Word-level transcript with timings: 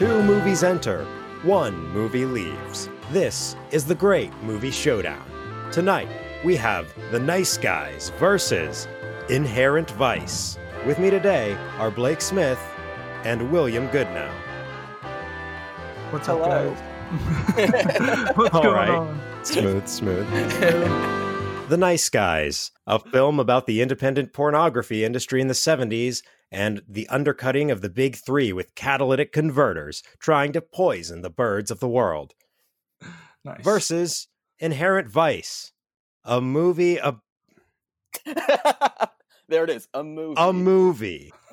Two 0.00 0.22
movies 0.22 0.64
enter, 0.64 1.04
one 1.42 1.76
movie 1.90 2.24
leaves. 2.24 2.88
This 3.10 3.54
is 3.70 3.84
the 3.84 3.94
Great 3.94 4.32
Movie 4.42 4.70
Showdown. 4.70 5.26
Tonight, 5.70 6.08
we 6.42 6.56
have 6.56 6.90
The 7.12 7.18
Nice 7.20 7.58
Guys 7.58 8.08
versus 8.18 8.88
Inherent 9.28 9.90
Vice. 9.90 10.58
With 10.86 10.98
me 10.98 11.10
today 11.10 11.52
are 11.76 11.90
Blake 11.90 12.22
Smith 12.22 12.58
and 13.24 13.52
William 13.52 13.88
Goodnow. 13.90 14.32
What's 16.08 16.30
up, 16.30 16.38
Hello. 16.38 16.74
guys? 16.74 18.32
What's 18.38 18.54
All 18.54 18.62
going 18.62 18.74
right. 18.74 18.88
on? 18.88 19.20
Smooth, 19.44 19.86
smooth. 19.86 20.26
The 21.68 21.76
Nice 21.76 22.08
Guys, 22.08 22.70
a 22.86 22.98
film 22.98 23.38
about 23.38 23.66
the 23.66 23.82
independent 23.82 24.32
pornography 24.32 25.04
industry 25.04 25.42
in 25.42 25.48
the 25.48 25.52
70s 25.52 26.22
and 26.52 26.82
the 26.88 27.06
undercutting 27.08 27.70
of 27.70 27.80
the 27.80 27.88
big 27.90 28.16
three 28.16 28.52
with 28.52 28.74
catalytic 28.74 29.32
converters 29.32 30.02
trying 30.18 30.52
to 30.52 30.60
poison 30.60 31.22
the 31.22 31.30
birds 31.30 31.70
of 31.70 31.80
the 31.80 31.88
world. 31.88 32.34
Nice. 33.44 33.62
Versus 33.62 34.28
Inherent 34.58 35.08
Vice, 35.08 35.72
a 36.24 36.40
movie, 36.40 36.96
a, 36.98 37.16
there 39.48 39.64
it 39.64 39.70
is. 39.70 39.88
A 39.94 40.02
movie. 40.04 40.34
a 40.36 40.52
movie. 40.52 41.32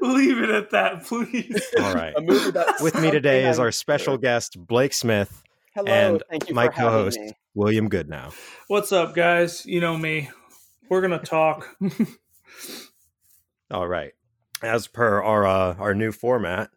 Leave 0.00 0.38
it 0.38 0.50
at 0.50 0.70
that, 0.70 1.04
please. 1.06 1.62
All 1.80 1.94
right. 1.94 2.14
A 2.16 2.20
movie 2.20 2.58
With 2.80 3.00
me 3.00 3.10
today 3.10 3.48
is 3.48 3.58
our 3.58 3.66
I'm- 3.66 3.72
special 3.72 4.16
guest, 4.18 4.56
Blake 4.58 4.92
Smith, 4.94 5.42
Hello. 5.74 5.90
and 5.92 6.22
Thank 6.30 6.48
you 6.48 6.54
my 6.54 6.66
for 6.66 6.72
having 6.72 6.90
co-host. 6.90 7.18
William 7.54 7.90
Goodnow. 7.90 8.32
What's 8.68 8.92
up, 8.92 9.14
guys? 9.14 9.66
You 9.66 9.80
know 9.80 9.96
me. 9.96 10.30
We're 10.88 11.00
gonna 11.02 11.18
talk. 11.18 11.76
All 13.70 13.86
right. 13.86 14.12
As 14.62 14.88
per 14.88 15.22
our 15.22 15.46
uh, 15.46 15.74
our 15.78 15.94
new 15.94 16.10
format, 16.10 16.70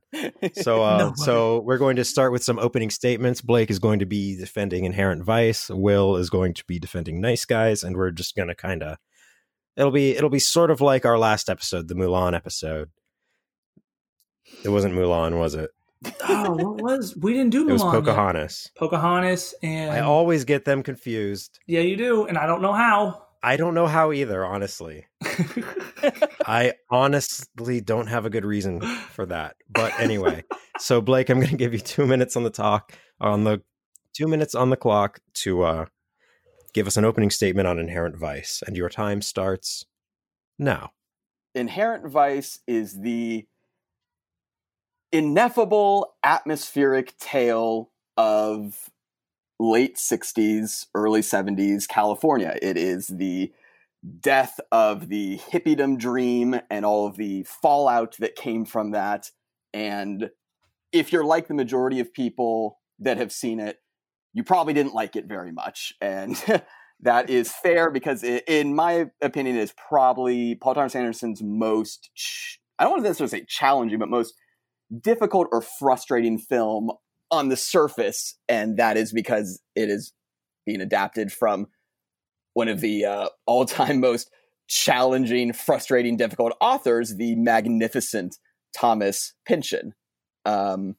so 0.53 0.83
uh, 0.83 0.97
Nobody. 0.99 1.21
so 1.23 1.61
we're 1.61 1.79
going 1.79 1.95
to 1.95 2.03
start 2.03 2.31
with 2.31 2.43
some 2.43 2.59
opening 2.59 2.91
statements. 2.91 3.41
Blake 3.41 3.71
is 3.71 3.79
going 3.79 3.99
to 3.99 4.05
be 4.05 4.37
defending 4.37 4.85
Inherent 4.85 5.23
Vice. 5.23 5.67
Will 5.67 6.15
is 6.17 6.29
going 6.29 6.53
to 6.53 6.63
be 6.65 6.77
defending 6.77 7.19
Nice 7.19 7.43
Guys, 7.45 7.83
and 7.83 7.97
we're 7.97 8.11
just 8.11 8.35
going 8.35 8.49
to 8.49 8.55
kind 8.55 8.83
of 8.83 8.97
it'll 9.75 9.89
be 9.89 10.11
it'll 10.15 10.29
be 10.29 10.37
sort 10.37 10.69
of 10.69 10.79
like 10.79 11.05
our 11.05 11.17
last 11.17 11.49
episode, 11.49 11.87
the 11.87 11.95
Mulan 11.95 12.35
episode. 12.35 12.89
It 14.63 14.69
wasn't 14.69 14.93
Mulan, 14.93 15.39
was 15.39 15.55
it? 15.55 15.71
oh, 16.27 16.51
what 16.51 16.81
was? 16.83 17.15
We 17.15 17.33
didn't 17.33 17.51
do 17.51 17.65
Mulan? 17.65 17.69
It 17.69 17.73
was 17.73 17.81
Mulan 17.81 17.93
yet. 17.93 18.03
Pocahontas. 18.03 18.71
Pocahontas, 18.75 19.55
and 19.63 19.91
I 19.91 20.01
always 20.01 20.45
get 20.45 20.65
them 20.65 20.83
confused. 20.83 21.57
yeah, 21.65 21.81
you 21.81 21.95
do, 21.97 22.25
and 22.25 22.37
I 22.37 22.45
don't 22.45 22.61
know 22.61 22.73
how. 22.73 23.23
I 23.43 23.57
don't 23.57 23.73
know 23.73 23.87
how 23.87 24.11
either, 24.11 24.45
honestly. 24.45 25.07
I 26.45 26.73
honestly 26.89 27.81
don't 27.81 28.07
have 28.07 28.25
a 28.25 28.29
good 28.29 28.45
reason 28.45 28.81
for 28.81 29.25
that. 29.27 29.55
But 29.69 29.99
anyway, 29.99 30.43
so 30.77 31.01
Blake, 31.01 31.29
I'm 31.29 31.39
going 31.39 31.49
to 31.49 31.57
give 31.57 31.73
you 31.73 31.79
two 31.79 32.05
minutes 32.05 32.35
on 32.35 32.43
the 32.43 32.51
talk, 32.51 32.93
on 33.19 33.43
the 33.43 33.61
two 34.13 34.27
minutes 34.27 34.53
on 34.53 34.69
the 34.69 34.77
clock 34.77 35.19
to 35.33 35.63
uh, 35.63 35.85
give 36.73 36.87
us 36.87 36.97
an 36.97 37.05
opening 37.05 37.31
statement 37.31 37.67
on 37.67 37.79
Inherent 37.79 38.15
Vice, 38.15 38.61
and 38.65 38.77
your 38.77 38.89
time 38.89 39.21
starts 39.21 39.85
now. 40.59 40.91
Inherent 41.55 42.07
Vice 42.07 42.59
is 42.67 43.01
the 43.01 43.45
ineffable 45.11 46.15
atmospheric 46.23 47.17
tale 47.17 47.91
of 48.17 48.89
late 49.61 49.95
60s, 49.95 50.87
early 50.95 51.21
70s 51.21 51.87
California. 51.87 52.57
It 52.61 52.77
is 52.77 53.07
the 53.07 53.51
death 54.19 54.59
of 54.71 55.09
the 55.09 55.37
hippiedom 55.37 55.99
dream 55.99 56.59
and 56.71 56.83
all 56.83 57.05
of 57.05 57.15
the 57.15 57.43
fallout 57.43 58.17
that 58.17 58.35
came 58.35 58.65
from 58.65 58.91
that. 58.91 59.29
And 59.71 60.31
if 60.91 61.13
you're 61.13 61.23
like 61.23 61.47
the 61.47 61.53
majority 61.53 61.99
of 61.99 62.11
people 62.11 62.79
that 62.99 63.17
have 63.17 63.31
seen 63.31 63.59
it, 63.59 63.77
you 64.33 64.43
probably 64.43 64.73
didn't 64.73 64.95
like 64.95 65.15
it 65.15 65.25
very 65.27 65.51
much. 65.51 65.93
And 66.01 66.35
that 67.01 67.29
is 67.29 67.51
fair 67.51 67.91
because, 67.91 68.23
i 68.23 68.41
in 68.47 68.73
my 68.73 69.11
opinion, 69.21 69.57
it 69.57 69.61
is 69.61 69.73
probably 69.73 70.55
Paul 70.55 70.73
Thomas 70.73 70.95
Anderson's 70.95 71.43
most, 71.43 72.09
ch- 72.15 72.59
I 72.79 72.83
don't 72.85 72.93
want 72.93 73.03
to 73.03 73.09
necessarily 73.09 73.29
say 73.29 73.45
challenging, 73.47 73.99
but 73.99 74.09
most 74.09 74.33
difficult 75.01 75.49
or 75.51 75.61
frustrating 75.61 76.39
film 76.39 76.91
on 77.31 77.49
the 77.49 77.57
surface. 77.57 78.37
And 78.47 78.77
that 78.77 78.97
is 78.97 79.13
because 79.13 79.61
it 79.75 79.89
is 79.89 80.13
being 80.65 80.81
adapted 80.81 81.31
from 81.31 81.67
one 82.53 82.67
of 82.67 82.81
the 82.81 83.05
uh, 83.05 83.29
all 83.45 83.65
time 83.65 83.99
most 83.99 84.29
challenging, 84.67 85.53
frustrating, 85.53 86.17
difficult 86.17 86.53
authors, 86.61 87.15
the 87.15 87.35
magnificent 87.35 88.37
Thomas 88.75 89.33
Pynchon. 89.45 89.93
Um, 90.45 90.95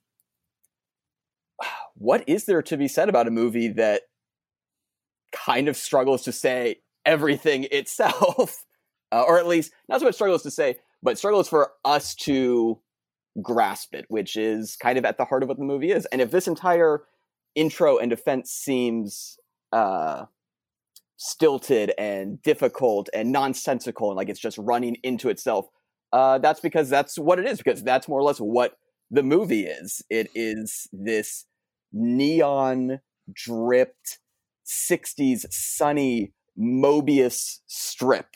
what 1.94 2.24
is 2.26 2.44
there 2.44 2.62
to 2.62 2.76
be 2.76 2.88
said 2.88 3.08
about 3.08 3.28
a 3.28 3.30
movie 3.30 3.68
that 3.68 4.02
kind 5.32 5.68
of 5.68 5.76
struggles 5.76 6.22
to 6.24 6.32
say 6.32 6.76
everything 7.04 7.66
itself? 7.70 8.64
Uh, 9.14 9.24
or 9.28 9.38
at 9.38 9.46
least, 9.46 9.70
not 9.90 10.00
so 10.00 10.06
much 10.06 10.14
struggles 10.14 10.42
to 10.42 10.50
say, 10.50 10.74
but 11.02 11.18
struggles 11.18 11.46
for 11.46 11.72
us 11.84 12.14
to 12.14 12.80
grasp 13.40 13.94
it, 13.94 14.04
which 14.08 14.36
is 14.36 14.76
kind 14.76 14.98
of 14.98 15.04
at 15.04 15.16
the 15.16 15.24
heart 15.24 15.42
of 15.42 15.48
what 15.48 15.58
the 15.58 15.64
movie 15.64 15.90
is. 15.90 16.06
And 16.06 16.20
if 16.20 16.30
this 16.30 16.46
entire 16.46 17.02
intro 17.54 17.98
and 17.98 18.10
defense 18.10 18.50
seems 18.50 19.38
uh, 19.72 20.26
stilted 21.16 21.92
and 21.96 22.42
difficult 22.42 23.08
and 23.14 23.32
nonsensical 23.32 24.10
and 24.10 24.16
like 24.16 24.28
it's 24.28 24.40
just 24.40 24.58
running 24.58 24.96
into 25.02 25.28
itself, 25.28 25.68
uh, 26.12 26.38
that's 26.38 26.60
because 26.60 26.90
that's 26.90 27.18
what 27.18 27.38
it 27.38 27.46
is, 27.46 27.58
because 27.58 27.82
that's 27.82 28.08
more 28.08 28.20
or 28.20 28.24
less 28.24 28.38
what 28.38 28.76
the 29.10 29.22
movie 29.22 29.64
is. 29.64 30.02
It 30.10 30.30
is 30.34 30.88
this 30.92 31.46
neon 31.92 33.00
dripped 33.32 34.18
60s 34.66 35.46
sunny 35.50 36.32
Mobius 36.58 37.60
strip. 37.66 38.28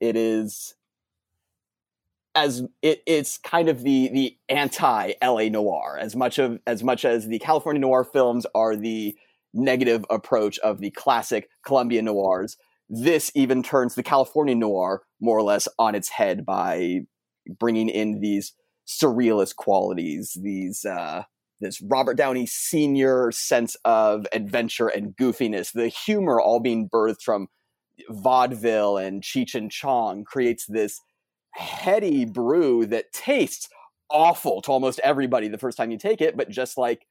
It 0.00 0.16
is 0.16 0.75
as 2.36 2.62
it, 2.82 3.02
it's 3.06 3.38
kind 3.38 3.68
of 3.68 3.82
the 3.82 4.08
the 4.08 4.36
anti 4.48 5.12
LA 5.22 5.48
noir 5.48 5.98
as 6.00 6.14
much 6.14 6.38
of 6.38 6.60
as 6.66 6.84
much 6.84 7.04
as 7.04 7.26
the 7.26 7.38
California 7.38 7.80
noir 7.80 8.04
films 8.04 8.46
are 8.54 8.76
the 8.76 9.16
negative 9.54 10.04
approach 10.10 10.58
of 10.58 10.80
the 10.80 10.90
classic 10.90 11.48
Columbia 11.64 12.02
noirs. 12.02 12.56
This 12.88 13.32
even 13.34 13.62
turns 13.62 13.94
the 13.94 14.02
California 14.02 14.54
noir 14.54 15.02
more 15.20 15.38
or 15.38 15.42
less 15.42 15.66
on 15.78 15.94
its 15.94 16.10
head 16.10 16.44
by 16.44 17.00
bringing 17.58 17.88
in 17.88 18.20
these 18.20 18.52
surrealist 18.86 19.56
qualities, 19.56 20.36
these 20.40 20.84
uh, 20.84 21.22
this 21.60 21.80
Robert 21.80 22.16
Downey 22.16 22.46
Senior 22.46 23.32
sense 23.32 23.76
of 23.84 24.26
adventure 24.32 24.88
and 24.88 25.16
goofiness, 25.16 25.72
the 25.72 25.88
humor 25.88 26.40
all 26.40 26.60
being 26.60 26.88
birthed 26.88 27.22
from 27.22 27.48
vaudeville 28.10 28.98
and 28.98 29.22
Cheech 29.22 29.54
and 29.54 29.70
Chong 29.70 30.24
creates 30.24 30.66
this 30.66 31.00
heady 31.56 32.24
brew 32.24 32.86
that 32.86 33.12
tastes 33.12 33.68
awful 34.10 34.60
to 34.62 34.70
almost 34.70 35.00
everybody 35.00 35.48
the 35.48 35.58
first 35.58 35.76
time 35.76 35.90
you 35.90 35.98
take 35.98 36.20
it, 36.20 36.36
but 36.36 36.50
just 36.50 36.76
like 36.76 37.06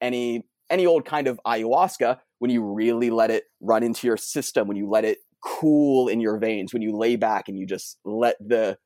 any 0.00 0.44
any 0.68 0.84
old 0.84 1.04
kind 1.04 1.28
of 1.28 1.40
ayahuasca, 1.46 2.18
when 2.40 2.50
you 2.50 2.62
really 2.62 3.10
let 3.10 3.30
it 3.30 3.44
run 3.60 3.82
into 3.84 4.06
your 4.06 4.16
system, 4.16 4.66
when 4.66 4.76
you 4.76 4.88
let 4.88 5.04
it 5.04 5.18
cool 5.44 6.08
in 6.08 6.20
your 6.20 6.38
veins, 6.38 6.72
when 6.72 6.82
you 6.82 6.96
lay 6.96 7.14
back 7.14 7.48
and 7.48 7.56
you 7.56 7.64
just 7.64 7.98
let 8.04 8.36
the 8.40 8.76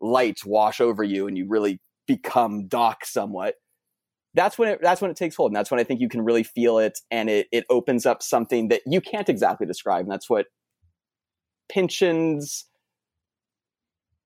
lights 0.00 0.44
wash 0.44 0.80
over 0.80 1.04
you 1.04 1.28
and 1.28 1.38
you 1.38 1.46
really 1.48 1.80
become 2.08 2.66
Doc 2.66 3.04
somewhat, 3.04 3.54
that's 4.34 4.58
when 4.58 4.70
it 4.70 4.80
that's 4.82 5.00
when 5.00 5.10
it 5.10 5.16
takes 5.16 5.36
hold. 5.36 5.50
And 5.50 5.56
that's 5.56 5.70
when 5.70 5.80
I 5.80 5.84
think 5.84 6.00
you 6.00 6.08
can 6.08 6.22
really 6.22 6.42
feel 6.42 6.78
it 6.78 6.98
and 7.10 7.30
it 7.30 7.46
it 7.52 7.64
opens 7.70 8.06
up 8.06 8.22
something 8.22 8.68
that 8.68 8.82
you 8.86 9.00
can't 9.00 9.28
exactly 9.28 9.66
describe. 9.66 10.02
And 10.02 10.10
that's 10.10 10.28
what 10.28 10.46
Pynchon's 11.70 12.66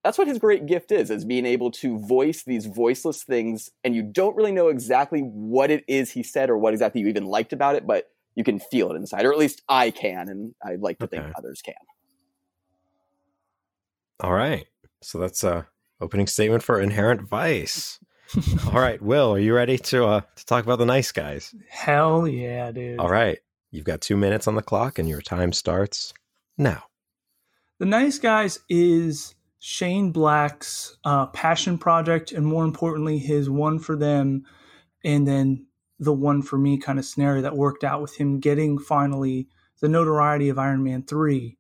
that's 0.04 0.18
what 0.18 0.28
his 0.28 0.38
great 0.38 0.66
gift 0.66 0.92
is 0.92 1.10
is 1.10 1.24
being 1.24 1.46
able 1.46 1.70
to 1.70 1.98
voice 1.98 2.44
these 2.44 2.66
voiceless 2.66 3.24
things 3.24 3.70
and 3.82 3.96
you 3.96 4.02
don't 4.02 4.36
really 4.36 4.52
know 4.52 4.68
exactly 4.68 5.20
what 5.20 5.70
it 5.70 5.82
is 5.88 6.10
he 6.12 6.22
said 6.22 6.50
or 6.50 6.56
what 6.58 6.72
exactly 6.72 7.00
you 7.00 7.08
even 7.08 7.24
liked 7.24 7.52
about 7.52 7.74
it 7.74 7.86
but 7.86 8.10
you 8.36 8.44
can 8.44 8.60
feel 8.60 8.92
it 8.92 8.96
inside 8.96 9.24
or 9.24 9.32
at 9.32 9.38
least 9.38 9.62
i 9.68 9.90
can 9.90 10.28
and 10.28 10.54
i'd 10.66 10.80
like 10.80 10.98
to 10.98 11.06
think 11.06 11.24
others 11.36 11.62
can 11.62 11.74
All 14.20 14.32
right. 14.32 14.66
So 15.02 15.18
that's 15.18 15.42
a 15.44 15.66
opening 16.00 16.26
statement 16.26 16.62
for 16.62 16.80
Inherent 16.80 17.22
Vice. 17.22 17.98
All 18.72 18.80
right, 18.80 19.00
Will, 19.02 19.34
are 19.34 19.38
you 19.38 19.54
ready 19.54 19.76
to 19.78 20.06
uh, 20.06 20.20
to 20.36 20.46
talk 20.46 20.64
about 20.64 20.78
the 20.78 20.86
Nice 20.86 21.12
Guys? 21.12 21.54
Hell 21.68 22.26
yeah, 22.26 22.70
dude. 22.72 22.98
All 22.98 23.10
right. 23.10 23.38
You've 23.70 23.84
got 23.84 24.00
two 24.00 24.16
minutes 24.16 24.48
on 24.48 24.54
the 24.54 24.62
clock, 24.62 24.98
and 24.98 25.08
your 25.08 25.20
time 25.20 25.52
starts 25.52 26.14
now. 26.56 26.84
The 27.80 27.86
Nice 27.86 28.18
Guys 28.18 28.60
is 28.68 29.34
Shane 29.66 30.12
Black's 30.12 30.98
uh, 31.06 31.24
passion 31.28 31.78
project, 31.78 32.32
and 32.32 32.44
more 32.44 32.64
importantly, 32.64 33.16
his 33.16 33.48
one 33.48 33.78
for 33.78 33.96
them, 33.96 34.44
and 35.02 35.26
then 35.26 35.64
the 35.98 36.12
one 36.12 36.42
for 36.42 36.58
me 36.58 36.76
kind 36.76 36.98
of 36.98 37.06
scenario 37.06 37.40
that 37.40 37.56
worked 37.56 37.82
out 37.82 38.02
with 38.02 38.14
him 38.14 38.40
getting 38.40 38.78
finally 38.78 39.48
the 39.80 39.88
notoriety 39.88 40.50
of 40.50 40.58
Iron 40.58 40.84
Man 40.84 41.02
3, 41.02 41.56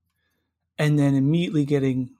and 0.76 0.98
then 0.98 1.14
immediately 1.14 1.64
getting 1.64 2.10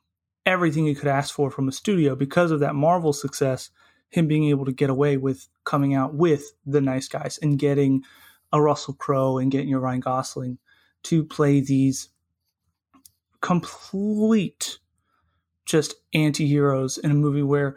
everything 0.47 0.87
you 0.87 0.95
could 0.97 1.07
ask 1.07 1.35
for 1.35 1.51
from 1.51 1.69
a 1.69 1.73
studio 1.73 2.17
because 2.17 2.51
of 2.51 2.61
that 2.61 2.75
Marvel 2.75 3.13
success. 3.13 3.69
Him 4.09 4.27
being 4.27 4.45
able 4.45 4.65
to 4.65 4.73
get 4.73 4.89
away 4.89 5.19
with 5.19 5.49
coming 5.65 5.93
out 5.93 6.15
with 6.15 6.55
the 6.65 6.81
nice 6.81 7.09
guys 7.09 7.39
and 7.43 7.59
getting 7.59 8.05
a 8.55 8.63
Russell 8.63 8.95
Crowe 8.95 9.37
and 9.37 9.53
getting 9.53 9.69
your 9.69 9.81
Ryan 9.81 10.01
Gosling 10.01 10.59
to 11.03 11.25
play 11.25 11.61
these 11.61 12.09
complete 13.43 14.79
just 15.65 15.95
anti-heroes 16.13 16.99
in 16.99 17.11
a 17.11 17.15
movie 17.15 17.43
where 17.43 17.77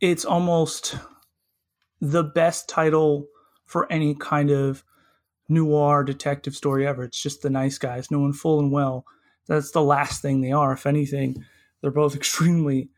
it's 0.00 0.24
almost 0.24 0.96
the 2.00 2.22
best 2.22 2.68
title 2.68 3.26
for 3.64 3.90
any 3.90 4.14
kind 4.14 4.50
of 4.50 4.84
noir 5.48 6.04
detective 6.04 6.54
story 6.54 6.86
ever. 6.86 7.04
It's 7.04 7.20
just 7.20 7.42
the 7.42 7.50
nice 7.50 7.78
guys, 7.78 8.10
knowing 8.10 8.32
full 8.32 8.58
and 8.60 8.70
well 8.70 9.06
that's 9.46 9.70
the 9.70 9.82
last 9.82 10.22
thing 10.22 10.40
they 10.40 10.52
are. 10.52 10.72
If 10.72 10.86
anything, 10.86 11.44
they're 11.80 11.90
both 11.90 12.16
extremely 12.16 12.90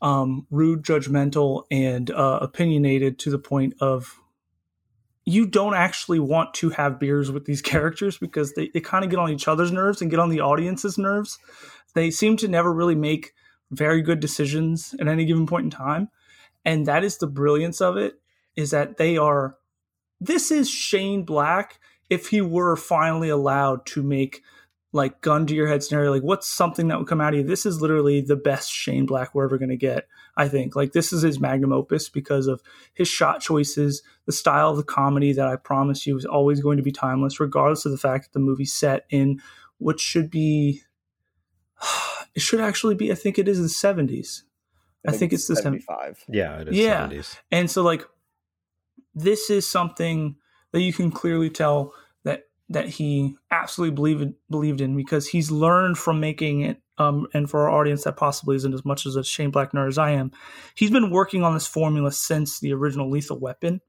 um, 0.00 0.46
rude, 0.50 0.82
judgmental, 0.82 1.64
and 1.70 2.10
uh, 2.10 2.38
opinionated 2.42 3.18
to 3.20 3.30
the 3.30 3.38
point 3.38 3.74
of 3.80 4.18
you 5.24 5.46
don't 5.46 5.74
actually 5.74 6.18
want 6.18 6.52
to 6.54 6.70
have 6.70 6.98
beers 6.98 7.30
with 7.30 7.44
these 7.44 7.62
characters 7.62 8.18
because 8.18 8.54
they, 8.54 8.68
they 8.68 8.80
kind 8.80 9.04
of 9.04 9.10
get 9.10 9.20
on 9.20 9.30
each 9.30 9.46
other's 9.46 9.70
nerves 9.70 10.02
and 10.02 10.10
get 10.10 10.20
on 10.20 10.30
the 10.30 10.40
audience's 10.40 10.98
nerves. 10.98 11.38
They 11.94 12.10
seem 12.10 12.36
to 12.38 12.48
never 12.48 12.72
really 12.72 12.94
make 12.94 13.32
very 13.72 14.02
good 14.02 14.20
decisions 14.20 14.94
at 15.00 15.08
any 15.08 15.24
given 15.24 15.46
point 15.46 15.64
in 15.64 15.70
time. 15.70 16.08
And 16.64 16.86
that 16.86 17.02
is 17.02 17.18
the 17.18 17.26
brilliance 17.26 17.80
of 17.80 17.96
it, 17.96 18.20
is 18.54 18.70
that 18.70 18.96
they 18.96 19.16
are 19.16 19.56
this 20.20 20.52
is 20.52 20.70
Shane 20.70 21.24
Black 21.24 21.80
if 22.08 22.28
he 22.28 22.40
were 22.40 22.76
finally 22.76 23.28
allowed 23.28 23.84
to 23.86 24.02
make 24.02 24.42
like 24.92 25.22
gun 25.22 25.46
to 25.46 25.54
your 25.54 25.66
head 25.66 25.82
scenario 25.82 26.10
like 26.10 26.22
what's 26.22 26.46
something 26.46 26.88
that 26.88 26.98
would 26.98 27.08
come 27.08 27.20
out 27.20 27.32
of 27.32 27.40
you 27.40 27.46
this 27.46 27.64
is 27.64 27.80
literally 27.80 28.20
the 28.20 28.36
best 28.36 28.70
shane 28.70 29.06
black 29.06 29.34
we're 29.34 29.44
ever 29.44 29.56
going 29.56 29.70
to 29.70 29.76
get 29.76 30.06
i 30.36 30.46
think 30.46 30.76
like 30.76 30.92
this 30.92 31.12
is 31.12 31.22
his 31.22 31.40
magnum 31.40 31.72
opus 31.72 32.10
because 32.10 32.46
of 32.46 32.62
his 32.92 33.08
shot 33.08 33.40
choices 33.40 34.02
the 34.26 34.32
style 34.32 34.70
of 34.70 34.76
the 34.76 34.82
comedy 34.82 35.32
that 35.32 35.48
i 35.48 35.56
promise 35.56 36.06
you 36.06 36.16
is 36.16 36.26
always 36.26 36.60
going 36.60 36.76
to 36.76 36.82
be 36.82 36.92
timeless 36.92 37.40
regardless 37.40 37.86
of 37.86 37.92
the 37.92 37.98
fact 37.98 38.24
that 38.24 38.32
the 38.34 38.44
movie's 38.44 38.74
set 38.74 39.06
in 39.08 39.40
what 39.78 39.98
should 39.98 40.30
be 40.30 40.82
it 42.34 42.40
should 42.40 42.60
actually 42.60 42.94
be 42.94 43.10
i 43.12 43.14
think 43.14 43.38
it 43.38 43.48
is 43.48 43.58
in 43.58 43.64
the 43.64 43.68
70s 43.68 44.42
i, 45.06 45.10
I 45.10 45.16
think, 45.16 45.32
it's 45.32 45.46
the 45.46 45.56
75 45.56 46.24
yeah 46.28 46.60
it 46.60 46.68
is 46.68 46.76
yeah 46.76 47.08
70s. 47.08 47.38
and 47.50 47.70
so 47.70 47.82
like 47.82 48.04
this 49.14 49.50
is 49.50 49.68
something 49.68 50.36
that 50.72 50.80
you 50.80 50.92
can 50.92 51.10
clearly 51.10 51.50
tell 51.50 51.94
that 52.24 52.44
that 52.68 52.88
he 52.88 53.36
absolutely 53.50 53.94
believed 53.94 54.34
believed 54.50 54.80
in 54.80 54.96
because 54.96 55.28
he's 55.28 55.50
learned 55.50 55.98
from 55.98 56.20
making 56.20 56.62
it. 56.62 56.78
Um, 56.98 57.26
and 57.32 57.48
for 57.48 57.68
our 57.68 57.80
audience 57.80 58.04
that 58.04 58.18
possibly 58.18 58.54
isn't 58.56 58.74
as 58.74 58.84
much 58.84 59.06
as 59.06 59.16
a 59.16 59.24
Shane 59.24 59.50
Black 59.50 59.72
nerd 59.72 59.88
as 59.88 59.98
I 59.98 60.10
am, 60.10 60.30
he's 60.74 60.90
been 60.90 61.10
working 61.10 61.42
on 61.42 61.54
this 61.54 61.66
formula 61.66 62.12
since 62.12 62.60
the 62.60 62.72
original 62.74 63.10
Lethal 63.10 63.38
Weapon. 63.38 63.80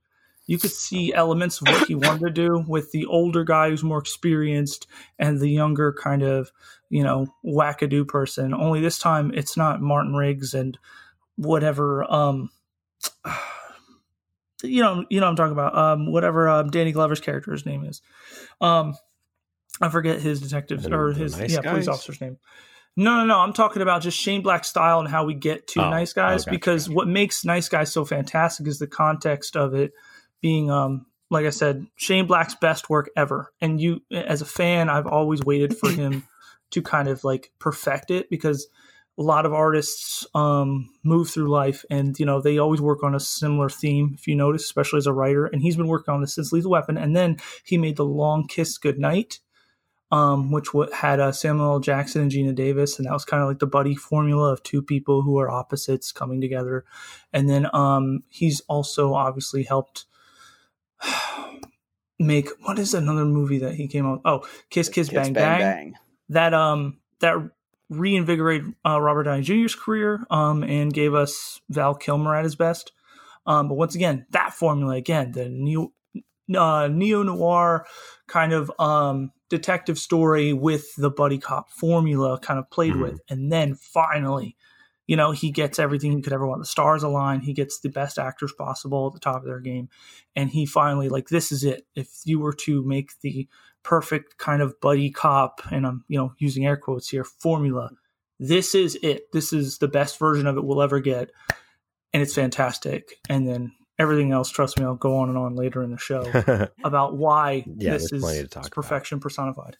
You 0.45 0.57
could 0.57 0.71
see 0.71 1.13
elements 1.13 1.61
of 1.61 1.67
what 1.69 1.87
he 1.87 1.95
wanted 1.95 2.25
to 2.25 2.29
do 2.31 2.65
with 2.67 2.91
the 2.91 3.05
older 3.05 3.43
guy 3.43 3.69
who's 3.69 3.83
more 3.83 3.99
experienced 3.99 4.87
and 5.17 5.39
the 5.39 5.49
younger 5.49 5.93
kind 5.93 6.21
of, 6.21 6.51
you 6.89 7.03
know, 7.03 7.27
wackadoo 7.45 8.07
person. 8.07 8.53
Only 8.53 8.81
this 8.81 8.99
time 8.99 9.31
it's 9.33 9.55
not 9.55 9.81
Martin 9.81 10.13
Riggs 10.13 10.53
and 10.53 10.77
whatever 11.35 12.11
um 12.11 12.49
you 14.63 14.81
know, 14.81 15.05
you 15.09 15.19
know, 15.19 15.27
I'm 15.27 15.35
talking 15.35 15.51
about 15.51 15.77
um, 15.77 16.11
whatever 16.11 16.47
um, 16.47 16.69
Danny 16.69 16.91
Glover's 16.91 17.19
character's 17.19 17.65
name 17.65 17.83
is. 17.83 18.01
Um, 18.61 18.95
I 19.81 19.89
forget 19.89 20.21
his 20.21 20.41
detective 20.41 20.85
or 20.91 21.11
his 21.11 21.37
nice 21.37 21.51
yeah 21.51 21.61
guys? 21.61 21.71
police 21.71 21.87
officer's 21.87 22.21
name. 22.21 22.37
No, 22.95 23.17
no, 23.17 23.25
no. 23.25 23.39
I'm 23.39 23.53
talking 23.53 23.81
about 23.81 24.03
just 24.03 24.17
Shane 24.17 24.41
Black's 24.41 24.69
style 24.69 24.99
and 24.99 25.07
how 25.07 25.25
we 25.25 25.33
get 25.33 25.67
to 25.69 25.83
oh, 25.83 25.89
Nice 25.89 26.13
Guys 26.13 26.45
because 26.45 26.87
what 26.87 27.07
makes 27.07 27.43
Nice 27.43 27.67
Guys 27.67 27.91
so 27.91 28.05
fantastic 28.05 28.67
is 28.67 28.77
the 28.77 28.85
context 28.85 29.57
of 29.57 29.73
it 29.73 29.93
being, 30.43 30.69
um, 30.69 31.07
like 31.31 31.47
I 31.47 31.49
said, 31.49 31.87
Shane 31.95 32.27
Black's 32.27 32.53
best 32.53 32.89
work 32.89 33.09
ever. 33.17 33.51
And 33.59 33.81
you, 33.81 34.01
as 34.11 34.43
a 34.43 34.45
fan, 34.45 34.89
I've 34.89 35.07
always 35.07 35.43
waited 35.43 35.75
for 35.75 35.89
him 36.01 36.27
to 36.71 36.83
kind 36.83 37.07
of 37.07 37.23
like 37.23 37.51
perfect 37.57 38.11
it 38.11 38.29
because 38.29 38.67
a 39.17 39.23
lot 39.23 39.45
of 39.45 39.53
artists 39.53 40.27
um, 40.35 40.89
move 41.03 41.29
through 41.29 41.47
life 41.47 41.85
and 41.91 42.17
you 42.17 42.25
know 42.25 42.41
they 42.41 42.57
always 42.57 42.81
work 42.81 43.03
on 43.03 43.13
a 43.13 43.19
similar 43.19 43.69
theme 43.69 44.15
if 44.17 44.25
you 44.25 44.35
notice 44.35 44.63
especially 44.63 44.97
as 44.97 45.07
a 45.07 45.13
writer. 45.13 45.45
And 45.45 45.61
he's 45.61 45.77
been 45.77 45.87
working 45.87 46.13
on 46.13 46.21
this 46.21 46.35
since 46.35 46.51
lethal 46.51 46.71
weapon. 46.71 46.97
And 46.97 47.15
then 47.15 47.37
he 47.63 47.77
made 47.77 47.95
the 47.95 48.05
long 48.05 48.47
kiss 48.47 48.77
goodnight 48.77 49.39
um, 50.13 50.51
which 50.51 50.67
had 50.93 51.19
uh, 51.19 51.31
samuel 51.31 51.79
jackson 51.79 52.21
and 52.21 52.31
Geena 52.31 52.53
davis. 52.53 52.99
And 52.99 53.07
that 53.07 53.13
was 53.13 53.25
kind 53.25 53.41
of 53.41 53.49
like 53.49 53.57
the 53.57 53.65
buddy 53.65 53.95
formula 53.95 54.53
of 54.53 54.61
two 54.61 54.83
people 54.83 55.23
who 55.23 55.39
are 55.39 55.49
opposites 55.49 56.11
coming 56.11 56.39
together. 56.39 56.85
And 57.33 57.49
then 57.49 57.67
um, 57.73 58.21
he's 58.29 58.61
also 58.69 59.15
obviously 59.15 59.63
helped 59.63 60.05
make 62.19 62.47
what 62.61 62.79
is 62.79 62.93
another 62.93 63.25
movie 63.25 63.57
that 63.57 63.75
he 63.75 63.87
came 63.87 64.05
out 64.05 64.21
oh 64.23 64.39
kiss 64.69 64.87
kiss, 64.87 65.09
kiss 65.09 65.09
bang, 65.09 65.33
bang, 65.33 65.33
bang 65.33 65.59
bang 65.59 65.93
that 66.29 66.53
um 66.53 66.99
that 67.19 67.37
reinvigorated 67.89 68.73
uh, 68.85 68.99
Robert 68.99 69.23
Downey 69.23 69.43
Jr.'s 69.43 69.75
career 69.75 70.25
um, 70.29 70.63
and 70.63 70.93
gave 70.93 71.13
us 71.13 71.61
Val 71.69 71.95
Kilmer 71.95 72.35
at 72.35 72.43
his 72.43 72.55
best. 72.55 72.91
Um, 73.45 73.67
but 73.67 73.75
once 73.75 73.95
again, 73.95 74.25
that 74.31 74.53
formula 74.53 74.95
again, 74.95 75.31
the 75.33 75.49
neo, 75.49 75.91
uh, 76.55 76.87
neo 76.87 77.23
noir 77.23 77.85
kind 78.27 78.53
of 78.53 78.71
um, 78.79 79.31
detective 79.49 79.99
story 79.99 80.53
with 80.53 80.95
the 80.95 81.09
buddy 81.09 81.37
cop 81.37 81.69
formula 81.69 82.39
kind 82.39 82.59
of 82.59 82.69
played 82.69 82.93
mm-hmm. 82.93 83.03
with, 83.03 83.21
and 83.29 83.51
then 83.51 83.75
finally, 83.75 84.55
you 85.07 85.17
know, 85.17 85.31
he 85.31 85.51
gets 85.51 85.79
everything 85.79 86.13
he 86.13 86.21
could 86.21 86.33
ever 86.33 86.47
want. 86.47 86.61
The 86.61 86.65
stars 86.65 87.03
align. 87.03 87.41
He 87.41 87.53
gets 87.53 87.79
the 87.79 87.89
best 87.89 88.17
actors 88.17 88.53
possible 88.53 89.07
at 89.07 89.13
the 89.13 89.19
top 89.19 89.37
of 89.37 89.45
their 89.45 89.59
game, 89.59 89.89
and 90.35 90.49
he 90.49 90.65
finally 90.65 91.09
like 91.09 91.29
this 91.29 91.51
is 91.51 91.63
it. 91.63 91.85
If 91.95 92.09
you 92.25 92.39
were 92.39 92.53
to 92.53 92.83
make 92.83 93.19
the 93.21 93.47
perfect 93.83 94.37
kind 94.37 94.61
of 94.61 94.79
buddy 94.79 95.11
cop, 95.11 95.61
and 95.71 95.85
I'm 95.85 96.05
you 96.07 96.17
know 96.17 96.33
using 96.37 96.65
air 96.65 96.77
quotes 96.77 97.09
here 97.09 97.23
formula. 97.23 97.91
This 98.39 98.75
is 98.75 98.97
it. 99.03 99.31
This 99.31 99.53
is 99.53 99.77
the 99.77 99.87
best 99.87 100.17
version 100.19 100.47
of 100.47 100.57
it 100.57 100.63
we'll 100.63 100.81
ever 100.81 100.99
get, 100.99 101.31
and 102.13 102.23
it's 102.23 102.33
fantastic. 102.33 103.19
And 103.29 103.47
then 103.47 103.73
everything 103.99 104.31
else, 104.31 104.49
trust 104.49 104.79
me, 104.79 104.85
I'll 104.85 104.95
go 104.95 105.17
on 105.17 105.29
and 105.29 105.37
on 105.37 105.55
later 105.55 105.83
in 105.83 105.91
the 105.91 105.97
show 105.97 106.21
about 106.83 107.15
why 107.15 107.63
yeah, 107.77 107.91
this 107.91 108.11
is 108.11 108.47
perfection 108.71 109.17
about. 109.17 109.23
personified. 109.23 109.77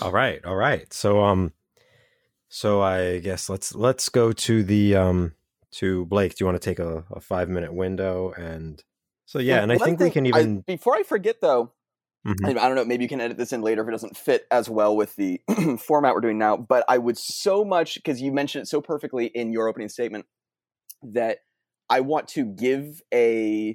All 0.00 0.12
right, 0.12 0.44
all 0.44 0.56
right. 0.56 0.92
So 0.92 1.22
um, 1.22 1.52
so 2.54 2.82
I 2.82 3.18
guess 3.18 3.48
let's 3.48 3.74
let's 3.74 4.10
go 4.10 4.30
to 4.30 4.62
the 4.62 4.94
um 4.94 5.32
to 5.72 6.04
Blake. 6.04 6.34
Do 6.34 6.42
you 6.42 6.46
want 6.46 6.60
to 6.60 6.70
take 6.70 6.78
a, 6.78 7.02
a 7.10 7.18
five 7.18 7.48
minute 7.48 7.72
window 7.72 8.32
and 8.36 8.82
so 9.24 9.38
yeah, 9.38 9.54
well, 9.54 9.62
and 9.62 9.72
I 9.72 9.78
think 9.78 10.00
we 10.00 10.10
can 10.10 10.26
even 10.26 10.58
I, 10.58 10.62
before 10.66 10.94
I 10.94 11.02
forget 11.02 11.40
though, 11.40 11.72
Mm-hmm. 12.26 12.46
I 12.46 12.52
don't 12.52 12.76
know. 12.76 12.84
Maybe 12.84 13.02
you 13.02 13.08
can 13.08 13.20
edit 13.20 13.36
this 13.36 13.52
in 13.52 13.62
later 13.62 13.82
if 13.82 13.88
it 13.88 13.90
doesn't 13.90 14.16
fit 14.16 14.46
as 14.50 14.70
well 14.70 14.94
with 14.94 15.16
the 15.16 15.40
format 15.80 16.14
we're 16.14 16.20
doing 16.20 16.38
now. 16.38 16.56
But 16.56 16.84
I 16.88 16.98
would 16.98 17.18
so 17.18 17.64
much 17.64 17.96
because 17.96 18.20
you 18.20 18.30
mentioned 18.30 18.62
it 18.62 18.66
so 18.66 18.80
perfectly 18.80 19.26
in 19.26 19.52
your 19.52 19.66
opening 19.66 19.88
statement 19.88 20.26
that 21.02 21.38
I 21.90 22.00
want 22.00 22.28
to 22.28 22.44
give 22.44 23.02
a, 23.12 23.70
I 23.70 23.74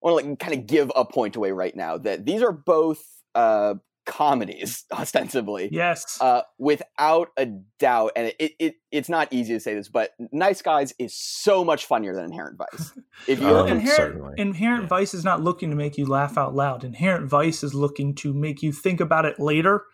want 0.00 0.24
to 0.24 0.30
like 0.30 0.38
kind 0.38 0.58
of 0.58 0.66
give 0.66 0.90
a 0.96 1.04
point 1.04 1.36
away 1.36 1.52
right 1.52 1.76
now 1.76 1.98
that 1.98 2.24
these 2.24 2.42
are 2.42 2.52
both 2.52 3.04
uh, 3.34 3.74
comedies 4.04 4.84
ostensibly 4.92 5.68
yes. 5.70 6.18
uh, 6.20 6.42
without 6.58 7.28
a 7.36 7.46
doubt 7.78 8.12
and 8.16 8.32
it, 8.38 8.52
it 8.58 8.74
it's 8.90 9.08
not 9.08 9.28
easy 9.32 9.54
to 9.54 9.60
say 9.60 9.74
this 9.74 9.88
but 9.88 10.10
nice 10.32 10.62
guys 10.62 10.92
is 10.98 11.16
so 11.16 11.64
much 11.64 11.86
funnier 11.86 12.14
than 12.14 12.24
inherent 12.24 12.58
vice. 12.58 12.92
If 13.26 13.40
you 13.40 13.48
um, 13.48 13.68
inherent, 13.68 14.38
inherent 14.38 14.84
yeah. 14.84 14.88
vice 14.88 15.14
is 15.14 15.24
not 15.24 15.42
looking 15.42 15.70
to 15.70 15.76
make 15.76 15.96
you 15.98 16.06
laugh 16.06 16.36
out 16.36 16.54
loud. 16.54 16.84
Inherent 16.84 17.28
vice 17.28 17.62
is 17.62 17.74
looking 17.74 18.14
to 18.16 18.32
make 18.32 18.62
you 18.62 18.72
think 18.72 19.00
about 19.00 19.24
it 19.24 19.38
later 19.38 19.84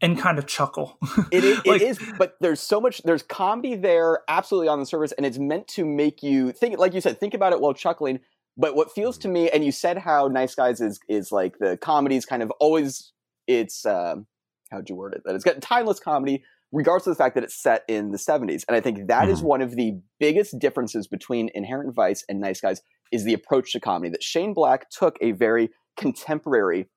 and 0.00 0.18
kind 0.18 0.38
of 0.38 0.46
chuckle. 0.46 0.98
It, 1.30 1.44
is, 1.44 1.56
like, 1.66 1.80
it 1.80 1.82
is 1.82 1.98
but 2.18 2.36
there's 2.40 2.60
so 2.60 2.80
much 2.80 3.02
there's 3.02 3.22
comedy 3.22 3.74
there 3.74 4.20
absolutely 4.28 4.68
on 4.68 4.80
the 4.80 4.86
surface 4.86 5.12
and 5.12 5.26
it's 5.26 5.38
meant 5.38 5.68
to 5.68 5.84
make 5.84 6.22
you 6.22 6.52
think 6.52 6.78
like 6.78 6.94
you 6.94 7.00
said 7.00 7.18
think 7.18 7.34
about 7.34 7.52
it 7.52 7.60
while 7.60 7.74
chuckling. 7.74 8.20
But 8.56 8.74
what 8.74 8.92
feels 8.92 9.18
to 9.18 9.28
me 9.28 9.50
and 9.50 9.64
you 9.64 9.70
said 9.70 9.98
how 9.98 10.28
nice 10.28 10.54
guys 10.54 10.80
is 10.80 11.00
is 11.08 11.30
like 11.30 11.58
the 11.58 11.76
comedies 11.76 12.26
kind 12.26 12.42
of 12.42 12.50
always 12.60 13.12
it's 13.48 13.84
um, 13.84 14.26
how'd 14.70 14.88
you 14.88 14.94
word 14.94 15.14
it? 15.14 15.22
That 15.24 15.34
it's 15.34 15.44
got 15.44 15.60
timeless 15.60 15.98
comedy, 15.98 16.44
regardless 16.70 17.08
of 17.08 17.16
the 17.16 17.22
fact 17.22 17.34
that 17.34 17.42
it's 17.42 17.60
set 17.60 17.82
in 17.88 18.12
the 18.12 18.18
70s. 18.18 18.64
And 18.68 18.76
I 18.76 18.80
think 18.80 19.08
that 19.08 19.22
mm-hmm. 19.22 19.30
is 19.32 19.42
one 19.42 19.62
of 19.62 19.74
the 19.74 19.98
biggest 20.20 20.58
differences 20.58 21.08
between 21.08 21.50
Inherent 21.54 21.94
Vice 21.94 22.24
and 22.28 22.40
Nice 22.40 22.60
Guys 22.60 22.82
is 23.10 23.24
the 23.24 23.34
approach 23.34 23.72
to 23.72 23.80
comedy. 23.80 24.10
That 24.10 24.22
Shane 24.22 24.54
Black 24.54 24.90
took 24.90 25.16
a 25.20 25.32
very 25.32 25.70
contemporary 25.96 26.88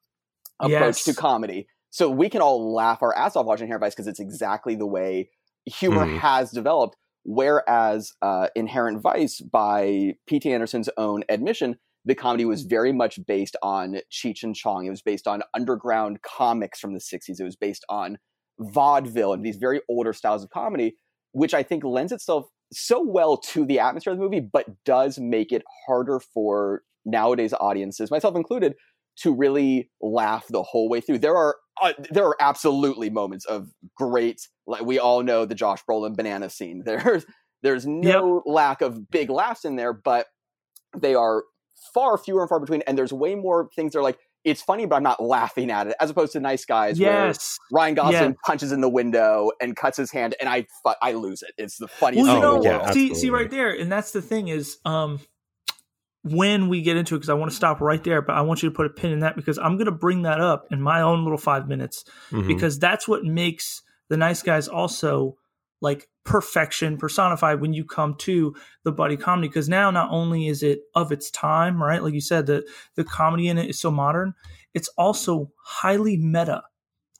approach 0.59 0.97
yes. 0.97 1.03
to 1.05 1.13
comedy. 1.13 1.67
So 1.89 2.09
we 2.09 2.29
can 2.29 2.41
all 2.41 2.73
laugh 2.73 3.01
our 3.01 3.15
ass 3.17 3.35
off 3.35 3.45
watching 3.45 3.65
Inherent 3.65 3.81
Vice 3.81 3.95
because 3.95 4.07
it's 4.07 4.19
exactly 4.19 4.75
the 4.75 4.85
way 4.85 5.29
humor 5.65 6.05
mm-hmm. 6.05 6.17
has 6.17 6.51
developed. 6.51 6.95
Whereas 7.23 8.13
uh, 8.21 8.47
Inherent 8.55 9.01
Vice, 9.01 9.41
by 9.41 10.13
P.T. 10.27 10.51
Anderson's 10.51 10.89
own 10.97 11.23
admission, 11.29 11.75
the 12.05 12.15
comedy 12.15 12.45
was 12.45 12.63
very 12.63 12.91
much 12.91 13.19
based 13.27 13.55
on 13.61 13.97
Cheech 14.11 14.43
and 14.43 14.55
Chong. 14.55 14.85
It 14.85 14.89
was 14.89 15.01
based 15.01 15.27
on 15.27 15.43
underground 15.53 16.21
comics 16.21 16.79
from 16.79 16.93
the 16.93 16.99
60s. 16.99 17.39
It 17.39 17.43
was 17.43 17.55
based 17.55 17.85
on 17.89 18.17
vaudeville 18.59 19.33
and 19.33 19.45
these 19.45 19.57
very 19.57 19.81
older 19.89 20.13
styles 20.13 20.43
of 20.43 20.49
comedy. 20.49 20.95
which 21.33 21.53
I 21.53 21.63
think 21.63 21.85
lends 21.85 22.11
itself 22.11 22.47
so 22.73 23.01
well 23.05 23.37
to 23.37 23.65
the 23.65 23.79
atmosphere 23.79 24.11
of 24.11 24.19
the 24.19 24.23
movie, 24.23 24.41
but 24.41 24.65
does 24.83 25.17
make 25.17 25.53
it 25.53 25.63
harder 25.87 26.19
for 26.19 26.81
nowadays 27.05 27.53
audiences, 27.59 28.11
myself 28.11 28.35
included, 28.35 28.75
to 29.17 29.33
really 29.33 29.89
laugh 30.01 30.45
the 30.49 30.63
whole 30.63 30.89
way 30.89 31.01
through. 31.01 31.19
There 31.19 31.35
are 31.35 31.55
uh, 31.81 31.93
there 32.11 32.25
are 32.25 32.35
absolutely 32.39 33.09
moments 33.09 33.45
of 33.45 33.69
great, 33.95 34.41
like 34.67 34.83
we 34.83 34.99
all 34.99 35.23
know 35.23 35.45
the 35.45 35.55
Josh 35.55 35.79
Brolin 35.89 36.15
banana 36.15 36.49
scene. 36.49 36.83
There's 36.85 37.25
there's 37.63 37.85
no 37.85 38.41
yep. 38.45 38.53
lack 38.53 38.81
of 38.81 39.09
big 39.09 39.29
laughs 39.29 39.65
in 39.65 39.75
there, 39.75 39.93
but 39.93 40.25
they 40.97 41.13
are 41.13 41.43
far 41.93 42.17
fewer 42.17 42.41
and 42.41 42.49
far 42.49 42.59
between. 42.59 42.81
And 42.87 42.97
there's 42.97 43.13
way 43.13 43.35
more 43.35 43.69
things 43.75 43.93
that 43.93 43.99
are 43.99 44.03
like, 44.03 44.19
it's 44.43 44.61
funny, 44.61 44.85
but 44.85 44.95
I'm 44.95 45.03
not 45.03 45.21
laughing 45.21 45.69
at 45.69 45.87
it, 45.87 45.95
as 45.99 46.09
opposed 46.09 46.33
to 46.33 46.39
Nice 46.39 46.65
Guys, 46.65 46.99
yes. 46.99 47.59
where 47.69 47.79
Ryan 47.79 47.95
Gosling 47.95 48.13
yes. 48.13 48.35
punches 48.45 48.71
in 48.71 48.81
the 48.81 48.89
window 48.89 49.51
and 49.61 49.75
cuts 49.75 49.97
his 49.97 50.11
hand, 50.11 50.35
and 50.39 50.49
I 50.49 50.65
I 51.01 51.13
lose 51.13 51.43
it. 51.43 51.51
It's 51.57 51.77
the 51.77 51.87
funniest. 51.87 52.25
Well, 52.25 52.35
you 52.35 52.41
know, 52.41 52.63
yeah, 52.63 52.91
see, 52.91 53.13
see 53.13 53.29
right 53.29 53.49
there, 53.49 53.69
and 53.69 53.91
that's 53.91 54.11
the 54.11 54.21
thing 54.21 54.47
is, 54.47 54.77
um, 54.83 55.19
when 56.23 56.69
we 56.69 56.81
get 56.81 56.97
into 56.97 57.15
it, 57.15 57.19
because 57.19 57.29
I 57.29 57.33
want 57.35 57.51
to 57.51 57.55
stop 57.55 57.81
right 57.81 58.03
there, 58.03 58.21
but 58.21 58.35
I 58.35 58.41
want 58.41 58.63
you 58.63 58.69
to 58.69 58.75
put 58.75 58.85
a 58.85 58.89
pin 58.89 59.11
in 59.11 59.19
that 59.19 59.35
because 59.35 59.57
I'm 59.57 59.75
going 59.75 59.85
to 59.85 59.91
bring 59.91 60.23
that 60.23 60.41
up 60.41 60.67
in 60.71 60.81
my 60.81 61.01
own 61.01 61.23
little 61.23 61.37
five 61.37 61.67
minutes 61.67 62.03
mm-hmm. 62.31 62.47
because 62.47 62.79
that's 62.79 63.07
what 63.07 63.23
makes 63.23 63.83
the 64.09 64.17
Nice 64.17 64.41
Guys 64.41 64.67
also 64.67 65.37
like 65.81 66.07
perfection 66.23 66.97
personified 66.97 67.59
when 67.59 67.73
you 67.73 67.83
come 67.83 68.15
to 68.15 68.55
the 68.83 68.91
buddy 68.91 69.17
comedy 69.17 69.47
because 69.47 69.67
now 69.67 69.89
not 69.89 70.09
only 70.11 70.47
is 70.47 70.63
it 70.63 70.81
of 70.95 71.11
its 71.11 71.31
time 71.31 71.81
right? 71.81 72.03
Like 72.03 72.13
you 72.13 72.21
said 72.21 72.45
the 72.45 72.67
the 72.95 73.03
comedy 73.03 73.47
in 73.47 73.57
it 73.57 73.69
is 73.69 73.79
so 73.79 73.91
modern. 73.91 74.33
It's 74.73 74.89
also 74.97 75.51
highly 75.63 76.17
meta 76.17 76.63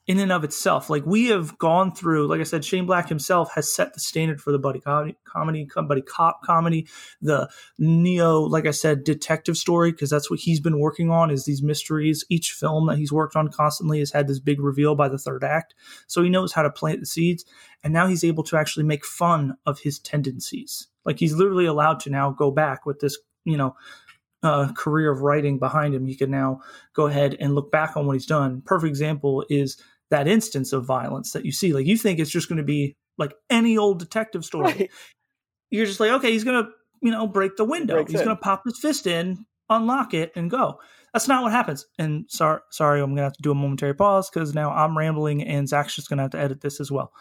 in 0.06 0.18
and 0.18 0.32
of 0.32 0.42
itself. 0.42 0.90
Like 0.90 1.06
we 1.06 1.26
have 1.26 1.56
gone 1.58 1.94
through, 1.94 2.26
like 2.26 2.40
I 2.40 2.44
said, 2.44 2.64
Shane 2.64 2.86
Black 2.86 3.08
himself 3.08 3.52
has 3.54 3.72
set 3.72 3.94
the 3.94 4.00
standard 4.00 4.40
for 4.40 4.50
the 4.50 4.58
buddy 4.58 4.80
comedy, 4.80 5.16
comedy 5.24 5.68
buddy 5.86 6.02
cop 6.02 6.42
comedy, 6.42 6.88
the 7.20 7.48
neo, 7.78 8.40
like 8.40 8.66
I 8.66 8.72
said, 8.72 9.04
detective 9.04 9.56
story, 9.56 9.92
because 9.92 10.10
that's 10.10 10.30
what 10.30 10.40
he's 10.40 10.60
been 10.60 10.80
working 10.80 11.10
on 11.10 11.30
is 11.30 11.44
these 11.44 11.62
mysteries. 11.62 12.24
Each 12.28 12.52
film 12.52 12.86
that 12.88 12.98
he's 12.98 13.12
worked 13.12 13.36
on 13.36 13.48
constantly 13.48 14.00
has 14.00 14.10
had 14.10 14.26
this 14.26 14.40
big 14.40 14.60
reveal 14.60 14.94
by 14.94 15.08
the 15.08 15.18
third 15.18 15.44
act. 15.44 15.74
So 16.08 16.22
he 16.22 16.30
knows 16.30 16.52
how 16.52 16.62
to 16.62 16.70
plant 16.70 17.00
the 17.00 17.06
seeds. 17.06 17.44
And 17.84 17.92
now 17.92 18.06
he's 18.06 18.24
able 18.24 18.44
to 18.44 18.56
actually 18.56 18.84
make 18.84 19.04
fun 19.04 19.56
of 19.66 19.80
his 19.80 19.98
tendencies. 19.98 20.88
Like 21.04 21.18
he's 21.18 21.34
literally 21.34 21.66
allowed 21.66 22.00
to 22.00 22.10
now 22.10 22.30
go 22.30 22.50
back 22.50 22.86
with 22.86 23.00
this, 23.00 23.18
you 23.44 23.56
know, 23.56 23.76
uh, 24.42 24.72
career 24.72 25.10
of 25.10 25.22
writing 25.22 25.58
behind 25.58 25.94
him, 25.94 26.06
he 26.06 26.16
can 26.16 26.30
now 26.30 26.60
go 26.94 27.06
ahead 27.06 27.36
and 27.38 27.54
look 27.54 27.70
back 27.70 27.96
on 27.96 28.06
what 28.06 28.14
he's 28.14 28.26
done. 28.26 28.60
Perfect 28.62 28.88
example 28.88 29.44
is 29.48 29.80
that 30.12 30.28
instance 30.28 30.72
of 30.72 30.84
violence 30.84 31.32
that 31.32 31.44
you 31.44 31.52
see. 31.52 31.72
Like 31.72 31.86
you 31.86 31.96
think 31.96 32.18
it's 32.18 32.30
just 32.30 32.48
going 32.48 32.58
to 32.58 32.62
be 32.62 32.96
like 33.18 33.34
any 33.50 33.76
old 33.76 33.98
detective 33.98 34.44
story. 34.44 34.72
Right. 34.72 34.90
You're 35.70 35.86
just 35.86 36.00
like, 36.00 36.10
okay, 36.12 36.30
he's 36.30 36.44
going 36.44 36.62
to, 36.62 36.70
you 37.00 37.10
know, 37.10 37.26
break 37.26 37.56
the 37.56 37.64
window. 37.64 37.94
Breaks 37.94 38.12
he's 38.12 38.20
going 38.20 38.36
to 38.36 38.40
pop 38.40 38.62
his 38.64 38.78
fist 38.78 39.06
in, 39.06 39.44
unlock 39.70 40.14
it, 40.14 40.32
and 40.36 40.50
go. 40.50 40.78
That's 41.12 41.28
not 41.28 41.42
what 41.42 41.52
happens. 41.52 41.86
And 41.98 42.24
sorry, 42.28 42.60
sorry, 42.70 43.00
I'm 43.00 43.10
going 43.10 43.16
to 43.16 43.22
have 43.22 43.32
to 43.34 43.42
do 43.42 43.50
a 43.50 43.54
momentary 43.54 43.94
pause 43.94 44.30
because 44.30 44.54
now 44.54 44.70
I'm 44.70 44.96
rambling, 44.96 45.42
and 45.42 45.68
Zach's 45.68 45.96
just 45.96 46.08
going 46.08 46.18
to 46.18 46.22
have 46.22 46.30
to 46.32 46.38
edit 46.38 46.60
this 46.60 46.80
as 46.80 46.90
well. 46.90 47.12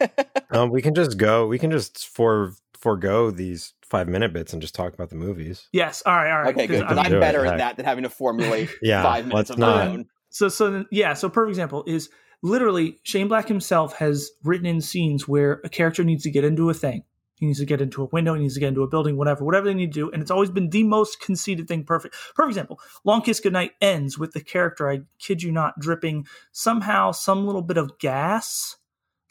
um, 0.50 0.70
we 0.70 0.82
can 0.82 0.94
just 0.94 1.16
go. 1.18 1.46
We 1.46 1.58
can 1.58 1.70
just 1.70 2.08
for 2.08 2.54
forego 2.78 3.30
these 3.30 3.74
five 3.82 4.08
minute 4.08 4.32
bits 4.32 4.52
and 4.52 4.62
just 4.62 4.74
talk 4.74 4.94
about 4.94 5.10
the 5.10 5.16
movies. 5.16 5.68
Yes. 5.72 6.02
All 6.06 6.14
right. 6.14 6.30
All 6.30 6.42
right. 6.42 6.54
Okay. 6.54 6.66
Good. 6.66 6.84
I'm, 6.84 6.98
I'm 6.98 7.20
better 7.20 7.44
at 7.44 7.58
that 7.58 7.76
than 7.76 7.84
having 7.84 8.04
to 8.04 8.10
formulate 8.10 8.70
yeah, 8.82 9.02
five 9.02 9.26
minutes 9.26 9.50
of 9.50 9.58
my 9.58 9.88
own. 9.88 10.06
So, 10.30 10.48
so 10.48 10.84
yeah. 10.90 11.14
So, 11.14 11.28
perfect 11.28 11.50
example 11.50 11.84
is 11.86 12.08
literally 12.42 12.98
Shane 13.02 13.28
Black 13.28 13.48
himself 13.48 13.94
has 13.94 14.30
written 14.44 14.66
in 14.66 14.80
scenes 14.80 15.28
where 15.28 15.60
a 15.64 15.68
character 15.68 16.04
needs 16.04 16.22
to 16.24 16.30
get 16.30 16.44
into 16.44 16.70
a 16.70 16.74
thing. 16.74 17.04
He 17.34 17.46
needs 17.46 17.58
to 17.58 17.64
get 17.64 17.80
into 17.80 18.02
a 18.02 18.06
window. 18.06 18.34
He 18.34 18.42
needs 18.42 18.54
to 18.54 18.60
get 18.60 18.68
into 18.68 18.82
a 18.82 18.88
building, 18.88 19.16
whatever, 19.16 19.44
whatever 19.44 19.66
they 19.66 19.74
need 19.74 19.94
to 19.94 20.00
do. 20.00 20.10
And 20.10 20.20
it's 20.20 20.30
always 20.30 20.50
been 20.50 20.68
the 20.68 20.84
most 20.84 21.20
conceited 21.20 21.68
thing. 21.68 21.84
Perfect. 21.84 22.14
Perfect 22.34 22.50
example. 22.50 22.80
Long 23.04 23.22
Kiss 23.22 23.40
Goodnight 23.40 23.72
ends 23.80 24.18
with 24.18 24.32
the 24.32 24.42
character, 24.42 24.90
I 24.90 25.00
kid 25.18 25.42
you 25.42 25.50
not, 25.50 25.80
dripping 25.80 26.26
somehow 26.52 27.12
some 27.12 27.46
little 27.46 27.62
bit 27.62 27.78
of 27.78 27.98
gas, 27.98 28.76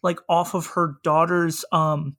like 0.02 0.20
off 0.28 0.56
of 0.56 0.68
her 0.68 0.96
daughter's 1.04 1.64
um 1.72 2.16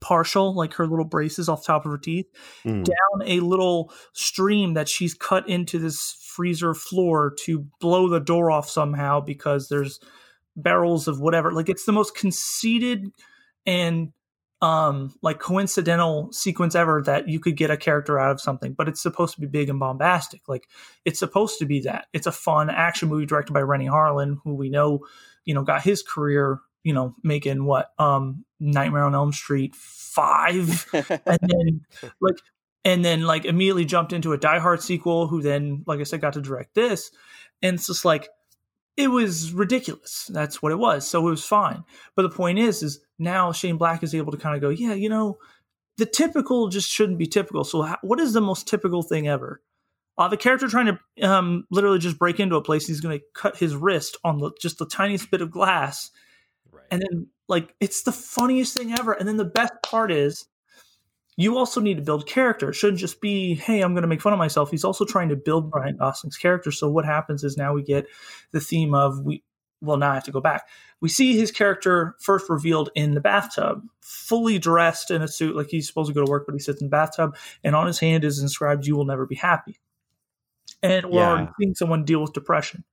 partial, 0.00 0.54
like 0.54 0.74
her 0.74 0.86
little 0.86 1.04
braces 1.04 1.48
off 1.48 1.64
top 1.64 1.84
of 1.84 1.90
her 1.90 1.98
teeth, 1.98 2.26
mm. 2.64 2.84
down 2.84 3.22
a 3.28 3.40
little 3.40 3.92
stream 4.12 4.74
that 4.74 4.88
she's 4.88 5.14
cut 5.14 5.48
into 5.48 5.78
this 5.78 6.16
freezer 6.24 6.74
floor 6.74 7.34
to 7.44 7.66
blow 7.80 8.08
the 8.08 8.20
door 8.20 8.50
off 8.50 8.68
somehow 8.68 9.20
because 9.20 9.68
there's 9.68 10.00
barrels 10.56 11.08
of 11.08 11.20
whatever. 11.20 11.52
Like 11.52 11.68
it's 11.68 11.84
the 11.84 11.92
most 11.92 12.14
conceited 12.14 13.06
and 13.66 14.12
um 14.62 15.14
like 15.22 15.38
coincidental 15.38 16.30
sequence 16.32 16.74
ever 16.74 17.02
that 17.02 17.28
you 17.28 17.40
could 17.40 17.56
get 17.56 17.70
a 17.70 17.76
character 17.76 18.18
out 18.18 18.30
of 18.30 18.40
something 18.40 18.74
but 18.74 18.88
it's 18.88 19.00
supposed 19.00 19.34
to 19.34 19.40
be 19.40 19.46
big 19.46 19.70
and 19.70 19.80
bombastic 19.80 20.42
like 20.48 20.68
it's 21.06 21.18
supposed 21.18 21.58
to 21.58 21.64
be 21.64 21.80
that 21.80 22.06
it's 22.12 22.26
a 22.26 22.32
fun 22.32 22.68
action 22.68 23.08
movie 23.08 23.24
directed 23.24 23.54
by 23.54 23.62
renny 23.62 23.86
harlin 23.86 24.36
who 24.44 24.54
we 24.54 24.68
know 24.68 25.00
you 25.46 25.54
know 25.54 25.62
got 25.62 25.82
his 25.82 26.02
career 26.02 26.60
you 26.82 26.92
know 26.92 27.14
making 27.22 27.64
what 27.64 27.92
um 27.98 28.44
nightmare 28.58 29.04
on 29.04 29.14
elm 29.14 29.32
street 29.32 29.74
5 29.74 30.86
and 30.92 31.38
then 31.42 31.80
like 32.20 32.36
and 32.84 33.04
then 33.04 33.22
like 33.22 33.44
immediately 33.44 33.84
jumped 33.84 34.12
into 34.12 34.32
a 34.32 34.38
Die 34.38 34.58
Hard 34.58 34.82
sequel, 34.82 35.28
who 35.28 35.42
then, 35.42 35.84
like 35.86 36.00
I 36.00 36.04
said, 36.04 36.20
got 36.20 36.34
to 36.34 36.40
direct 36.40 36.74
this, 36.74 37.10
and 37.62 37.74
it's 37.74 37.86
just 37.86 38.04
like 38.04 38.28
it 38.96 39.08
was 39.08 39.52
ridiculous. 39.52 40.30
That's 40.32 40.62
what 40.62 40.72
it 40.72 40.78
was. 40.78 41.08
So 41.08 41.26
it 41.26 41.30
was 41.30 41.44
fine. 41.44 41.84
But 42.16 42.22
the 42.22 42.30
point 42.30 42.58
is, 42.58 42.82
is 42.82 43.00
now 43.18 43.52
Shane 43.52 43.76
Black 43.76 44.02
is 44.02 44.14
able 44.14 44.32
to 44.32 44.38
kind 44.38 44.54
of 44.54 44.60
go, 44.60 44.68
yeah, 44.68 44.94
you 44.94 45.08
know, 45.08 45.38
the 45.96 46.06
typical 46.06 46.68
just 46.68 46.90
shouldn't 46.90 47.18
be 47.18 47.26
typical. 47.26 47.64
So 47.64 47.82
how, 47.82 47.98
what 48.02 48.20
is 48.20 48.32
the 48.32 48.40
most 48.40 48.66
typical 48.66 49.02
thing 49.02 49.28
ever? 49.28 49.62
Uh, 50.18 50.28
the 50.28 50.36
character 50.36 50.68
trying 50.68 50.98
to 51.18 51.30
um, 51.30 51.64
literally 51.70 51.98
just 51.98 52.18
break 52.18 52.40
into 52.40 52.56
a 52.56 52.62
place, 52.62 52.86
he's 52.86 53.00
going 53.00 53.18
to 53.18 53.24
cut 53.34 53.56
his 53.56 53.74
wrist 53.74 54.18
on 54.22 54.38
the, 54.38 54.50
just 54.60 54.78
the 54.78 54.86
tiniest 54.86 55.30
bit 55.30 55.40
of 55.40 55.50
glass. 55.50 56.10
And 56.90 57.02
then 57.02 57.26
like 57.48 57.74
it's 57.80 58.02
the 58.02 58.12
funniest 58.12 58.76
thing 58.76 58.92
ever. 58.92 59.12
And 59.12 59.28
then 59.28 59.36
the 59.36 59.44
best 59.44 59.74
part 59.82 60.10
is 60.10 60.46
you 61.36 61.56
also 61.56 61.80
need 61.80 61.96
to 61.96 62.02
build 62.02 62.26
character. 62.26 62.70
It 62.70 62.74
shouldn't 62.74 62.98
just 62.98 63.20
be, 63.20 63.54
hey, 63.54 63.80
I'm 63.80 63.94
going 63.94 64.02
to 64.02 64.08
make 64.08 64.20
fun 64.20 64.32
of 64.32 64.38
myself. 64.38 64.70
He's 64.70 64.84
also 64.84 65.04
trying 65.04 65.30
to 65.30 65.36
build 65.36 65.70
Ryan 65.74 65.96
Gosling's 65.96 66.36
character. 66.36 66.70
So 66.70 66.90
what 66.90 67.04
happens 67.04 67.44
is 67.44 67.56
now 67.56 67.72
we 67.72 67.82
get 67.82 68.06
the 68.52 68.60
theme 68.60 68.94
of 68.94 69.20
we. 69.24 69.42
Well, 69.82 69.96
now 69.96 70.10
I 70.10 70.14
have 70.14 70.24
to 70.24 70.30
go 70.30 70.42
back. 70.42 70.68
We 71.00 71.08
see 71.08 71.38
his 71.38 71.50
character 71.50 72.14
first 72.20 72.50
revealed 72.50 72.90
in 72.94 73.14
the 73.14 73.20
bathtub, 73.20 73.82
fully 74.02 74.58
dressed 74.58 75.10
in 75.10 75.22
a 75.22 75.28
suit, 75.28 75.56
like 75.56 75.68
he's 75.70 75.86
supposed 75.86 76.08
to 76.08 76.14
go 76.14 76.22
to 76.22 76.30
work, 76.30 76.44
but 76.44 76.54
he 76.54 76.58
sits 76.58 76.82
in 76.82 76.88
the 76.88 76.90
bathtub, 76.90 77.34
and 77.64 77.74
on 77.74 77.86
his 77.86 77.98
hand 77.98 78.22
is 78.22 78.42
inscribed, 78.42 78.86
"You 78.86 78.94
will 78.94 79.06
never 79.06 79.24
be 79.24 79.36
happy." 79.36 79.80
And 80.82 81.06
we're 81.06 81.20
yeah. 81.20 81.46
seeing 81.58 81.74
someone 81.74 82.04
deal 82.04 82.20
with 82.20 82.34
depression. 82.34 82.84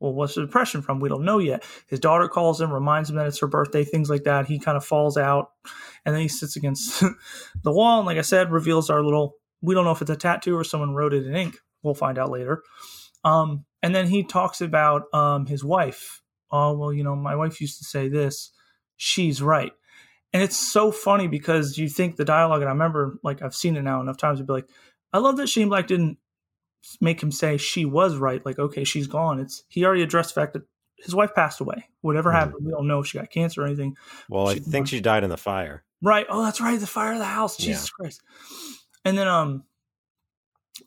Well, 0.00 0.12
what's 0.12 0.34
the 0.34 0.42
depression 0.42 0.82
from? 0.82 1.00
We 1.00 1.08
don't 1.08 1.24
know 1.24 1.38
yet. 1.38 1.64
His 1.86 2.00
daughter 2.00 2.28
calls 2.28 2.60
him, 2.60 2.72
reminds 2.72 3.08
him 3.08 3.16
that 3.16 3.26
it's 3.26 3.40
her 3.40 3.46
birthday, 3.46 3.84
things 3.84 4.10
like 4.10 4.24
that. 4.24 4.46
He 4.46 4.58
kind 4.58 4.76
of 4.76 4.84
falls 4.84 5.16
out, 5.16 5.52
and 6.04 6.14
then 6.14 6.22
he 6.22 6.28
sits 6.28 6.56
against 6.56 7.00
the 7.62 7.72
wall. 7.72 8.00
And 8.00 8.06
like 8.06 8.18
I 8.18 8.22
said, 8.22 8.52
reveals 8.52 8.90
our 8.90 9.02
little. 9.02 9.36
We 9.62 9.74
don't 9.74 9.84
know 9.84 9.92
if 9.92 10.02
it's 10.02 10.10
a 10.10 10.16
tattoo 10.16 10.56
or 10.56 10.64
someone 10.64 10.94
wrote 10.94 11.14
it 11.14 11.26
in 11.26 11.34
ink. 11.34 11.56
We'll 11.82 11.94
find 11.94 12.18
out 12.18 12.30
later. 12.30 12.62
Um, 13.24 13.64
and 13.82 13.94
then 13.94 14.06
he 14.06 14.22
talks 14.22 14.60
about 14.60 15.02
um, 15.14 15.46
his 15.46 15.64
wife. 15.64 16.22
Oh 16.50 16.76
well, 16.76 16.92
you 16.92 17.02
know, 17.02 17.16
my 17.16 17.34
wife 17.34 17.60
used 17.60 17.78
to 17.78 17.84
say 17.84 18.08
this. 18.08 18.52
She's 18.98 19.42
right, 19.42 19.72
and 20.32 20.42
it's 20.42 20.56
so 20.56 20.92
funny 20.92 21.26
because 21.26 21.78
you 21.78 21.88
think 21.88 22.16
the 22.16 22.24
dialogue. 22.24 22.60
And 22.60 22.68
I 22.68 22.72
remember, 22.72 23.18
like, 23.22 23.42
I've 23.42 23.54
seen 23.54 23.76
it 23.76 23.82
now 23.82 24.00
enough 24.00 24.16
times 24.18 24.38
to 24.38 24.44
be 24.44 24.52
like, 24.52 24.68
I 25.12 25.18
love 25.18 25.38
that 25.38 25.48
Shane 25.48 25.68
Black 25.68 25.86
didn't 25.86 26.18
make 27.00 27.22
him 27.22 27.32
say 27.32 27.56
she 27.56 27.84
was 27.84 28.16
right. 28.16 28.44
Like, 28.44 28.58
okay, 28.58 28.84
she's 28.84 29.06
gone. 29.06 29.40
It's 29.40 29.64
he 29.68 29.84
already 29.84 30.02
addressed 30.02 30.34
the 30.34 30.40
fact 30.40 30.52
that 30.54 30.62
his 30.96 31.14
wife 31.14 31.34
passed 31.34 31.60
away. 31.60 31.88
Whatever 32.00 32.30
mm-hmm. 32.30 32.38
happened, 32.38 32.66
we 32.66 32.72
don't 32.72 32.86
know 32.86 33.00
if 33.00 33.06
she 33.06 33.18
got 33.18 33.30
cancer 33.30 33.62
or 33.62 33.66
anything. 33.66 33.96
Well, 34.28 34.48
I 34.48 34.58
think 34.58 34.88
she 34.88 35.00
died 35.00 35.24
in 35.24 35.30
the 35.30 35.36
fire. 35.36 35.84
Right. 36.02 36.26
Oh, 36.28 36.42
that's 36.44 36.60
right. 36.60 36.78
The 36.78 36.86
fire 36.86 37.12
of 37.12 37.18
the 37.18 37.24
house. 37.24 37.56
Jesus 37.56 37.90
yeah. 37.90 38.02
Christ. 38.02 38.22
And 39.04 39.16
then 39.16 39.28
um 39.28 39.64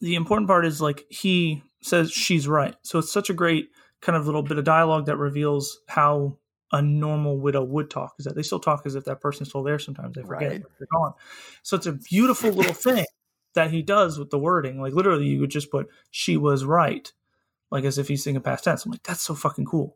the 0.01 0.15
important 0.15 0.48
part 0.48 0.65
is 0.65 0.82
like 0.82 1.06
he 1.10 1.63
says 1.82 2.12
she's 2.12 2.48
right. 2.48 2.75
So 2.84 3.00
it's 3.00 3.12
such 3.12 3.29
a 3.29 3.34
great 3.34 3.70
kind 4.01 4.15
of 4.15 4.25
little 4.25 4.44
bit 4.44 4.58
of 4.58 4.63
dialogue 4.63 5.08
that 5.08 5.18
reveals 5.18 5.79
how 5.88 6.38
a 6.72 6.82
normal 6.82 7.39
widow 7.39 7.63
would 7.63 7.89
talk 7.89 8.13
is 8.20 8.25
that 8.25 8.36
they 8.36 8.44
still 8.44 8.60
talk 8.60 8.86
as 8.86 8.96
if 8.96 9.06
that 9.06 9.20
person's 9.20 9.50
still 9.50 9.63
there 9.63 9.79
sometimes 9.79 10.15
they 10.15 10.22
forget 10.22 10.51
right. 10.51 10.63
they're 10.77 10.88
gone 10.94 11.13
so 11.63 11.75
it's 11.75 11.88
a 11.88 11.94
beautiful 11.94 12.51
little 12.51 12.74
thing 12.74 13.06
that 13.53 13.72
he 13.72 13.82
does 13.82 14.18
with 14.18 14.29
the 14.29 14.39
wording. 14.39 14.82
Like 14.82 14.94
literally, 14.94 15.27
you 15.27 15.39
would 15.41 15.51
just 15.51 15.72
put 15.72 15.88
"she 16.12 16.38
was 16.38 16.65
right," 16.65 17.12
like 17.72 17.84
as 17.84 17.98
if 17.98 18.08
he's 18.08 18.24
singing 18.24 18.41
past 18.41 18.63
tense. 18.63 18.86
I'm 18.86 18.91
like, 18.91 19.03
that's 19.03 19.22
so 19.22 19.36
fucking 19.36 19.65
cool. 19.65 19.96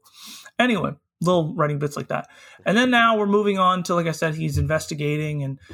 Anyway, 0.60 0.94
little 1.22 1.54
writing 1.56 1.80
bits 1.80 1.98
like 1.98 2.08
that, 2.10 2.28
and 2.66 2.78
then 2.78 2.90
now 2.90 3.18
we're 3.18 3.28
moving 3.28 3.60
on 3.60 3.84
to 3.84 3.96
like 3.96 4.08
I 4.08 4.12
said, 4.12 4.36
he's 4.36 4.58
investigating 4.58 5.44
and. 5.44 5.60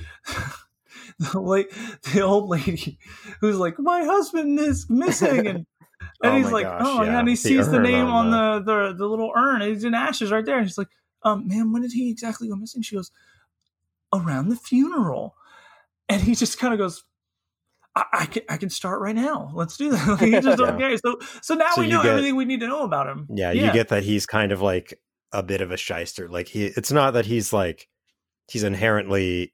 the 1.20 1.42
late, 1.42 1.70
the 2.14 2.22
old 2.22 2.48
lady 2.48 2.98
who's 3.42 3.58
like, 3.58 3.78
my 3.78 4.04
husband 4.04 4.58
is 4.60 4.90
missing, 4.90 5.48
and 5.48 5.58
and 6.24 6.34
oh 6.34 6.38
he's 6.38 6.52
like, 6.52 6.66
gosh, 6.66 6.82
oh 6.84 7.04
yeah, 7.04 7.20
and 7.20 7.28
he 7.28 7.36
sees 7.36 7.66
the, 7.66 7.74
the 7.74 7.80
name 7.80 8.06
on, 8.06 8.32
the, 8.32 8.60
the 8.64 8.94
the 8.94 9.08
little 9.08 9.34
urn, 9.36 9.62
he's 9.62 9.84
in 9.84 9.94
ashes 9.94 10.32
right 10.32 10.46
there, 10.46 10.58
and 10.58 10.66
he's 10.66 10.78
like, 10.78 10.88
um, 11.24 11.48
man, 11.48 11.74
when 11.74 11.82
did 11.82 11.92
he 11.92 12.10
exactly 12.10 12.48
go 12.48 12.56
missing? 12.56 12.82
She 12.82 12.96
goes, 12.96 13.12
around 14.14 14.50
the 14.50 14.56
funeral. 14.56 15.36
And 16.08 16.22
he 16.22 16.36
just 16.36 16.58
kind 16.60 16.74
of 16.74 16.80
goes, 16.80 17.04
I, 17.96 18.04
I, 18.14 18.26
can 18.28 18.44
I 18.50 18.58
can 18.58 18.70
start 18.70 19.02
right 19.02 19.16
now. 19.16 19.52
Let's 19.54 19.76
do 19.78 19.92
that. 19.92 20.20
he 20.22 20.32
just 20.32 20.46
Yeah. 20.60 20.72
okay. 20.74 20.98
So 20.98 21.18
so 21.42 21.56
now 21.56 21.72
So 21.76 21.82
we 21.82 21.88
know 21.88 22.02
get- 22.04 22.12
everything 22.12 22.36
we 22.36 22.46
need 22.46 22.60
to 22.62 22.68
know 22.68 22.84
about 22.84 23.08
him. 23.08 23.28
Yeah, 23.30 23.52
you 23.52 23.72
get 23.72 23.90
that 23.90 24.04
he's 24.04 24.26
kind 24.26 24.52
of 24.52 24.62
like 24.62 24.94
a 25.32 25.44
bit 25.44 25.62
of 25.62 25.72
a 25.72 25.78
shyster. 25.78 26.28
Like 26.30 26.48
he, 26.48 26.66
it's 26.66 26.92
not 26.92 27.12
that 27.12 27.26
he's 27.26 27.52
like 27.54 27.88
he's 28.50 28.64
inherently 28.64 29.54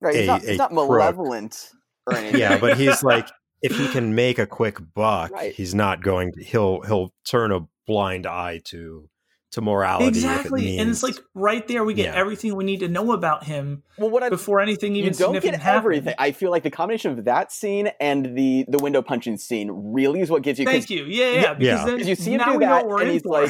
Right. 0.00 0.14
He's 0.14 0.24
a- 0.24 0.26
not, 0.26 0.42
a 0.44 0.46
he's 0.48 0.58
not 0.58 0.70
crook. 0.70 0.88
malevolent 0.88 1.70
or 2.06 2.14
anything. 2.16 2.40
yeah, 2.40 2.58
but 2.58 2.76
he's 2.78 3.02
like 3.02 3.28
if 3.62 3.76
he 3.76 3.88
can 3.88 4.14
make 4.14 4.38
a 4.38 4.46
quick 4.46 4.78
buck, 4.94 5.30
Right. 5.32 5.52
he's 5.54 5.74
not 5.74 6.02
going. 6.02 6.32
To, 6.32 6.42
he'll 6.42 6.80
he'll 6.82 7.12
turn 7.28 7.52
a 7.52 7.60
blind 7.86 8.26
eye 8.26 8.60
to 8.66 9.08
to 9.52 9.60
morality. 9.60 10.06
if 10.06 10.14
it 10.14 10.16
exactly, 10.18 10.78
and 10.78 10.88
it's 10.90 11.02
like 11.02 11.16
right 11.34 11.66
there 11.66 11.84
we 11.84 11.92
get 11.94 12.12
Yeah. 12.14 12.20
everything 12.20 12.54
we 12.56 12.64
need 12.64 12.80
to 12.80 12.88
know 12.88 13.12
about 13.12 13.44
him 13.44 13.82
well, 13.98 14.08
what 14.10 14.22
I 14.22 14.28
before 14.28 14.60
anything 14.60 14.94
even 14.96 15.06
you 15.12 15.18
don't 15.18 15.34
significant 15.34 15.54
get 15.54 15.60
happens. 15.62 15.78
everything. 15.84 16.14
I 16.18 16.32
feel 16.32 16.50
like 16.50 16.62
the 16.62 16.70
combination 16.70 17.18
of 17.18 17.24
that 17.24 17.50
scene 17.52 17.90
and 18.00 18.36
the 18.36 18.64
the 18.68 18.78
window 18.78 19.02
punching 19.02 19.36
scene 19.38 19.70
really 19.72 20.20
is 20.20 20.30
what 20.30 20.42
gives 20.42 20.58
you. 20.58 20.64
'cause 20.66 20.72
Thank 20.74 20.90
you. 20.90 21.04
Yeah, 21.04 21.32
yeah. 21.32 21.54
Yeah, 21.58 21.84
because 21.84 22.00
yeah. 22.02 22.08
you 22.08 22.14
see 22.14 22.32
him 22.32 22.38
now 22.38 22.52
do 22.52 22.58
we 22.58 22.64
that, 22.64 22.86
what 22.86 23.02
and 23.02 23.10
he's 23.10 23.22
for. 23.22 23.46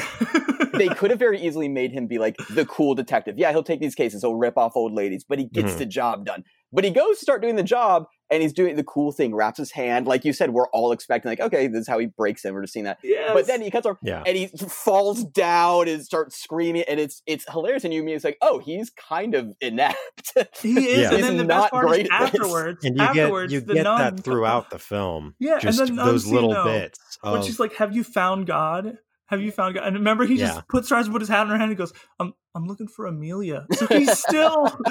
they 0.77 0.87
could 0.89 1.09
have 1.11 1.19
very 1.27 1.39
easily 1.39 1.69
made 1.69 1.91
him 1.91 2.07
be 2.07 2.17
like 2.17 2.35
the 2.49 2.65
cool 2.65 2.95
detective. 2.95 3.37
Yeah, 3.37 3.51
he'll 3.51 3.63
take 3.63 3.79
these 3.79 3.95
cases, 3.95 4.21
he'll 4.21 4.35
rip 4.35 4.57
off 4.57 4.73
old 4.75 4.93
ladies, 4.93 5.23
but 5.23 5.37
he 5.39 5.45
gets 5.45 5.73
Mhm. 5.73 5.77
the 5.77 5.85
job 5.85 6.25
done. 6.25 6.43
But 6.73 6.83
he 6.85 6.89
goes 6.89 7.17
to 7.19 7.21
start 7.21 7.41
doing 7.41 7.57
the 7.57 7.63
job, 7.63 8.05
and 8.31 8.41
he's 8.41 8.53
doing 8.53 8.75
the 8.77 8.83
cool 8.83 9.11
thing, 9.11 9.35
wraps 9.35 9.57
his 9.59 9.71
hand. 9.71 10.07
Like 10.07 10.23
you 10.25 10.31
said, 10.33 10.51
we're 10.51 10.67
all 10.69 10.91
expecting, 10.93 11.29
like, 11.29 11.41
okay, 11.41 11.67
this 11.67 11.81
is 11.81 11.87
how 11.87 11.99
he 11.99 12.05
breaks 12.07 12.43
him. 12.45 12.53
We're 12.55 12.61
just 12.61 12.73
seeing 12.73 12.85
that. 12.85 12.99
yes. 13.03 13.31
But 13.33 13.45
then 13.47 13.61
he 13.61 13.69
cuts 13.69 13.85
off, 13.85 13.97
yeah, 14.01 14.23
and 14.25 14.35
he 14.37 14.47
falls 14.47 15.23
down 15.25 15.87
and 15.87 16.03
starts 16.03 16.41
screaming, 16.41 16.83
and 16.87 16.99
it's 16.99 17.21
it's 17.25 17.45
hilarious. 17.51 17.83
And 17.83 17.93
you 17.93 18.01
mean 18.03 18.15
it's 18.15 18.23
like, 18.25 18.37
oh, 18.41 18.59
he's 18.59 18.89
kind 18.89 19.35
of 19.35 19.51
inept. 19.61 20.33
he 20.61 20.73
is, 20.91 20.99
Yeah. 21.01 21.13
and 21.13 21.23
then 21.23 21.37
the 21.37 21.43
not 21.43 21.63
best 21.63 21.71
part 21.73 21.87
great 21.87 22.05
is 22.05 22.09
afterwards. 22.11 22.85
and 22.85 22.95
you 22.97 23.03
afterwards, 23.03 23.51
get 23.51 23.55
you 23.61 23.65
the 23.67 23.73
get 23.75 23.83
nun 23.83 24.15
that 24.15 24.23
throughout 24.23 24.69
the 24.69 24.79
film. 24.79 25.35
Yeah, 25.39 25.53
and 25.53 25.61
just 25.61 25.79
the 25.79 25.87
nun 25.91 26.05
those 26.05 26.25
little 26.25 26.53
though, 26.53 26.63
bits. 26.63 26.99
when 27.21 27.35
Of, 27.37 27.45
she's 27.45 27.59
like, 27.59 27.75
"Have 27.75 27.95
you 27.95 28.03
found 28.03 28.47
God? 28.47 28.97
Have 29.31 29.41
you 29.41 29.51
found 29.51 29.73
God?" 29.73 29.87
And 29.87 29.95
remember, 29.95 30.25
he 30.25 30.35
Yeah. 30.35 30.47
just 30.47 30.67
puts 30.67 30.87
tries 30.87 31.05
to 31.07 31.11
put 31.11 31.21
his 31.21 31.29
hat 31.29 31.41
in 31.43 31.47
her 31.49 31.57
hand. 31.57 31.71
and 31.71 31.77
goes, 31.77 31.93
"I'm 32.19 32.33
I'm 32.53 32.67
looking 32.67 32.87
for 32.87 33.07
Amelia." 33.07 33.65
So 33.73 33.87
he's 33.87 34.15
still 34.27 34.67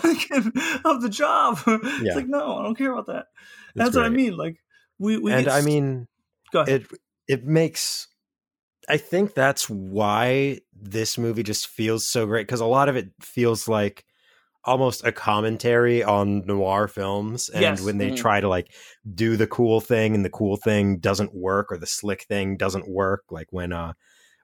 thinking 0.00 0.52
of 0.84 1.00
the 1.02 1.08
job. 1.10 1.58
Yeah. 1.66 1.78
It's 1.82 2.16
like, 2.16 2.28
no, 2.28 2.58
I 2.58 2.62
don't 2.62 2.76
care 2.76 2.92
about 2.92 3.06
that. 3.06 3.26
That's 3.74 3.96
what 3.96 4.04
I 4.04 4.08
mean. 4.10 4.36
Like, 4.36 4.56
we 4.98 5.16
we 5.18 5.32
and 5.32 5.48
I 5.48 5.58
s- 5.58 5.64
mean, 5.64 6.06
go 6.52 6.60
ahead. 6.60 6.82
it 6.82 6.98
it 7.26 7.44
makes 7.46 8.08
i 8.86 8.98
think 8.98 9.32
that's 9.32 9.70
why 9.70 10.58
this 10.74 11.16
movie 11.16 11.42
just 11.42 11.66
feels 11.68 12.06
so 12.06 12.26
great 12.26 12.46
because 12.46 12.60
a 12.60 12.66
lot 12.66 12.90
of 12.90 12.96
it 12.96 13.08
feels 13.22 13.66
like 13.66 14.04
almost 14.66 15.04
a 15.06 15.12
commentary 15.12 16.02
on 16.02 16.44
noir 16.46 16.88
films 16.88 17.48
and 17.50 17.62
Yes. 17.62 17.82
when 17.82 17.98
they 17.98 18.10
Mhm. 18.10 18.16
try 18.16 18.40
to 18.40 18.48
like 18.48 18.68
do 19.14 19.36
the 19.36 19.46
cool 19.46 19.80
thing 19.80 20.14
and 20.14 20.24
the 20.24 20.30
cool 20.30 20.56
thing 20.56 20.98
doesn't 20.98 21.34
work 21.34 21.70
or 21.70 21.76
the 21.76 21.86
slick 21.86 22.24
thing 22.28 22.56
doesn't 22.56 22.88
work 22.88 23.22
like 23.30 23.48
when 23.50 23.72
uh 23.72 23.92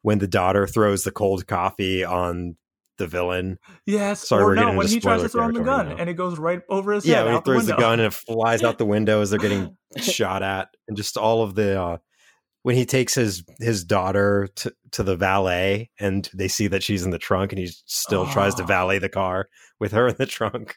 when 0.02 0.18
the 0.18 0.26
daughter 0.28 0.66
throws 0.66 1.04
the 1.04 1.10
cold 1.10 1.46
coffee 1.46 2.04
on 2.04 2.56
the 2.98 3.06
villain 3.06 3.58
yes, 3.86 4.28
sorry, 4.28 4.44
or 4.44 4.54
no, 4.54 4.76
when 4.76 4.86
he 4.86 5.00
tries 5.00 5.22
to 5.22 5.28
throw 5.30 5.46
him 5.46 5.54
the 5.54 5.60
gun 5.60 5.88
now. 5.88 5.96
and 5.96 6.10
it 6.10 6.14
goes 6.14 6.38
right 6.38 6.60
over 6.68 6.92
his 6.92 7.06
yeah 7.06 7.16
head 7.16 7.24
when 7.24 7.32
he 7.32 7.36
out 7.38 7.44
the 7.46 7.50
throws 7.52 7.66
the, 7.66 7.76
gun 7.76 7.92
and 8.00 8.02
it 8.02 8.12
flies 8.12 8.62
out 8.62 8.76
the 8.76 8.84
window 8.84 9.22
as 9.22 9.30
they're 9.30 9.38
getting 9.38 9.74
shot 9.96 10.42
at 10.42 10.68
and 10.86 10.96
just 10.98 11.16
all 11.16 11.42
of 11.42 11.54
the 11.54 11.80
uh 11.80 11.96
when 12.62 12.76
he 12.76 12.84
takes 12.84 13.14
his 13.14 13.44
his 13.58 13.84
daughter 13.84 14.48
to, 14.56 14.72
to 14.92 15.02
the 15.02 15.16
valet 15.16 15.90
and 15.98 16.28
they 16.34 16.48
see 16.48 16.66
that 16.68 16.82
she's 16.82 17.04
in 17.04 17.10
the 17.10 17.18
trunk 17.18 17.52
and 17.52 17.58
he 17.58 17.68
still 17.86 18.26
tries 18.26 18.54
to 18.56 18.62
Oh. 18.62 18.66
valet 18.66 18.98
the 18.98 19.08
car 19.08 19.48
with 19.78 19.92
her 19.92 20.08
in 20.08 20.16
the 20.18 20.26
trunk 20.26 20.76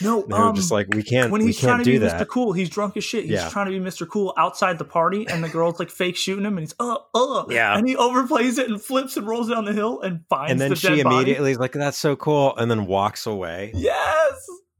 No, 0.00 0.22
and 0.24 0.32
they're 0.32 0.40
um, 0.40 0.56
just 0.56 0.72
like 0.72 0.88
we 0.92 1.04
can't 1.04 1.30
when 1.30 1.40
he's 1.40 1.58
trying 1.60 1.74
can't 1.76 1.84
to 1.84 1.90
do 1.92 1.92
be 1.92 1.98
that 2.06 2.20
Mr. 2.20 2.26
Cool, 2.28 2.52
he's 2.52 2.68
drunk 2.68 2.96
as 2.96 3.04
shit. 3.04 3.22
He's 3.22 3.34
Yeah. 3.34 3.48
trying 3.48 3.66
to 3.66 3.70
be 3.70 3.78
Mr. 3.78 4.08
Cool 4.08 4.34
outside 4.36 4.76
the 4.76 4.84
party, 4.84 5.24
and 5.30 5.44
the 5.44 5.48
girl's 5.48 5.78
like 5.78 5.88
fake 5.88 6.16
shooting 6.16 6.44
him, 6.44 6.58
and 6.58 6.66
he's 6.66 6.74
uh 6.80 6.96
uh, 7.14 7.44
Yeah. 7.48 7.78
and 7.78 7.88
he 7.88 7.94
overplays 7.94 8.58
it 8.58 8.68
and 8.68 8.82
flips 8.82 9.16
and 9.16 9.24
rolls 9.28 9.48
down 9.50 9.66
the 9.66 9.72
hill 9.72 10.00
and 10.00 10.24
finds 10.28 10.50
and 10.50 10.60
then 10.60 10.70
the 10.70 10.76
she 10.76 10.88
dead 10.88 11.04
body. 11.04 11.14
immediately 11.16 11.52
is 11.52 11.58
like 11.58 11.72
that's 11.72 11.96
so 11.96 12.16
cool 12.16 12.56
and 12.56 12.68
then 12.68 12.86
walks 12.86 13.24
away 13.24 13.70
Yes. 13.72 14.34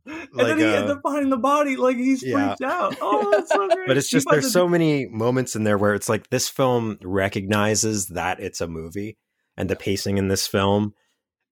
And 0.08 0.28
Like, 0.34 0.48
then 0.48 0.58
he 0.58 0.64
uh, 0.64 0.76
ends 0.78 0.90
up 0.90 1.00
finding 1.02 1.30
the 1.30 1.36
body, 1.36 1.76
like 1.76 1.96
he's 1.96 2.22
Yeah. 2.22 2.54
freaked 2.56 2.62
out. 2.62 2.96
Oh, 3.02 3.30
that's 3.30 3.50
so 3.52 3.68
great. 3.68 3.86
but 3.86 3.96
it's 3.96 4.08
just 4.08 4.26
there's 4.30 4.52
so 4.52 4.66
many 4.68 5.06
moments 5.06 5.54
in 5.56 5.64
there 5.64 5.78
where 5.78 5.94
it's 5.94 6.08
like 6.08 6.30
this 6.30 6.48
film 6.48 6.98
recognizes 7.02 8.08
that 8.08 8.40
it's 8.40 8.60
a 8.60 8.66
movie 8.68 9.16
and 9.56 9.68
the 9.68 9.76
pacing 9.76 10.18
in 10.18 10.28
this 10.28 10.46
film 10.46 10.94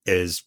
is 0.07 0.43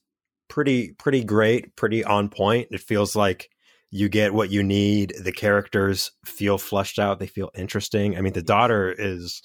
pretty 0.50 0.94
pretty 0.94 1.24
great 1.24 1.76
pretty 1.76 2.04
on 2.04 2.28
point 2.30 2.68
it 2.72 2.80
feels 2.82 3.16
like 3.16 3.50
you 3.92 4.10
get 4.10 4.34
what 4.34 4.50
you 4.50 4.64
need 4.64 5.14
the 5.22 5.32
characters 5.32 6.12
feel 6.26 6.58
fleshed 6.58 6.98
out 6.98 7.20
they 7.20 7.28
feel 7.28 7.52
interesting 7.56 8.18
i 8.18 8.22
mean 8.22 8.34
the 8.34 8.42
daughter 8.42 8.92
is 8.98 9.42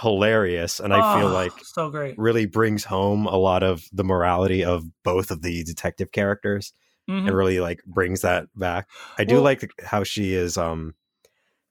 hilarious 0.00 0.80
and 0.80 0.92
i 0.94 1.00
feel 1.18 1.28
Oh, 1.28 1.34
like 1.34 1.52
so 1.62 1.90
great. 1.90 2.18
really 2.18 2.46
brings 2.46 2.82
home 2.84 3.26
a 3.26 3.36
lot 3.36 3.62
of 3.62 3.84
the 3.92 4.04
morality 4.04 4.64
of 4.64 4.84
both 5.04 5.30
of 5.30 5.42
the 5.42 5.62
detective 5.64 6.10
characters 6.12 6.72
Mhm. 7.10 7.26
and 7.28 7.32
really 7.36 7.60
like 7.60 7.82
brings 7.84 8.20
that 8.22 8.46
back. 8.54 8.88
I 9.18 9.24
do 9.24 9.34
Well- 9.36 9.44
like 9.44 9.70
how 9.84 10.04
she 10.04 10.34
is 10.34 10.56
um 10.56 10.94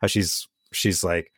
how 0.01 0.07
she's 0.07 0.47
she's 0.73 1.03
like, 1.03 1.31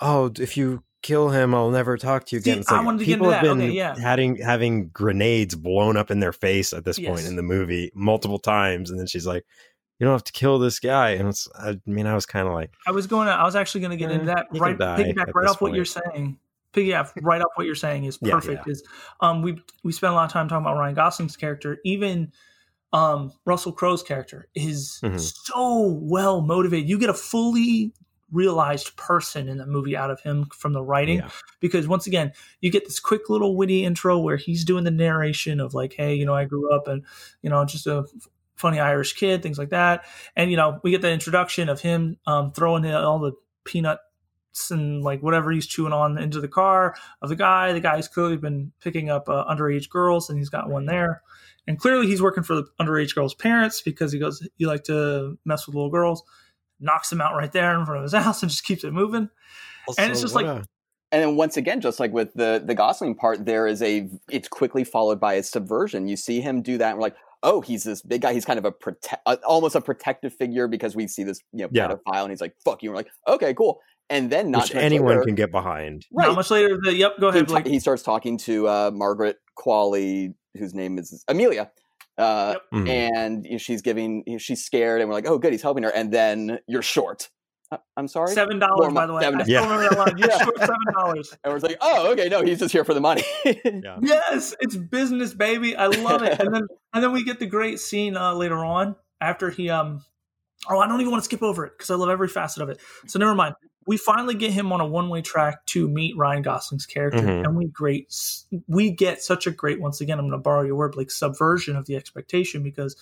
"Oh, 0.00 0.30
if 0.38 0.56
you 0.56 0.82
kill 1.02 1.30
him, 1.30 1.54
I'll 1.54 1.70
never 1.70 1.96
talk 1.96 2.26
to 2.26 2.36
you 2.36 2.42
See, 2.42 2.50
again." 2.50 2.60
It's 2.60 2.70
I 2.72 2.82
wanted 2.82 2.98
to 2.98 3.04
get 3.06 3.14
people 3.14 3.26
into 3.28 3.36
have 3.38 3.46
that. 3.46 3.54
been 3.54 3.66
Okay, 3.68 3.74
yeah. 3.76 3.98
having 3.98 4.36
having 4.36 4.88
grenades 4.88 5.54
blown 5.54 5.96
up 5.96 6.10
in 6.10 6.20
their 6.20 6.32
face 6.32 6.72
at 6.72 6.84
this 6.84 6.98
point 6.98 7.26
in 7.26 7.36
the 7.36 7.42
movie 7.42 7.90
multiple 7.94 8.38
times 8.38 8.90
and 8.90 8.98
then 8.98 9.06
she's 9.06 9.26
like, 9.26 9.44
"You 9.98 10.04
don't 10.06 10.14
have 10.14 10.24
to 10.24 10.32
kill 10.32 10.58
this 10.58 10.78
guy." 10.78 11.10
And 11.10 11.28
it's 11.28 11.48
I 11.58 11.78
mean, 11.86 12.06
I 12.06 12.14
was 12.14 12.26
kind 12.26 12.46
of 12.48 12.52
like, 12.54 12.72
I 12.86 12.90
was 12.90 13.06
going 13.06 13.26
to, 13.28 13.32
I 13.32 13.44
was 13.44 13.56
actually 13.56 13.80
going 13.82 13.92
to 13.92 13.96
get 13.96 14.10
Eh, 14.10 14.14
into 14.14 14.26
that 14.26 14.46
right, 14.52 14.76
piggyback 14.76 15.32
right 15.34 15.48
off 15.48 15.60
what 15.62 15.72
you're 15.72 15.84
saying. 15.86 16.38
Piggyback 16.74 17.12
right 17.22 17.40
off 17.40 17.48
what 17.54 17.66
you're 17.66 17.74
saying 17.74 18.04
is 18.04 18.18
Yeah, 18.20 18.34
perfect. 18.34 18.68
Is 18.68 18.82
um 19.20 19.40
we 19.42 19.56
we 19.82 19.92
spent 19.92 20.12
a 20.12 20.16
lot 20.16 20.24
of 20.26 20.32
time 20.32 20.48
talking 20.48 20.64
about 20.66 20.76
Ryan 20.76 20.94
Gosling's 20.94 21.36
character, 21.36 21.78
even 21.84 22.32
um 22.92 23.32
Russell 23.44 23.72
Crowe's 23.72 24.02
character 24.02 24.48
is 24.54 25.00
Mhm. 25.02 25.20
so 25.20 25.98
well 26.02 26.40
motivated. 26.40 26.88
You 26.88 26.98
get 26.98 27.10
a 27.10 27.14
fully 27.14 27.92
realized 28.32 28.96
person 28.96 29.48
in 29.48 29.58
the 29.58 29.66
movie 29.66 29.96
out 29.96 30.10
of 30.10 30.20
him 30.20 30.46
from 30.56 30.72
the 30.72 30.82
writing 30.82 31.18
Yeah. 31.18 31.30
because 31.58 31.88
once 31.88 32.06
again 32.06 32.32
you 32.60 32.70
get 32.70 32.84
this 32.84 33.00
quick 33.00 33.28
little 33.28 33.56
witty 33.56 33.84
intro 33.84 34.18
where 34.20 34.36
he's 34.36 34.64
doing 34.64 34.84
the 34.84 34.90
narration 34.92 35.58
of 35.58 35.74
like 35.74 35.94
hey 35.94 36.14
you 36.14 36.24
know 36.24 36.34
i 36.34 36.44
grew 36.44 36.72
up 36.72 36.86
and 36.86 37.02
you 37.42 37.50
know 37.50 37.64
just 37.64 37.88
a 37.88 38.04
f- 38.06 38.28
funny 38.54 38.78
irish 38.78 39.14
kid 39.14 39.42
things 39.42 39.58
like 39.58 39.70
that 39.70 40.04
and 40.36 40.48
you 40.52 40.56
know 40.56 40.78
we 40.84 40.92
get 40.92 41.02
the 41.02 41.10
introduction 41.10 41.68
of 41.68 41.80
him 41.80 42.18
um, 42.28 42.52
throwing 42.52 42.82
the- 42.84 42.96
all 42.96 43.18
the 43.18 43.32
peanuts 43.64 44.00
and 44.70 45.02
like 45.02 45.20
whatever 45.24 45.50
he's 45.50 45.66
chewing 45.66 45.92
on 45.92 46.16
into 46.16 46.40
the 46.40 46.46
car 46.48 46.94
of 47.22 47.30
the 47.30 47.36
guy 47.36 47.72
the 47.72 47.80
guy's 47.80 48.06
clearly 48.06 48.36
been 48.36 48.70
picking 48.80 49.10
up 49.10 49.28
uh, 49.28 49.44
underage 49.52 49.88
girls 49.88 50.30
and 50.30 50.38
he's 50.38 50.48
got 50.50 50.68
one 50.70 50.86
there 50.86 51.20
and 51.66 51.78
clearly 51.78 52.06
he's 52.06 52.22
working 52.22 52.42
for 52.42 52.54
the 52.54 52.64
underage 52.80 53.14
girls 53.14 53.34
parents 53.34 53.82
because 53.82 54.12
he 54.12 54.18
goes 54.18 54.46
you 54.58 54.66
like 54.66 54.84
to 54.84 55.36
mess 55.44 55.66
with 55.66 55.74
little 55.74 55.90
girls 55.90 56.22
knocks 56.80 57.12
him 57.12 57.20
out 57.20 57.34
right 57.34 57.52
there 57.52 57.78
in 57.78 57.84
front 57.84 57.98
of 57.98 58.02
his 58.04 58.12
house 58.24 58.42
and 58.42 58.50
just 58.50 58.64
keeps 58.64 58.84
it 58.84 58.92
moving 58.92 59.28
And 59.98 60.10
it's 60.10 60.20
just 60.20 60.34
like- 60.34 60.46
a- 60.46 60.64
And 61.12 61.22
then 61.22 61.36
once 61.36 61.56
again, 61.56 61.80
just 61.80 61.98
like 61.98 62.12
with 62.12 62.32
the 62.34 62.62
the 62.64 62.74
Gosling 62.74 63.16
part, 63.16 63.44
there 63.44 63.66
is 63.66 63.82
a 63.82 64.08
it's 64.30 64.46
quickly 64.48 64.84
followed 64.84 65.18
by 65.18 65.34
a 65.34 65.42
subversion. 65.42 66.06
You 66.06 66.16
see 66.16 66.40
him 66.40 66.62
do 66.62 66.78
that, 66.78 66.90
and 66.90 66.98
we're 66.98 67.02
like, 67.02 67.16
oh, 67.42 67.60
he's 67.62 67.82
this 67.82 68.00
big 68.00 68.20
guy. 68.22 68.32
He's 68.32 68.44
kind 68.44 68.60
of 68.60 68.64
a 68.64 68.70
protect 68.70 69.26
almost 69.44 69.74
a 69.74 69.80
protective 69.80 70.32
figure 70.32 70.68
because 70.68 70.94
we 70.94 71.08
see 71.08 71.24
this 71.24 71.40
you 71.52 71.64
know 71.64 71.68
Yeah. 71.72 71.88
pedophile, 71.88 72.22
and 72.22 72.30
he's 72.30 72.40
like, 72.40 72.54
fuck 72.64 72.82
you. 72.84 72.90
And 72.90 72.94
we're 72.94 73.00
like, 73.00 73.10
okay, 73.26 73.54
cool. 73.54 73.80
And 74.08 74.30
then 74.30 74.52
not 74.52 74.72
anyone 74.74 75.08
later- 75.08 75.24
can 75.24 75.34
get 75.34 75.50
behind. 75.50 76.06
right. 76.12 76.28
not 76.28 76.36
much 76.36 76.50
later 76.52 76.78
the 76.80 76.94
yep 76.94 77.18
go 77.18 77.32
he, 77.32 77.38
ahead 77.40 77.48
ta- 77.48 77.68
he 77.68 77.80
starts 77.80 78.04
talking 78.04 78.38
to 78.46 78.68
uh, 78.68 78.90
Margaret 78.94 79.36
Qualley, 79.58 80.34
whose 80.58 80.74
name 80.74 80.98
is 80.98 81.24
Amelia. 81.28 81.70
Uh, 82.18 82.54
Yep. 82.54 82.62
Mhm. 82.82 82.88
And 83.16 83.44
you 83.46 83.52
know, 83.52 83.58
she's 83.58 83.82
giving, 83.82 84.22
you 84.26 84.32
know, 84.34 84.38
she's 84.38 84.64
scared, 84.64 85.00
and 85.00 85.08
we're 85.08 85.14
like, 85.14 85.26
"Oh, 85.26 85.38
good, 85.38 85.52
he's 85.52 85.62
helping 85.62 85.84
her." 85.84 85.90
And 85.90 86.12
then 86.12 86.58
you're 86.66 86.82
short. 86.82 87.30
Uh, 87.72 87.76
I'm 87.96 88.08
sorry. 88.08 88.34
Seven 88.34 88.58
dollars, 88.58 88.92
by 88.92 89.06
the 89.06 89.14
way. 89.14 89.22
seven- 89.22 89.40
I 89.40 89.44
still 89.44 89.54
Yeah. 89.54 89.62
remember 89.72 89.94
that 89.94 89.98
line. 89.98 90.18
You're 90.18 90.28
Yeah. 90.30 90.38
short 90.44 90.58
seven 90.58 90.76
dollars. 90.92 91.36
And 91.44 91.52
we're 91.54 91.60
like, 91.60 91.78
"Oh, 91.80 92.10
okay, 92.12 92.28
no, 92.28 92.42
he's 92.42 92.58
just 92.58 92.72
here 92.72 92.84
for 92.84 92.94
the 92.94 93.00
money." 93.00 93.22
Yeah. 93.44 93.98
Yes, 94.02 94.54
it's 94.60 94.76
business, 94.76 95.32
baby. 95.34 95.76
I 95.76 95.86
love 95.86 96.22
it. 96.22 96.38
And 96.40 96.52
then 96.54 96.62
and 96.92 97.02
then 97.04 97.12
we 97.12 97.24
get 97.24 97.38
the 97.38 97.46
great 97.46 97.78
scene 97.80 98.16
uh, 98.16 98.34
later 98.34 98.64
on 98.64 98.96
after 99.20 99.50
he 99.50 99.70
um. 99.70 100.04
Oh, 100.68 100.78
I 100.78 100.86
don't 100.88 101.00
even 101.00 101.10
want 101.10 101.22
to 101.22 101.24
skip 101.24 101.42
over 101.42 101.64
it 101.64 101.72
because 101.78 101.88
I 101.90 101.94
love 101.94 102.10
every 102.10 102.28
facet 102.28 102.62
of 102.62 102.68
it. 102.68 102.78
So 103.06 103.18
never 103.18 103.34
mind. 103.34 103.54
We 103.86 103.96
finally 103.96 104.34
get 104.34 104.52
him 104.52 104.72
on 104.72 104.80
a 104.80 104.86
one-way 104.86 105.22
track 105.22 105.64
to 105.66 105.88
meet 105.88 106.16
Ryan 106.16 106.42
Gosling's 106.42 106.86
character, 106.86 107.20
Mhm. 107.22 107.44
and 107.44 107.56
we 107.56 107.66
great 107.66 108.14
we 108.68 108.90
get 108.90 109.22
such 109.22 109.46
a 109.46 109.50
great 109.50 109.80
once 109.80 110.00
again. 110.00 110.18
I'm 110.18 110.26
going 110.28 110.38
to 110.38 110.42
borrow 110.42 110.62
your 110.62 110.76
word, 110.76 110.96
like 110.96 111.10
subversion 111.10 111.76
of 111.76 111.86
the 111.86 111.96
expectation 111.96 112.62
because 112.62 112.96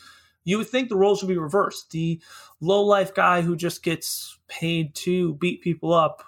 you 0.45 0.57
would 0.57 0.69
think 0.69 0.89
the 0.89 0.97
roles 0.97 1.23
would 1.23 1.29
be 1.29 1.37
reversed. 1.37 1.91
The 1.91 2.21
low 2.61 2.83
life 2.83 3.13
guy 3.13 3.43
who 3.43 3.57
just 3.57 3.83
gets 3.83 4.39
paid 4.49 4.95
to 4.97 5.35
beat 5.35 5.63
people 5.63 5.93
up 5.93 6.23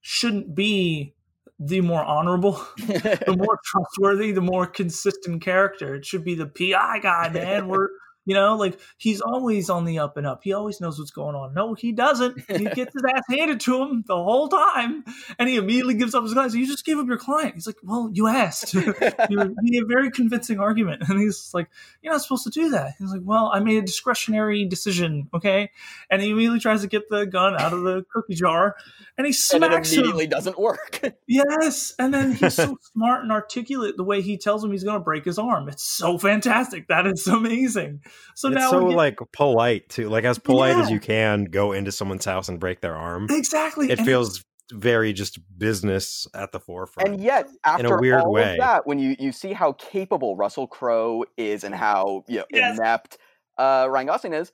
shouldn't 0.00 0.54
be 0.54 1.14
the 1.58 1.80
more 1.80 2.02
honorable, 2.04 2.52
the 2.78 3.36
more 3.36 3.58
trustworthy, 3.64 4.32
the 4.32 4.40
more 4.40 4.66
consistent 4.66 5.42
character. 5.42 5.94
It 5.96 6.06
should 6.06 6.24
be 6.24 6.34
the 6.34 6.46
PI 6.46 7.00
guy, 7.00 7.28
man. 7.30 7.68
We're 7.68 7.88
you 8.24 8.34
know, 8.34 8.56
like 8.56 8.78
he's 8.98 9.20
always 9.20 9.68
on 9.70 9.84
the 9.84 9.98
up 9.98 10.16
and 10.16 10.26
up. 10.26 10.40
He 10.44 10.52
always 10.52 10.80
knows 10.80 10.98
what's 10.98 11.10
going 11.10 11.34
on. 11.34 11.54
No, 11.54 11.74
he 11.74 11.92
doesn't. 11.92 12.38
He 12.48 12.64
gets 12.64 12.92
his 12.94 13.02
ass 13.14 13.22
handed 13.28 13.60
to 13.60 13.82
him 13.82 14.04
the 14.06 14.16
whole 14.16 14.48
time, 14.48 15.04
and 15.38 15.48
he 15.48 15.56
immediately 15.56 15.94
gives 15.94 16.14
up 16.14 16.22
his 16.22 16.32
client. 16.32 16.52
So 16.52 16.58
you 16.58 16.66
just 16.66 16.84
gave 16.84 16.98
up 16.98 17.06
your 17.06 17.18
client. 17.18 17.54
He's 17.54 17.66
like, 17.66 17.78
"Well, 17.82 18.10
you 18.12 18.28
asked. 18.28 18.74
you 18.74 18.86
made 18.90 19.82
a 19.82 19.86
very 19.86 20.10
convincing 20.10 20.60
argument." 20.60 21.02
And 21.08 21.20
he's 21.20 21.50
like, 21.52 21.68
"You're 22.02 22.12
not 22.12 22.22
supposed 22.22 22.44
to 22.44 22.50
do 22.50 22.70
that." 22.70 22.94
He's 22.98 23.10
like, 23.10 23.22
"Well, 23.24 23.50
I 23.52 23.60
made 23.60 23.78
a 23.78 23.86
discretionary 23.86 24.64
decision, 24.66 25.28
okay?" 25.34 25.70
And 26.10 26.22
he 26.22 26.30
immediately 26.30 26.60
tries 26.60 26.82
to 26.82 26.86
get 26.86 27.08
the 27.08 27.26
gun 27.26 27.54
out 27.60 27.72
of 27.72 27.82
the 27.82 28.04
cookie 28.12 28.34
jar, 28.34 28.76
and 29.18 29.26
he 29.26 29.32
smacks 29.32 29.92
and 29.92 29.98
it 29.98 29.98
immediately 29.98 30.24
him. 30.24 30.30
doesn't 30.30 30.58
work. 30.58 31.00
Yes, 31.26 31.94
and 31.98 32.12
then 32.12 32.32
he's 32.32 32.54
so 32.54 32.76
smart 32.92 33.22
and 33.22 33.32
articulate 33.32 33.96
the 33.96 34.04
way 34.04 34.20
he 34.20 34.36
tells 34.36 34.62
him 34.62 34.70
he's 34.70 34.84
going 34.84 34.98
to 34.98 35.04
break 35.04 35.24
his 35.24 35.38
arm. 35.38 35.68
It's 35.68 35.82
so 35.82 36.18
fantastic. 36.18 36.88
That 36.88 37.06
is 37.06 37.26
amazing. 37.26 38.00
So 38.34 38.48
it's 38.48 38.56
now 38.56 38.70
so 38.70 38.88
get, 38.88 38.96
like 38.96 39.18
polite 39.32 39.88
too, 39.88 40.08
like 40.08 40.24
as 40.24 40.38
polite 40.38 40.76
yeah. 40.76 40.82
as 40.82 40.90
you 40.90 41.00
can 41.00 41.44
go 41.44 41.72
into 41.72 41.92
someone's 41.92 42.24
house 42.24 42.48
and 42.48 42.58
break 42.58 42.80
their 42.80 42.96
arm. 42.96 43.26
Exactly. 43.30 43.90
It 43.90 43.98
and 43.98 44.06
feels 44.06 44.44
very 44.72 45.12
just 45.12 45.38
business 45.58 46.26
at 46.34 46.52
the 46.52 46.60
forefront. 46.60 47.08
And 47.08 47.20
yet, 47.20 47.46
after 47.64 47.98
weird 47.98 48.22
all 48.22 48.32
way. 48.32 48.52
of 48.52 48.58
that, 48.58 48.86
when 48.86 48.98
you, 48.98 49.16
you 49.18 49.32
see 49.32 49.52
how 49.52 49.72
capable 49.72 50.36
Russell 50.36 50.66
Crowe 50.66 51.24
is 51.36 51.64
and 51.64 51.74
how 51.74 52.24
you 52.26 52.38
know, 52.38 52.44
Yes. 52.50 52.78
inept 52.78 53.18
uh, 53.58 53.86
Ryan 53.90 54.06
Gosling 54.06 54.32
is, 54.32 54.52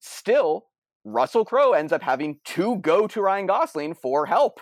still 0.00 0.66
Russell 1.04 1.44
Crowe 1.44 1.72
ends 1.72 1.92
up 1.92 2.02
having 2.02 2.38
to 2.44 2.76
go 2.76 3.06
to 3.08 3.20
Ryan 3.20 3.46
Gosling 3.46 3.94
for 3.94 4.26
help. 4.26 4.60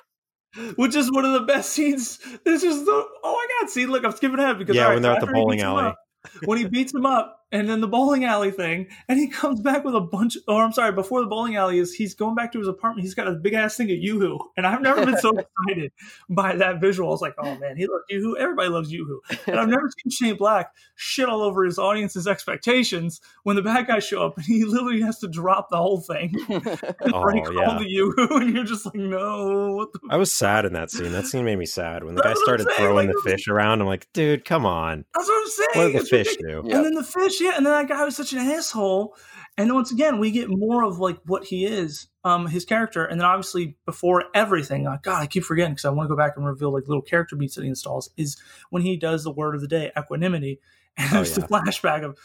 which 0.76 0.94
is 0.94 1.10
one 1.12 1.24
of 1.24 1.32
the 1.32 1.40
best 1.40 1.70
scenes. 1.72 2.18
This 2.44 2.62
is 2.62 2.84
the 2.84 2.92
oh 2.92 3.08
my 3.24 3.46
god! 3.60 3.70
See, 3.70 3.86
look, 3.86 4.04
I'm 4.04 4.12
skipping 4.12 4.38
ahead 4.38 4.56
because 4.58 4.76
Yeah, 4.76 4.82
all 4.82 4.88
right, 4.88 4.94
when 4.94 5.02
they're 5.02 5.12
at 5.12 5.20
the 5.20 5.26
bowling 5.26 5.60
alley. 5.60 5.86
up- 5.86 5.96
when 6.44 6.58
he 6.58 6.66
beats 6.66 6.94
him 6.94 7.04
up, 7.04 7.40
and 7.54 7.68
then 7.68 7.80
the 7.80 7.88
bowling 7.88 8.24
alley 8.24 8.50
thing, 8.50 8.88
and 9.08 9.18
he 9.18 9.28
comes 9.28 9.60
back 9.60 9.84
with 9.84 9.94
a 9.94 10.00
bunch. 10.00 10.36
Or 10.46 10.62
I'm 10.62 10.72
sorry, 10.72 10.92
before 10.92 11.20
the 11.22 11.26
bowling 11.26 11.56
alley 11.56 11.78
is, 11.78 11.94
he's 11.94 12.14
going 12.14 12.34
back 12.34 12.52
to 12.52 12.58
his 12.58 12.68
apartment. 12.68 13.04
He's 13.04 13.14
got 13.14 13.28
a 13.28 13.32
big 13.32 13.54
ass 13.54 13.76
thing 13.76 13.90
of 13.90 13.96
YooHoo, 13.96 14.38
and 14.56 14.66
I've 14.66 14.82
never 14.82 15.06
been 15.06 15.16
so 15.18 15.30
excited 15.66 15.92
by 16.28 16.56
that 16.56 16.80
visual. 16.80 17.08
I 17.08 17.12
was 17.12 17.22
like, 17.22 17.34
oh 17.38 17.56
man, 17.56 17.76
he 17.76 17.86
loves 17.86 18.04
YooHoo. 18.12 18.36
Everybody 18.38 18.68
loves 18.68 18.92
YooHoo, 18.92 19.18
and 19.46 19.58
I've 19.58 19.68
never 19.68 19.88
seen 20.02 20.10
Shane 20.10 20.36
Black 20.36 20.72
shit 20.96 21.28
all 21.28 21.40
over 21.42 21.64
his 21.64 21.78
audience's 21.78 22.26
expectations 22.26 23.20
when 23.44 23.56
the 23.56 23.62
bad 23.62 23.86
guys 23.86 24.04
show 24.04 24.26
up, 24.26 24.36
and 24.36 24.44
he 24.44 24.64
literally 24.64 25.00
has 25.00 25.18
to 25.20 25.28
drop 25.28 25.70
the 25.70 25.76
whole 25.76 26.00
thing 26.00 26.34
and 26.48 26.66
Oh, 27.14 27.22
break 27.22 27.44
yeah. 27.52 27.70
all 27.70 27.78
the 27.78 27.84
YooHoo, 27.86 28.40
and 28.42 28.54
you're 28.54 28.64
just 28.64 28.84
like, 28.84 28.96
no, 28.96 29.72
what 29.74 29.92
the 29.92 30.00
I 30.10 30.16
was 30.16 30.32
sad 30.32 30.64
in 30.64 30.72
that 30.72 30.90
scene. 30.90 31.12
That 31.12 31.26
scene 31.26 31.44
made 31.44 31.56
me 31.58 31.66
sad 31.66 32.02
when 32.04 32.14
the 32.16 32.22
guy 32.22 32.30
That's 32.30 32.40
what 32.40 32.54
I'm 32.54 32.60
started 32.60 32.76
throwing 32.76 33.06
like, 33.08 33.16
the 33.24 33.30
fish 33.30 33.46
around. 33.48 33.80
I'm 33.80 33.86
like, 33.86 34.06
dude, 34.12 34.44
come 34.44 34.66
on. 34.66 35.04
That's 35.14 35.28
what 35.28 35.40
I'm 35.40 35.48
saying. 35.48 35.68
What 35.74 35.84
did 35.84 35.94
the 35.94 35.98
It's 36.00 36.10
fish 36.10 36.26
ridiculous. 36.40 36.64
do? 36.64 36.68
Yeah. 36.70 36.76
And 36.76 36.84
then 36.86 36.94
the 36.94 37.04
fish, 37.04 37.40
yeah. 37.44 37.56
And 37.56 37.66
then 37.66 37.72
that 37.72 37.88
guy 37.88 38.04
was 38.04 38.16
such 38.16 38.32
an 38.32 38.38
asshole. 38.40 39.14
And 39.56 39.72
once 39.72 39.92
again, 39.92 40.18
we 40.18 40.30
get 40.32 40.48
more 40.50 40.82
of 40.82 40.98
like 40.98 41.18
what 41.26 41.44
he 41.44 41.64
is, 41.64 42.08
um, 42.24 42.46
his 42.48 42.64
character. 42.64 43.04
And 43.04 43.20
then 43.20 43.26
obviously 43.26 43.76
before 43.86 44.24
everything, 44.34 44.86
uh, 44.86 44.98
God, 45.02 45.22
I 45.22 45.26
keep 45.26 45.44
forgetting 45.44 45.74
because 45.74 45.84
I 45.84 45.90
want 45.90 46.08
to 46.08 46.12
go 46.12 46.16
back 46.16 46.32
and 46.36 46.44
reveal 46.44 46.72
like 46.72 46.88
little 46.88 47.02
character 47.02 47.36
beats 47.36 47.54
that 47.54 47.62
he 47.62 47.68
installs. 47.68 48.10
Is 48.16 48.36
when 48.70 48.82
he 48.82 48.96
does 48.96 49.22
the 49.22 49.30
word 49.30 49.54
of 49.54 49.60
the 49.60 49.68
day, 49.68 49.92
equanimity, 49.96 50.60
and 50.96 51.08
Oh, 51.12 51.14
there's 51.16 51.36
yeah. 51.36 51.44
the 51.46 51.48
flashback 51.48 52.02
of. 52.04 52.18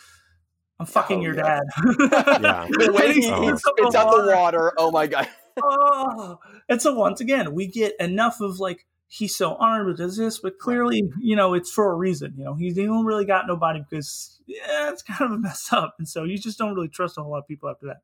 I'm 0.80 0.86
fucking 0.86 1.20
Oh, 1.20 1.22
your 1.24 1.36
yeah. 1.36 1.60
dad. 1.60 1.64
Yeah. 2.42 2.68
The 2.70 2.94
way 2.94 3.14
he, 3.14 3.22
he 3.22 3.32
Oh. 3.32 3.42
he 3.42 3.58
spits 3.58 3.96
out 3.96 4.16
the 4.16 4.34
water. 4.36 4.74
Oh 4.78 4.90
my 4.92 5.06
god. 5.08 5.28
oh. 5.64 6.40
And 6.70 6.82
so 6.82 6.94
once 6.94 7.20
again, 7.22 7.54
we 7.54 7.68
get 7.68 7.94
enough 8.00 8.40
of 8.42 8.60
like 8.60 8.88
he's 9.12 9.36
so 9.36 9.56
honored 9.56 9.98
does 9.98 10.16
this, 10.16 10.40
but 10.40 10.58
clearly, 10.60 11.10
you 11.20 11.36
know, 11.36 11.54
it's 11.56 11.72
for 11.72 11.92
a 11.92 11.96
reason. 11.96 12.36
You 12.38 12.46
know, 12.46 12.54
he's 12.54 12.76
he 12.78 12.86
don't 12.86 13.06
really 13.06 13.26
got 13.26 13.48
nobody 13.48 13.82
because 13.90 14.40
yeah, 14.46 14.92
it's 14.92 15.02
kind 15.02 15.22
of 15.32 15.32
a 15.32 15.40
mess 15.40 15.68
up, 15.74 15.96
and 16.00 16.08
so 16.08 16.24
you 16.24 16.38
just 16.38 16.58
don't 16.58 16.76
really 16.76 16.88
trust 16.88 17.18
a 17.18 17.22
whole 17.24 17.32
lot 17.32 17.40
of 17.40 17.48
people 17.48 17.70
after 17.70 17.88
that. 17.88 17.98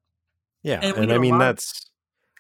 Yeah, 0.64 0.80
And 0.82 0.94
we 0.94 1.00
and, 1.02 1.08
get 1.08 1.14
I 1.14 1.18
a 1.18 1.20
mean 1.20 1.38
that's, 1.38 1.92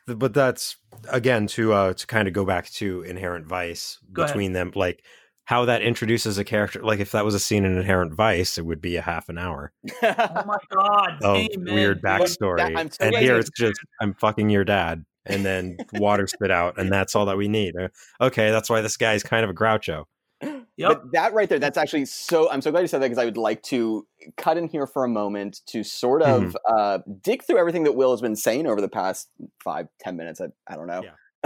but 0.08 0.34
that's 0.34 0.78
again 1.10 1.46
to 1.48 1.74
uh 1.74 1.94
to 1.94 2.08
kind 2.08 2.28
of 2.28 2.34
go 2.34 2.44
back 2.44 2.68
to 2.72 3.04
Inherent 3.04 3.46
Vice 3.46 4.00
Go 4.12 4.24
ahead. 4.24 4.34
between 4.34 4.54
them, 4.54 4.72
like 4.76 5.04
how 5.44 5.66
that 5.66 5.84
introduces 5.84 6.40
a 6.40 6.44
character. 6.44 6.82
Like 6.82 7.00
if 7.00 7.12
that 7.12 7.24
was 7.24 7.36
a 7.36 7.40
scene 7.40 7.66
in 7.66 7.78
Inherent 7.78 8.14
Vice, 8.16 8.58
it 8.58 8.66
would 8.66 8.82
be 8.82 8.96
a 8.96 9.02
half 9.04 9.30
an 9.30 9.38
hour 9.38 9.72
Oh 10.02 10.44
my 10.48 10.58
god! 10.72 11.20
of 11.24 11.38
Amen. 11.38 11.72
weird 11.72 12.02
backstory. 12.02 12.58
that- 12.76 12.98
and 13.00 13.16
here 13.16 13.38
it's 13.38 13.52
just 13.52 13.80
I'm 14.02 14.16
fucking 14.16 14.50
your 14.50 14.64
dad, 14.64 15.06
and 15.26 15.46
then 15.46 15.78
water 15.94 16.28
spit 16.28 16.52
out, 16.52 16.78
and 16.80 16.92
that's 16.92 17.16
all 17.16 17.26
that 17.26 17.38
we 17.38 17.48
need. 17.48 17.74
Okay, 18.22 18.52
that's 18.52 18.70
why 18.70 18.82
this 18.82 18.98
guy's 18.98 19.24
kind 19.24 19.44
of 19.44 19.50
a 19.50 19.54
Groucho. 19.54 20.06
Yep. 20.42 20.90
But 20.90 21.12
that 21.14 21.34
right 21.34 21.48
there, 21.48 21.60
that's 21.60 21.78
actually 21.78 22.06
so. 22.06 22.52
I'm 22.52 22.62
so 22.62 22.70
glad 22.70 22.82
you 22.82 22.88
said 22.88 23.02
that 23.02 23.06
because 23.06 23.18
I 23.18 23.26
would 23.26 23.38
like 23.38 23.64
to 23.64 24.06
cut 24.36 24.58
in 24.58 24.68
here 24.68 24.86
for 24.86 25.06
a 25.06 25.08
moment 25.08 25.62
to 25.68 25.84
sort 25.84 26.22
of 26.22 26.44
Mm-hmm. 26.44 26.56
uh, 26.78 27.00
dig 27.22 27.44
through 27.44 27.58
everything 27.58 27.84
that 27.84 27.94
Will 27.94 28.12
has 28.12 28.20
been 28.22 28.36
saying 28.36 28.68
over 28.68 28.82
the 28.82 28.90
past 28.90 29.30
five, 29.64 29.88
ten 30.02 30.18
minutes. 30.18 30.42
I, 30.42 30.48
I 30.68 30.76
don't 30.76 30.88
know. 30.88 31.04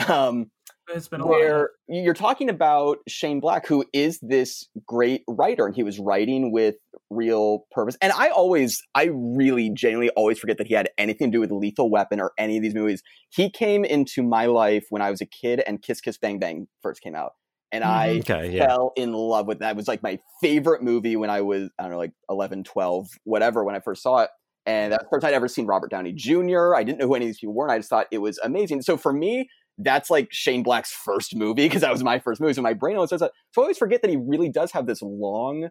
Um, 0.07 0.49
it's 0.93 1.07
been 1.07 1.21
a 1.21 1.25
lot. 1.25 1.31
where 1.31 1.69
you're 1.87 2.13
talking 2.13 2.49
about 2.49 2.97
Shane 3.07 3.39
Black, 3.39 3.65
who 3.67 3.85
is 3.93 4.19
this 4.21 4.67
great 4.85 5.23
writer, 5.27 5.65
and 5.65 5.75
he 5.75 5.83
was 5.83 5.99
writing 5.99 6.51
with 6.51 6.75
real 7.09 7.65
purpose. 7.71 7.97
And 8.01 8.11
I 8.13 8.29
always, 8.29 8.81
I 8.95 9.09
really 9.13 9.69
genuinely 9.69 10.09
always 10.11 10.39
forget 10.39 10.57
that 10.57 10.67
he 10.67 10.73
had 10.73 10.89
anything 10.97 11.31
to 11.31 11.37
do 11.37 11.39
with 11.39 11.51
Lethal 11.51 11.89
Weapon 11.89 12.19
or 12.19 12.31
any 12.37 12.57
of 12.57 12.63
these 12.63 12.75
movies. 12.75 13.01
He 13.29 13.49
came 13.49 13.85
into 13.85 14.23
my 14.23 14.45
life 14.45 14.85
when 14.89 15.01
I 15.01 15.11
was 15.11 15.21
a 15.21 15.25
kid 15.25 15.61
and 15.65 15.81
Kiss 15.81 16.01
Kiss 16.01 16.17
Bang 16.17 16.39
Bang 16.39 16.67
first 16.81 17.01
came 17.01 17.15
out. 17.15 17.33
And 17.71 17.83
mm-hmm. 17.83 17.91
I 17.91 18.09
Okay, 18.19 18.51
yeah, 18.51 18.67
fell 18.67 18.93
in 18.95 19.13
love 19.13 19.47
with 19.47 19.59
that. 19.59 19.71
It 19.71 19.77
was 19.77 19.87
like 19.87 20.03
my 20.03 20.19
favorite 20.41 20.81
movie 20.81 21.15
when 21.15 21.29
I 21.29 21.41
was, 21.41 21.69
I 21.77 21.83
don't 21.83 21.91
know, 21.91 21.97
like 21.97 22.13
11, 22.29 22.63
12, 22.63 23.07
whatever, 23.23 23.63
when 23.63 23.75
I 23.75 23.79
first 23.79 24.01
saw 24.01 24.19
it. 24.19 24.29
And 24.65 24.91
that's 24.91 25.03
the 25.03 25.09
first 25.09 25.25
I'd 25.25 25.33
ever 25.33 25.47
seen 25.47 25.65
Robert 25.65 25.89
Downey 25.89 26.13
Jr. 26.13 26.75
I 26.75 26.83
didn't 26.83 26.99
know 26.99 27.07
who 27.07 27.15
any 27.15 27.25
of 27.25 27.29
these 27.29 27.39
people 27.39 27.55
were, 27.55 27.65
and 27.65 27.71
I 27.71 27.79
just 27.79 27.89
thought 27.89 28.07
it 28.11 28.19
was 28.19 28.37
amazing. 28.43 28.81
So 28.83 28.97
for 28.97 29.11
me, 29.11 29.49
that's 29.79 30.09
like 30.09 30.27
Shane 30.31 30.61
Black's 30.63 30.91
first 30.91 31.35
movie 31.35 31.65
because 31.65 31.81
that 31.81 31.91
was 31.91 32.03
my 32.03 32.19
first 32.19 32.39
movie. 32.41 32.53
So 32.53 32.61
my 32.61 32.73
brain 32.73 32.95
always 32.95 33.09
does 33.09 33.21
that. 33.21 33.31
So 33.53 33.61
I 33.61 33.63
always 33.63 33.77
forget 33.77 34.01
that 34.01 34.11
he 34.11 34.17
really 34.17 34.49
does 34.49 34.71
have 34.73 34.85
this 34.85 35.01
long 35.01 35.69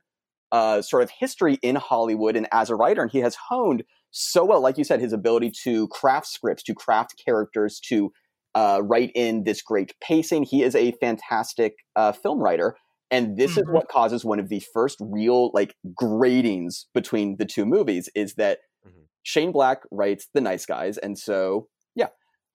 uh, 0.50 0.80
sort 0.80 1.02
of 1.02 1.10
history 1.10 1.58
in 1.62 1.76
Hollywood 1.76 2.34
and 2.34 2.48
as 2.52 2.70
a 2.70 2.74
writer, 2.74 3.02
and 3.02 3.10
he 3.10 3.18
has 3.18 3.36
honed 3.50 3.84
so 4.10 4.44
well, 4.46 4.62
like 4.62 4.78
you 4.78 4.84
said, 4.84 4.98
his 5.00 5.12
ability 5.12 5.52
to 5.64 5.86
craft 5.88 6.26
scripts, 6.26 6.62
to 6.62 6.74
craft 6.74 7.20
characters, 7.22 7.78
to 7.88 8.10
uh, 8.54 8.80
write 8.82 9.12
in 9.14 9.44
this 9.44 9.60
great 9.60 9.92
pacing. 10.00 10.44
He 10.44 10.62
is 10.62 10.74
a 10.74 10.92
fantastic 10.92 11.74
uh, 11.94 12.12
film 12.12 12.38
writer. 12.40 12.76
And 13.10 13.36
this 13.36 13.52
is 13.58 13.64
Mhm. 13.64 13.72
what 13.72 13.88
causes 13.88 14.24
one 14.24 14.40
of 14.40 14.48
the 14.48 14.62
first 14.72 14.96
real 15.00 15.50
like 15.52 15.74
gradings 16.00 16.86
between 16.94 17.36
the 17.38 17.44
two 17.44 17.66
movies 17.66 18.08
is 18.14 18.34
that 18.34 18.60
Mhm. 18.86 19.06
Shane 19.22 19.52
Black 19.52 19.82
writes 19.90 20.28
The 20.32 20.40
Nice 20.40 20.64
Guys. 20.64 20.96
And 20.98 21.18
so. 21.18 21.68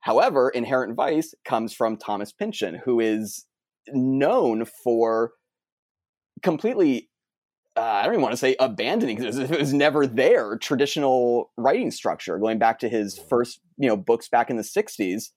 However, 0.04 0.50
Inherent 0.50 0.96
Vice 0.96 1.34
comes 1.46 1.74
from 1.74 1.96
Thomas 1.96 2.34
Pynchon, 2.34 2.76
who 2.84 3.00
is 3.00 3.46
known 3.94 4.66
for 4.66 5.32
completely 6.42 7.10
uh, 7.76 7.82
I 7.82 8.04
don't 8.04 8.13
even 8.13 8.22
want 8.22 8.34
to 8.34 8.38
say 8.38 8.56
abandoning 8.60 9.18
because 9.18 9.38
it, 9.38 9.42
was- 9.44 9.52
it 9.52 9.60
was 9.60 9.74
never 9.74 10.06
there 10.06 10.58
traditional 10.58 11.52
writing 11.58 11.89
structure. 11.89 12.38
Going 12.38 12.60
back 12.60 12.80
to 12.80 12.89
his 12.89 13.18
first 13.18 13.62
you 13.78 13.88
know 13.88 13.98
books 13.98 14.30
back 14.30 14.50
in 14.50 14.58
the 14.58 14.63
60s 14.63 15.32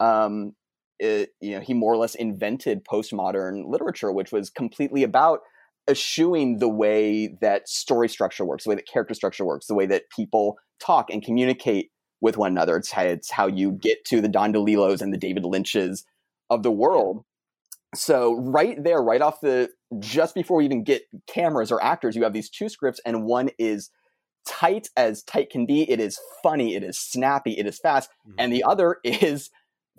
um 0.00 0.52
it, 0.98 1.30
you 1.40 1.52
know 1.52 1.60
he 1.60 1.74
more 1.74 1.92
or 1.92 1.96
less 1.96 2.14
invented 2.14 2.84
postmodern 2.84 3.68
literature 3.68 4.12
which 4.12 4.32
was 4.32 4.50
completely 4.50 5.02
about 5.02 5.40
eschewing 5.88 6.58
the 6.58 6.68
way 6.68 7.36
that 7.40 7.68
story 7.68 8.08
structure 8.08 8.44
works 8.44 8.64
the 8.64 8.70
way 8.70 8.76
that 8.76 8.88
character 8.88 9.14
structure 9.14 9.44
works 9.44 9.66
the 9.66 9.74
way 9.74 9.86
that 9.86 10.04
people 10.14 10.56
talk 10.80 11.10
and 11.10 11.22
communicate 11.22 11.90
with 12.20 12.36
one 12.36 12.52
another 12.52 12.76
it's 12.76 12.90
how, 12.90 13.02
it's 13.02 13.30
how 13.30 13.46
you 13.46 13.72
get 13.72 14.04
to 14.04 14.20
the 14.20 14.28
don 14.28 14.52
delillos 14.52 15.00
and 15.00 15.12
the 15.12 15.18
david 15.18 15.44
lynches 15.44 16.04
of 16.50 16.62
the 16.62 16.70
world 16.70 17.24
so 17.94 18.34
right 18.40 18.82
there 18.82 19.02
right 19.02 19.22
off 19.22 19.40
the 19.40 19.70
just 19.98 20.34
before 20.34 20.58
we 20.58 20.64
even 20.64 20.82
get 20.82 21.02
cameras 21.26 21.70
or 21.70 21.82
actors, 21.82 22.16
you 22.16 22.24
have 22.24 22.32
these 22.32 22.50
two 22.50 22.68
scripts, 22.68 23.00
and 23.06 23.24
one 23.24 23.50
is 23.58 23.90
tight 24.46 24.88
as 24.96 25.22
tight 25.22 25.50
can 25.50 25.66
be. 25.66 25.88
It 25.90 26.00
is 26.00 26.18
funny, 26.42 26.74
it 26.74 26.82
is 26.82 26.98
snappy, 26.98 27.52
it 27.56 27.66
is 27.66 27.78
fast, 27.78 28.10
Mhm. 28.28 28.34
and 28.38 28.52
the 28.52 28.64
other 28.64 28.98
is, 29.04 29.50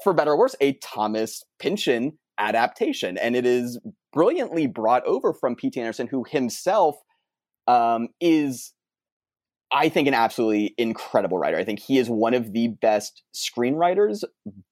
for 0.03 0.13
better 0.13 0.31
or 0.31 0.37
worse, 0.37 0.55
a 0.59 0.73
Thomas 0.73 1.43
Pynchon 1.59 2.17
adaptation, 2.37 3.17
and 3.17 3.35
it 3.35 3.45
is 3.45 3.79
brilliantly 4.13 4.67
brought 4.67 5.05
over 5.05 5.33
from 5.33 5.55
P.T. 5.55 5.79
Anderson, 5.79 6.07
who 6.07 6.25
himself 6.29 6.97
um, 7.67 8.09
is. 8.19 8.73
I 9.71 9.89
think 9.89 10.07
an 10.07 10.13
absolutely 10.13 10.73
incredible 10.77 11.37
writer. 11.37 11.57
I 11.57 11.63
think 11.63 11.79
he 11.79 11.97
is 11.97 12.09
one 12.09 12.33
of 12.33 12.53
the 12.53 12.69
best 12.69 13.23
screenwriters, 13.33 14.23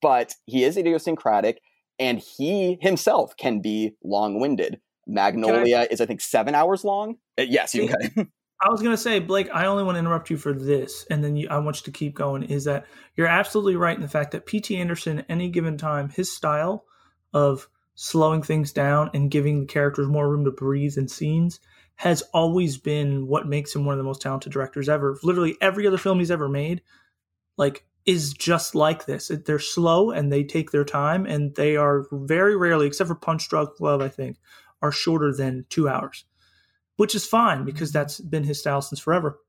but 0.01 0.33
he 0.45 0.63
is 0.63 0.77
idiosyncratic 0.77 1.61
and 1.99 2.19
he 2.19 2.77
himself 2.81 3.35
can 3.37 3.61
be 3.61 3.95
long-winded. 4.03 4.79
Magnolia 5.07 5.87
is, 5.89 6.01
I 6.01 6.05
think, 6.05 6.21
seven 6.21 6.55
hours 6.55 6.83
long. 6.83 7.17
Uh, 7.37 7.43
yes, 7.43 7.75
you 7.75 7.87
can. 7.87 8.31
I 8.61 8.69
was 8.69 8.81
gonna 8.81 8.97
say, 8.97 9.19
Blake, 9.19 9.49
I 9.53 9.65
only 9.65 9.83
want 9.83 9.95
to 9.95 9.99
interrupt 9.99 10.29
you 10.29 10.37
for 10.37 10.53
this, 10.53 11.05
and 11.11 11.23
then 11.23 11.35
you, 11.35 11.47
I 11.49 11.59
want 11.59 11.77
you 11.77 11.83
to 11.83 11.97
keep 11.97 12.15
going. 12.15 12.43
Is 12.43 12.63
that 12.63 12.85
you're 13.15 13.27
absolutely 13.27 13.75
right 13.75 13.95
in 13.95 14.01
the 14.01 14.07
fact 14.07 14.31
that 14.31 14.45
P.T. 14.45 14.75
Anderson, 14.75 15.25
any 15.29 15.49
given 15.49 15.77
time, 15.77 16.09
his 16.09 16.33
style 16.33 16.85
of 17.33 17.67
slowing 17.95 18.41
things 18.41 18.71
down 18.71 19.11
and 19.13 19.29
giving 19.29 19.59
the 19.59 19.65
characters 19.65 20.07
more 20.07 20.29
room 20.29 20.45
to 20.45 20.51
breathe 20.51 20.97
in 20.97 21.07
scenes 21.07 21.59
has 21.95 22.21
always 22.33 22.77
been 22.77 23.27
what 23.27 23.47
makes 23.47 23.73
him 23.75 23.85
one 23.85 23.93
of 23.93 23.97
the 23.97 24.03
most 24.03 24.21
talented 24.21 24.51
directors 24.51 24.89
ever. 24.89 25.17
Literally 25.23 25.57
every 25.61 25.87
other 25.87 25.97
film 25.97 26.19
he's 26.19 26.31
ever 26.31 26.49
made, 26.49 26.81
like, 27.57 27.85
is 28.05 28.33
just 28.33 28.75
like 28.75 29.05
this. 29.05 29.31
They're 29.45 29.59
slow 29.59 30.11
and 30.11 30.31
they 30.31 30.43
take 30.43 30.71
their 30.71 30.83
time, 30.83 31.25
and 31.25 31.55
they 31.55 31.75
are 31.75 32.05
very 32.11 32.55
rarely, 32.55 32.85
except 32.85 33.07
for 33.07 33.15
Punch 33.15 33.49
Drunk 33.49 33.79
Love, 33.79 34.01
I 34.01 34.09
think, 34.09 34.37
are 34.81 34.91
shorter 34.91 35.33
than 35.33 35.65
two 35.69 35.89
hours, 35.89 36.25
which 36.97 37.15
is 37.15 37.25
fine 37.25 37.65
because 37.65 37.89
mm-hmm. 37.89 37.99
that's 37.99 38.19
been 38.19 38.43
his 38.43 38.59
style 38.59 38.81
since 38.81 38.99
forever. 38.99 39.39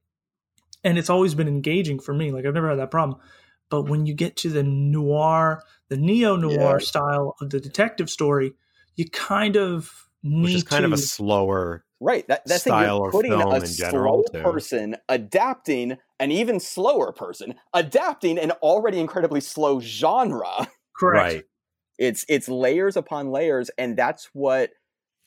And 0.84 0.98
it's 0.98 1.10
always 1.10 1.34
been 1.34 1.48
engaging 1.48 1.98
for 1.98 2.14
me. 2.14 2.30
Like, 2.30 2.46
I've 2.46 2.54
never 2.54 2.70
had 2.70 2.78
that 2.78 2.90
problem. 2.90 3.20
But 3.68 3.88
when 3.88 4.06
you 4.06 4.14
get 4.14 4.36
to 4.38 4.50
the 4.50 4.62
noir, 4.62 5.62
the 5.88 5.96
neo 5.96 6.36
noir 6.36 6.78
yeah. 6.78 6.86
style 6.86 7.34
of 7.40 7.50
the 7.50 7.58
detective 7.58 8.08
story, 8.08 8.52
you 8.94 9.10
kind 9.10 9.56
of 9.56 10.08
need 10.22 10.44
Which 10.44 10.54
is 10.54 10.62
kind 10.62 10.82
to, 10.82 10.86
of 10.86 10.92
a 10.92 10.98
slower 10.98 11.84
right. 12.00 12.26
That, 12.28 12.42
that's 12.46 12.62
style 12.62 12.98
you're 13.02 13.10
putting 13.10 13.32
film 13.32 13.52
a 13.52 13.56
in 13.56 13.66
general, 13.66 14.24
slow 14.30 14.40
too. 14.40 14.44
person 14.44 14.96
adapting 15.08 15.96
an 16.18 16.30
even 16.30 16.60
slower 16.60 17.12
person 17.12 17.54
adapting 17.74 18.38
an 18.38 18.50
already 18.62 18.98
incredibly 19.00 19.40
slow 19.40 19.80
genre. 19.80 20.68
correct. 20.98 21.34
right. 21.34 21.44
It's 21.98 22.24
it's 22.28 22.48
layers 22.48 22.96
upon 22.96 23.30
layers, 23.30 23.70
and 23.78 23.96
that's 23.96 24.28
what 24.34 24.70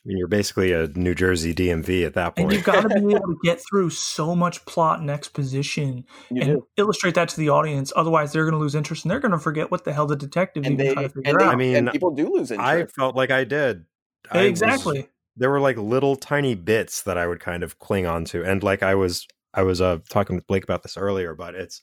I 0.06 0.08
mean, 0.08 0.18
you're 0.18 0.28
basically 0.28 0.72
a 0.72 0.88
New 0.88 1.14
Jersey 1.14 1.54
DMV 1.54 2.06
at 2.06 2.14
that 2.14 2.34
And 2.38 2.46
point. 2.46 2.54
you've 2.54 2.64
got 2.64 2.82
to 2.82 2.88
be 2.90 2.96
able 3.16 3.20
to 3.28 3.38
get 3.44 3.60
through 3.70 3.90
so 3.90 4.34
much 4.36 4.64
plot 4.66 5.00
and 5.02 5.10
exposition 5.10 6.06
you 6.32 6.42
and 6.42 6.52
do. 6.52 6.68
illustrate 6.78 7.16
that 7.16 7.28
to 7.30 7.38
the 7.38 7.50
audience. 7.50 7.92
Otherwise, 7.96 8.32
they're 8.32 8.46
going 8.46 8.54
to 8.54 8.60
lose 8.60 8.76
interest 8.76 9.04
and 9.04 9.12
they're 9.12 9.20
going 9.20 9.32
to 9.34 9.40
forget 9.40 9.72
what 9.72 9.84
the 9.84 9.92
hell 9.92 10.06
the 10.06 10.16
detective 10.16 10.64
And 10.66 10.76
even 10.76 10.86
they, 10.88 10.94
trying 10.94 11.10
to 11.10 11.14
and, 11.16 11.26
figure 11.26 11.40
they, 11.40 11.46
out. 11.46 11.54
I 11.54 11.56
mean, 11.58 11.76
and 11.76 11.92
people 11.92 12.12
do 12.12 12.32
lose 12.34 12.50
interest. 12.52 12.70
I 12.72 12.86
felt 12.86 13.16
like 13.16 13.30
I 13.32 13.44
did. 13.44 13.86
I 14.32 14.38
was- 14.44 14.48
exactly. 14.50 15.10
There 15.36 15.50
were 15.50 15.60
like 15.62 15.78
little 15.78 16.16
tiny 16.16 16.56
bits 16.56 17.04
that 17.04 17.18
I 17.18 17.28
would 17.28 17.40
kind 17.40 17.64
of 17.64 17.80
cling 17.80 18.06
on 18.06 18.26
to, 18.26 18.44
and 18.44 18.62
like 18.64 18.84
I 18.84 18.96
was, 18.96 19.26
I 19.54 19.64
was 19.64 19.82
uh, 19.82 20.00
talking 20.10 20.36
with 20.36 20.48
Blake 20.48 20.64
about 20.64 20.84
this 20.84 20.98
earlier, 20.98 21.34
but 21.36 21.56
it's, 21.56 21.82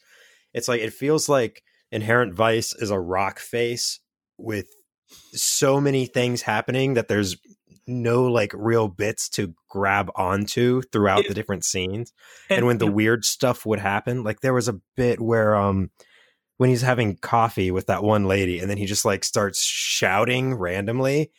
it's 0.54 0.68
like 0.68 0.80
it 0.80 0.92
feels 0.92 1.28
like 1.28 1.62
Inherent 1.92 2.34
Vice 2.34 2.74
is 2.74 2.90
a 2.90 2.98
rock 3.00 3.38
face 3.38 4.00
with 4.38 4.66
so 5.32 5.80
many 5.80 6.06
things 6.06 6.42
happening 6.42 6.94
that 6.94 7.08
there's 7.08 7.36
no 7.86 8.24
like 8.24 8.52
real 8.54 8.88
bits 8.88 9.28
to 9.28 9.54
grab 9.70 10.10
onto 10.16 10.82
throughout 10.92 11.20
It- 11.20 11.28
the 11.28 11.34
different 11.34 11.64
scenes. 11.64 12.12
and 12.50 12.66
when 12.66 12.78
the 12.78 12.90
weird 12.90 13.24
stuff 13.24 13.64
would 13.64 13.78
happen 13.78 14.24
like 14.24 14.40
there 14.40 14.52
was 14.54 14.66
a 14.68 14.80
bit 14.96 15.20
where 15.20 15.54
um 15.54 15.90
when 16.56 16.70
he's 16.70 16.82
having 16.82 17.16
coffee 17.18 17.70
with 17.70 17.86
that 17.86 18.02
one 18.02 18.24
lady 18.24 18.58
and 18.58 18.68
then 18.68 18.76
he 18.78 18.86
just 18.86 19.04
like 19.04 19.22
starts 19.22 19.62
shouting 19.62 20.54
randomly 20.54 21.30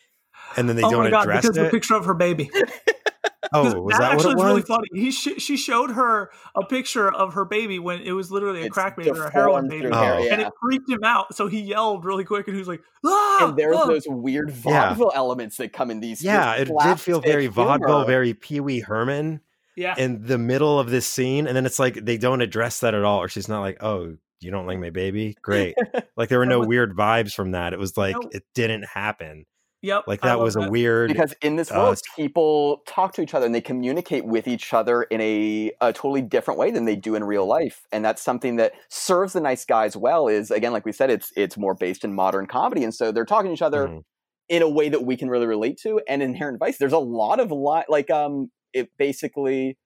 and 0.56 0.70
then 0.70 0.76
they 0.76 0.84
oh 0.84 0.90
don't 0.92 1.04
my 1.06 1.10
god! 1.10 1.24
address 1.24 1.42
Because 1.44 1.56
the 1.58 1.70
picture 1.70 1.96
of 1.96 2.06
her 2.06 2.14
baby. 2.14 2.50
oh 3.54 3.82
was 3.82 3.98
that, 3.98 4.02
what 4.02 4.12
actually 4.12 4.32
it 4.34 4.38
is 4.38 4.44
really 4.44 4.56
was 4.56 4.66
funny. 4.66 4.88
He 4.94 5.12
sh- 5.12 5.38
she 5.42 5.58
showed 5.58 5.92
her 5.92 6.32
a 6.56 6.66
picture 6.66 7.12
of 7.14 7.34
her 7.34 7.46
baby 7.46 7.80
when 7.80 8.02
it 8.02 8.12
was 8.12 8.32
literally 8.32 8.62
a 8.62 8.66
It's 8.66 8.74
crack 8.74 8.98
baby 8.98 9.10
or 9.12 9.26
a 9.26 9.32
heroin 9.32 9.68
baby, 9.70 9.88
Oh. 9.88 9.92
there, 10.00 10.34
and 10.34 10.42
it 10.42 10.52
freaked 10.62 10.90
him 10.90 11.04
out. 11.04 11.34
So 11.36 11.48
he 11.48 11.62
yelled 11.62 12.04
really 12.06 12.24
quick, 12.26 12.48
and 12.48 12.56
he 12.56 12.60
was 12.60 12.68
like, 12.68 12.82
"Ah!" 13.06 13.48
and 13.50 13.58
there's 13.58 13.76
ah." 13.78 13.86
those 13.86 14.04
weird 14.08 14.50
Yeah. 14.50 14.56
vaudeville 14.90 15.12
elements 15.16 15.58
that 15.58 15.72
come 15.74 15.92
in 15.92 16.00
these. 16.00 16.22
yeah 16.24 16.56
it 16.56 16.66
did 16.68 17.00
feel 17.00 17.22
very 17.22 17.46
slapstick 17.46 17.52
vaudeville 17.56 18.06
very 18.06 18.34
pee-wee 18.34 18.80
herman 18.82 19.42
yeah. 19.76 19.96
in 19.98 20.26
the 20.26 20.38
middle 20.38 20.80
of 20.80 20.90
this 20.90 21.06
scene 21.08 21.48
and 21.48 21.56
then 21.56 21.66
it's 21.66 21.80
like 21.80 21.94
they 22.04 22.18
don't 22.18 22.42
address 22.42 22.80
that 22.82 22.94
at 22.96 23.04
all 23.04 23.20
or 23.20 23.28
she's 23.28 23.48
not 23.48 23.62
like 23.62 23.78
oh 23.82 24.16
you 24.42 24.52
don't 24.52 24.66
like 24.68 24.80
my 24.80 24.90
baby 24.90 25.36
great 25.42 25.76
like 26.18 26.30
there 26.30 26.40
were 26.40 26.46
no 26.46 26.60
was- 26.60 26.68
weird 26.68 26.96
vibes 26.96 27.34
from 27.34 27.52
that 27.52 27.74
it 27.74 27.80
was 27.80 27.96
like 27.98 28.16
No. 28.16 28.30
it 28.32 28.44
didn't 28.56 28.84
happen 28.86 29.46
Yep. 29.84 30.06
like 30.08 30.22
that 30.22 30.34
love 30.36 30.44
was 30.44 30.56
a 30.56 30.70
weird 30.70 31.08
because 31.10 31.34
in 31.42 31.56
this 31.56 31.72
uh, 31.72 31.76
world, 31.76 32.00
people 32.16 32.82
talk 32.88 33.14
to 33.14 33.22
each 33.22 33.34
other 33.36 33.46
and 33.46 33.54
they 33.54 33.62
communicate 33.62 34.26
with 34.26 34.48
each 34.48 34.74
other 34.74 35.04
in 35.04 35.22
a, 35.22 35.72
a 35.82 35.94
totally 35.94 36.24
different 36.24 36.60
way 36.60 36.72
than 36.72 36.86
they 36.86 36.96
do 36.96 37.14
in 37.16 37.24
real 37.24 37.46
life, 37.46 37.86
and 37.92 38.04
that's 38.04 38.22
something 38.22 38.56
that 38.56 38.74
serves 38.90 39.34
the 39.34 39.40
nice 39.42 39.66
guys 39.66 39.96
well. 39.96 40.28
Is 40.28 40.50
again, 40.50 40.74
like 40.74 40.84
we 40.86 40.92
said, 40.92 41.10
it's 41.12 41.32
it's 41.36 41.58
more 41.58 41.76
based 41.76 42.04
in 42.04 42.14
modern 42.16 42.48
comedy, 42.48 42.84
and 42.84 42.94
so 42.94 43.12
they're 43.12 43.24
talking 43.26 43.50
to 43.50 43.54
each 43.54 43.62
other 43.62 43.88
Mhm. 43.88 44.02
in 44.50 44.62
a 44.64 44.70
way 44.70 44.90
that 44.90 45.04
we 45.06 45.16
can 45.16 45.30
really 45.30 45.46
relate 45.48 45.78
to. 45.84 46.02
And 46.10 46.24
Inherent 46.24 46.58
Vice, 46.60 46.78
there's 46.80 46.92
a 46.94 46.98
lot 47.00 47.40
of 47.40 47.52
li- 47.52 47.86
like 47.88 48.10
um, 48.10 48.50
it 48.74 48.90
basically. 48.98 49.78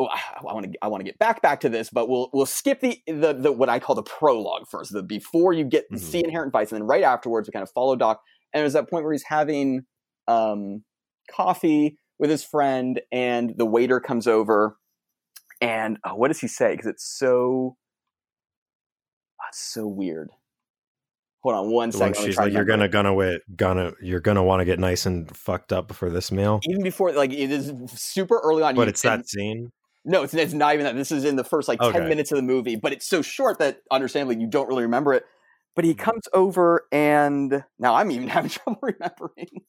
Oh, 0.00 0.06
I 0.06 0.40
want 0.44 0.72
to 0.72 0.78
I 0.80 0.86
want 0.86 1.00
to 1.00 1.04
get 1.04 1.18
back 1.18 1.42
back 1.42 1.58
to 1.60 1.68
this, 1.68 1.90
but 1.90 2.08
we'll 2.08 2.30
we'll 2.32 2.46
skip 2.46 2.78
the, 2.80 3.02
the 3.08 3.32
the 3.32 3.50
what 3.50 3.68
I 3.68 3.80
call 3.80 3.96
the 3.96 4.04
prologue 4.04 4.68
first, 4.70 4.92
the 4.92 5.02
before 5.02 5.52
you 5.52 5.64
get 5.64 5.90
Mhm. 5.90 5.98
see 5.98 6.22
Inherent 6.24 6.52
Vice, 6.52 6.70
and 6.70 6.80
then 6.80 6.86
right 6.86 7.02
afterwards 7.02 7.48
we 7.48 7.52
kind 7.52 7.64
of 7.64 7.70
follow 7.72 7.96
Doc. 7.96 8.20
And 8.52 8.62
there's 8.62 8.72
that 8.72 8.88
point 8.90 9.04
where 9.04 9.12
he's 9.12 9.24
having 9.24 9.84
um, 10.26 10.84
coffee 11.30 11.98
with 12.18 12.30
his 12.30 12.44
friend, 12.44 13.00
and 13.12 13.54
the 13.56 13.66
waiter 13.66 14.00
comes 14.00 14.26
over, 14.26 14.76
and 15.60 15.98
uh, 16.04 16.10
what 16.10 16.28
does 16.28 16.40
he 16.40 16.48
say? 16.48 16.72
Because 16.72 16.86
it's 16.86 17.04
so 17.04 17.76
ah, 19.40 19.44
it's 19.48 19.60
so 19.60 19.86
weird. 19.86 20.30
Hold 21.42 21.54
on 21.54 21.70
one 21.70 21.92
second. 21.92 22.24
she's 22.24 22.36
like, 22.36 22.52
you're 22.52 22.64
gonna 22.64 22.88
gonna 22.88 23.14
wait, 23.14 23.42
gonna 23.54 23.92
you're 24.02 24.20
gonna 24.20 24.42
want 24.42 24.60
to 24.60 24.64
get 24.64 24.80
nice 24.80 25.06
and 25.06 25.34
fucked 25.36 25.72
up 25.72 25.92
for 25.92 26.10
this 26.10 26.32
meal. 26.32 26.60
even 26.68 26.82
before 26.82 27.12
like 27.12 27.32
it 27.32 27.50
is 27.50 27.72
super 27.92 28.40
early 28.42 28.62
on. 28.62 28.74
But 28.74 28.82
you- 28.82 28.88
it's 28.88 29.04
and- 29.04 29.20
that 29.20 29.28
scene. 29.28 29.72
No, 30.04 30.22
it's, 30.22 30.32
it's 30.32 30.54
not 30.54 30.72
even 30.72 30.84
that. 30.84 30.94
This 30.94 31.12
is 31.12 31.24
in 31.24 31.36
the 31.36 31.44
first 31.44 31.68
like 31.68 31.80
10 31.80 32.08
minutes 32.08 32.32
of 32.32 32.36
the 32.36 32.42
movie, 32.42 32.76
but 32.76 32.92
it's 32.92 33.06
so 33.06 33.20
short 33.20 33.58
that 33.58 33.80
understandably 33.90 34.40
you 34.40 34.46
don't 34.46 34.66
really 34.66 34.84
remember 34.84 35.12
it. 35.12 35.24
But 35.78 35.84
Mm-hmm. 35.84 35.90
he 35.90 35.94
comes 35.94 36.22
over 36.34 36.88
and 36.90 37.64
now 37.78 37.94
I'm 37.94 38.10
even 38.10 38.26
having 38.36 38.50
trouble 38.50 38.80
remembering. 38.82 39.62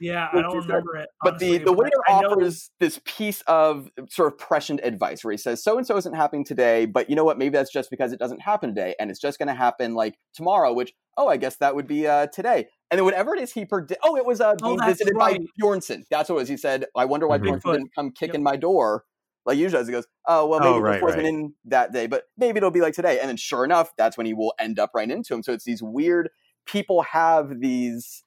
Yeah, 0.00 0.28
I 0.32 0.40
don't 0.40 0.56
remember 0.56 0.96
it. 0.96 1.08
But 1.22 1.38
the, 1.38 1.58
honestly, 1.58 1.64
the 1.64 1.72
waiter 1.72 1.96
offers 2.08 2.70
this 2.80 2.98
piece 3.04 3.42
of 3.42 3.90
sort 4.08 4.32
of 4.32 4.38
prescient 4.38 4.80
advice 4.82 5.22
where 5.24 5.32
he 5.32 5.36
says, 5.36 5.62
so 5.62 5.76
and 5.76 5.86
so 5.86 5.98
isn't 5.98 6.14
happening 6.14 6.44
today, 6.44 6.86
but 6.86 7.10
you 7.10 7.16
know 7.16 7.24
what? 7.24 7.36
Maybe 7.36 7.50
that's 7.50 7.72
just 7.72 7.90
because 7.90 8.12
it 8.12 8.18
doesn't 8.18 8.40
happen 8.40 8.70
today 8.74 8.94
and 8.98 9.10
it's 9.10 9.20
just 9.20 9.38
going 9.38 9.48
to 9.48 9.54
happen 9.54 9.94
like 9.94 10.14
tomorrow, 10.34 10.72
which, 10.72 10.94
oh, 11.18 11.28
I 11.28 11.36
guess 11.36 11.56
that 11.56 11.74
would 11.74 11.88
be 11.88 12.06
uh, 12.06 12.28
today. 12.28 12.68
And 12.90 12.98
then 12.98 13.04
whatever 13.04 13.34
it 13.34 13.42
is 13.42 13.52
he 13.52 13.66
predicted, 13.66 13.98
oh, 14.04 14.16
it 14.16 14.24
was 14.24 14.40
uh, 14.40 14.54
Oh, 14.62 14.68
being 14.68 14.78
that's 14.78 15.00
visited 15.00 15.14
right. 15.14 15.40
by 15.58 15.62
Bjornsen. 15.62 16.04
That's 16.10 16.30
what 16.30 16.36
it 16.36 16.38
was. 16.38 16.48
He 16.48 16.56
said, 16.56 16.86
I 16.96 17.04
wonder 17.04 17.26
why 17.26 17.38
Mhm. 17.38 17.44
Bjornsen 17.44 17.72
didn't 17.72 17.94
come 17.94 18.12
kicking 18.12 18.40
Yep. 18.40 18.44
my 18.44 18.56
door 18.56 19.04
like 19.48 19.58
usually 19.58 19.80
as 19.80 19.88
He 19.88 19.92
goes, 19.92 20.06
oh, 20.26 20.46
well, 20.46 20.60
Oh, 20.62 20.72
maybe 20.74 20.82
right, 20.82 21.00
Bigfoot 21.00 21.02
wasn't 21.02 21.22
right. 21.24 21.28
in 21.28 21.54
that 21.64 21.92
day, 21.92 22.06
but 22.06 22.24
maybe 22.36 22.58
it'll 22.58 22.70
be 22.70 22.80
like 22.80 22.94
today. 22.94 23.18
And 23.18 23.28
then 23.28 23.36
sure 23.36 23.64
enough, 23.64 23.90
that's 23.98 24.16
when 24.16 24.26
he 24.26 24.34
will 24.34 24.54
end 24.60 24.78
up 24.78 24.90
right 24.94 25.10
into 25.10 25.34
him. 25.34 25.42
So 25.42 25.52
it's 25.52 25.64
these 25.64 25.82
weird 25.82 26.28
people 26.66 27.02
have 27.02 27.58
these 27.60 28.22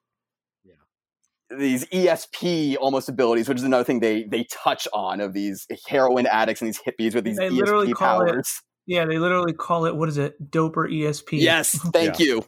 these 1.57 1.85
ESP 1.87 2.77
almost 2.79 3.09
abilities, 3.09 3.49
which 3.49 3.57
is 3.57 3.63
another 3.65 3.83
thing 3.83 3.99
they 3.99 4.23
they 4.23 4.45
touch 4.45 4.87
on 4.93 5.19
of 5.19 5.33
these 5.33 5.67
heroin 5.87 6.25
addicts 6.25 6.61
and 6.61 6.67
these 6.69 6.79
hippies 6.79 7.13
with 7.13 7.25
these 7.25 7.37
They 7.37 7.49
literally 7.49 7.87
ESP 7.91 7.95
call 7.95 8.21
it- 8.21 8.31
powers. 8.31 8.61
Yeah, 8.87 9.05
they 9.05 9.19
literally 9.19 9.53
call 9.53 9.85
it 9.85 9.95
what 9.95 10.09
is 10.09 10.17
it? 10.17 10.33
Doper 10.51 10.89
ESP. 10.91 11.33
Yes, 11.33 11.71
thank 11.93 12.19
you. 12.19 12.43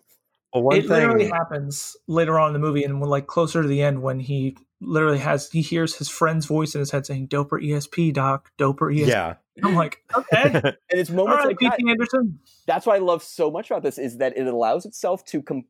Well, 0.54 0.64
one 0.64 0.78
it 0.78 0.86
literally 0.88 1.28
happens 1.28 1.96
later 2.08 2.40
on 2.40 2.48
in 2.48 2.54
the 2.54 2.60
movie, 2.60 2.84
and 2.84 3.00
when 3.02 3.10
like 3.10 3.28
closer 3.28 3.62
to 3.62 3.68
the 3.68 3.82
end, 3.82 4.02
when 4.02 4.20
he 4.20 4.56
literally 4.84 5.20
has 5.20 5.50
he 5.50 5.62
hears 5.62 5.96
his 5.96 6.10
friend's 6.10 6.46
voice 6.46 6.76
in 6.76 6.80
his 6.80 6.92
head 6.92 7.06
saying 7.06 7.28
"Doper 7.30 7.62
ESP, 7.64 8.14
Doc, 8.14 8.52
Doper 8.58 8.94
ESP." 8.94 9.08
yeah, 9.08 9.36
I'm 9.64 9.76
like, 9.76 10.04
okay, 10.16 10.52
And 10.54 10.76
it's 10.90 11.10
all 11.10 11.16
moments 11.16 11.46
right, 11.46 11.48
like 11.48 11.60
that. 11.60 11.78
P.T. 11.78 11.92
Anderson. 11.92 12.40
That's 12.66 12.86
what 12.86 12.96
I 12.96 13.00
love 13.00 13.24
so 13.24 13.52
much 13.52 13.70
about 13.72 13.84
this 13.84 13.98
is 13.98 14.18
that 14.18 14.38
it 14.38 14.48
allows 14.48 14.86
itself 14.86 15.24
to 15.26 15.42
com- 15.42 15.66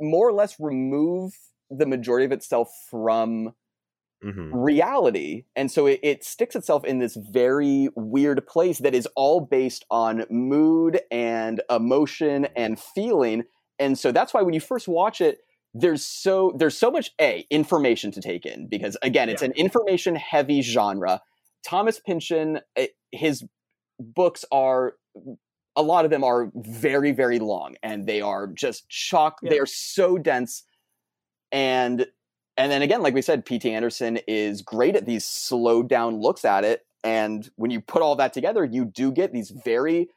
more 0.00 0.28
or 0.28 0.32
less 0.32 0.56
remove 0.58 1.34
the 1.70 1.86
majority 1.86 2.24
of 2.24 2.32
itself 2.32 2.70
from 2.90 3.52
Mhm. 4.24 4.50
reality. 4.52 5.44
And 5.54 5.70
so 5.70 5.86
it, 5.86 6.00
it 6.02 6.24
sticks 6.24 6.56
itself 6.56 6.84
in 6.84 6.98
this 6.98 7.14
very 7.14 7.88
weird 7.94 8.44
place 8.48 8.78
that 8.78 8.92
is 8.94 9.06
all 9.14 9.40
based 9.40 9.84
on 9.92 10.24
mood 10.28 11.00
and 11.12 11.60
emotion 11.70 12.46
and 12.56 12.80
feeling. 12.80 13.44
And 13.78 13.96
so 13.96 14.10
that's 14.10 14.34
why 14.34 14.42
when 14.42 14.54
you 14.54 14.60
first 14.60 14.88
watch 14.88 15.20
it, 15.20 15.38
there's 15.74 16.04
so 16.04 16.52
there's 16.56 16.76
so 16.76 16.90
much 16.90 17.10
a 17.20 17.46
information 17.50 18.10
to 18.12 18.20
take 18.20 18.46
in 18.46 18.68
because 18.68 18.96
again 19.02 19.28
it's 19.28 19.42
Yeah. 19.42 19.46
an 19.48 19.52
information 19.52 20.16
heavy 20.16 20.62
genre. 20.62 21.20
Thomas 21.64 22.00
pynchon 22.00 22.60
eh, 22.76 22.86
his 23.12 23.44
books 24.00 24.44
are 24.50 24.94
a 25.76 25.82
lot 25.82 26.04
of 26.04 26.10
them 26.10 26.24
are 26.24 26.50
very 26.54 27.12
very 27.12 27.38
long 27.38 27.76
and 27.82 28.06
they 28.06 28.20
are 28.20 28.46
just 28.48 28.88
chock 28.88 29.38
they 29.42 29.58
are 29.58 29.66
so 29.66 30.18
dense. 30.18 30.64
And 31.52 32.06
and 32.56 32.72
then 32.72 32.82
again 32.82 33.02
like 33.02 33.14
we 33.14 33.22
said 33.22 33.44
pt 33.44 33.66
anderson 33.66 34.18
is 34.26 34.62
great 34.62 34.96
at 34.96 35.06
these 35.06 35.24
slowed 35.24 35.88
down 35.88 36.20
looks 36.20 36.44
at 36.44 36.64
it. 36.64 36.84
And 37.04 37.48
when 37.56 37.70
you 37.70 37.80
put 37.80 38.02
all 38.02 38.16
that 38.16 38.32
together 38.32 38.64
you 38.64 38.84
do 38.84 39.12
get 39.12 39.32
these 39.32 39.50
very 39.50 40.08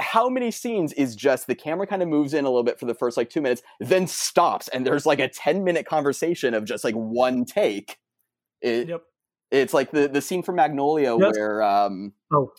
how 0.00 0.28
many 0.28 0.50
scenes 0.50 0.92
is 0.94 1.14
just 1.14 1.46
the 1.46 1.54
camera 1.54 1.86
kind 1.86 2.02
of 2.02 2.08
moves 2.08 2.34
in 2.34 2.44
a 2.44 2.48
little 2.48 2.64
bit 2.64 2.78
for 2.78 2.86
the 2.86 2.94
first 2.94 3.16
like 3.16 3.30
two 3.30 3.40
minutes 3.40 3.62
then 3.80 4.06
stops 4.06 4.68
and 4.68 4.86
there's 4.86 5.06
like 5.06 5.20
a 5.20 5.28
10 5.28 5.62
minute 5.64 5.86
conversation 5.86 6.54
of 6.54 6.64
just 6.64 6.82
like 6.84 6.94
one 6.94 7.44
take 7.44 7.98
it, 8.62 8.88
Yep. 8.88 9.02
it's 9.50 9.74
like 9.74 9.90
the 9.92 10.08
the 10.08 10.20
scene 10.20 10.42
from 10.42 10.56
magnolia 10.56 11.16
Yes. 11.16 11.32
where 11.36 11.62
um 11.62 12.12
Oh, 12.32 12.50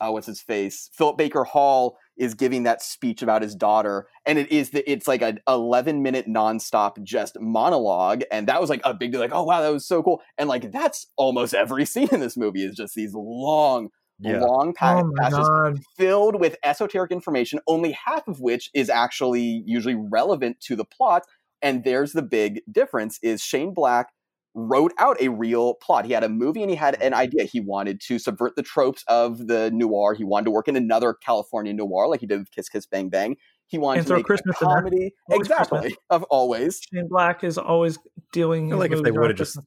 uh, 0.00 0.10
what's 0.10 0.26
his 0.26 0.40
face? 0.40 0.90
Philip 0.94 1.16
Baker 1.16 1.44
Hall 1.44 1.96
is 2.16 2.34
giving 2.34 2.64
that 2.64 2.82
speech 2.82 3.22
about 3.22 3.40
his 3.40 3.54
daughter, 3.54 4.08
and 4.26 4.36
it 4.36 4.50
is 4.50 4.70
the 4.70 4.90
it's 4.90 5.06
like 5.06 5.22
an 5.22 5.38
11 5.46 6.02
minute 6.02 6.26
nonstop 6.26 7.00
just 7.04 7.38
monologue, 7.38 8.22
and 8.32 8.48
that 8.48 8.60
was 8.60 8.68
like 8.68 8.80
a 8.82 8.92
big 8.94 9.12
deal. 9.12 9.20
Like, 9.20 9.30
oh 9.32 9.44
wow, 9.44 9.60
that 9.60 9.72
was 9.72 9.86
so 9.86 10.02
cool, 10.02 10.20
and 10.38 10.48
like 10.48 10.72
that's 10.72 11.06
almost 11.16 11.54
every 11.54 11.84
scene 11.92 12.08
in 12.10 12.18
this 12.18 12.36
movie 12.36 12.64
is 12.64 12.74
just 12.74 12.96
these 12.96 13.14
long. 13.14 13.90
Yeah. 14.22 14.40
Long 14.40 14.72
pa- 14.72 15.00
Oh 15.00 15.10
my 15.14 15.22
passages 15.22 15.48
god. 15.48 15.80
filled 15.96 16.40
with 16.40 16.56
esoteric 16.64 17.10
information, 17.10 17.60
only 17.66 17.92
half 17.92 18.26
of 18.28 18.40
which 18.40 18.70
is 18.72 18.88
actually 18.88 19.62
usually 19.66 19.96
relevant 19.96 20.60
to 20.60 20.76
the 20.76 20.84
plot. 20.84 21.24
And 21.60 21.84
there's 21.84 22.12
the 22.12 22.22
big 22.22 22.62
difference 22.70 23.18
is 23.22 23.42
Shane 23.42 23.74
Black 23.74 24.08
wrote 24.54 24.92
out 24.98 25.20
a 25.20 25.28
real 25.28 25.74
plot. 25.74 26.04
He 26.04 26.12
had 26.12 26.24
a 26.24 26.28
movie 26.28 26.60
and 26.62 26.70
he 26.70 26.76
had 26.76 26.94
an 26.94 27.12
mm-hmm. 27.12 27.20
idea. 27.20 27.44
He 27.44 27.60
wanted 27.60 28.00
to 28.02 28.18
subvert 28.18 28.54
the 28.56 28.62
tropes 28.62 29.04
of 29.08 29.46
the 29.46 29.70
noir. 29.72 30.14
He 30.14 30.24
wanted 30.24 30.46
to 30.46 30.50
work 30.50 30.68
in 30.68 30.76
another 30.76 31.14
California 31.14 31.72
noir 31.72 32.08
like 32.08 32.20
he 32.20 32.26
did 32.26 32.38
with 32.38 32.50
Kiss 32.50 32.68
Kiss 32.68 32.86
Bang 32.86 33.08
Bang. 33.08 33.36
He 33.66 33.78
wanted 33.78 34.00
And 34.00 34.08
to 34.08 34.16
make 34.16 34.26
Christmas 34.26 34.60
a 34.60 34.64
in 34.64 34.70
comedy. 34.70 35.14
Exactly. 35.30 35.80
Christmas. 35.80 35.98
Of 36.10 36.22
always. 36.24 36.80
Shane 36.92 37.08
Black 37.08 37.42
is 37.42 37.56
always 37.56 37.98
dealing. 38.32 38.66
I 38.66 38.70
feel 38.70 38.78
like 38.78 38.92
if 38.92 39.02
they 39.02 39.10
would 39.10 39.30
have 39.30 39.38
just, 39.38 39.54
Christmas. 39.54 39.66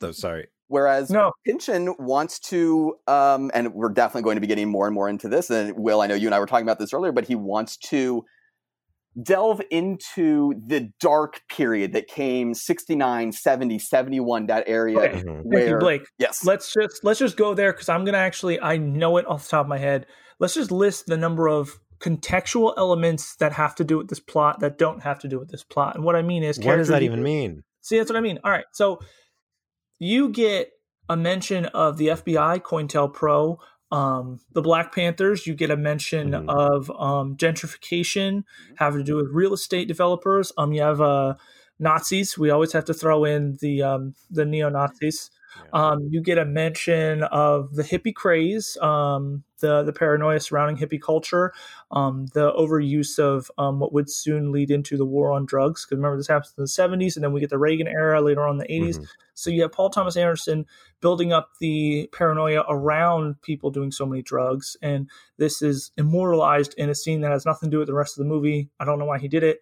though, 0.00 0.12
sorry, 0.12 0.46
Whereas 0.68 1.10
No. 1.10 1.32
Pynchon 1.46 1.94
wants 1.98 2.38
to, 2.40 2.94
um, 3.06 3.50
and 3.54 3.74
we're 3.74 3.90
definitely 3.90 4.22
going 4.22 4.36
to 4.36 4.40
be 4.40 4.46
getting 4.46 4.68
more 4.68 4.86
and 4.86 4.94
more 4.94 5.08
into 5.08 5.28
this. 5.28 5.50
And 5.50 5.78
Will, 5.78 6.00
I 6.00 6.06
know 6.06 6.14
you 6.14 6.26
and 6.26 6.34
I 6.34 6.38
were 6.40 6.46
talking 6.46 6.66
about 6.66 6.78
this 6.78 6.92
earlier, 6.92 7.12
but 7.12 7.26
he 7.26 7.34
wants 7.34 7.76
to 7.88 8.24
delve 9.22 9.62
into 9.70 10.54
the 10.66 10.90
dark 11.00 11.40
period 11.48 11.92
that 11.92 12.08
came 12.08 12.52
69, 12.54 13.32
70, 13.32 13.78
71, 13.78 14.46
that 14.46 14.64
area. 14.66 14.98
Okay. 14.98 15.20
Mhm. 15.20 15.24
Thank 15.24 15.44
Where, 15.44 15.68
you, 15.68 15.78
Blake. 15.78 16.02
yes. 16.18 16.44
Let's 16.44 16.72
just 16.72 17.04
let's 17.04 17.20
just 17.20 17.36
go 17.36 17.54
there 17.54 17.72
because 17.72 17.88
I'm 17.88 18.04
gonna 18.04 18.18
actually 18.18 18.60
I 18.60 18.76
know 18.76 19.16
it 19.18 19.26
off 19.28 19.44
the 19.44 19.50
top 19.50 19.66
of 19.66 19.68
my 19.68 19.78
head. 19.78 20.06
Let's 20.40 20.54
just 20.54 20.72
list 20.72 21.06
the 21.06 21.16
number 21.16 21.48
of 21.48 21.78
contextual 22.00 22.74
elements 22.76 23.36
that 23.36 23.52
have 23.52 23.74
to 23.76 23.84
do 23.84 23.98
with 23.98 24.08
this 24.08 24.18
plot 24.18 24.58
that 24.60 24.78
don't 24.78 25.02
have 25.02 25.20
to 25.20 25.28
do 25.28 25.38
with 25.38 25.48
this 25.50 25.62
plot. 25.62 25.94
And 25.94 26.04
what 26.04 26.16
I 26.16 26.22
mean 26.22 26.42
is, 26.42 26.58
what 26.58 26.76
does 26.76 26.88
that 26.88 27.02
even 27.02 27.22
mean? 27.22 27.62
See, 27.82 27.98
that's 27.98 28.10
what 28.10 28.16
I 28.16 28.20
mean. 28.20 28.40
All 28.42 28.50
right, 28.50 28.64
so 28.72 28.98
you 29.98 30.28
get 30.28 30.72
a 31.08 31.16
mention 31.16 31.66
of 31.66 31.96
the 31.98 32.08
FBI, 32.08 32.60
COINTELPRO, 32.62 33.58
um, 33.92 34.40
the 34.52 34.62
Black 34.62 34.94
Panthers. 34.94 35.46
You 35.46 35.54
get 35.54 35.70
a 35.70 35.76
mention 35.76 36.30
Mhm. 36.32 36.48
of 36.48 36.90
um, 36.90 37.36
gentrification, 37.36 38.44
having 38.76 39.00
to 39.00 39.04
do 39.04 39.16
with 39.16 39.28
real 39.30 39.52
estate 39.52 39.86
developers. 39.88 40.52
Um, 40.56 40.72
you 40.72 40.82
have 40.82 41.00
uh, 41.00 41.34
Nazis. 41.78 42.38
We 42.38 42.50
always 42.50 42.72
have 42.72 42.84
to 42.86 42.94
throw 42.94 43.24
in 43.24 43.58
the 43.60 43.82
um, 43.82 44.14
the 44.30 44.44
neo 44.44 44.68
Nazis. 44.68 45.30
Yeah. 45.56 45.68
Um, 45.72 46.08
you 46.10 46.20
get 46.20 46.38
a 46.38 46.44
mention 46.44 47.22
of 47.24 47.74
the 47.74 47.82
hippie 47.82 48.14
craze, 48.14 48.76
um, 48.80 49.44
the 49.60 49.82
the 49.82 49.92
paranoia 49.92 50.40
surrounding 50.40 50.76
hippie 50.76 51.00
culture, 51.00 51.52
um, 51.90 52.26
the 52.34 52.52
overuse 52.52 53.18
of 53.18 53.50
um, 53.58 53.78
what 53.80 53.92
would 53.92 54.10
soon 54.10 54.52
lead 54.52 54.70
into 54.70 54.96
the 54.96 55.04
war 55.06 55.30
on 55.32 55.46
drugs. 55.46 55.84
Because 55.84 55.96
remember, 55.98 56.16
this 56.16 56.28
happens 56.28 56.54
in 56.56 56.62
the 56.62 56.68
'70s, 56.68 57.16
and 57.16 57.24
then 57.24 57.32
we 57.32 57.40
get 57.40 57.50
the 57.50 57.58
Reagan 57.58 57.86
era 57.88 58.20
later 58.20 58.42
on 58.42 58.52
in 58.54 58.58
the 58.58 58.72
'80s. 58.72 58.98
Mhm. 58.98 59.06
So 59.34 59.50
you 59.50 59.62
have 59.62 59.72
Paul 59.72 59.90
Thomas 59.90 60.16
Anderson 60.16 60.66
building 61.00 61.32
up 61.32 61.50
the 61.60 62.08
paranoia 62.12 62.64
around 62.68 63.40
people 63.42 63.70
doing 63.70 63.90
so 63.90 64.06
many 64.06 64.22
drugs, 64.22 64.76
and 64.82 65.08
this 65.38 65.62
is 65.62 65.90
immortalized 65.96 66.74
in 66.78 66.88
a 66.90 66.94
scene 66.94 67.20
that 67.22 67.32
has 67.32 67.44
nothing 67.46 67.70
to 67.70 67.74
do 67.74 67.78
with 67.78 67.88
the 67.88 67.94
rest 67.94 68.16
of 68.18 68.24
the 68.24 68.28
movie. 68.28 68.70
I 68.80 68.84
don't 68.84 68.98
know 68.98 69.04
why 69.04 69.18
he 69.18 69.28
did 69.28 69.42
it, 69.42 69.60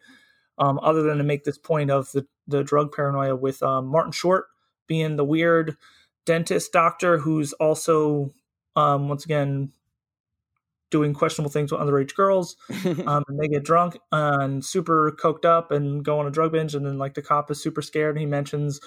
um, 0.59 0.79
other 0.83 1.03
than 1.03 1.19
to 1.19 1.25
make 1.25 1.45
this 1.45 1.59
point 1.59 1.91
of 1.91 2.11
the 2.13 2.27
the 2.49 2.65
drug 2.65 2.93
paranoia 2.93 3.37
with 3.37 3.63
um, 3.63 3.87
Martin 3.87 4.13
Short 4.13 4.47
being 4.93 5.17
the 5.17 5.25
weird 5.25 5.77
dentist 6.27 6.71
doctor 6.73 7.17
who's 7.19 7.53
also 7.55 8.31
um, 8.77 9.09
once 9.09 9.25
again 9.25 9.73
doing 10.91 11.15
questionable 11.15 11.51
things 11.51 11.73
with 11.73 11.81
underage 11.81 12.15
girls 12.15 12.57
um, 13.07 13.25
and 13.29 13.39
they 13.41 13.49
get 13.49 13.65
drunk 13.65 13.99
and 14.13 14.63
super 14.63 15.11
coked 15.23 15.47
up 15.47 15.71
and 15.71 16.05
go 16.05 16.19
on 16.19 16.27
a 16.27 16.31
drug 16.31 16.53
binge 16.53 16.75
and 16.75 16.85
then 16.85 16.99
like 16.99 17.15
the 17.15 17.23
cop 17.23 17.51
is 17.51 17.63
super 17.63 17.81
scared 17.81 18.15
and 18.15 18.21
he 18.21 18.27
mentions 18.27 18.79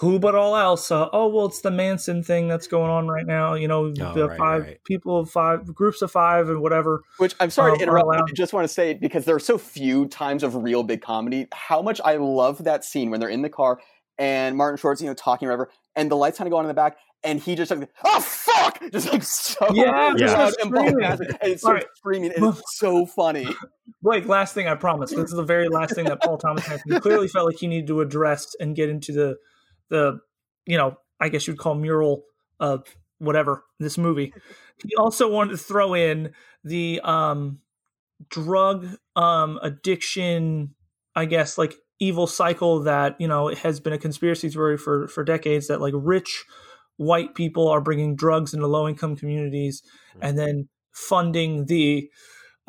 who 0.00 0.18
but 0.18 0.34
all 0.34 0.54
else 0.56 0.90
uh, 0.90 1.08
oh 1.12 1.26
well 1.28 1.46
it's 1.46 1.60
the 1.62 1.70
manson 1.70 2.22
thing 2.22 2.46
that's 2.48 2.66
going 2.66 2.90
on 2.90 3.06
right 3.08 3.26
now 3.26 3.54
you 3.54 3.68
know 3.68 3.86
Oh, 4.00 4.14
the 4.14 4.28
right, 4.28 4.38
five 4.38 4.62
right. 4.62 4.84
people 4.84 5.24
five 5.24 5.74
groups 5.74 6.00
of 6.02 6.10
five 6.10 6.48
and 6.48 6.60
whatever 6.60 7.02
Which 7.18 7.34
I'm 7.40 7.50
sorry 7.50 7.72
Um, 7.72 7.78
to 7.78 7.82
interrupt. 7.84 8.08
I 8.14 8.32
just 8.34 8.52
want 8.52 8.64
to 8.68 8.72
say 8.72 8.94
because 8.94 9.24
there 9.24 9.36
are 9.36 9.40
so 9.40 9.56
few 9.58 10.06
times 10.08 10.42
of 10.42 10.54
real 10.54 10.82
big 10.82 11.00
comedy, 11.02 11.46
how 11.52 11.82
much 11.82 12.00
I 12.04 12.16
love 12.16 12.64
that 12.64 12.84
scene 12.84 13.10
when 13.10 13.20
they're 13.20 13.28
in 13.28 13.42
the 13.42 13.50
car 13.50 13.78
and 14.18 14.56
Martin 14.56 14.78
Short's 14.78 15.00
you 15.00 15.08
know 15.08 15.14
talking 15.14 15.48
or 15.48 15.52
whatever, 15.52 15.70
and 15.96 16.10
the 16.10 16.16
lights 16.16 16.38
kind 16.38 16.48
of 16.48 16.50
go 16.52 16.58
on 16.58 16.64
in 16.64 16.68
the 16.68 16.74
back, 16.74 16.96
and 17.22 17.40
he 17.40 17.54
just 17.54 17.70
like, 17.70 17.88
oh 18.04 18.20
fuck, 18.20 18.80
just 18.92 19.12
like 19.12 19.22
so 19.22 19.66
Yeah, 19.72 20.14
just 20.18 20.36
loud 20.36 20.52
and 20.60 20.68
screaming. 20.70 20.94
bombastic, 20.94 21.28
and 21.40 21.52
it's 21.52 21.64
All 21.64 21.70
so 21.70 21.74
right. 21.74 21.86
screaming, 21.96 22.32
and 22.36 22.44
it's 22.44 22.78
so 22.78 23.06
funny. 23.06 23.48
Blake, 24.02 24.26
last 24.26 24.54
thing 24.54 24.68
I 24.68 24.74
promise. 24.74 25.10
This 25.10 25.30
is 25.30 25.36
the 25.36 25.42
very 25.42 25.68
last 25.68 25.94
thing 25.94 26.04
that 26.06 26.22
Paul 26.22 26.38
Thomas 26.38 26.66
Anderson 26.68 27.00
clearly 27.00 27.28
felt 27.28 27.46
like 27.46 27.56
he 27.58 27.66
needed 27.66 27.86
to 27.88 28.00
address 28.00 28.54
and 28.60 28.76
get 28.76 28.88
into 28.90 29.12
the 29.12 29.36
the 29.88 30.20
you 30.66 30.76
know, 30.76 30.96
I 31.20 31.28
guess 31.28 31.46
you'd 31.46 31.58
call 31.58 31.74
mural 31.74 32.24
of 32.60 32.84
whatever 33.18 33.64
this 33.78 33.98
movie. 33.98 34.32
He 34.86 34.94
also 34.96 35.30
wanted 35.30 35.52
to 35.52 35.56
throw 35.58 35.94
in 35.94 36.32
the 36.64 37.00
um 37.02 37.60
drug 38.28 38.88
um 39.16 39.58
addiction, 39.62 40.74
I 41.14 41.24
guess 41.26 41.56
like 41.58 41.74
evil 42.00 42.26
cycle 42.26 42.80
that, 42.80 43.16
you 43.20 43.28
know, 43.28 43.48
it 43.48 43.58
has 43.58 43.80
been 43.80 43.92
a 43.92 43.98
conspiracy 43.98 44.48
theory 44.48 44.76
for 44.76 45.08
for 45.08 45.24
decades 45.24 45.68
that 45.68 45.80
like 45.80 45.94
rich 45.96 46.44
white 46.96 47.34
people 47.34 47.68
are 47.68 47.80
bringing 47.80 48.14
drugs 48.14 48.54
into 48.54 48.66
low 48.66 48.88
income 48.88 49.16
communities 49.16 49.82
and 50.20 50.38
then 50.38 50.68
funding 50.92 51.66
the 51.66 52.08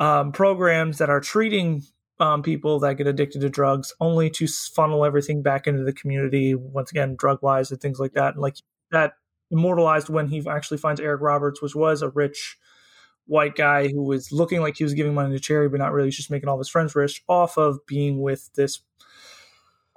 um, 0.00 0.32
programs 0.32 0.98
that 0.98 1.10
are 1.10 1.20
treating 1.20 1.82
um, 2.18 2.42
people 2.42 2.80
that 2.80 2.96
get 2.96 3.06
addicted 3.06 3.40
to 3.40 3.48
drugs 3.48 3.92
only 4.00 4.30
to 4.30 4.46
funnel 4.74 5.04
everything 5.04 5.42
back 5.42 5.66
into 5.66 5.84
the 5.84 5.92
community 5.92 6.54
once 6.54 6.90
again 6.90 7.14
drug 7.16 7.38
wise 7.42 7.70
and 7.70 7.80
things 7.80 8.00
like 8.00 8.12
that. 8.12 8.34
And 8.34 8.42
like 8.42 8.56
that 8.90 9.12
immortalized 9.50 10.08
when 10.08 10.26
he 10.26 10.44
actually 10.48 10.76
finds 10.76 11.00
eric 11.00 11.20
roberts 11.20 11.62
which 11.62 11.76
was 11.76 12.02
a 12.02 12.08
rich 12.10 12.58
white 13.26 13.56
guy 13.56 13.88
who 13.88 14.02
was 14.02 14.32
looking 14.32 14.60
like 14.60 14.76
he 14.76 14.84
was 14.84 14.94
giving 14.94 15.14
money 15.14 15.34
to 15.34 15.40
charity 15.40 15.68
but 15.68 15.80
not 15.80 15.92
really. 15.92 16.08
He's 16.08 16.16
just 16.16 16.30
making 16.30 16.48
all 16.48 16.54
of 16.54 16.60
his 16.60 16.68
friends 16.68 16.94
rich 16.94 17.22
off 17.28 17.58
of 17.58 17.84
being 17.86 18.20
with 18.20 18.50
this 18.54 18.80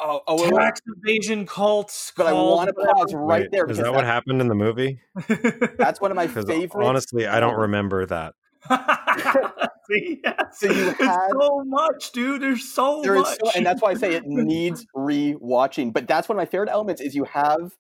Oh, 0.02 0.22
oh 0.28 0.42
wait, 0.42 0.54
wait. 0.54 0.60
tax 0.62 0.80
evasion 1.04 1.46
cult 1.46 2.14
but 2.16 2.28
I 2.28 2.32
want 2.34 2.70
to 2.70 2.74
pause 2.74 3.14
right 3.14 3.42
Wait, 3.42 3.52
there 3.52 3.66
Is 3.66 3.78
that 3.80 3.94
what 3.94 4.06
happened 4.06 4.40
in 4.40 4.48
the 4.48 4.56
movie? 4.56 5.00
that's 5.78 6.00
one 6.00 6.10
of 6.12 6.16
my 6.16 6.26
Because 6.28 6.46
favorite. 6.46 6.86
honestly, 6.86 7.28
I 7.28 7.40
don't 7.42 7.58
remember 7.60 8.06
that. 8.06 8.34
See, 9.90 10.22
yeah. 10.24 10.44
So 10.54 10.72
you 10.72 10.90
It's 10.90 11.00
had- 11.00 11.30
so 11.40 11.64
much, 11.66 12.12
dude. 12.12 12.42
There's 12.42 12.64
so 12.64 13.02
There 13.04 13.16
is 13.16 13.24
much, 13.24 13.40
so, 13.44 13.52
and 13.56 13.66
that's 13.66 13.82
why 13.82 13.92
I 13.92 13.94
say 13.96 14.14
it 14.14 14.24
needs 14.26 14.86
re-watching. 14.94 15.92
But 15.92 16.08
that's 16.08 16.30
one 16.30 16.38
of 16.38 16.42
my 16.42 16.46
favorite 16.46 16.70
elements 16.70 17.02
is 17.02 17.16
you 17.16 17.24
have 17.26 17.74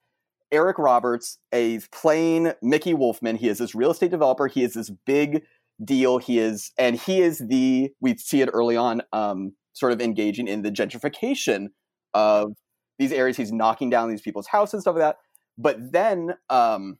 Eric 0.51 0.79
Roberts, 0.79 1.37
a 1.53 1.79
playing 1.91 2.53
Mickey 2.63 2.93
Wolfman. 2.95 3.35
He 3.35 3.47
is 3.47 3.59
this 3.59 3.75
real 3.75 3.91
estate 3.91 4.09
developer. 4.11 4.47
He 4.47 4.63
is 4.63 4.73
this 4.73 4.89
big 5.05 5.43
deal. 5.83 6.17
He 6.17 6.39
is, 6.39 6.71
and 6.77 6.95
he 6.95 7.21
is 7.21 7.37
the. 7.47 7.91
We 8.01 8.17
see 8.17 8.41
it 8.41 8.49
early 8.51 8.75
on, 8.75 9.03
um, 9.13 9.53
sort 9.73 9.91
of 9.93 10.01
engaging 10.01 10.47
in 10.47 10.63
the 10.63 10.71
gentrification 10.71 11.67
of 12.13 12.53
these 12.97 13.11
areas. 13.11 13.37
He's 13.37 13.51
knocking 13.51 13.89
down 13.89 14.09
these 14.09 14.21
people's 14.21 14.47
houses, 14.47 14.73
and 14.75 14.81
stuff 14.81 14.95
like 14.95 15.03
that. 15.03 15.17
But 15.57 15.91
then, 15.91 16.35
um, 16.49 16.97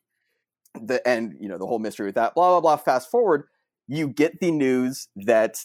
the 0.79 1.05
and 1.07 1.33
you 1.39 1.47
know 1.49 1.57
the 1.57 1.65
whole 1.65 1.79
mystery 1.79 2.07
with 2.07 2.15
that. 2.15 2.35
Blah 2.35 2.49
blah 2.59 2.61
blah. 2.61 2.77
Fast 2.77 3.09
forward, 3.09 3.43
you 3.87 4.07
get 4.07 4.39
the 4.39 4.51
news 4.51 5.07
that 5.15 5.57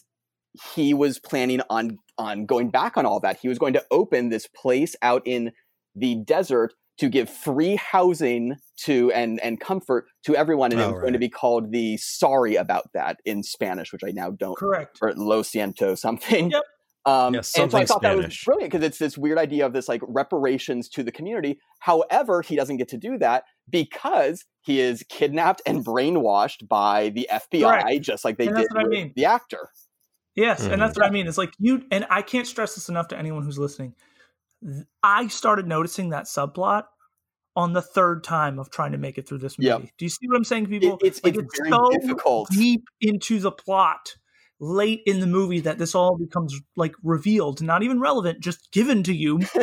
he 0.75 0.95
was 0.95 1.19
planning 1.19 1.61
on 1.71 1.99
on 2.19 2.47
going 2.47 2.71
back 2.71 2.97
on 2.97 3.05
all 3.07 3.21
that. 3.21 3.39
He 3.41 3.49
was 3.49 3.59
going 3.59 3.73
to 3.75 3.85
open 3.91 4.29
this 4.29 4.47
place 4.47 4.95
out 5.03 5.23
in 5.27 5.53
the 5.97 6.17
desert 6.25 6.73
to 6.97 7.09
give 7.09 7.29
free 7.29 7.75
housing 7.75 8.55
to 8.85 9.11
and 9.13 9.41
and 9.41 9.59
comfort 9.59 10.07
to 10.25 10.37
everyone, 10.37 10.71
and 10.71 10.81
it 10.81 10.85
Oh, 10.85 10.93
was 10.93 11.01
going 11.01 11.13
to 11.13 11.19
be 11.19 11.29
called 11.29 11.73
the 11.73 11.97
"Sorry 11.97 12.55
About 12.55 12.89
That" 12.95 13.19
in 13.25 13.43
Spanish, 13.43 13.93
which 13.93 14.03
I 14.05 14.13
now 14.13 14.31
don't 14.31 14.57
correct. 14.57 14.99
or 15.03 15.13
Lo 15.17 15.43
Siento 15.43 15.99
something. 15.99 16.51
Yep. 16.53 16.63
Um, 17.07 17.35
Yeah, 17.35 17.39
and 17.39 17.47
so 17.47 17.63
I 17.63 17.63
something 17.69 17.87
thought 17.87 18.03
that 18.03 18.17
was 18.17 18.43
brilliant 18.45 18.73
because 18.73 18.85
it's 18.87 18.99
this 18.99 19.19
weird 19.19 19.37
idea 19.39 19.67
of 19.67 19.73
this 19.75 19.89
like 19.89 20.01
reparations 20.07 20.89
to 20.91 21.03
the 21.03 21.13
community. 21.13 21.59
However, 21.81 22.41
he 22.43 22.57
doesn't 22.57 22.79
get 22.79 22.89
to 22.89 22.97
do 22.97 23.19
that 23.19 23.45
because 23.69 24.45
he 24.63 24.81
is 24.81 25.05
kidnapped 25.11 25.61
and 25.67 25.85
brainwashed 25.85 26.67
by 26.67 27.11
the 27.11 27.29
FBI, 27.31 27.83
Correct. 27.83 28.03
just 28.03 28.25
like 28.25 28.39
they 28.39 28.47
And 28.47 28.57
did 28.57 28.65
that's 28.65 28.75
what 28.75 28.85
I 28.87 28.89
mean. 28.89 29.13
the 29.17 29.27
actor. 29.27 29.69
Yes, 30.35 30.67
Mhm. 30.67 30.73
and 30.73 30.83
that's 30.83 30.97
what 30.99 31.07
I 31.07 31.11
mean. 31.11 31.27
It's 31.29 31.39
like 31.39 31.53
you 31.59 31.85
and 31.91 32.07
I 32.11 32.23
can't 32.23 32.47
stress 32.47 32.75
this 32.75 32.89
enough 32.89 33.09
to 33.09 33.19
anyone 33.19 33.45
who's 33.45 33.59
listening. 33.59 33.95
I 35.03 35.27
started 35.29 35.67
noticing 35.67 36.09
that 36.11 36.25
subplot 36.25 36.85
on 37.57 37.73
the 37.73 37.83
third 37.83 38.25
time 38.25 38.59
of 38.59 38.71
trying 38.71 38.93
to 38.93 38.99
make 38.99 39.19
it 39.19 39.29
through 39.29 39.39
this 39.39 39.59
movie. 39.59 39.69
Yep. 39.69 39.83
Do 39.99 40.05
you 40.05 40.09
see 40.09 40.27
what 40.27 40.37
I'm 40.37 40.45
saying, 40.45 40.67
people? 40.67 40.99
it's- 41.05 41.23
like 41.23 41.37
it's 41.37 41.59
very 41.59 41.71
so 41.71 41.91
difficult. 41.91 42.49
deep 42.51 42.85
into 43.01 43.39
the 43.41 43.53
plot 43.53 44.17
late 44.61 45.03
in 45.07 45.21
the 45.21 45.27
movie 45.27 45.61
that 45.61 45.79
this 45.79 45.95
all 45.95 46.17
becomes 46.17 46.59
like 46.77 46.95
revealed, 47.03 47.63
not 47.63 47.83
even 47.83 48.01
relevant, 48.01 48.41
just 48.41 48.73
given 48.73 49.03
to 49.03 49.15
you. 49.15 49.41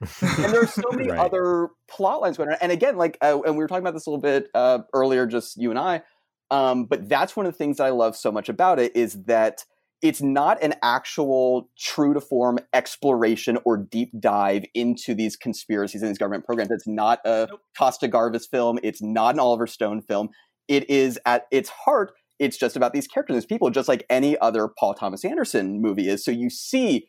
and 0.00 0.52
there's 0.52 0.72
so 0.72 0.82
many 0.92 1.08
Right. 1.10 1.18
other 1.18 1.68
plot 1.88 2.20
lines 2.20 2.36
going 2.36 2.50
on. 2.50 2.56
And 2.60 2.72
again, 2.72 2.96
like, 2.96 3.18
uh, 3.22 3.40
and 3.44 3.56
we 3.56 3.64
were 3.64 3.68
talking 3.68 3.82
about 3.82 3.94
this 3.94 4.06
a 4.06 4.10
little 4.10 4.20
bit 4.22 4.48
uh, 4.54 4.80
earlier, 4.92 5.26
just 5.26 5.56
you 5.56 5.70
and 5.70 5.78
I. 5.78 6.02
Um, 6.50 6.84
but 6.84 7.08
that's 7.08 7.36
one 7.36 7.46
of 7.46 7.52
the 7.52 7.58
things 7.58 7.76
that 7.76 7.84
I 7.84 7.90
love 7.90 8.16
so 8.16 8.32
much 8.32 8.48
about 8.48 8.78
it 8.78 8.96
is 8.96 9.24
that 9.24 9.64
it's 10.00 10.22
not 10.22 10.62
an 10.62 10.74
actual 10.82 11.68
true 11.76 12.14
to 12.14 12.20
form 12.20 12.58
exploration 12.72 13.58
or 13.64 13.76
deep 13.76 14.12
dive 14.20 14.64
into 14.74 15.14
these 15.14 15.36
conspiracies 15.36 16.02
and 16.02 16.10
these 16.10 16.18
government 16.18 16.44
programs. 16.44 16.70
It's 16.70 16.86
not 16.86 17.20
a 17.24 17.48
nope. 17.50 17.60
Costa 17.76 18.08
Gavras 18.08 18.48
film. 18.48 18.78
It's 18.82 19.02
not 19.02 19.34
an 19.34 19.40
Oliver 19.40 19.66
Stone 19.66 20.02
film. 20.02 20.30
It 20.68 20.88
is 20.88 21.18
at 21.26 21.46
its 21.50 21.68
heart, 21.68 22.12
it's 22.38 22.56
just 22.56 22.76
about 22.76 22.92
these 22.92 23.06
characters, 23.06 23.36
these 23.36 23.46
people, 23.46 23.70
just 23.70 23.88
like 23.88 24.04
any 24.08 24.38
other 24.38 24.68
Paul 24.68 24.94
Thomas 24.94 25.24
Anderson 25.24 25.80
movie 25.80 26.08
is. 26.08 26.24
So 26.24 26.30
you 26.30 26.50
see 26.50 27.08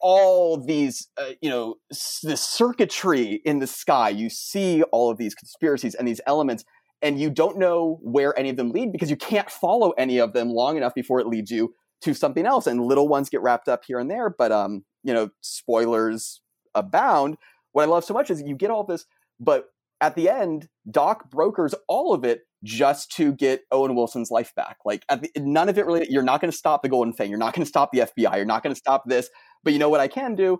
all 0.00 0.58
these, 0.58 1.08
uh, 1.16 1.30
you 1.40 1.48
know, 1.48 1.76
the 2.22 2.36
circuitry 2.36 3.40
in 3.44 3.58
the 3.60 3.66
sky. 3.66 4.10
You 4.10 4.28
see 4.28 4.82
all 4.84 5.10
of 5.10 5.18
these 5.18 5.34
conspiracies 5.34 5.94
and 5.94 6.06
these 6.06 6.20
elements, 6.26 6.64
and 7.02 7.18
you 7.20 7.30
don't 7.30 7.58
know 7.58 7.98
where 8.02 8.38
any 8.38 8.50
of 8.50 8.56
them 8.56 8.70
lead 8.70 8.92
because 8.92 9.10
you 9.10 9.16
can't 9.16 9.50
follow 9.50 9.90
any 9.92 10.18
of 10.18 10.32
them 10.32 10.50
long 10.50 10.76
enough 10.76 10.94
before 10.94 11.20
it 11.20 11.26
leads 11.26 11.50
you 11.50 11.74
to 12.02 12.14
something 12.14 12.46
else. 12.46 12.66
And 12.66 12.82
little 12.82 13.08
ones 13.08 13.30
get 13.30 13.40
wrapped 13.40 13.68
up 13.68 13.82
here 13.86 13.98
and 13.98 14.10
there, 14.10 14.28
but 14.28 14.52
um, 14.52 14.84
you 15.02 15.14
know, 15.14 15.30
spoilers 15.40 16.40
abound. 16.74 17.36
What 17.72 17.84
I 17.84 17.86
love 17.86 18.04
so 18.04 18.14
much 18.14 18.30
is 18.30 18.42
you 18.44 18.54
get 18.54 18.70
all 18.70 18.84
this, 18.84 19.06
but 19.40 19.68
at 20.00 20.14
the 20.14 20.28
end, 20.28 20.68
Doc 20.90 21.30
brokers 21.30 21.74
all 21.88 22.12
of 22.12 22.24
it 22.24 22.42
just 22.66 23.10
to 23.12 23.32
get 23.32 23.62
Owen 23.70 23.94
Wilson's 23.94 24.30
life 24.30 24.54
back. 24.54 24.78
Like 24.84 25.04
the, 25.08 25.30
none 25.38 25.68
of 25.68 25.78
it 25.78 25.86
really. 25.86 26.06
You're 26.10 26.22
not 26.22 26.40
going 26.40 26.50
to 26.50 26.56
stop 26.56 26.82
the 26.82 26.88
Golden 26.88 27.14
Fang. 27.14 27.30
You're 27.30 27.38
not 27.38 27.54
going 27.54 27.64
to 27.64 27.68
stop 27.68 27.92
the 27.92 28.00
FBI. 28.00 28.36
You're 28.36 28.44
not 28.44 28.62
going 28.62 28.74
to 28.74 28.78
stop 28.78 29.04
this. 29.06 29.30
But 29.62 29.72
you 29.72 29.78
know 29.78 29.88
what 29.88 30.00
I 30.00 30.08
can 30.08 30.34
do? 30.34 30.58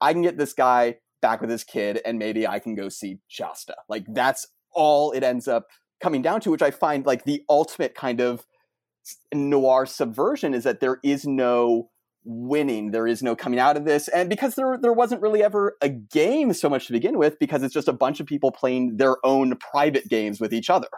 I 0.00 0.12
can 0.12 0.22
get 0.22 0.38
this 0.38 0.52
guy 0.52 0.96
back 1.22 1.40
with 1.40 1.50
his 1.50 1.64
kid, 1.64 2.00
and 2.04 2.18
maybe 2.18 2.46
I 2.46 2.58
can 2.58 2.74
go 2.74 2.88
see 2.88 3.18
Shasta. 3.26 3.74
Like 3.88 4.04
that's 4.08 4.46
all 4.72 5.12
it 5.12 5.22
ends 5.22 5.48
up 5.48 5.66
coming 6.00 6.22
down 6.22 6.40
to, 6.42 6.50
which 6.50 6.62
I 6.62 6.70
find 6.70 7.06
like 7.06 7.24
the 7.24 7.42
ultimate 7.48 7.94
kind 7.94 8.20
of 8.20 8.46
noir 9.32 9.86
subversion 9.86 10.52
is 10.52 10.64
that 10.64 10.80
there 10.80 10.98
is 11.02 11.26
no 11.26 11.90
winning. 12.24 12.90
There 12.90 13.06
is 13.06 13.22
no 13.22 13.36
coming 13.36 13.58
out 13.58 13.76
of 13.76 13.84
this. 13.84 14.08
And 14.08 14.28
because 14.28 14.56
there 14.56 14.76
there 14.80 14.92
wasn't 14.92 15.22
really 15.22 15.42
ever 15.42 15.76
a 15.80 15.88
game 15.88 16.52
so 16.52 16.68
much 16.68 16.86
to 16.88 16.92
begin 16.92 17.18
with, 17.18 17.38
because 17.38 17.62
it's 17.62 17.74
just 17.74 17.88
a 17.88 17.92
bunch 17.92 18.20
of 18.20 18.26
people 18.26 18.50
playing 18.50 18.98
their 18.98 19.16
own 19.24 19.56
private 19.56 20.08
games 20.08 20.40
with 20.40 20.52
each 20.52 20.68
other. 20.68 20.88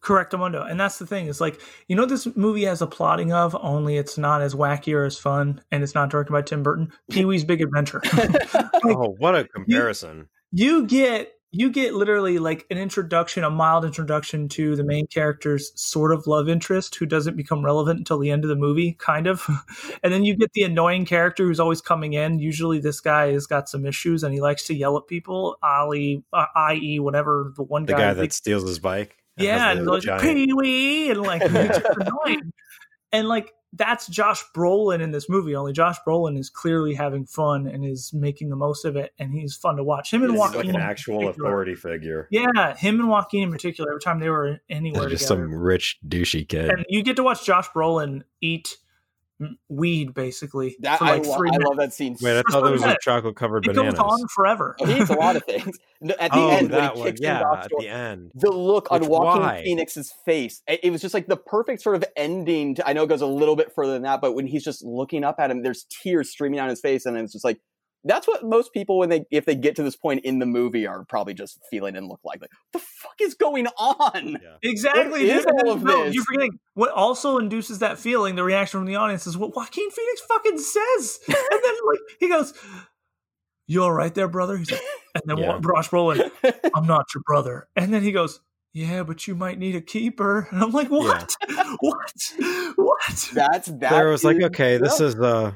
Correct, 0.00 0.32
Amundo. 0.32 0.68
And 0.68 0.78
that's 0.78 0.98
the 0.98 1.06
thing. 1.06 1.26
Is 1.26 1.40
like, 1.40 1.60
you 1.88 1.96
know 1.96 2.06
this 2.06 2.28
movie 2.36 2.64
has 2.64 2.80
a 2.82 2.86
plotting 2.86 3.32
of, 3.32 3.56
only 3.60 3.96
it's 3.96 4.16
not 4.16 4.42
as 4.42 4.54
wacky 4.54 4.94
or 4.94 5.04
as 5.04 5.18
fun, 5.18 5.60
and 5.70 5.82
it's 5.82 5.94
not 5.94 6.10
directed 6.10 6.32
by 6.32 6.42
Tim 6.42 6.62
Burton. 6.62 6.92
Pee 7.10 7.24
Wee's 7.24 7.44
Big 7.44 7.60
Adventure. 7.60 8.00
like, 8.14 8.84
oh, 8.84 9.16
what 9.18 9.34
a 9.34 9.44
comparison. 9.44 10.28
You, 10.52 10.80
you 10.80 10.86
get 10.86 11.32
you 11.50 11.70
get 11.70 11.94
literally 11.94 12.38
like 12.38 12.66
an 12.70 12.76
introduction, 12.76 13.42
a 13.42 13.50
mild 13.50 13.84
introduction 13.84 14.48
to 14.50 14.76
the 14.76 14.84
main 14.84 15.06
character's 15.06 15.72
sort 15.80 16.12
of 16.12 16.26
love 16.26 16.48
interest 16.48 16.94
who 16.96 17.06
doesn't 17.06 17.36
become 17.36 17.64
relevant 17.64 17.98
until 17.98 18.18
the 18.18 18.30
end 18.30 18.44
of 18.44 18.48
the 18.48 18.56
movie, 18.56 18.92
kind 18.92 19.26
of. 19.26 19.48
and 20.02 20.12
then 20.12 20.24
you 20.24 20.36
get 20.36 20.52
the 20.52 20.62
annoying 20.62 21.06
character 21.06 21.44
who's 21.44 21.60
always 21.60 21.80
coming 21.80 22.12
in. 22.12 22.38
Usually 22.38 22.80
this 22.80 23.00
guy 23.00 23.32
has 23.32 23.46
got 23.46 23.68
some 23.68 23.86
issues 23.86 24.22
and 24.22 24.34
he 24.34 24.40
likes 24.40 24.64
to 24.64 24.74
yell 24.74 24.98
at 24.98 25.06
people, 25.06 25.56
Ali, 25.62 26.22
uh, 26.34 26.46
i.e., 26.54 27.00
whatever, 27.00 27.52
the 27.56 27.62
one 27.62 27.86
the 27.86 27.92
guy. 27.92 27.98
guy 27.98 28.14
that 28.14 28.32
steals 28.34 28.64
his 28.64 28.78
bike. 28.78 29.17
Yeah, 29.38 29.72
and 29.72 29.86
like, 29.86 30.02
Pee 30.20 30.52
Wee, 30.52 31.10
and 31.10 31.22
like, 31.22 31.42
annoying. 31.44 32.52
And 33.12 33.28
like, 33.28 33.52
that's 33.72 34.06
Josh 34.06 34.42
Brolin 34.54 35.00
in 35.00 35.10
this 35.10 35.28
movie. 35.28 35.54
Only 35.54 35.72
Josh 35.72 35.96
Brolin 36.06 36.38
is 36.38 36.48
clearly 36.48 36.94
having 36.94 37.26
fun 37.26 37.66
and 37.66 37.84
is 37.84 38.12
making 38.14 38.48
the 38.48 38.56
most 38.56 38.84
of 38.84 38.96
it, 38.96 39.12
and 39.18 39.32
he's 39.32 39.54
fun 39.54 39.76
to 39.76 39.84
watch. 39.84 40.12
Him 40.12 40.22
and 40.22 40.32
he's 40.32 40.40
Joaquin, 40.40 40.66
like 40.66 40.74
an 40.74 40.80
actual 40.80 41.28
authority 41.28 41.74
figure. 41.74 42.28
Yeah, 42.30 42.76
him 42.76 42.98
and 43.00 43.08
Joaquin 43.08 43.44
in 43.44 43.52
particular. 43.52 43.90
Every 43.90 44.00
time 44.00 44.20
they 44.20 44.30
were 44.30 44.60
anywhere, 44.70 45.02
They're 45.02 45.10
just 45.10 45.28
together. 45.28 45.48
some 45.48 45.54
rich 45.54 45.98
douchey 46.06 46.48
kid. 46.48 46.70
And 46.70 46.86
you 46.88 47.02
get 47.02 47.16
to 47.16 47.22
watch 47.22 47.44
Josh 47.44 47.68
Brolin 47.70 48.22
eat 48.40 48.76
weed 49.68 50.14
basically. 50.14 50.76
That 50.80 51.00
like 51.00 51.24
I, 51.24 51.28
lo- 51.28 51.44
I 51.52 51.56
love 51.58 51.76
that 51.78 51.92
scene. 51.92 52.16
Wait, 52.20 52.38
I 52.38 52.42
thought 52.50 52.64
that 52.64 52.72
was 52.72 52.82
a 52.82 52.96
chocolate 53.00 53.36
covered 53.36 53.64
bananas. 53.64 53.94
It 53.94 53.96
goes 53.96 54.20
on 54.20 54.28
forever. 54.28 54.76
He 54.78 54.98
eats 54.98 55.10
a 55.10 55.14
lot 55.14 55.36
of 55.36 55.44
things. 55.44 55.78
At 56.18 56.30
the 56.30 56.38
oh, 56.38 56.48
end, 56.50 56.70
that 56.70 56.94
when 56.94 57.06
he 57.06 57.12
kicks 57.12 57.20
yeah, 57.20 57.40
at 57.40 57.70
the 57.76 57.88
end, 57.88 58.30
the 58.34 58.50
look 58.50 58.90
Which, 58.90 59.02
on 59.02 59.08
Joaquin 59.08 59.42
why? 59.42 59.62
Phoenix's 59.64 60.12
face, 60.24 60.62
it 60.66 60.90
was 60.92 61.00
just 61.00 61.14
like 61.14 61.26
the 61.26 61.36
perfect 61.36 61.82
sort 61.82 61.96
of 61.96 62.04
ending. 62.16 62.76
To, 62.76 62.88
I 62.88 62.92
know 62.92 63.02
it 63.02 63.08
goes 63.08 63.20
a 63.20 63.26
little 63.26 63.56
bit 63.56 63.72
further 63.74 63.92
than 63.94 64.02
that, 64.02 64.20
but 64.20 64.34
when 64.34 64.46
he's 64.46 64.62
just 64.62 64.84
looking 64.84 65.24
up 65.24 65.40
at 65.40 65.50
him, 65.50 65.62
there's 65.62 65.86
tears 65.90 66.30
streaming 66.30 66.58
down 66.58 66.68
his 66.68 66.80
face, 66.80 67.04
and 67.04 67.16
it's 67.16 67.32
just 67.32 67.44
like 67.44 67.60
that's 68.04 68.26
what 68.26 68.44
most 68.44 68.72
people 68.72 68.98
when 68.98 69.08
they 69.08 69.24
if 69.30 69.44
they 69.44 69.54
get 69.54 69.76
to 69.76 69.82
this 69.82 69.96
point 69.96 70.24
in 70.24 70.38
the 70.38 70.46
movie 70.46 70.86
are 70.86 71.04
probably 71.04 71.34
just 71.34 71.58
feeling 71.70 71.96
and 71.96 72.06
look 72.06 72.20
like 72.24 72.40
like 72.40 72.50
the 72.72 72.78
fuck 72.78 73.14
is 73.20 73.34
going 73.34 73.66
on 73.66 74.28
yeah. 74.42 74.56
exactly 74.62 75.10
what 75.10 75.20
is 75.20 75.46
all 75.46 75.72
of 75.72 75.82
no, 75.82 76.04
this 76.04 76.14
you're 76.14 76.24
forgetting 76.24 76.58
what 76.74 76.90
also 76.92 77.38
induces 77.38 77.80
that 77.80 77.98
feeling 77.98 78.36
the 78.36 78.44
reaction 78.44 78.80
from 78.80 78.86
the 78.86 78.96
audience 78.96 79.26
is 79.26 79.36
what 79.36 79.54
Joaquin 79.54 79.90
Phoenix 79.90 80.20
fucking 80.22 80.58
says 80.58 81.18
and 81.28 81.36
then 81.36 81.74
like 81.86 82.00
he 82.20 82.28
goes 82.28 82.54
you 83.66 83.82
all 83.82 83.92
right 83.92 84.14
there 84.14 84.28
brother 84.28 84.56
he's 84.56 84.70
like, 84.70 84.80
and 85.14 85.22
then 85.26 85.38
yeah. 85.38 85.58
Josh 85.60 85.90
Brolin 85.90 86.30
I'm 86.74 86.86
not 86.86 87.06
your 87.14 87.22
brother 87.26 87.68
and 87.76 87.92
then 87.92 88.02
he 88.02 88.12
goes 88.12 88.40
yeah, 88.74 89.02
but 89.02 89.26
you 89.26 89.34
might 89.34 89.58
need 89.58 89.74
a 89.74 89.80
keeper. 89.80 90.46
And 90.50 90.62
I'm 90.62 90.70
like, 90.70 90.88
what? 90.88 91.34
Yeah. 91.48 91.74
what? 91.80 92.12
What? 92.76 93.30
That's 93.32 93.66
that. 93.68 93.90
There 93.90 94.08
was 94.08 94.22
like, 94.22 94.40
okay, 94.40 94.76
this 94.76 95.00
is 95.00 95.18
uh 95.18 95.52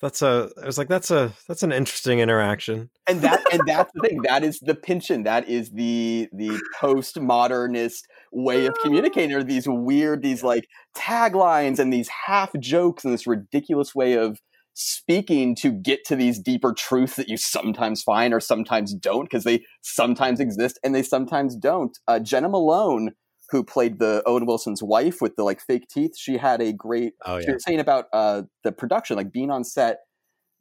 that's 0.00 0.20
a 0.20 0.50
i 0.62 0.66
was 0.66 0.76
like 0.76 0.88
that's 0.88 1.10
a 1.10 1.32
that's 1.48 1.62
an 1.62 1.72
interesting 1.72 2.18
interaction. 2.18 2.90
And 3.08 3.20
that 3.22 3.42
and 3.52 3.62
that's 3.66 3.90
the 3.94 4.00
thing 4.00 4.22
that 4.24 4.44
is 4.44 4.60
the 4.60 4.74
Pynchon 4.74 5.24
that 5.24 5.48
is 5.48 5.70
the 5.70 6.28
the 6.32 6.60
postmodernist 6.78 8.02
way 8.32 8.66
of 8.66 8.74
communicating 8.82 9.34
or 9.34 9.42
these 9.42 9.66
weird 9.66 10.22
these 10.22 10.42
like 10.42 10.68
taglines 10.96 11.78
and 11.78 11.92
these 11.92 12.08
half 12.26 12.52
jokes 12.58 13.04
and 13.04 13.14
this 13.14 13.26
ridiculous 13.26 13.94
way 13.94 14.14
of 14.14 14.38
speaking 14.74 15.54
to 15.56 15.72
get 15.72 16.04
to 16.04 16.14
these 16.14 16.38
deeper 16.38 16.74
truths 16.74 17.16
that 17.16 17.28
you 17.28 17.38
sometimes 17.38 18.02
find 18.02 18.34
or 18.34 18.40
sometimes 18.40 18.92
don't 18.92 19.24
because 19.24 19.44
they 19.44 19.64
sometimes 19.80 20.38
exist 20.38 20.78
and 20.84 20.94
they 20.94 21.02
sometimes 21.02 21.56
don't. 21.56 21.98
Uh, 22.06 22.18
jena 22.18 22.48
malone 22.48 23.12
who 23.50 23.62
played 23.62 23.98
the 23.98 24.22
Owen 24.26 24.46
Wilson's 24.46 24.82
wife 24.82 25.20
with 25.20 25.36
the 25.36 25.44
like 25.44 25.60
fake 25.60 25.88
teeth, 25.88 26.16
she 26.18 26.36
had 26.36 26.60
a 26.60 26.72
great. 26.72 27.14
Oh, 27.24 27.36
yeah. 27.36 27.44
She 27.46 27.52
was 27.52 27.64
saying 27.64 27.80
about 27.80 28.06
uh, 28.12 28.42
the 28.64 28.72
production, 28.72 29.16
like 29.16 29.32
being 29.32 29.50
on 29.50 29.64
set, 29.64 29.98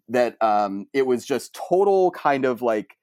that 0.09 0.41
um, 0.41 0.86
it 0.93 1.07
was 1.07 1.25
just 1.25 1.57
total 1.69 2.11
kind 2.11 2.45
of 2.45 2.61
like 2.61 2.97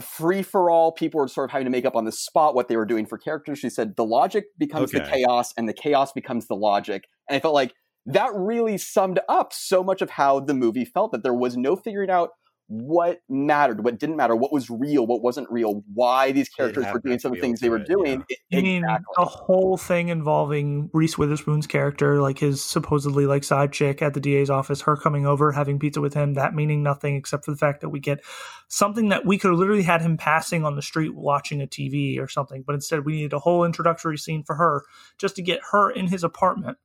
free 0.00 0.42
for 0.42 0.70
all. 0.70 0.92
People 0.92 1.20
were 1.20 1.28
sort 1.28 1.48
of 1.48 1.52
having 1.52 1.64
to 1.64 1.70
make 1.70 1.84
up 1.84 1.96
on 1.96 2.04
the 2.04 2.12
spot 2.12 2.54
what 2.54 2.68
they 2.68 2.76
were 2.76 2.86
doing 2.86 3.06
for 3.06 3.18
characters. 3.18 3.58
She 3.58 3.70
said 3.70 3.96
the 3.96 4.04
logic 4.04 4.44
becomes 4.58 4.94
okay. 4.94 5.04
the 5.04 5.10
chaos, 5.10 5.52
and 5.56 5.68
the 5.68 5.74
chaos 5.74 6.12
becomes 6.12 6.46
the 6.46 6.56
logic. 6.56 7.04
And 7.28 7.36
I 7.36 7.40
felt 7.40 7.54
like 7.54 7.74
that 8.06 8.30
really 8.34 8.78
summed 8.78 9.20
up 9.28 9.52
so 9.52 9.82
much 9.82 10.02
of 10.02 10.10
how 10.10 10.40
the 10.40 10.54
movie 10.54 10.84
felt. 10.84 11.12
That 11.12 11.22
there 11.22 11.34
was 11.34 11.56
no 11.56 11.74
figuring 11.74 12.10
out 12.10 12.30
what 12.68 13.20
mattered, 13.28 13.84
what 13.84 13.98
didn't 13.98 14.16
matter, 14.16 14.34
what 14.34 14.52
was 14.52 14.70
real, 14.70 15.06
what 15.06 15.22
wasn't 15.22 15.50
real, 15.50 15.84
why 15.92 16.32
these 16.32 16.48
characters 16.48 16.86
were 16.92 17.00
doing 17.00 17.18
some 17.18 17.30
of 17.30 17.36
the 17.36 17.40
things 17.40 17.60
they 17.60 17.68
were 17.68 17.76
it, 17.76 17.86
doing. 17.86 18.24
Yeah. 18.28 18.36
It, 18.50 18.62
mean 18.62 18.84
exactly. 18.84 19.04
the 19.16 19.24
whole 19.24 19.76
thing 19.76 20.08
involving 20.08 20.88
Reese 20.94 21.18
Witherspoon's 21.18 21.66
character, 21.66 22.22
like 22.22 22.38
his 22.38 22.64
supposedly 22.64 23.26
like 23.26 23.44
side 23.44 23.72
chick 23.72 24.00
at 24.00 24.14
the 24.14 24.20
DA's 24.20 24.48
office, 24.48 24.80
her 24.82 24.96
coming 24.96 25.26
over, 25.26 25.52
having 25.52 25.78
pizza 25.78 26.00
with 26.00 26.14
him, 26.14 26.34
that 26.34 26.54
meaning 26.54 26.82
nothing 26.82 27.16
except 27.16 27.44
for 27.44 27.50
the 27.50 27.56
fact 27.56 27.82
that 27.82 27.90
we 27.90 28.00
get 28.00 28.24
something 28.68 29.10
that 29.10 29.26
we 29.26 29.36
could 29.36 29.50
have 29.50 29.58
literally 29.58 29.82
had 29.82 30.00
him 30.00 30.16
passing 30.16 30.64
on 30.64 30.74
the 30.74 30.82
street 30.82 31.14
watching 31.14 31.60
a 31.60 31.66
TV 31.66 32.18
or 32.18 32.28
something, 32.28 32.64
but 32.66 32.74
instead 32.74 33.04
we 33.04 33.16
needed 33.16 33.34
a 33.34 33.40
whole 33.40 33.64
introductory 33.64 34.16
scene 34.16 34.42
for 34.42 34.56
her 34.56 34.84
just 35.18 35.36
to 35.36 35.42
get 35.42 35.60
her 35.72 35.90
in 35.90 36.06
his 36.06 36.24
apartment 36.24 36.78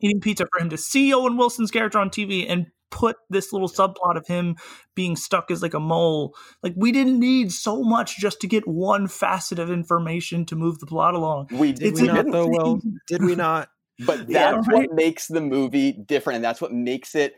eating 0.00 0.20
pizza 0.20 0.46
for 0.52 0.60
him 0.60 0.70
to 0.70 0.76
see 0.76 1.14
Owen 1.14 1.36
Wilson's 1.36 1.70
character 1.70 1.98
on 1.98 2.10
TV 2.10 2.44
and 2.48 2.66
put 2.90 3.16
this 3.30 3.52
little 3.52 3.68
subplot 3.68 4.16
of 4.16 4.26
him 4.26 4.56
being 4.94 5.16
stuck 5.16 5.50
as 5.50 5.62
like 5.62 5.74
a 5.74 5.80
mole. 5.80 6.34
Like 6.62 6.74
we 6.76 6.92
didn't 6.92 7.18
need 7.18 7.52
so 7.52 7.82
much 7.82 8.18
just 8.18 8.40
to 8.40 8.46
get 8.46 8.66
one 8.66 9.08
facet 9.08 9.58
of 9.58 9.70
information 9.70 10.44
to 10.46 10.56
move 10.56 10.78
the 10.78 10.86
plot 10.86 11.14
along. 11.14 11.48
We 11.52 11.72
did 11.72 11.94
we 11.94 12.02
not 12.02 12.26
though. 12.30 12.48
Well, 12.58 12.80
did 13.06 13.22
we 13.22 13.34
not? 13.34 13.68
But 14.06 14.18
that's 14.18 14.30
yeah, 14.30 14.52
right? 14.52 14.64
what 14.66 14.92
makes 14.94 15.26
the 15.26 15.40
movie 15.40 15.92
different, 15.92 16.36
and 16.36 16.44
that's 16.44 16.60
what 16.60 16.72
makes 16.72 17.14
it 17.14 17.34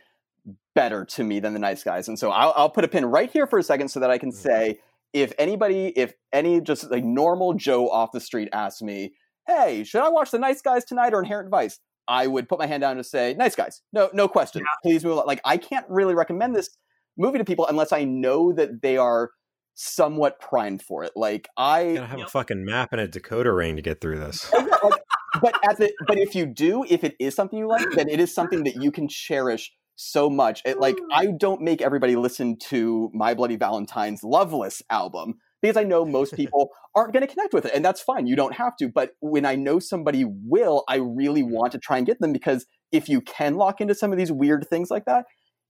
better 0.74 1.04
to 1.04 1.24
me 1.24 1.40
than 1.40 1.52
the 1.52 1.58
Nice 1.58 1.82
Guys. 1.82 2.08
And 2.08 2.18
so 2.18 2.30
I'll, 2.30 2.52
I'll 2.56 2.70
put 2.70 2.84
a 2.84 2.88
pin 2.88 3.06
right 3.06 3.30
here 3.30 3.46
for 3.46 3.58
a 3.58 3.62
second 3.62 3.88
so 3.88 4.00
that 4.00 4.10
I 4.10 4.18
can 4.18 4.30
mm-hmm. 4.30 4.38
say 4.38 4.78
if 5.12 5.32
anybody, 5.38 5.92
if 5.96 6.14
any 6.32 6.60
just 6.60 6.90
like 6.90 7.04
normal 7.04 7.54
Joe 7.54 7.88
off 7.88 8.12
the 8.12 8.20
street 8.20 8.48
asks 8.52 8.82
me, 8.82 9.14
"Hey, 9.46 9.84
should 9.84 10.02
I 10.02 10.08
watch 10.08 10.30
the 10.30 10.38
Nice 10.38 10.62
Guys 10.62 10.84
tonight 10.84 11.14
or 11.14 11.20
Inherent 11.20 11.50
Vice?" 11.50 11.80
I 12.10 12.26
would 12.26 12.48
put 12.48 12.58
my 12.58 12.66
hand 12.66 12.80
down 12.80 12.96
and 12.96 13.06
say, 13.06 13.34
"Nice 13.38 13.54
guys, 13.54 13.80
no, 13.92 14.10
no 14.12 14.28
question. 14.28 14.62
Yeah. 14.62 14.72
Please 14.82 15.04
move." 15.04 15.18
On. 15.18 15.26
Like 15.26 15.40
I 15.44 15.56
can't 15.56 15.86
really 15.88 16.14
recommend 16.14 16.56
this 16.56 16.68
movie 17.16 17.38
to 17.38 17.44
people 17.44 17.66
unless 17.68 17.92
I 17.92 18.04
know 18.04 18.52
that 18.52 18.82
they 18.82 18.96
are 18.96 19.30
somewhat 19.74 20.40
primed 20.40 20.82
for 20.82 21.04
it. 21.04 21.12
Like 21.14 21.48
I 21.56 21.82
you 21.82 21.94
gotta 21.94 22.06
have 22.08 22.20
a 22.20 22.26
fucking 22.26 22.64
map 22.64 22.92
and 22.92 23.00
a 23.00 23.08
decoder 23.08 23.56
ring 23.56 23.76
to 23.76 23.82
get 23.82 24.00
through 24.00 24.18
this. 24.18 24.52
like, 24.82 25.00
but 25.40 25.54
at 25.68 25.78
the 25.78 25.92
but 26.06 26.18
if 26.18 26.34
you 26.34 26.46
do, 26.46 26.84
if 26.88 27.04
it 27.04 27.14
is 27.20 27.34
something 27.34 27.58
you 27.58 27.68
like, 27.68 27.88
then 27.92 28.08
it 28.08 28.20
is 28.20 28.34
something 28.34 28.64
that 28.64 28.82
you 28.82 28.90
can 28.90 29.08
cherish 29.08 29.72
so 29.94 30.28
much. 30.28 30.62
It 30.64 30.80
like 30.80 30.96
hmm. 30.98 31.12
I 31.12 31.26
don't 31.38 31.60
make 31.60 31.80
everybody 31.80 32.16
listen 32.16 32.58
to 32.68 33.10
My 33.14 33.34
Bloody 33.34 33.56
Valentine's 33.56 34.24
Loveless 34.24 34.82
album 34.90 35.34
because 35.62 35.76
I 35.76 35.84
know 35.84 36.04
most 36.04 36.34
people 36.36 36.70
aren't 36.94 37.12
going 37.12 37.26
to 37.26 37.32
connect 37.32 37.54
with 37.54 37.66
it, 37.66 37.72
and 37.74 37.84
that's 37.84 38.00
fine. 38.00 38.26
You 38.26 38.36
don't 38.36 38.54
have 38.54 38.76
to. 38.76 38.88
But 38.88 39.12
when 39.20 39.44
I 39.44 39.54
know 39.54 39.78
somebody 39.78 40.24
will, 40.24 40.84
I 40.88 40.96
really 40.96 41.42
want 41.42 41.72
to 41.72 41.78
try 41.78 41.98
and 41.98 42.06
get 42.06 42.20
them 42.20 42.32
because 42.32 42.66
if 42.92 43.08
you 43.08 43.20
can 43.20 43.56
lock 43.56 43.80
into 43.80 43.94
some 43.94 44.12
of 44.12 44.18
these 44.18 44.32
weird 44.32 44.66
things 44.68 44.90
like 44.90 45.04
that, 45.04 45.26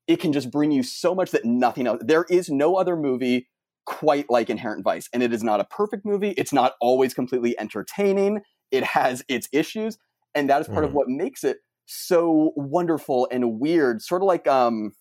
it 0.06 0.20
can 0.20 0.32
just 0.32 0.50
bring 0.50 0.70
you 0.70 0.82
so 0.82 1.14
much 1.14 1.30
that 1.30 1.44
nothing 1.44 1.86
else. 1.86 2.02
There 2.04 2.26
is 2.28 2.48
no 2.48 2.76
other 2.76 2.96
movie 2.96 3.48
quite 3.86 4.26
like 4.30 4.50
Inherent 4.50 4.84
Vice, 4.84 5.08
and 5.12 5.22
it 5.22 5.32
is 5.32 5.42
not 5.42 5.60
a 5.60 5.64
perfect 5.64 6.04
movie. 6.04 6.30
It's 6.30 6.52
not 6.52 6.74
always 6.80 7.14
completely 7.14 7.58
entertaining. 7.58 8.40
It 8.70 8.84
has 8.84 9.22
its 9.28 9.48
issues, 9.52 9.98
and 10.34 10.48
that 10.50 10.60
is 10.60 10.68
part 10.68 10.84
mm. 10.84 10.88
of 10.88 10.94
what 10.94 11.08
makes 11.08 11.44
it 11.44 11.58
so 11.86 12.52
wonderful 12.56 13.28
and 13.30 13.60
weird. 13.60 14.00
Sort 14.02 14.22
of 14.22 14.26
like 14.26 14.46
um, 14.46 14.92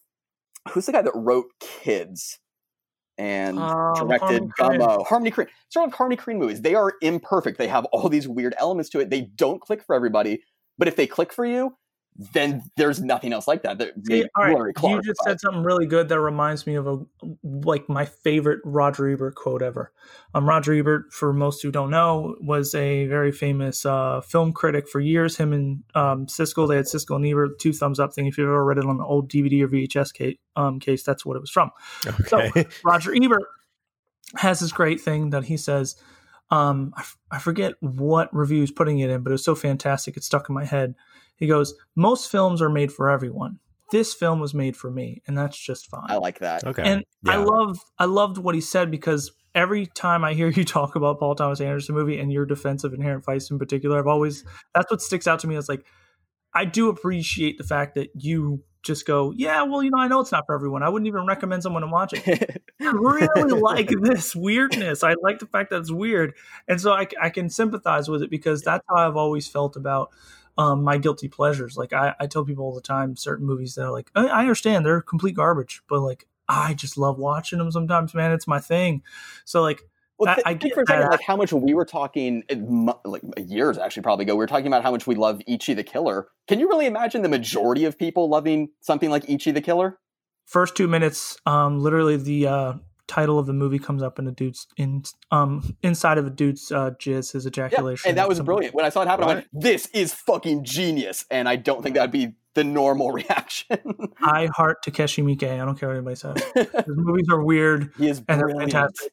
who's 0.71 0.85
the 0.85 0.91
guy 0.91 1.01
that 1.01 1.15
wrote 1.15 1.45
Kids? 1.59 2.39
And 3.19 3.59
um, 3.59 3.93
directed 3.95 4.49
Harmony 4.57 4.83
Gummo. 4.83 5.05
Harmony 5.05 5.31
Korine. 5.31 5.47
Sort 5.67 5.87
of 5.87 5.93
Harmony 5.93 6.15
Korine 6.15 6.37
movies. 6.37 6.61
They 6.61 6.73
are 6.73 6.93
imperfect. 7.01 7.57
They 7.57 7.67
have 7.67 7.85
all 7.85 8.09
these 8.09 8.27
weird 8.27 8.55
elements 8.57 8.89
to 8.91 8.99
it. 9.01 9.09
They 9.09 9.21
don't 9.21 9.61
click 9.61 9.83
for 9.83 9.93
everybody, 9.93 10.41
but 10.77 10.87
if 10.87 10.95
they 10.95 11.05
click 11.05 11.33
for 11.33 11.45
you, 11.45 11.75
then 12.19 12.63
there's 12.75 13.01
nothing 13.01 13.31
else 13.31 13.47
like 13.47 13.63
that. 13.63 13.81
See, 14.05 14.25
all 14.35 14.43
right. 14.43 14.73
You 14.83 15.01
just 15.01 15.21
said 15.23 15.39
something 15.39 15.63
really 15.63 15.85
good 15.85 16.09
that 16.09 16.19
reminds 16.19 16.67
me 16.67 16.75
of 16.75 16.85
a 16.85 16.99
like 17.43 17.87
my 17.87 18.03
favorite 18.03 18.59
Roger 18.65 19.07
Ebert 19.07 19.35
quote 19.35 19.61
ever. 19.61 19.93
Um, 20.33 20.47
Roger 20.47 20.73
Ebert, 20.73 21.13
for 21.13 21.31
most 21.31 21.61
who 21.61 21.71
don't 21.71 21.89
know, 21.89 22.35
was 22.41 22.75
a 22.75 23.07
very 23.07 23.31
famous 23.31 23.85
uh, 23.85 24.19
film 24.19 24.51
critic 24.51 24.89
for 24.89 24.99
years. 24.99 25.37
Him 25.37 25.53
and 25.53 25.83
um, 25.95 26.25
Siskel, 26.25 26.67
they 26.67 26.75
had 26.75 26.85
Siskel 26.85 27.15
and 27.15 27.25
Ebert, 27.25 27.57
two 27.57 27.71
thumbs 27.71 28.01
up 28.01 28.13
thing. 28.13 28.25
If 28.25 28.37
you've 28.37 28.49
ever 28.49 28.65
read 28.65 28.79
it 28.79 28.85
on 28.85 28.97
an 28.97 29.01
old 29.01 29.31
DVD 29.31 29.61
or 29.61 29.69
VHS 29.69 30.13
case, 30.13 30.37
um, 30.57 30.81
case 30.81 31.03
that's 31.03 31.25
what 31.25 31.37
it 31.37 31.41
was 31.41 31.51
from. 31.51 31.71
Okay. 32.05 32.51
So 32.51 32.63
Roger 32.83 33.15
Ebert 33.15 33.47
has 34.35 34.59
this 34.59 34.73
great 34.73 34.99
thing 34.99 35.29
that 35.29 35.45
he 35.45 35.55
says. 35.55 35.95
Um, 36.51 36.93
I, 36.97 37.01
f- 37.01 37.17
I 37.29 37.39
forget 37.39 37.75
what 37.79 38.35
review 38.35 38.61
he's 38.61 38.71
putting 38.71 38.99
it 38.99 39.09
in, 39.09 39.21
but 39.21 39.29
it 39.29 39.33
was 39.33 39.45
so 39.45 39.53
fantastic 39.53 40.17
it 40.17 40.23
stuck 40.23 40.49
in 40.49 40.55
my 40.55 40.65
head 40.65 40.95
he 41.39 41.47
goes, 41.47 41.73
Most 41.95 42.29
films 42.31 42.61
are 42.61 42.69
made 42.69 42.91
for 42.91 43.09
everyone. 43.09 43.59
This 43.91 44.13
film 44.13 44.39
was 44.39 44.53
made 44.53 44.77
for 44.77 44.91
me, 44.91 45.23
and 45.25 45.37
that's 45.37 45.57
just 45.57 45.89
fine. 45.89 46.05
I 46.09 46.17
like 46.17 46.39
that. 46.39 46.63
Okay. 46.63 46.83
And 46.83 47.03
yeah. 47.23 47.33
I 47.33 47.35
love 47.37 47.79
I 47.97 48.05
loved 48.05 48.37
what 48.37 48.55
he 48.55 48.61
said 48.61 48.91
because 48.91 49.31
every 49.55 49.87
time 49.87 50.23
I 50.23 50.33
hear 50.33 50.49
you 50.55 50.63
talk 50.63 50.95
about 50.95 51.19
Paul 51.19 51.35
Thomas 51.35 51.61
Anderson 51.61 51.95
movie 51.95 52.19
and 52.19 52.31
your 52.31 52.45
defense 52.45 52.83
of 52.83 52.93
Inherent 52.93 53.25
Vice 53.25 53.49
in 53.49 53.57
particular, 53.57 53.97
I've 53.97 54.07
always 54.07 54.43
that's 54.75 54.91
what 54.91 55.01
sticks 55.01 55.27
out 55.27 55.39
to 55.39 55.47
me 55.47 55.55
is 55.55 55.69
like 55.69 55.85
I 56.53 56.65
do 56.65 56.89
appreciate 56.89 57.57
the 57.57 57.63
fact 57.63 57.95
that 57.95 58.09
you 58.15 58.63
just 58.81 59.05
go, 59.05 59.31
yeah, 59.35 59.61
well, 59.63 59.83
you 59.83 59.91
know, 59.91 59.99
I 59.99 60.07
know 60.07 60.21
it's 60.21 60.31
not 60.31 60.45
for 60.45 60.55
everyone. 60.55 60.83
I 60.83 60.89
wouldn't 60.89 61.07
even 61.07 61.25
recommend 61.25 61.63
someone 61.63 61.81
to 61.81 61.87
watch 61.87 62.13
it. 62.13 62.63
I 62.81 62.91
really 62.91 63.61
like 63.61 63.89
this 64.01 64.35
weirdness. 64.35 65.03
I 65.03 65.15
like 65.21 65.39
the 65.39 65.47
fact 65.47 65.69
that 65.71 65.79
it's 65.79 65.91
weird. 65.91 66.33
And 66.67 66.79
so 66.79 66.93
I, 66.93 67.07
I 67.21 67.29
can 67.29 67.49
sympathize 67.49 68.09
with 68.09 68.23
it 68.23 68.29
because 68.29 68.61
that's 68.61 68.83
how 68.89 68.95
I've 68.95 69.17
always 69.17 69.47
felt 69.47 69.75
about 69.75 70.11
um, 70.59 70.83
my 70.83 70.97
guilty 70.97 71.29
pleasures. 71.29 71.77
Like 71.77 71.93
I, 71.93 72.13
I 72.19 72.27
tell 72.27 72.43
people 72.43 72.65
all 72.65 72.75
the 72.75 72.81
time, 72.81 73.15
certain 73.15 73.47
movies 73.47 73.75
that 73.75 73.85
are 73.85 73.91
like, 73.91 74.11
I, 74.13 74.27
I 74.27 74.39
understand 74.41 74.85
they're 74.85 75.01
complete 75.01 75.33
garbage, 75.33 75.81
but 75.87 76.01
like 76.01 76.27
I 76.49 76.73
just 76.73 76.97
love 76.97 77.17
watching 77.17 77.59
them 77.59 77.71
sometimes, 77.71 78.13
man. 78.13 78.33
It's 78.33 78.45
my 78.45 78.59
thing. 78.59 79.01
So 79.45 79.61
like, 79.61 79.81
well, 80.17 80.35
I, 80.45 80.49
I 80.49 80.53
get 80.55 80.73
for 80.73 80.81
a 80.81 80.85
second, 80.85 81.11
like 81.11 81.21
how 81.21 81.37
much 81.37 81.53
we 81.53 81.73
were 81.73 81.85
talking 81.85 82.43
like 83.05 83.21
years 83.37 83.77
actually 83.77 84.03
probably 84.03 84.23
ago. 84.23 84.33
We 84.35 84.39
were 84.39 84.47
talking 84.47 84.67
about 84.67 84.83
how 84.83 84.91
much 84.91 85.07
we 85.07 85.15
love 85.15 85.41
Ichi 85.47 85.75
the 85.75 85.83
Killer. 85.83 86.27
Can 86.49 86.59
you 86.59 86.67
really 86.67 86.87
imagine 86.87 87.21
the 87.21 87.29
majority 87.29 87.85
of 87.85 87.97
people 87.97 88.27
loving 88.27 88.69
something 88.81 89.09
like 89.09 89.29
Ichi 89.29 89.51
the 89.51 89.61
Killer? 89.61 89.97
First 90.45 90.75
two 90.75 90.89
minutes, 90.89 91.37
um, 91.45 91.79
literally 91.79 92.17
the 92.17 92.47
uh, 92.47 92.73
title 93.09 93.39
of 93.39 93.47
the 93.47 93.53
movie 93.53 93.79
comes 93.79 94.01
up 94.01 94.19
in 94.19 94.27
a 94.27 94.31
dude's 94.31 94.67
in 94.77 95.03
um 95.31 95.75
inside 95.81 96.17
of 96.17 96.27
a 96.27 96.29
dude's 96.29 96.71
uh, 96.71 96.91
jizz, 96.91 97.33
his 97.33 97.45
ejaculation. 97.45 98.03
Yeah, 98.05 98.09
and 98.09 98.17
that 98.17 98.29
was 98.29 98.39
brilliant. 98.39 98.75
When 98.75 98.85
I 98.85 98.89
saw 98.89 99.01
it 99.01 99.07
happen, 99.07 99.25
right. 99.25 99.31
I 99.31 99.35
went, 99.35 99.47
"This 99.51 99.87
is 99.87 100.13
fucking 100.13 100.63
genius!" 100.63 101.25
And 101.29 101.49
I 101.49 101.57
don't 101.57 101.81
think 101.81 101.95
that'd 101.95 102.11
be 102.11 102.35
the 102.53 102.63
normal 102.63 103.11
reaction. 103.19 103.77
I 104.21 104.47
heart 104.55 104.85
Takashi 104.85 105.23
Miike. 105.23 105.49
I 105.49 105.65
don't 105.65 105.77
care 105.77 105.89
what 105.89 105.97
anybody 105.97 106.15
says. 106.15 106.37
His 106.55 106.85
movies 106.87 107.27
are 107.29 107.43
weird. 107.43 107.91
He 107.97 108.07
is 108.07 108.21
and 108.27 108.39
they're 108.39 108.49
fantastic. 108.49 109.11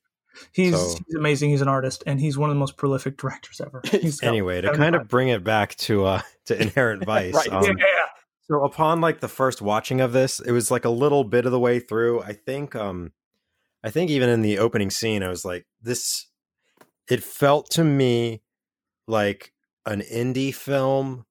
He's, 0.53 0.75
so, 0.75 0.99
he's 1.07 1.17
amazing. 1.17 1.49
He's 1.49 1.63
an 1.63 1.69
artist, 1.69 2.05
and 2.07 2.21
he's 2.21 2.37
one 2.37 2.51
of 2.51 2.57
the 2.57 2.61
most 2.61 2.77
prolific 2.77 3.17
directors 3.17 3.61
ever. 3.61 3.83
anyway, 4.23 4.61
to 4.61 4.73
kind 4.75 4.95
of 4.95 5.09
bring 5.09 5.29
it 5.29 5.43
back 5.43 5.75
to 5.77 6.05
uh 6.05 6.21
to 6.47 6.61
Inherent 6.61 7.05
Vice. 7.05 7.35
right. 7.35 7.49
Um, 7.51 7.65
yeah, 7.65 7.71
yeah. 7.79 8.07
So 8.43 8.63
upon 8.63 9.01
like 9.01 9.21
the 9.21 9.29
first 9.29 9.63
watching 9.63 10.01
of 10.01 10.13
this, 10.13 10.39
it 10.41 10.53
was 10.53 10.71
like 10.71 10.85
a 10.85 10.91
little 10.91 11.25
bit 11.25 11.47
of 11.47 11.53
the 11.53 11.59
way 11.59 11.81
through. 11.81 12.23
I 12.23 12.35
think 12.35 12.77
um 12.77 13.13
I 13.85 13.91
think 13.91 14.11
even 14.11 14.29
in 14.29 14.43
the 14.43 14.59
opening 14.59 14.91
scene, 14.91 15.23
I 15.23 15.29
was 15.29 15.45
like, 15.45 15.67
this, 15.81 16.27
it 17.09 17.23
felt 17.23 17.71
to 17.73 17.85
me 17.85 18.43
like 19.07 19.53
an 19.85 20.01
indie 20.01 20.55
film 20.55 21.25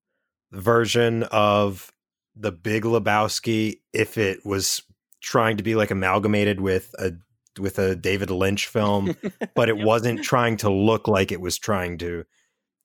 version 0.51 1.23
of 1.23 1.91
the 2.35 2.51
Big 2.51 2.83
Lebowski 2.83 3.79
if 3.93 4.17
it 4.17 4.45
was 4.45 4.81
trying 5.21 5.57
to 5.57 5.63
be 5.63 5.75
like 5.75 5.91
amalgamated 5.91 6.61
with 6.61 6.93
a 6.99 7.13
with 7.59 7.79
a 7.79 7.95
David 7.95 8.29
Lynch 8.29 8.67
film, 8.67 9.15
but 9.55 9.69
it 9.69 9.77
wasn't 9.77 10.23
trying 10.23 10.57
to 10.57 10.69
look 10.69 11.07
like 11.07 11.31
it 11.31 11.41
was 11.41 11.57
trying 11.57 11.97
to 11.99 12.25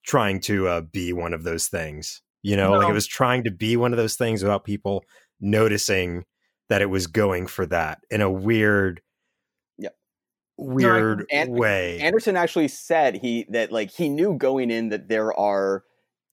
trying 0.05 0.41
to 0.41 0.69
uh, 0.69 0.81
be 0.81 1.13
one 1.13 1.35
of 1.35 1.43
those 1.43 1.69
things. 1.69 2.23
You 2.43 2.57
know, 2.57 2.73
no. 2.73 2.79
like 2.79 2.89
it 2.89 2.95
was 2.95 3.07
trying 3.07 3.45
to 3.45 3.51
be 3.51 3.77
one 3.77 3.93
of 3.93 3.99
those 3.99 4.17
things 4.17 4.43
without 4.43 4.65
people 4.65 5.05
noticing 5.41 6.25
that 6.69 6.83
it 6.83 6.89
was 6.89 7.07
going 7.07 7.47
for 7.47 7.67
that 7.67 7.99
in 8.11 8.21
a 8.21 8.31
weird 8.31 9.03
weird 10.61 11.27
no, 11.33 11.47
way. 11.49 11.99
Anderson 12.01 12.37
actually 12.37 12.69
said 12.69 13.17
he 13.17 13.47
that 13.51 13.73
like 13.73 13.91
he 13.91 14.09
knew 14.09 14.35
going 14.37 14.71
in 14.71 14.91
that 14.91 15.09
there 15.09 15.39
are 15.39 15.85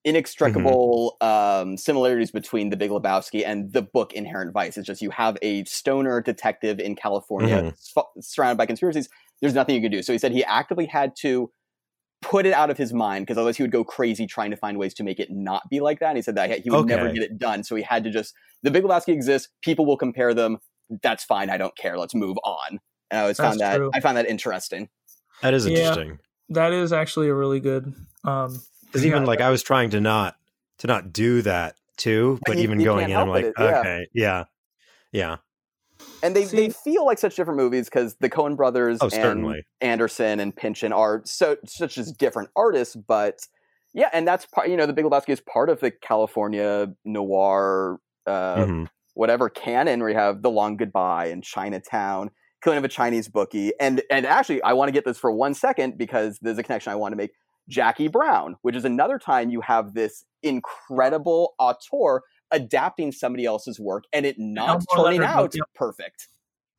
inextricable 0.04 1.18
mm-hmm. 1.22 1.70
um, 1.70 1.78
similarities 1.78 2.32
between 2.32 2.70
the 2.70 2.78
Big 2.78 2.92
Lebowski 2.92 3.44
and 3.46 3.74
the 3.74 3.82
book 3.82 4.14
Inherent 4.14 4.54
Vice. 4.54 4.78
It's 4.78 4.88
just 4.88 5.02
you 5.02 5.10
have 5.12 5.38
a 5.42 5.64
stoner 5.66 6.22
detective 6.22 6.80
in 6.80 6.96
California 6.96 7.74
mm-hmm. 7.74 8.20
surrounded 8.22 8.58
by 8.58 8.66
conspiracies. 8.66 9.10
There's 9.42 9.54
nothing 9.54 9.76
you 9.76 9.82
can 9.82 9.92
do. 9.92 10.02
So 10.02 10.14
he 10.14 10.20
said 10.20 10.32
he 10.32 10.46
actively 10.46 10.86
had 10.86 11.16
to 11.18 11.52
put 12.22 12.46
it 12.46 12.54
out 12.54 12.70
of 12.70 12.78
his 12.78 12.94
mind 12.94 13.26
because 13.26 13.38
otherwise 13.38 13.58
he 13.58 13.64
would 13.64 13.72
go 13.72 13.84
crazy 13.84 14.26
trying 14.26 14.52
to 14.52 14.58
find 14.58 14.78
ways 14.78 14.94
to 14.96 15.04
make 15.04 15.20
it 15.20 15.30
not 15.30 15.70
be 15.70 15.80
like 15.80 16.00
that. 16.00 16.10
And 16.10 16.18
he 16.18 16.22
said 16.22 16.36
that 16.36 16.62
he 16.62 16.70
would 16.70 16.80
okay. 16.80 16.96
never 16.96 17.12
get 17.12 17.24
it 17.24 17.38
done. 17.38 17.64
So 17.64 17.76
he 17.76 17.84
had 17.84 18.04
to 18.06 18.10
just 18.10 18.34
the 18.64 18.72
Big 18.72 18.84
Lebowski 18.84 19.10
exists. 19.10 19.50
People 19.62 19.86
will 19.86 19.98
compare 19.98 20.34
them. 20.34 20.58
That's 21.04 21.24
fine. 21.24 21.50
I 21.50 21.58
don't 21.58 21.76
care. 21.78 21.98
Let's 21.98 22.16
move 22.16 22.38
on. 22.44 22.80
And 23.10 23.20
I 23.20 23.22
always 23.22 23.38
That's 23.38 23.50
found 23.50 23.60
that 23.60 23.78
true. 23.78 23.92
I 23.94 24.00
found 24.00 24.18
that 24.18 24.28
interesting. 24.28 24.90
That 25.42 25.54
is 25.54 25.66
interesting. 25.66 26.10
Yeah, 26.10 26.16
that 26.50 26.74
is 26.74 26.94
actually 26.94 27.30
a 27.30 27.34
really 27.34 27.60
good. 27.60 27.94
Um, 28.24 28.62
because 28.86 29.06
even 29.06 29.26
like 29.26 29.42
I 29.42 29.50
was 29.50 29.64
trying 29.64 29.92
to 29.92 30.02
not 30.02 30.36
to 30.80 30.88
not 30.88 31.12
do 31.14 31.42
that 31.44 31.76
too, 31.98 32.40
but 32.46 32.58
you, 32.58 32.64
even 32.64 32.80
you 32.80 32.86
going 32.86 33.10
in, 33.10 33.18
I'm 33.18 33.30
like, 33.30 33.46
it, 33.46 33.54
yeah. 33.58 33.80
okay, 33.80 34.08
yeah, 34.14 34.44
yeah. 35.12 35.38
And 36.24 36.36
they, 36.36 36.46
See, 36.46 36.58
they 36.58 36.70
feel 36.70 37.06
like 37.06 37.18
such 37.18 37.36
different 37.36 37.58
movies 37.58 37.86
because 37.86 38.16
the 38.20 38.30
Coen 38.30 38.56
brothers 38.56 39.00
oh, 39.02 39.06
and 39.06 39.14
certainly. 39.14 39.66
Anderson 39.82 40.40
and 40.40 40.56
Pynchon 40.56 40.94
are 40.94 41.22
so 41.26 41.58
such 41.66 41.98
as 41.98 42.12
different 42.12 42.50
artists, 42.56 42.96
but 42.96 43.40
yeah, 43.94 44.10
and 44.14 44.28
that's 44.28 44.46
part. 44.46 44.70
You 44.70 44.78
know, 44.78 44.86
The 44.86 44.94
Big 44.94 45.06
Lebowski 45.06 45.30
is 45.30 45.42
part 45.42 45.70
of 45.70 45.80
the 45.80 45.92
California 45.92 46.94
noir, 47.04 48.00
uh, 48.26 48.56
mm-hmm. 48.58 48.84
whatever 49.14 49.50
canon 49.50 50.00
where 50.00 50.10
you 50.10 50.16
have 50.16 50.42
The 50.42 50.52
Long 50.52 50.78
Goodbye 50.78 51.28
and 51.28 51.44
Chinatown, 51.44 52.32
killing 52.64 52.78
of 52.78 52.84
a 52.84 52.90
Chinese 52.90 53.28
bookie. 53.28 53.74
And 53.80 54.02
and 54.10 54.26
actually, 54.26 54.62
I 54.64 54.74
want 54.74 54.90
to 54.90 54.94
get 54.94 55.06
this 55.06 55.18
for 55.18 55.32
one 55.32 55.54
second 55.54 55.98
because 55.98 56.40
there's 56.42 56.58
a 56.58 56.64
connection 56.64 56.92
I 56.92 56.96
want 56.96 57.14
to 57.14 57.18
make. 57.18 57.32
Jackie 57.70 58.08
Brown, 58.08 58.56
which 58.62 58.78
is 58.78 58.86
another 58.86 59.20
time 59.20 59.50
you 59.50 59.60
have 59.60 59.94
this 59.94 60.24
incredible 60.42 61.54
auteur 61.60 62.22
adapting 62.52 63.12
somebody 63.12 63.44
else's 63.46 63.78
work 63.78 64.06
and 64.14 64.26
it 64.26 64.38
not 64.40 64.84
turning 64.96 65.22
out 65.22 65.54
yep. 65.54 65.66
perfect. 65.76 66.30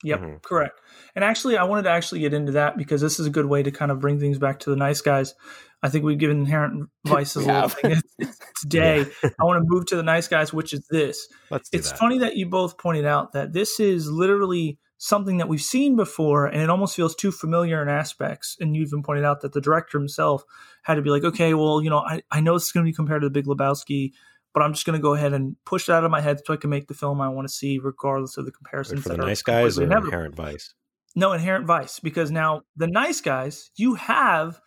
Yep, 0.05 0.21
mm-hmm. 0.21 0.37
correct. 0.39 0.81
And 1.17 1.25
actually, 1.25 1.57
I 1.57 1.65
wanted 1.65 1.83
to 1.83 1.91
actually 1.91 2.21
get 2.21 2.33
into 2.33 2.53
that 2.53 2.77
because 2.77 3.01
this 3.01 3.19
is 3.19 3.27
a 3.27 3.31
good 3.31 3.47
way 3.47 3.65
to 3.65 3.71
kind 3.71 3.91
of 3.91 3.99
bring 3.99 4.21
things 4.21 4.39
back 4.39 4.61
to 4.61 4.71
the 4.71 4.77
nice 4.77 5.01
guys. 5.01 5.35
I 5.83 5.89
think 5.89 6.05
we've 6.05 6.19
given 6.19 6.39
inherent 6.39 6.89
vices 7.07 7.45
a 7.45 7.53
little 7.53 7.69
thing 7.69 8.01
today. 8.61 9.07
Yeah. 9.23 9.31
I 9.41 9.45
want 9.45 9.61
to 9.63 9.69
move 9.69 9.87
to 9.87 9.97
the 9.97 10.03
nice 10.03 10.29
guys, 10.29 10.53
which 10.53 10.73
is 10.73 10.87
this. 10.89 11.29
Let's 11.51 11.69
it's 11.73 11.91
that. 11.91 11.99
funny 11.99 12.19
that 12.19 12.37
you 12.37 12.47
both 12.47 12.79
pointed 12.79 13.07
out 13.07 13.33
that 13.33 13.53
this 13.53 13.81
is 13.81 14.09
literally 14.09 14.79
something 14.99 15.39
that 15.39 15.49
we've 15.49 15.63
seen 15.63 15.97
before 15.97 16.47
and 16.47 16.61
it 16.61 16.69
almost 16.69 16.95
feels 16.95 17.15
too 17.15 17.31
familiar 17.31 17.81
in 17.81 17.89
aspects. 17.89 18.57
And 18.61 18.77
you 18.77 18.83
even 18.83 19.03
pointed 19.03 19.25
out 19.25 19.41
that 19.41 19.53
the 19.53 19.61
director 19.61 19.99
himself 19.99 20.43
had 20.83 20.97
to 20.97 21.03
be 21.03 21.11
like, 21.11 21.25
okay, 21.25 21.55
well, 21.55 21.81
you 21.81 21.89
know, 21.89 21.99
I, 21.99 22.23
I 22.31 22.41
know 22.41 22.55
this 22.55 22.67
is 22.67 22.73
going 22.73 22.85
to 22.85 22.91
be 22.91 22.95
compared 22.95 23.23
to 23.23 23.29
the 23.29 23.33
Big 23.33 23.47
Lebowski, 23.47 24.13
but 24.53 24.63
I'm 24.63 24.73
just 24.73 24.85
going 24.85 24.99
to 24.99 25.03
go 25.03 25.15
ahead 25.15 25.33
and 25.33 25.57
push 25.65 25.89
it 25.89 25.93
out 25.93 26.05
of 26.05 26.11
my 26.11 26.21
head 26.21 26.41
so 26.45 26.53
I 26.53 26.57
can 26.57 26.71
make 26.71 26.89
the 26.89 26.95
film 26.95 27.21
I 27.21 27.29
want 27.29 27.47
to 27.47 27.55
see, 27.55 27.79
regardless 27.79 28.37
of 28.37 28.45
the 28.45 28.51
comparisons. 28.51 29.05
For 29.05 29.11
the 29.11 29.19
nice 29.19 29.43
guys 29.43 29.79
or 29.79 29.85
Inherent 29.85 30.35
Vice? 30.35 30.75
No, 31.15 31.33
Inherent 31.33 31.67
Vice, 31.67 32.01
because 32.01 32.31
now 32.31 32.63
the 32.77 32.89
nice 32.89 33.21
guys, 33.21 33.71
you 33.77 33.95
have 33.95 34.61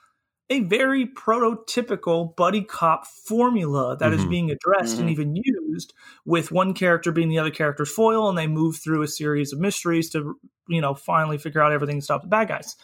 a 0.52 0.60
very 0.60 1.08
prototypical 1.08 2.36
buddy 2.36 2.62
cop 2.62 3.08
formula 3.08 3.98
that 3.98 4.12
mm-hmm. 4.12 4.20
is 4.20 4.26
being 4.26 4.52
addressed 4.52 4.96
mm-hmm. 4.96 5.02
and 5.02 5.10
even 5.10 5.36
used 5.36 5.94
with 6.26 6.52
one 6.52 6.74
character 6.74 7.12
being 7.12 7.30
the 7.30 7.40
other 7.40 7.50
character's 7.50 7.92
foil 7.92 8.30
and 8.30 8.38
they 8.38 8.48
move 8.48 8.76
through 8.76 9.02
a 9.02 9.08
series 9.08 9.54
of 9.54 9.60
mysteries 9.60 10.10
to 10.10 10.38
you 10.68 10.82
know 10.82 10.94
finally 10.94 11.38
figure 11.38 11.62
out 11.62 11.72
everything 11.72 11.98
to 11.98 12.04
stop 12.04 12.22
the 12.22 12.28
bad 12.28 12.48
guys 12.48 12.76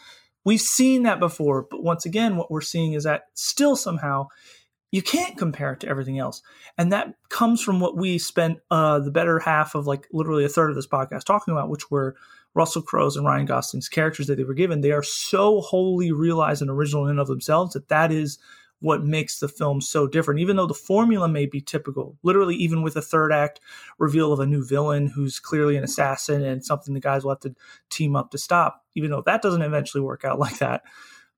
We've 0.47 0.61
seen 0.61 1.03
that 1.03 1.19
before, 1.19 1.67
but 1.69 1.83
once 1.83 2.05
again, 2.05 2.37
what 2.37 2.49
we're 2.49 2.61
seeing 2.61 2.93
is 2.93 3.03
that 3.03 3.23
still 3.33 3.75
somehow 3.75 4.27
you 4.93 5.01
can't 5.01 5.37
compare 5.37 5.73
it 5.73 5.81
to 5.81 5.89
everything 5.89 6.19
else. 6.19 6.41
And 6.77 6.93
that 6.93 7.15
comes 7.27 7.61
from 7.61 7.81
what 7.81 7.97
we 7.97 8.17
spent 8.17 8.59
uh, 8.71 8.99
the 8.99 9.11
better 9.11 9.39
half 9.39 9.75
of 9.75 9.87
like 9.87 10.07
literally 10.13 10.45
a 10.45 10.47
third 10.47 10.69
of 10.69 10.77
this 10.77 10.87
podcast 10.87 11.25
talking 11.25 11.51
about, 11.51 11.69
which 11.69 11.91
were 11.91 12.15
Russell 12.57 12.81
Crowe's 12.81 13.15
and 13.15 13.25
Ryan 13.25 13.45
Gosling's 13.45 13.87
characters 13.87 14.25
that 14.25 14.35
they 14.35 14.43
were 14.43 14.55
given. 14.55 14.81
They 14.81 14.91
are 14.91 15.03
so 15.03 15.61
wholly 15.61 16.11
realized 16.11 16.63
and 16.63 16.71
original 16.71 17.05
in 17.05 17.11
and 17.11 17.19
of 17.19 17.27
themselves 17.27 17.73
that 17.73 17.87
that 17.89 18.11
is 18.11 18.39
what 18.79 19.05
makes 19.05 19.39
the 19.39 19.47
film 19.47 19.79
so 19.79 20.07
different. 20.07 20.39
Even 20.39 20.55
though 20.55 20.65
the 20.65 20.73
formula 20.73 21.29
may 21.29 21.45
be 21.45 21.61
typical, 21.61 22.17
literally, 22.23 22.55
even 22.55 22.81
with 22.81 22.95
a 22.95 23.01
third 23.01 23.31
act 23.31 23.59
reveal 23.99 24.33
of 24.33 24.39
a 24.39 24.47
new 24.47 24.65
villain 24.65 25.05
who's 25.07 25.39
clearly 25.39 25.77
an 25.77 25.83
assassin 25.83 26.43
and 26.43 26.65
something 26.65 26.95
the 26.95 26.99
guys 26.99 27.23
will 27.23 27.31
have 27.31 27.39
to 27.41 27.55
team 27.91 28.15
up 28.15 28.31
to 28.31 28.39
stop, 28.39 28.83
even 28.95 29.11
though 29.11 29.23
that 29.27 29.43
doesn't 29.43 29.61
eventually 29.61 30.01
work 30.01 30.25
out 30.25 30.39
like 30.45 30.57
that. 30.57 30.81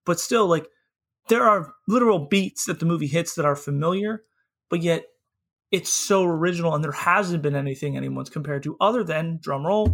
But 0.05 0.21
still, 0.21 0.47
like, 0.47 0.67
there 1.27 1.43
are 1.43 1.73
literal 1.85 2.27
beats 2.27 2.65
that 2.65 2.79
the 2.79 2.85
movie 2.85 3.07
hits 3.07 3.35
that 3.35 3.45
are 3.45 3.57
familiar, 3.57 4.23
but 4.69 4.81
yet 4.81 5.03
it's 5.69 5.91
so 5.91 6.23
original 6.23 6.73
and 6.73 6.83
there 6.83 6.93
hasn't 6.93 7.43
been 7.43 7.55
anything 7.55 7.95
anyone's 7.95 8.29
compared 8.29 8.63
to 8.63 8.77
other 8.79 9.03
than 9.03 9.37
drumroll 9.37 9.91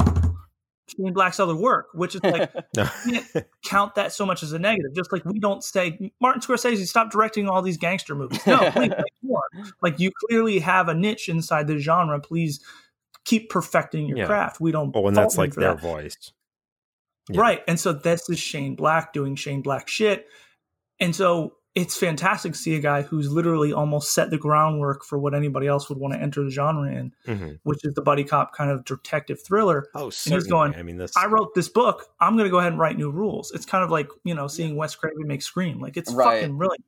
Shane 0.88 1.14
Black's 1.14 1.40
other 1.40 1.56
work, 1.56 1.88
which 1.94 2.16
is 2.16 2.24
like 2.24 2.54
no. 2.76 2.88
can't 3.06 3.48
count 3.64 3.96
that 3.96 4.14
so 4.14 4.26
much 4.26 4.44
as 4.44 4.54
a 4.54 4.60
negative. 4.60 4.94
Just 4.96 5.12
like 5.12 5.26
we 5.26 5.40
don't 5.40 5.64
say 5.64 6.12
Martin 6.22 6.42
Scorsese 6.42 6.86
stop 6.86 7.12
directing 7.12 7.50
all 7.50 7.62
these 7.62 7.78
gangster 7.78 8.16
movies. 8.16 8.46
No, 8.46 8.58
please, 8.72 8.92
like, 9.24 9.66
like 9.82 10.00
you 10.00 10.12
clearly 10.28 10.60
have 10.60 10.88
a 10.88 10.94
niche 10.94 11.28
inside 11.30 11.68
the 11.68 11.80
genre. 11.80 12.20
Please 12.20 12.60
keep 13.24 13.50
perfecting 13.50 14.08
your 14.08 14.20
yeah. 14.20 14.26
craft. 14.26 14.62
We 14.62 14.72
don't. 14.72 14.94
Well, 14.94 15.04
when 15.04 15.14
that's 15.14 15.38
like 15.38 15.56
their 15.56 15.74
that. 15.74 15.82
voice, 15.82 16.32
yeah. 17.30 17.42
right? 17.42 17.64
And 17.68 17.80
so 17.80 17.92
this 17.92 18.30
is 18.30 18.40
Shane 18.40 18.76
Black 18.76 19.12
doing 19.12 19.36
Shane 19.36 19.62
Black 19.62 19.88
shit, 19.88 20.28
and 21.00 21.16
so 21.16 21.56
it's 21.76 21.98
fantastic 21.98 22.54
to 22.54 22.58
see 22.58 22.76
a 22.76 22.80
guy 22.80 23.02
who's 23.02 23.30
literally 23.30 23.74
almost 23.74 24.14
set 24.14 24.30
the 24.30 24.38
groundwork 24.38 25.04
for 25.04 25.20
what 25.20 25.36
anybody 25.36 25.68
else 25.68 25.90
would 25.90 25.98
want 25.98 26.14
to 26.14 26.20
enter 26.20 26.42
the 26.42 26.50
genre 26.50 26.90
in, 26.90 27.14
mm-hmm. 27.28 27.52
which 27.64 27.84
is 27.84 27.94
the 27.94 28.02
buddy 28.02 28.24
cop 28.24 28.56
kind 28.56 28.72
of 28.72 28.86
detective 28.86 29.44
thriller. 29.44 29.88
Oh, 29.94 30.10
certainly. 30.10 30.36
And 30.36 30.44
he's 30.44 30.52
going. 30.52 30.76
I 30.76 30.84
mean, 30.84 30.98
this. 30.98 31.16
I 31.18 31.28
wrote 31.28 31.54
this 31.54 31.68
book. 31.68 32.08
I'm 32.22 32.38
going 32.38 32.46
to 32.46 32.50
go 32.50 32.60
ahead 32.60 32.72
and 32.72 32.80
write 32.80 32.98
new 32.98 33.12
rules. 33.12 33.52
It's 33.52 33.66
kind 33.66 33.84
of 33.84 33.92
like 33.92 34.08
you 34.24 34.34
know 34.34 34.48
seeing 34.48 34.78
Wes 34.78 34.96
Craven 34.96 35.28
make 35.28 35.42
Scream. 35.42 35.82
Like 35.82 35.98
it's 35.98 36.12
right. 36.14 36.42
fucking 36.42 36.58
brilliant. 36.58 36.86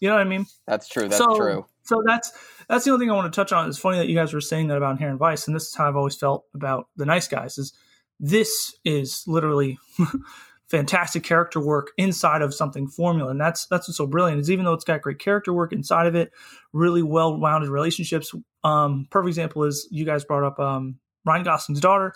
You 0.00 0.08
know 0.08 0.14
what 0.14 0.22
I 0.22 0.28
mean? 0.28 0.46
That's 0.66 0.88
true. 0.88 1.08
That's 1.08 1.18
so, 1.18 1.36
true. 1.36 1.66
So 1.84 2.02
that's 2.06 2.32
that's 2.68 2.84
the 2.84 2.90
only 2.92 3.04
thing 3.04 3.10
I 3.10 3.14
want 3.14 3.32
to 3.32 3.36
touch 3.36 3.52
on. 3.52 3.68
It's 3.68 3.78
funny 3.78 3.98
that 3.98 4.08
you 4.08 4.14
guys 4.14 4.32
were 4.32 4.40
saying 4.40 4.68
that 4.68 4.78
about 4.78 4.92
Inherent 4.92 5.18
Vice, 5.18 5.46
and 5.46 5.54
this 5.54 5.68
is 5.68 5.74
how 5.74 5.88
I've 5.88 5.96
always 5.96 6.16
felt 6.16 6.46
about 6.54 6.88
the 6.96 7.04
Nice 7.04 7.28
Guys. 7.28 7.58
Is 7.58 7.74
this 8.18 8.74
is 8.84 9.24
literally 9.26 9.78
fantastic 10.72 11.22
character 11.22 11.60
work 11.60 11.90
inside 11.98 12.40
of 12.40 12.54
something 12.54 12.88
formula 12.88 13.30
and 13.30 13.38
that's 13.38 13.66
that's 13.66 13.86
what's 13.86 13.98
so 13.98 14.06
brilliant 14.06 14.40
is 14.40 14.50
even 14.50 14.64
though 14.64 14.72
it's 14.72 14.86
got 14.86 15.02
great 15.02 15.18
character 15.18 15.52
work 15.52 15.70
inside 15.70 16.06
of 16.06 16.14
it 16.14 16.32
really 16.72 17.02
well 17.02 17.38
rounded 17.38 17.68
relationships 17.68 18.34
um 18.64 19.06
perfect 19.10 19.28
example 19.28 19.64
is 19.64 19.86
you 19.90 20.06
guys 20.06 20.24
brought 20.24 20.42
up 20.42 20.58
um 20.58 20.98
ryan 21.26 21.44
gosling's 21.44 21.78
daughter 21.78 22.14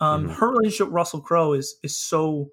um 0.00 0.22
mm-hmm. 0.22 0.34
her 0.34 0.52
relationship 0.52 0.86
with 0.86 0.94
russell 0.94 1.20
crowe 1.20 1.52
is 1.52 1.80
is 1.82 1.98
so 1.98 2.48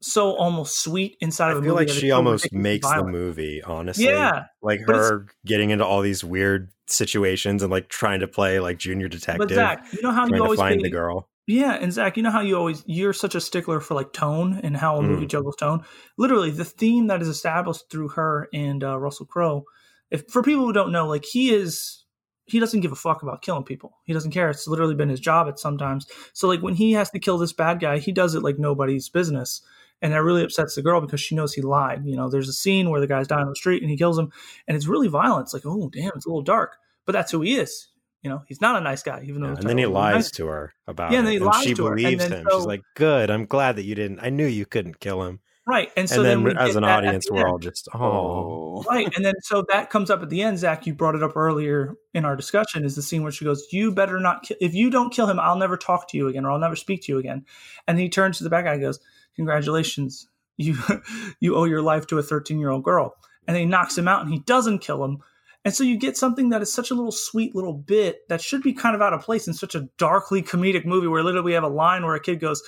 so 0.00 0.34
almost 0.36 0.82
sweet 0.82 1.18
inside 1.20 1.50
of 1.50 1.58
a 1.58 1.60
I 1.60 1.64
feel 1.64 1.74
movie 1.74 1.86
like 1.86 1.94
she 1.94 2.10
almost 2.10 2.50
makes 2.54 2.88
violent. 2.88 3.08
the 3.08 3.12
movie, 3.12 3.62
honestly. 3.62 4.06
Yeah. 4.06 4.44
Like 4.62 4.80
her 4.86 5.26
getting 5.44 5.68
into 5.68 5.84
all 5.84 6.00
these 6.00 6.24
weird 6.24 6.70
situations 6.86 7.62
and 7.62 7.70
like 7.70 7.90
trying 7.90 8.20
to 8.20 8.26
play 8.26 8.60
like 8.60 8.78
junior 8.78 9.08
detective. 9.08 9.48
But 9.48 9.54
Zach, 9.54 9.86
you 9.92 10.00
know 10.00 10.10
how 10.10 10.26
you 10.26 10.42
always 10.42 10.58
find 10.58 10.80
the 10.80 10.88
girl. 10.88 11.28
Yeah, 11.50 11.72
and 11.72 11.92
Zach, 11.92 12.16
you 12.16 12.22
know 12.22 12.30
how 12.30 12.42
you 12.42 12.56
always 12.56 12.84
you're 12.86 13.12
such 13.12 13.34
a 13.34 13.40
stickler 13.40 13.80
for 13.80 13.94
like 13.94 14.12
tone 14.12 14.60
and 14.62 14.76
how 14.76 14.98
a 14.98 15.02
movie 15.02 15.26
mm. 15.26 15.30
juggles 15.30 15.56
tone. 15.56 15.82
Literally, 16.16 16.52
the 16.52 16.64
theme 16.64 17.08
that 17.08 17.20
is 17.20 17.26
established 17.26 17.90
through 17.90 18.10
her 18.10 18.48
and 18.54 18.84
uh, 18.84 18.96
Russell 18.96 19.26
Crowe. 19.26 19.64
If 20.12 20.28
for 20.28 20.44
people 20.44 20.64
who 20.64 20.72
don't 20.72 20.92
know, 20.92 21.08
like 21.08 21.24
he 21.24 21.52
is, 21.52 22.04
he 22.46 22.60
doesn't 22.60 22.82
give 22.82 22.92
a 22.92 22.96
fuck 22.96 23.24
about 23.24 23.42
killing 23.42 23.64
people. 23.64 23.98
He 24.04 24.12
doesn't 24.12 24.30
care. 24.30 24.48
It's 24.48 24.68
literally 24.68 24.94
been 24.94 25.08
his 25.08 25.18
job 25.18 25.48
at 25.48 25.58
sometimes. 25.58 26.06
So 26.34 26.46
like 26.46 26.62
when 26.62 26.74
he 26.74 26.92
has 26.92 27.10
to 27.10 27.18
kill 27.18 27.36
this 27.36 27.52
bad 27.52 27.80
guy, 27.80 27.98
he 27.98 28.12
does 28.12 28.36
it 28.36 28.44
like 28.44 28.60
nobody's 28.60 29.08
business, 29.08 29.60
and 30.00 30.12
that 30.12 30.22
really 30.22 30.44
upsets 30.44 30.76
the 30.76 30.82
girl 30.82 31.00
because 31.00 31.20
she 31.20 31.34
knows 31.34 31.52
he 31.52 31.62
lied. 31.62 32.06
You 32.06 32.14
know, 32.14 32.28
there's 32.28 32.48
a 32.48 32.52
scene 32.52 32.90
where 32.90 33.00
the 33.00 33.08
guy's 33.08 33.26
dying 33.26 33.42
on 33.42 33.48
the 33.48 33.56
street 33.56 33.82
and 33.82 33.90
he 33.90 33.96
kills 33.96 34.16
him, 34.16 34.30
and 34.68 34.76
it's 34.76 34.86
really 34.86 35.08
violent. 35.08 35.46
It's 35.46 35.54
like, 35.54 35.66
oh 35.66 35.88
damn, 35.88 36.12
it's 36.14 36.26
a 36.26 36.28
little 36.28 36.42
dark, 36.42 36.76
but 37.06 37.12
that's 37.12 37.32
who 37.32 37.40
he 37.40 37.56
is. 37.56 37.88
You 38.22 38.28
know, 38.28 38.42
he's 38.46 38.60
not 38.60 38.76
a 38.76 38.80
nice 38.80 39.02
guy, 39.02 39.22
even 39.24 39.40
though. 39.40 39.48
Yeah, 39.48 39.54
and 39.54 39.68
then 39.68 39.78
he 39.78 39.86
lies 39.86 40.14
nice. 40.14 40.30
to 40.32 40.46
her 40.46 40.74
about 40.86 41.12
yeah, 41.12 41.20
and, 41.20 41.28
it, 41.28 41.40
and 41.40 41.54
she 41.54 41.72
believes 41.72 42.24
him. 42.24 42.46
So, 42.50 42.58
She's 42.58 42.66
like, 42.66 42.82
"Good, 42.94 43.30
I'm 43.30 43.46
glad 43.46 43.76
that 43.76 43.84
you 43.84 43.94
didn't. 43.94 44.20
I 44.20 44.28
knew 44.28 44.46
you 44.46 44.66
couldn't 44.66 45.00
kill 45.00 45.22
him." 45.22 45.40
Right, 45.66 45.90
and 45.96 46.08
so 46.08 46.16
and 46.16 46.26
then, 46.26 46.44
then 46.44 46.58
as 46.58 46.76
an 46.76 46.84
audience, 46.84 47.30
we're 47.30 47.46
all 47.46 47.58
just, 47.58 47.88
oh. 47.94 48.00
"Oh." 48.00 48.84
Right, 48.88 49.10
and 49.16 49.24
then 49.24 49.34
so 49.42 49.64
that 49.70 49.88
comes 49.88 50.10
up 50.10 50.22
at 50.22 50.28
the 50.28 50.42
end. 50.42 50.58
Zach, 50.58 50.86
you 50.86 50.92
brought 50.92 51.14
it 51.14 51.22
up 51.22 51.34
earlier 51.34 51.94
in 52.12 52.26
our 52.26 52.36
discussion. 52.36 52.84
Is 52.84 52.94
the 52.94 53.02
scene 53.02 53.22
where 53.22 53.32
she 53.32 53.46
goes, 53.46 53.66
"You 53.72 53.90
better 53.90 54.20
not. 54.20 54.42
Ki- 54.42 54.56
if 54.60 54.74
you 54.74 54.90
don't 54.90 55.12
kill 55.12 55.26
him, 55.26 55.40
I'll 55.40 55.56
never 55.56 55.78
talk 55.78 56.08
to 56.08 56.18
you 56.18 56.28
again, 56.28 56.44
or 56.44 56.50
I'll 56.50 56.58
never 56.58 56.76
speak 56.76 57.02
to 57.04 57.12
you 57.12 57.18
again." 57.18 57.46
And 57.86 57.98
he 57.98 58.10
turns 58.10 58.36
to 58.38 58.44
the 58.44 58.50
bad 58.50 58.64
guy 58.64 58.74
and 58.74 58.82
goes, 58.82 59.00
"Congratulations, 59.36 60.28
you 60.58 60.76
you 61.40 61.56
owe 61.56 61.64
your 61.64 61.82
life 61.82 62.06
to 62.08 62.18
a 62.18 62.22
13 62.22 62.58
year 62.58 62.70
old 62.70 62.84
girl." 62.84 63.14
And 63.48 63.56
he 63.56 63.64
knocks 63.64 63.96
him 63.96 64.08
out, 64.08 64.22
and 64.22 64.30
he 64.30 64.40
doesn't 64.40 64.80
kill 64.80 65.02
him 65.04 65.22
and 65.64 65.74
so 65.74 65.84
you 65.84 65.98
get 65.98 66.16
something 66.16 66.50
that 66.50 66.62
is 66.62 66.72
such 66.72 66.90
a 66.90 66.94
little 66.94 67.12
sweet 67.12 67.54
little 67.54 67.74
bit 67.74 68.26
that 68.28 68.40
should 68.40 68.62
be 68.62 68.72
kind 68.72 68.94
of 68.94 69.02
out 69.02 69.12
of 69.12 69.22
place 69.22 69.46
in 69.46 69.54
such 69.54 69.74
a 69.74 69.88
darkly 69.98 70.42
comedic 70.42 70.86
movie 70.86 71.06
where 71.06 71.22
literally 71.22 71.44
we 71.44 71.52
have 71.52 71.64
a 71.64 71.68
line 71.68 72.04
where 72.04 72.14
a 72.14 72.20
kid 72.20 72.40
goes, 72.40 72.62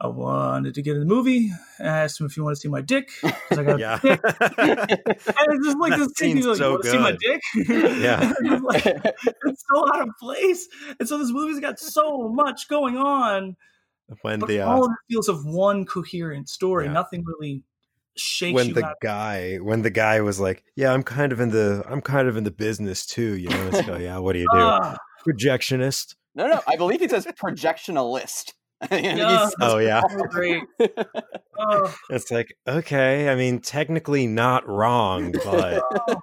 I 0.00 0.08
wanted 0.08 0.74
to 0.74 0.82
get 0.82 0.94
in 0.94 1.00
the 1.00 1.06
movie. 1.06 1.52
I 1.78 1.84
asked 1.84 2.18
him 2.18 2.26
if 2.26 2.36
you 2.36 2.42
want 2.42 2.56
to 2.56 2.60
see 2.60 2.68
my 2.68 2.80
dick 2.80 3.10
I 3.22 3.62
got 3.62 3.78
yeah. 3.78 4.00
dick. 4.02 4.20
and 4.40 4.40
it's 4.58 5.64
just 5.64 5.78
like 5.78 5.96
this 5.96 6.12
thing. 6.18 6.42
Like, 6.42 6.56
so 6.56 6.64
you 6.64 6.70
want 6.72 6.82
to 6.82 6.90
see 6.90 6.98
my 6.98 7.12
dick? 7.12 7.40
yeah. 8.00 8.32
it's, 8.40 8.62
like, 8.64 8.86
it's 9.44 9.64
so 9.72 9.94
out 9.94 10.02
of 10.02 10.08
place. 10.20 10.66
And 10.98 11.08
so 11.08 11.18
this 11.18 11.30
movie's 11.30 11.60
got 11.60 11.78
so 11.78 12.28
much 12.28 12.68
going 12.68 12.96
on. 12.96 13.56
When 14.22 14.40
but 14.40 14.48
the 14.48 14.60
uh, 14.60 14.68
all 14.68 14.84
of 14.84 14.90
it 14.90 15.12
feels 15.12 15.28
of 15.28 15.44
one 15.46 15.86
coherent 15.86 16.48
story. 16.48 16.86
Yeah. 16.86 16.92
Nothing 16.92 17.24
really 17.24 17.62
shakes 18.16 18.54
when 18.54 18.72
the 18.74 18.94
guy 19.02 19.56
when 19.56 19.82
the 19.82 19.90
guy 19.90 20.20
was 20.20 20.38
like 20.38 20.62
yeah 20.76 20.92
i'm 20.92 21.02
kind 21.02 21.32
of 21.32 21.40
in 21.40 21.50
the 21.50 21.82
i'm 21.88 22.00
kind 22.00 22.28
of 22.28 22.36
in 22.36 22.44
the 22.44 22.50
business 22.50 23.06
too 23.06 23.36
you 23.36 23.48
know 23.48 23.68
it's 23.68 23.88
like, 23.88 24.00
yeah 24.00 24.18
what 24.18 24.34
do 24.34 24.40
you 24.40 24.46
do? 24.52 24.58
Uh, 24.58 24.96
projectionist? 25.26 26.14
No 26.34 26.46
no 26.46 26.60
i 26.66 26.76
believe 26.76 27.00
he 27.00 27.08
says 27.08 27.26
projectionalist. 27.26 28.52
Yeah, 28.90 29.48
oh 29.60 29.78
yeah. 29.78 30.02
Oh. 31.56 31.94
it's 32.10 32.32
like 32.32 32.58
okay 32.66 33.28
i 33.28 33.36
mean 33.36 33.60
technically 33.60 34.26
not 34.26 34.68
wrong 34.68 35.30
but 35.30 35.80
oh, 36.00 36.20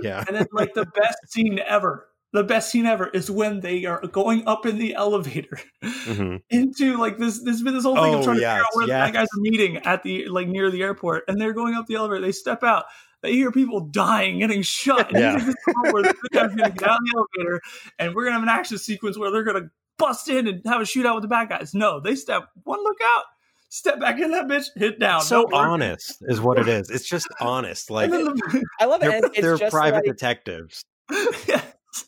yeah. 0.00 0.24
And 0.26 0.34
then 0.34 0.46
like 0.52 0.72
the 0.72 0.86
best 0.86 1.18
scene 1.26 1.60
ever 1.68 2.08
the 2.32 2.44
best 2.44 2.70
scene 2.70 2.86
ever 2.86 3.08
is 3.08 3.30
when 3.30 3.60
they 3.60 3.84
are 3.86 4.00
going 4.06 4.46
up 4.46 4.66
in 4.66 4.78
the 4.78 4.94
elevator 4.94 5.58
mm-hmm. 5.82 6.36
into 6.50 6.98
like 6.98 7.18
this. 7.18 7.42
This 7.42 7.62
been 7.62 7.74
this 7.74 7.84
whole 7.84 7.96
thing 7.96 8.14
oh, 8.14 8.18
of 8.18 8.24
trying 8.24 8.40
yes, 8.40 8.58
to 8.58 8.58
figure 8.58 8.62
out 8.62 8.68
where 8.74 8.88
yes. 8.88 9.08
the 9.08 9.12
guys 9.12 9.26
are 9.26 9.40
meeting 9.40 9.76
at 9.78 10.02
the 10.02 10.28
like 10.28 10.48
near 10.48 10.70
the 10.70 10.82
airport, 10.82 11.24
and 11.28 11.40
they're 11.40 11.54
going 11.54 11.74
up 11.74 11.86
the 11.86 11.94
elevator. 11.94 12.20
They 12.20 12.32
step 12.32 12.62
out. 12.62 12.84
They 13.22 13.32
hear 13.32 13.50
people 13.50 13.80
dying, 13.80 14.38
getting 14.38 14.62
shot. 14.62 15.12
And 15.12 15.18
yeah. 15.18 15.44
this 15.44 15.54
where 15.90 16.02
the 16.02 16.14
guy's 16.32 16.54
going 16.54 16.70
to 16.70 16.70
get 16.70 16.88
out 16.88 16.98
of 16.98 17.04
the 17.04 17.26
elevator, 17.38 17.60
and 17.98 18.14
we're 18.14 18.24
going 18.24 18.34
to 18.34 18.40
have 18.40 18.42
an 18.42 18.48
action 18.48 18.78
sequence 18.78 19.18
where 19.18 19.30
they're 19.30 19.42
going 19.42 19.62
to 19.62 19.70
bust 19.96 20.28
in 20.28 20.46
and 20.46 20.60
have 20.66 20.80
a 20.80 20.84
shootout 20.84 21.14
with 21.14 21.22
the 21.22 21.28
bad 21.28 21.48
guys. 21.48 21.74
No, 21.74 21.98
they 21.98 22.14
step 22.14 22.48
one 22.62 22.82
look 22.84 22.98
out, 23.16 23.24
step 23.70 23.98
back 23.98 24.20
in 24.20 24.30
that 24.32 24.46
bitch, 24.46 24.66
hit 24.76 25.00
down. 25.00 25.22
So 25.22 25.48
honest 25.52 26.18
is 26.28 26.40
what 26.40 26.58
it 26.58 26.68
is. 26.68 26.90
It's 26.90 27.08
just 27.08 27.26
honest. 27.40 27.90
Like 27.98 28.10
the, 28.10 28.64
I 28.78 28.84
love 28.84 29.02
it. 29.02 29.32
They're, 29.34 29.56
they're 29.56 29.70
private 29.70 29.96
like, 29.96 30.04
detectives. 30.04 30.84
yeah 31.48 31.62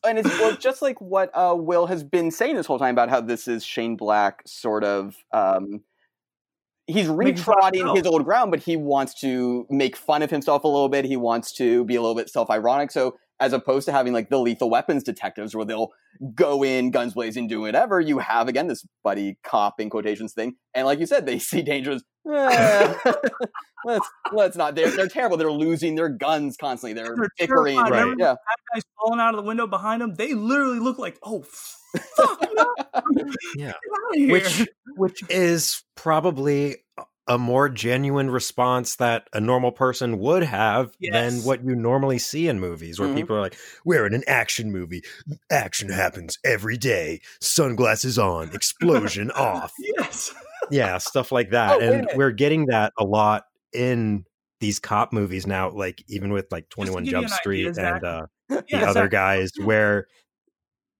and 0.05 0.19
it's 0.19 0.29
well, 0.39 0.57
just 0.57 0.83
like 0.83 1.01
what 1.01 1.31
uh, 1.35 1.55
Will 1.57 1.87
has 1.87 2.03
been 2.03 2.31
saying 2.31 2.57
this 2.57 2.67
whole 2.67 2.79
time 2.79 2.95
about 2.95 3.11
how 3.11 3.21
this 3.21 3.49
is 3.49 3.65
Shane 3.65 3.97
Black 3.97 4.43
sort 4.47 4.85
of. 4.85 5.17
Um, 5.33 5.83
he's 6.87 7.09
retrotting 7.09 7.95
his 7.95 8.07
old 8.07 8.25
ground, 8.25 8.51
but 8.51 8.61
he 8.61 8.77
wants 8.77 9.21
to 9.21 9.67
make 9.71 9.97
fun 9.97 10.23
of 10.23 10.31
himself 10.31 10.65
a 10.65 10.69
little 10.69 10.89
bit. 10.89 11.05
He 11.05 11.17
wants 11.17 11.53
to 11.53 11.85
be 11.85 11.97
a 11.97 12.01
little 12.01 12.17
bit 12.17 12.29
self-ironic. 12.29 12.91
So 12.91 13.17
as 13.41 13.53
opposed 13.53 13.87
to 13.87 13.93
having 13.93 14.13
like 14.13 14.29
the 14.29 14.39
lethal 14.39 14.71
weapons 14.71 15.03
detectives 15.03 15.55
where 15.55 15.65
they'll 15.65 15.91
go 16.35 16.63
in 16.63 16.91
guns 16.91 17.15
blazing, 17.15 17.49
do 17.49 17.63
whatever, 17.63 18.01
you 18.01 18.19
have 18.19 18.49
again 18.49 18.69
this 18.69 18.85
buddy 19.03 19.39
cop 19.43 19.81
in 19.81 19.91
quotations 19.91 20.33
thing. 20.33 20.55
And 20.75 20.87
like 20.87 21.01
you 21.01 21.07
said, 21.07 21.27
they 21.27 21.39
see 21.41 21.63
dangers. 21.63 22.03
Eh, 22.31 22.95
let's 23.87 24.09
let's 24.33 24.57
not. 24.57 24.75
They're 24.75 24.91
they're 24.91 25.09
terrible. 25.09 25.39
They're 25.39 25.51
losing 25.51 25.95
their 25.95 26.11
guns 26.11 26.57
constantly. 26.57 26.93
They're, 26.93 27.17
they're 27.17 27.31
bickering. 27.39 27.79
Right. 27.79 28.15
Yeah. 28.19 28.35
That 28.35 28.59
guy's 28.75 28.83
falling 29.01 29.21
out 29.21 29.35
of 29.35 29.37
the 29.37 29.47
window 29.47 29.67
behind 29.67 30.03
them. 30.03 30.15
They 30.15 30.35
literally 30.35 30.79
look 30.79 30.99
like 30.99 31.19
oh. 31.23 31.45
Fuck, 32.17 32.47
yeah, 33.57 33.73
which 34.15 34.69
which 34.97 35.23
is 35.29 35.83
probably 35.97 36.77
a 37.31 37.39
more 37.39 37.71
genuine 37.71 38.29
response 38.29 38.97
that 38.97 39.29
a 39.33 39.41
normal 39.41 39.73
person 39.73 40.19
would 40.19 40.43
have 40.43 40.93
yes. 40.99 41.13
than 41.13 41.45
what 41.45 41.65
you 41.65 41.75
normally 41.75 42.19
see 42.19 42.49
in 42.49 42.61
movies 42.61 42.99
where 42.99 43.09
mm-hmm. 43.09 43.17
people 43.17 43.37
are 43.37 43.41
like 43.41 43.57
we're 43.85 44.05
in 44.05 44.13
an 44.13 44.25
action 44.27 44.71
movie 44.71 45.03
action 45.51 45.89
happens 45.89 46.37
every 46.45 46.77
day 46.77 47.21
sunglasses 47.41 48.19
on 48.19 48.51
explosion 48.53 49.31
off 49.37 49.73
yes 49.79 50.35
yeah, 50.71 50.99
stuff 50.99 51.33
like 51.33 51.51
that. 51.51 51.77
Oh, 51.77 51.81
and 51.81 52.09
we're 52.15 52.31
getting 52.31 52.67
that 52.67 52.93
a 52.99 53.05
lot 53.05 53.45
in 53.73 54.25
these 54.61 54.79
cop 54.79 55.13
movies 55.13 55.47
now, 55.47 55.71
like 55.71 56.03
even 56.09 56.33
with 56.33 56.47
like 56.51 56.69
21 56.69 57.07
Jump 57.07 57.29
Street 57.29 57.69
idea, 57.69 57.95
and 57.95 58.05
uh, 58.05 58.27
Yeah, 58.69 58.81
the 58.81 58.87
other 58.87 59.09
guys, 59.09 59.51
where 59.63 60.07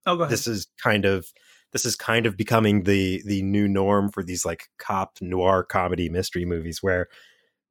Oh, 0.05 0.15
go 0.15 0.23
ahead. 0.23 0.33
this 0.33 0.47
is 0.47 0.67
kind 0.81 1.05
of 1.05 1.27
this 1.73 1.85
is 1.85 1.95
kind 1.95 2.25
of 2.25 2.35
becoming 2.37 2.83
the 2.83 3.21
the 3.25 3.41
new 3.43 3.67
norm 3.67 4.09
for 4.09 4.23
these 4.23 4.45
like 4.45 4.69
cop 4.77 5.17
noir 5.21 5.63
comedy 5.63 6.09
mystery 6.09 6.45
movies 6.45 6.79
where 6.81 7.07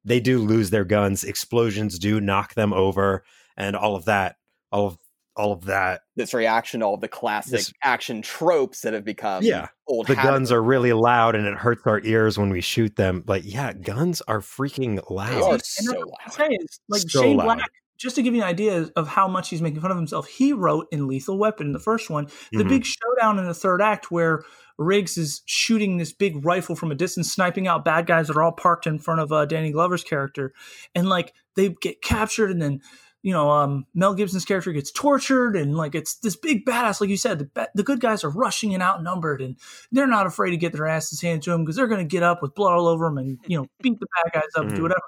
they 0.03 0.19
do 0.19 0.39
lose 0.39 0.71
their 0.71 0.85
guns, 0.85 1.23
explosions 1.23 1.99
do 1.99 2.19
knock 2.19 2.55
them 2.55 2.73
over, 2.73 3.23
and 3.55 3.75
all 3.75 3.95
of 3.95 4.05
that, 4.05 4.35
all 4.71 4.87
of 4.87 4.97
all 5.37 5.53
of 5.53 5.63
that. 5.65 6.01
this 6.17 6.33
reaction 6.33 6.81
to 6.81 6.85
all 6.85 6.97
the 6.97 7.07
classic 7.07 7.51
This- 7.53 7.73
action 7.83 8.21
tropes 8.21 8.81
that 8.81 8.93
have 8.93 9.05
become 9.05 9.43
Yeah, 9.43 9.67
old 9.87 10.07
the 10.07 10.15
habits. 10.15 10.29
guns 10.29 10.51
are 10.51 10.61
really 10.61 10.91
loud 10.91 11.35
and 11.35 11.47
it 11.47 11.55
hurts 11.57 11.83
our 11.85 12.01
ears 12.03 12.37
when 12.37 12.49
we 12.49 12.59
shoot 12.59 12.97
them. 12.97 13.23
Like, 13.27 13.43
yeah, 13.45 13.71
guns 13.71 14.21
are 14.27 14.41
freaking 14.41 14.95
They 14.97 15.13
loud. 15.15 15.53
are 15.53 15.59
so 15.63 15.93
loud. 15.93 16.31
Saying 16.33 16.57
like 16.89 17.01
So 17.07 17.21
Shane 17.21 17.37
loud. 17.37 17.45
Black, 17.45 17.69
just 18.01 18.15
to 18.15 18.21
give 18.21 18.33
you 18.33 18.41
an 18.41 18.47
idea 18.47 18.89
of 18.95 19.07
how 19.07 19.27
much 19.27 19.49
he's 19.49 19.61
making 19.61 19.81
fun 19.81 19.91
of 19.91 19.97
himself, 19.97 20.27
he 20.27 20.53
wrote 20.53 20.87
in 20.91 21.07
Lethal 21.07 21.37
Weapon, 21.37 21.71
the 21.71 21.79
first 21.79 22.09
one, 22.09 22.27
the 22.51 22.63
Mhm. 22.63 22.69
big 22.69 22.85
showdown 22.85 23.37
in 23.39 23.45
the 23.45 23.53
third 23.53 23.81
act 23.81 24.11
where 24.11 24.43
Riggs 24.77 25.17
is 25.17 25.41
shooting 25.45 25.97
this 25.97 26.11
big 26.11 26.43
rifle 26.43 26.75
from 26.75 26.91
a 26.91 26.95
distance, 26.95 27.31
sniping 27.31 27.67
out 27.67 27.85
bad 27.85 28.07
guys 28.07 28.27
that 28.27 28.35
are 28.35 28.41
all 28.41 28.51
parked 28.51 28.87
in 28.87 28.97
front 28.97 29.21
of 29.21 29.31
uh, 29.31 29.45
Danny 29.45 29.71
Glover's 29.71 30.03
character, 30.03 30.53
and 30.95 31.07
like 31.07 31.33
they 31.55 31.69
get 31.81 32.01
captured, 32.01 32.49
and 32.49 32.59
then 32.61 32.81
you 33.21 33.31
know 33.31 33.51
um, 33.51 33.85
Mel 33.93 34.15
Gibson's 34.15 34.45
character 34.45 34.71
gets 34.71 34.89
tortured, 34.91 35.55
and 35.55 35.75
like 35.77 35.93
it's 35.93 36.15
this 36.15 36.35
big 36.35 36.65
badass, 36.65 36.99
like 36.99 37.11
you 37.11 37.17
said, 37.17 37.37
the 37.53 37.69
the 37.75 37.83
good 37.83 37.99
guys 37.99 38.23
are 38.23 38.31
rushing 38.31 38.73
and 38.73 38.81
outnumbered, 38.81 39.41
and 39.41 39.55
they're 39.91 40.07
not 40.07 40.25
afraid 40.25 40.49
to 40.49 40.57
get 40.57 40.73
their 40.73 40.87
asses 40.87 41.21
handed 41.21 41.43
to 41.43 41.51
them 41.51 41.63
because 41.63 41.75
they're 41.75 41.87
going 41.87 41.99
to 42.07 42.11
get 42.11 42.23
up 42.23 42.41
with 42.41 42.55
blood 42.55 42.73
all 42.73 42.87
over 42.87 43.05
them 43.05 43.19
and 43.19 43.37
you 43.45 43.57
know 43.59 43.67
beat 43.83 43.99
the 43.99 44.07
bad 44.23 44.33
guys 44.33 44.49
up 44.55 44.63
and 44.63 44.75
do 44.75 44.81
whatever, 44.81 45.01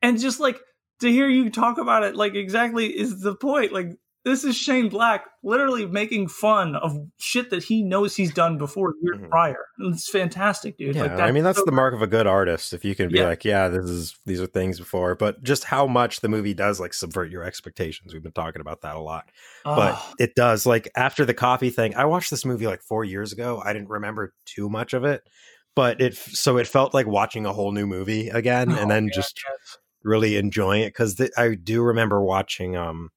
and 0.00 0.18
just 0.18 0.40
like 0.40 0.58
to 1.00 1.10
hear 1.10 1.28
you 1.28 1.50
talk 1.50 1.78
about 1.78 2.02
it 2.04 2.14
like 2.16 2.34
exactly 2.34 2.86
is 2.86 3.20
the 3.20 3.34
point 3.34 3.72
like 3.72 3.88
this 4.24 4.42
is 4.42 4.56
Shane 4.56 4.88
Black 4.88 5.26
literally 5.42 5.84
making 5.84 6.28
fun 6.28 6.76
of 6.76 6.96
shit 7.18 7.50
that 7.50 7.62
he 7.62 7.82
knows 7.82 8.16
he's 8.16 8.32
done 8.32 8.56
before 8.56 8.94
years 9.02 9.18
Mhm. 9.18 9.28
prior. 9.28 9.66
And 9.78 9.92
It's 9.94 10.08
fantastic, 10.08 10.78
dude. 10.78 10.96
Yeah, 10.96 11.02
like, 11.02 11.20
I 11.20 11.30
mean 11.30 11.44
that's 11.44 11.58
so- 11.58 11.64
the 11.66 11.72
mark 11.72 11.92
of 11.92 12.00
a 12.00 12.06
good 12.06 12.26
artist 12.26 12.72
if 12.72 12.86
you 12.86 12.94
can 12.94 13.10
be 13.10 13.18
Yeah. 13.18 13.26
like, 13.26 13.44
yeah, 13.44 13.68
this 13.68 13.84
is 13.84 14.18
these 14.24 14.40
are 14.40 14.46
things 14.46 14.78
before, 14.78 15.14
but 15.14 15.42
just 15.42 15.64
how 15.64 15.86
much 15.86 16.20
the 16.20 16.30
movie 16.30 16.54
does 16.54 16.80
like 16.80 16.94
subvert 16.94 17.30
your 17.30 17.44
expectations. 17.44 18.14
We've 18.14 18.22
been 18.22 18.32
talking 18.32 18.62
about 18.62 18.80
that 18.80 18.96
a 18.96 19.00
lot. 19.00 19.24
but 19.62 19.92
Ah, 19.96 20.12
it 20.18 20.34
does 20.34 20.64
like 20.64 20.88
after 20.96 21.26
the 21.26 21.34
coffee 21.34 21.68
thing 21.70 21.94
i 21.94 22.04
watched 22.06 22.30
this 22.30 22.44
movie 22.46 22.66
like 22.66 22.82
four 22.82 23.04
years 23.04 23.32
ago 23.32 23.60
i 23.64 23.72
didn't 23.74 23.88
remember 23.88 24.32
too 24.46 24.68
much 24.70 24.92
of 24.94 25.04
it 25.04 25.22
but 25.74 26.00
it 26.02 26.14
so 26.16 26.56
it 26.58 26.66
felt 26.66 26.92
like 26.94 27.06
watching 27.06 27.44
a 27.46 27.52
whole 27.52 27.72
new 27.72 27.86
movie 27.86 28.28
again 28.28 28.70
oh, 28.72 28.76
and 28.76 28.90
then 28.90 29.08
just 29.12 29.38
yes. 29.48 29.78
Really 30.04 30.36
enjoying 30.36 30.82
it 30.82 30.88
because 30.88 31.20
i 31.36 31.54
do 31.54 31.82
remember 31.82 32.22
watching 32.22 32.76
um 32.76 33.10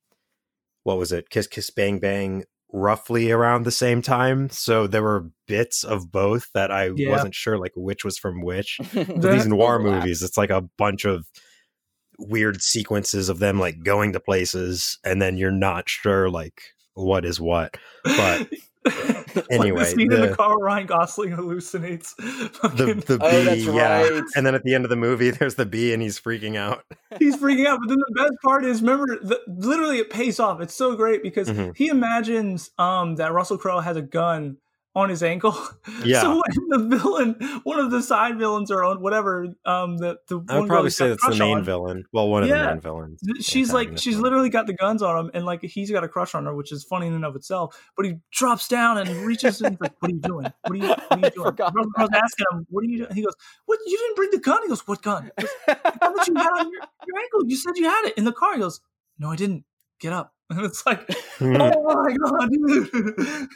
what 0.84 0.98
was 0.98 1.12
it? 1.12 1.30
Kiss 1.30 1.48
kiss 1.48 1.70
bang 1.70 2.00
bang 2.00 2.46
roughly 2.72 3.30
around 3.30 3.64
the 3.64 3.72
same 3.72 4.02
time. 4.02 4.50
So 4.50 4.88
there 4.88 5.04
were 5.04 5.30
bits 5.46 5.84
of 5.84 6.12
both 6.14 6.48
that 6.54 6.72
i 6.72 6.90
Yeah. 6.96 7.12
wasn't 7.12 7.36
sure 7.36 7.58
like 7.58 7.74
which 7.76 8.06
was 8.06 8.18
from 8.18 8.42
which. 8.42 8.80
The- 8.94 9.32
these 9.34 9.46
noir 9.48 9.80
movies 9.80 10.24
it's 10.24 10.38
like 10.38 10.50
a 10.50 10.62
bunch 10.78 11.04
of 11.04 11.26
weird 12.20 12.62
sequences 12.62 13.28
of 13.30 13.40
them 13.40 13.60
like 13.60 13.84
going 13.84 14.14
to 14.14 14.20
places 14.22 14.98
and 15.04 15.22
then 15.22 15.38
you're 15.38 15.52
not 15.52 15.90
sure 15.90 16.30
like 16.30 16.62
what 16.94 17.26
is 17.26 17.40
what. 17.42 17.76
But 18.06 18.48
anyway, 19.52 19.80
the 19.80 19.86
scene 19.86 20.12
in 20.12 20.22
the- 20.22 20.28
the 20.28 20.36
car 20.36 20.58
Ryan 20.58 20.88
Gosling 20.88 21.32
hallucinates. 21.32 22.16
the 22.18 22.50
Fucking- 22.50 23.00
the 23.02 23.18
Oh, 23.22 23.32
bee 23.32 23.44
that's 23.46 23.66
yeah 23.66 24.02
right. 24.02 24.24
and 24.36 24.46
then 24.46 24.56
at 24.56 24.64
the 24.64 24.74
end 24.76 24.84
of 24.86 24.90
the 24.90 24.96
movie 24.96 25.30
there's 25.32 25.56
the 25.56 25.66
bee 25.66 25.94
and 25.94 26.02
he's 26.02 26.20
freaking 26.20 26.56
out 26.56 26.84
he's 27.20 27.38
freaking 27.38 27.66
out. 27.66 27.80
But 27.82 27.90
then 27.90 27.98
the 28.08 28.14
best 28.16 28.34
part 28.44 28.66
is, 28.66 28.82
remember, 28.82 29.06
the, 29.22 29.40
literally 29.48 30.00
it 30.00 30.10
pays 30.10 30.40
off. 30.40 30.62
It's 30.62 30.74
so 30.76 30.96
great 30.96 31.24
because 31.24 31.48
Mhm. 31.50 31.76
he 31.76 31.88
imagines 31.88 32.72
um, 32.78 33.16
that 33.16 33.32
Russell 33.34 33.58
Crowe 33.58 33.80
has 33.80 33.96
a 33.98 34.02
gun 34.02 34.58
on 34.98 35.10
his 35.10 35.22
ankle. 35.24 35.56
Yeah. 36.04 36.22
So 36.22 36.41
the 36.70 36.80
villain, 36.80 37.36
one 37.64 37.80
of 37.80 37.91
the 37.91 38.02
side 38.02 38.38
villains 38.38 38.72
or 38.72 38.84
on 38.84 39.02
whatever, 39.02 39.48
um, 39.66 39.98
the 39.98 40.18
the 40.28 40.39
i 40.48 40.54
one 40.54 40.62
would 40.62 40.68
probably 40.70 40.89
say 40.89 41.10
that's 41.10 41.26
the 41.28 41.36
main 41.36 41.58
on, 41.58 41.64
villain 41.64 42.06
well 42.14 42.30
one 42.30 42.43
of 42.43 42.50
the 42.50 42.56
main 42.56 42.80
villains 42.80 43.22
She's 43.41 43.74
like, 43.74 43.98
she's 43.98 44.18
literally 44.18 44.50
got 44.50 44.68
the 44.68 44.74
guns 44.74 45.02
on 45.02 45.18
him, 45.18 45.32
and 45.34 45.45
like 45.45 45.62
he's 45.64 45.91
got 45.91 46.04
a 46.04 46.08
crush 46.08 46.36
on 46.36 46.45
her, 46.45 46.56
which 46.56 46.72
is 46.72 46.84
funny 46.84 47.08
in 47.08 47.14
and 47.14 47.26
of 47.26 47.36
itself. 47.36 47.76
But 47.95 48.06
he 48.06 48.16
drops 48.32 48.68
down 48.68 48.98
and 48.98 49.10
reaches 49.26 49.62
and 49.62 49.74
he's 49.74 49.82
like, 49.82 49.95
"What 50.00 50.12
are 50.12 50.16
you 50.16 50.22
doing? 50.22 50.54
What 50.62 50.72
are 50.72 50.76
you, 50.76 50.88
what 50.88 51.00
are 51.00 51.08
I 51.12 51.16
you 51.18 51.30
doing?" 51.32 51.56
Russell 51.56 51.91
Crowe's 51.95 52.10
that. 52.10 52.24
asking 52.24 52.45
him, 52.52 52.68
"What 52.70 52.82
are 52.84 52.88
you 52.88 52.98
doing?" 53.00 53.16
He 53.16 53.22
goes, 53.24 53.36
"What? 53.66 53.80
You 53.86 53.98
didn't 53.98 54.16
bring 54.16 54.30
the 54.32 54.39
gun?" 54.39 54.60
He 54.64 54.70
goes, 54.70 54.88
"What 54.88 55.02
gun?" 55.02 55.32
Goes, 55.39 55.50
"The 55.68 55.76
gun 56.00 56.14
that 56.16 56.28
you 56.28 56.36
had 56.36 56.50
on 56.60 56.72
your, 56.72 56.82
your 57.08 57.20
ankle. 57.20 57.41
You 57.48 57.58
said 57.58 57.72
you 57.76 57.86
had 57.86 58.06
it 58.06 58.18
in 58.18 58.24
the 58.26 58.34
car." 58.34 58.54
He 58.54 58.60
goes, 58.60 58.82
"No, 59.18 59.32
I 59.32 59.36
didn't. 59.36 59.64
Get 60.00 60.14
up." 60.14 60.34
And 60.50 60.62
it's 60.66 60.86
like, 60.86 61.06
Mhm. 61.39 61.74
oh 61.76 61.93
my 61.93 62.16
god, 62.16 62.50
dude. 62.52 63.50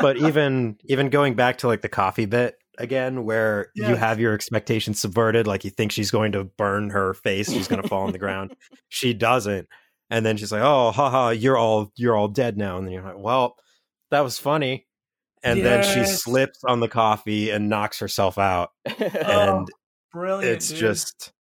but 0.00 0.16
even 0.28 0.78
even 0.84 1.10
going 1.10 1.34
back 1.34 1.58
to 1.58 1.66
like 1.66 1.82
the 1.82 1.88
coffee 1.88 2.24
bit 2.26 2.56
again 2.78 3.24
where 3.24 3.68
you 3.74 3.94
have 3.94 4.18
your 4.18 4.32
expectations 4.32 4.98
subverted 4.98 5.46
like 5.46 5.62
you 5.62 5.70
think 5.70 5.92
she's 5.92 6.10
going 6.10 6.32
to 6.32 6.42
burn 6.44 6.88
her 6.90 7.12
face 7.12 7.52
she's 7.52 7.68
going 7.68 7.82
to 7.82 7.86
fall 7.88 8.04
on 8.04 8.12
the 8.12 8.18
ground 8.18 8.56
she 8.88 9.12
doesn't 9.12 9.68
and 10.08 10.24
then 10.24 10.38
she's 10.38 10.50
like 10.50 10.62
oh 10.62 10.90
haha 10.90 11.28
you're 11.28 11.58
all 11.58 11.92
you're 11.96 12.16
all 12.16 12.28
dead 12.28 12.56
now 12.56 12.78
and 12.78 12.86
then 12.86 12.94
you're 12.94 13.02
like 13.02 13.18
well 13.18 13.56
that 14.10 14.20
was 14.22 14.38
funny 14.38 14.86
and 15.44 15.62
then 15.62 15.84
she 15.84 16.10
slips 16.10 16.64
on 16.64 16.80
the 16.80 16.88
coffee 16.88 17.50
and 17.50 17.68
knocks 17.68 17.98
herself 17.98 18.38
out 18.38 18.70
Oh, 18.88 19.58
and 19.58 19.68
brilliant. 20.12 20.54
it's 20.56 20.70
dude. 20.70 20.78
just 20.78 21.32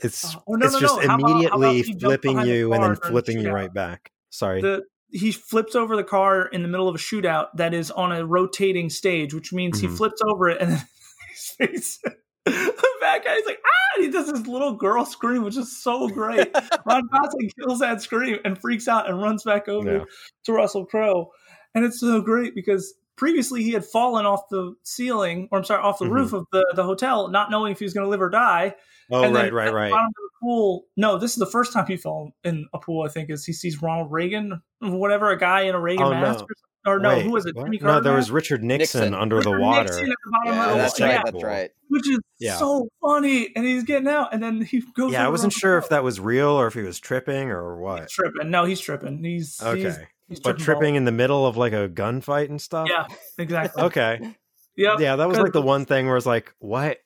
it's 0.00 0.34
Oh, 0.46 0.54
no, 0.54 0.64
it's 0.66 0.74
no, 0.74 0.80
just 0.80 0.96
no. 0.96 1.06
How 1.08 1.14
about- 1.16 1.30
about 1.30 1.30
immediately 1.62 1.82
flipping 1.98 2.36
the 2.36 2.46
you 2.46 2.72
and 2.72 2.82
then 2.82 2.96
flipping 2.96 3.40
you 3.40 3.50
right 3.50 3.72
back 3.72 4.10
sorry 4.30 4.60
the 4.60 4.82
he 5.10 5.30
flips 5.32 5.74
over 5.76 5.94
the 5.96 6.04
car 6.04 6.46
in 6.46 6.62
the 6.62 6.68
middle 6.68 6.88
of 6.88 6.94
a 6.94 6.98
shootout 6.98 7.46
that 7.54 7.72
is 7.72 7.92
on 7.92 8.10
a 8.10 8.26
rotating 8.26 8.90
stage, 8.90 9.32
which 9.32 9.52
means 9.52 9.78
he 9.78 9.86
Mhm. 9.86 9.96
flips 9.96 10.20
over 10.28 10.48
it 10.48 10.60
and 10.60 10.72
then 10.72 10.82
his 11.30 11.50
face. 11.56 11.98
The 12.44 12.82
bad 13.00 13.24
guy's 13.24 13.44
like, 13.46 13.60
ah! 13.64 13.94
And 13.96 14.04
he 14.04 14.10
does 14.10 14.30
this 14.30 14.46
little 14.48 14.74
girl 14.74 15.04
scream, 15.06 15.44
which 15.44 15.56
is 15.56 15.80
so 15.80 16.08
great. 16.08 16.48
Ryan 16.84 17.08
Gosling 17.12 17.50
kills 17.58 17.78
that 17.78 18.02
scream 18.02 18.38
and 18.44 18.58
freaks 18.60 18.88
out 18.88 19.08
and 19.08 19.22
runs 19.22 19.44
back 19.44 19.68
over 19.68 19.98
Yeah. 19.98 20.04
to 20.44 20.52
Russell 20.52 20.84
Crowe. 20.84 21.30
And 21.74 21.84
it's 21.84 22.00
so 22.00 22.20
great 22.20 22.54
because 22.56 22.92
previously 23.16 23.62
he 23.62 23.72
had 23.72 23.84
fallen 23.84 24.26
off 24.26 24.48
the 24.50 24.74
ceiling, 24.82 25.48
or 25.50 25.58
I'm 25.58 25.64
sorry, 25.64 25.82
off 25.82 25.98
the 25.98 26.04
Mhm. 26.04 26.10
roof 26.10 26.32
of 26.32 26.46
the, 26.52 26.64
the 26.74 26.84
hotel, 26.84 27.28
not 27.28 27.50
knowing 27.50 27.72
if 27.72 27.78
he 27.78 27.84
was 27.84 27.94
going 27.94 28.04
to 28.04 28.10
live 28.10 28.20
or 28.20 28.28
die. 28.30 28.74
oh 29.10 29.22
And 29.22 29.34
then 29.34 29.44
right 29.44 29.52
right 29.52 29.66
the 29.68 29.74
right 29.74 29.90
bottom 29.90 30.06
of 30.08 30.14
the 30.14 30.28
pool. 30.42 30.84
No, 30.96 31.16
this 31.18 31.30
is 31.32 31.36
the 31.38 31.46
first 31.46 31.72
time 31.72 31.86
he 31.86 31.96
fell 31.96 32.32
in 32.44 32.66
a 32.74 32.78
pool. 32.78 33.02
I 33.04 33.08
think 33.08 33.30
is 33.30 33.44
he 33.44 33.52
sees 33.52 33.80
Ronald 33.80 34.10
Reagan, 34.12 34.60
whatever, 34.80 35.30
a 35.30 35.38
guy 35.38 35.62
in 35.62 35.74
a 35.74 35.80
Reagan 35.80 36.04
Oh, 36.06 36.10
mask, 36.10 36.24
no. 36.24 36.28
or, 36.28 36.34
something. 36.36 36.46
or 36.86 36.98
no, 37.00 37.08
Wait, 37.10 37.24
who 37.24 37.30
was 37.30 37.46
it? 37.46 37.54
what? 37.56 37.64
Jimmy 37.64 37.78
no 37.78 37.86
Carter. 37.86 38.00
there 38.04 38.14
was 38.16 38.30
richard 38.30 38.62
nixon, 38.64 39.00
Nixon. 39.00 39.14
under 39.14 39.40
the 39.42 39.50
water 39.58 39.84
Nixon 39.84 40.04
at 40.10 40.16
the 40.24 40.30
bottom 40.32 40.54
yeah, 40.54 40.64
of 40.64 40.70
the 40.70 40.76
that's 40.76 40.98
yeah, 41.00 41.06
right. 41.06 41.24
cool. 41.24 41.32
That's 41.32 41.44
right. 41.44 41.70
which 41.88 42.08
is 42.08 42.18
Yeah. 42.38 42.56
so 42.56 42.88
funny. 43.00 43.48
And 43.56 43.64
he's 43.64 43.82
getting 43.84 44.08
out, 44.08 44.32
and 44.34 44.42
then 44.42 44.60
he 44.60 44.82
goes. 44.94 45.12
yeah 45.12 45.24
i 45.24 45.28
wasn't 45.28 45.52
sure 45.52 45.78
if 45.78 45.88
that 45.88 46.02
was 46.04 46.18
real 46.20 46.48
or 46.50 46.66
if 46.66 46.74
he 46.74 46.82
was 46.82 46.98
tripping 47.00 47.48
or 47.50 47.76
what 47.76 48.02
He's 48.02 48.12
tripping. 48.12 48.50
No, 48.50 48.64
he's 48.64 48.80
tripping. 48.80 49.22
He's 49.24 49.60
okay 49.62 49.82
He's, 49.84 49.98
he's 50.28 50.40
but 50.40 50.58
tripping 50.58 50.94
balls. 50.94 50.96
in 50.98 51.04
the 51.04 51.12
middle 51.12 51.46
of 51.46 51.56
like 51.56 51.72
a 51.72 51.88
gunfight 51.88 52.48
and 52.50 52.60
stuff 52.60 52.88
Yeah, 52.90 53.06
exactly. 53.38 53.82
okay 53.84 54.34
Yep. 54.78 55.00
yeah 55.00 55.16
that 55.16 55.26
was 55.28 55.38
like 55.38 55.52
the 55.52 55.62
one 55.62 55.86
thing 55.86 56.06
where 56.06 56.16
it's 56.18 56.26
like 56.26 56.52
what 56.58 56.98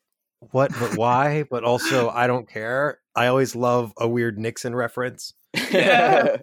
what 0.50 0.72
but 0.80 0.96
why 0.96 1.44
but 1.50 1.62
also 1.62 2.08
i 2.14 2.26
don't 2.26 2.48
care 2.48 2.98
i 3.14 3.26
always 3.28 3.54
love 3.54 3.92
a 3.98 4.08
weird 4.08 4.38
nixon 4.38 4.74
reference 4.74 5.34
Yeah. 5.70 6.36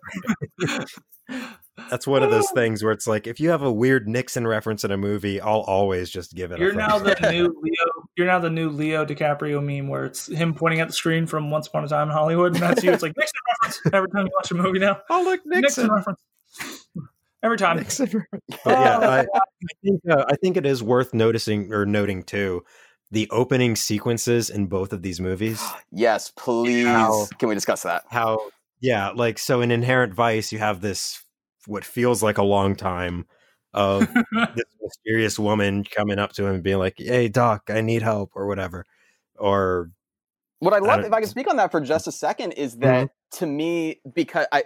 that's 1.89 2.07
one 2.07 2.23
of 2.23 2.32
those 2.32 2.49
things 2.55 2.84
where 2.84 2.91
it's 2.91 3.07
like 3.07 3.28
if 3.28 3.39
you 3.39 3.49
have 3.49 3.61
a 3.61 3.71
weird 3.71 4.07
nixon 4.07 4.47
reference 4.47 4.84
in 4.84 4.91
a 4.91 4.97
movie 4.97 5.41
i'll 5.41 5.61
always 5.61 6.09
just 6.09 6.34
give 6.34 6.51
it 6.51 6.59
a. 6.59 6.63
You're 6.63 6.73
now 6.73 6.97
the 6.97 7.15
new 7.32 7.47
Leo. 7.61 8.07
You're 8.15 8.28
now 8.28 8.39
the 8.39 8.49
new 8.49 8.69
Leo 8.69 9.05
DiCaprio 9.05 9.63
meme, 9.63 9.88
where 9.89 10.05
it's 10.05 10.25
him 10.28 10.53
pointing 10.55 10.80
at 10.80 10.88
the 10.88 10.93
screen 10.93 11.28
from 11.28 11.51
Once 11.51 11.67
Upon 11.67 11.84
a 11.84 11.88
Time 11.88 12.07
in 12.07 12.13
Hollywood, 12.13 12.53
and 12.53 12.63
that's 12.63 12.84
you. 12.84 12.91
It's 12.91 13.03
like 13.03 13.15
Nixon 13.15 13.39
reference 13.61 13.82
every 13.93 14.09
time 14.09 14.25
you 14.25 14.32
watch 14.36 14.49
a 14.49 14.55
movie 14.55 14.80
now. 14.80 14.99
oh 15.11 15.21
look 15.23 15.41
Nixon, 15.45 15.61
nixon 15.61 15.91
reference 15.91 16.19
every 17.43 17.58
time. 17.58 17.78
Nixon 17.78 18.05
reference. 18.05 18.45
but 18.64 18.80
yeah 18.80 18.99
Oh, 19.01 19.10
I, 19.10 19.20
I 19.22 19.39
think 19.84 20.01
uh, 20.10 20.26
i 20.30 20.36
think 20.38 20.58
it 20.58 20.66
is 20.66 20.82
worth 20.84 21.14
noticing 21.14 21.72
or 21.74 21.86
noting 21.86 22.24
too 22.24 22.64
the 23.12 23.30
opening 23.32 23.76
sequences 23.76 24.49
in 24.49 24.66
both 24.68 24.91
of 24.93 25.01
these 25.01 25.20
movies 25.22 25.64
yes, 25.91 26.32
please. 26.36 26.86
How- 26.86 27.28
Can 27.39 27.49
we 27.49 27.55
discuss 27.55 27.84
that? 27.84 28.03
how 28.10 28.49
yeah 28.82 29.10
like 29.10 29.39
so 29.39 29.62
in 29.62 29.72
inherent 29.72 30.14
vice 30.14 30.51
you 30.51 30.60
have 30.60 30.82
this 30.82 31.24
what 31.68 31.84
feels 31.86 32.22
like 32.24 32.38
a 32.38 32.43
long 32.43 32.76
time 32.76 33.26
of 33.74 34.01
this 34.55 34.66
mysterious 34.82 35.38
woman 35.39 35.84
coming 35.84 36.20
up 36.20 36.32
to 36.34 36.45
him 36.45 36.55
and 36.55 36.64
being 36.64 36.78
like 36.80 36.95
hey 36.97 37.28
doc 37.28 37.70
i 37.70 37.82
need 37.82 38.01
help 38.01 38.32
or 38.36 38.47
whatever 38.47 38.86
or 39.38 39.91
What 40.60 40.74
I 40.74 40.80
love, 40.80 40.97
don't- 41.01 41.05
if 41.05 41.14
I 41.14 41.20
can 41.22 41.30
speak 41.30 41.47
on 41.47 41.58
that 41.58 41.72
for 41.72 41.80
just 41.82 42.08
a 42.08 42.12
second, 42.12 42.53
is 42.53 42.78
that 42.78 43.10
to 43.34 43.45
me, 43.45 44.01
because 44.12 44.47
I, 44.51 44.64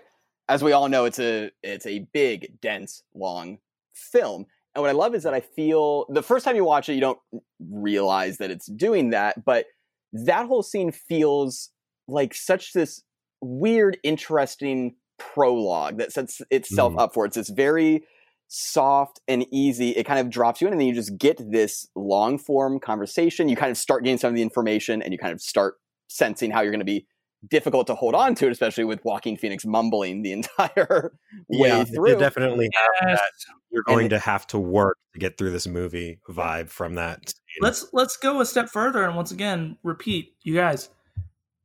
as 0.50 0.64
we 0.64 0.72
all 0.72 0.89
know, 0.89 1.06
it's 1.06 1.20
a 1.20 1.52
it's 1.64 1.86
a 1.86 2.08
big, 2.14 2.60
dense, 2.62 3.04
long 3.14 3.60
film, 3.94 4.46
And 4.74 4.82
what 4.82 4.89
I 4.89 4.94
love 4.94 5.14
is 5.16 5.24
that 5.24 5.34
I 5.34 5.42
feel 5.42 6.06
the 6.10 6.24
first 6.24 6.46
time 6.46 6.56
you 6.56 6.64
watch 6.64 6.88
it, 6.89 6.94
you 6.94 7.02
don't 7.02 7.20
realize 7.60 8.38
that 8.38 8.52
it's 8.52 8.68
doing 8.68 9.10
that, 9.10 9.44
but 9.44 9.66
that 10.14 10.48
whole 10.48 10.64
scene 10.64 10.92
feels 10.92 11.70
like 12.08 12.34
such 12.34 12.74
this 12.74 13.02
weird, 13.42 13.98
interesting 14.04 14.96
prologue 15.18 15.98
that 15.98 16.12
sets 16.14 16.42
itself 16.50 16.94
Mhm. 16.94 17.00
up 17.02 17.14
for 17.14 17.26
it. 17.26 17.30
It's 17.30 17.36
this 17.38 17.50
very 17.50 18.06
soft 18.48 19.20
and 19.28 19.46
easy. 19.52 19.92
It 19.92 20.06
kind 20.06 20.20
of 20.20 20.30
drops 20.30 20.62
you 20.62 20.68
in, 20.68 20.74
and 20.74 20.82
then 20.82 20.88
you 20.88 20.94
just 20.94 21.18
get 21.18 21.38
this 21.52 21.88
long 21.96 22.38
form 22.38 22.80
conversation. 22.80 23.48
You 23.50 23.56
kind 23.56 23.72
of 23.72 23.78
start 23.78 24.04
getting 24.04 24.18
some 24.18 24.30
of 24.30 24.36
the 24.36 24.42
information, 24.42 25.02
and 25.02 25.12
you 25.14 25.20
kind 25.20 25.34
of 25.34 25.42
start 25.42 25.76
sensing 26.08 26.52
how 26.52 26.62
you're 26.62 26.72
going 26.72 26.80
to 26.80 26.86
be 26.86 27.08
difficult 27.50 27.88
to 27.88 27.96
hold 27.96 28.14
on 28.16 28.36
to 28.36 28.48
it, 28.48 28.52
especially 28.52 28.84
with 28.84 29.04
Joaquin 29.04 29.36
Phoenix 29.38 29.66
mumbling 29.66 30.22
the 30.22 30.32
entire 30.34 31.12
way 31.50 31.70
yeah, 31.70 31.84
through. 31.84 32.10
you 32.12 32.16
definitely 32.18 32.70
have 32.76 33.10
Yes. 33.10 33.20
that. 33.20 33.32
You're 33.72 33.84
going 33.84 34.06
it- 34.08 34.10
to 34.10 34.20
have 34.20 34.46
to 34.48 34.60
work 34.60 34.98
to 35.14 35.20
get 35.20 35.38
through 35.38 35.52
this 35.52 35.68
movie 35.68 36.20
vibe 36.30 36.70
from 36.70 36.96
that. 36.96 37.30
scene. 37.30 37.36
let's 37.62 37.88
let's 37.94 38.16
go 38.18 38.39
a 38.42 38.46
step 38.46 38.70
further 38.70 39.04
and 39.04 39.16
once 39.16 39.32
again 39.32 39.78
repeat 39.84 40.36
you 40.44 40.54
guys 40.56 40.89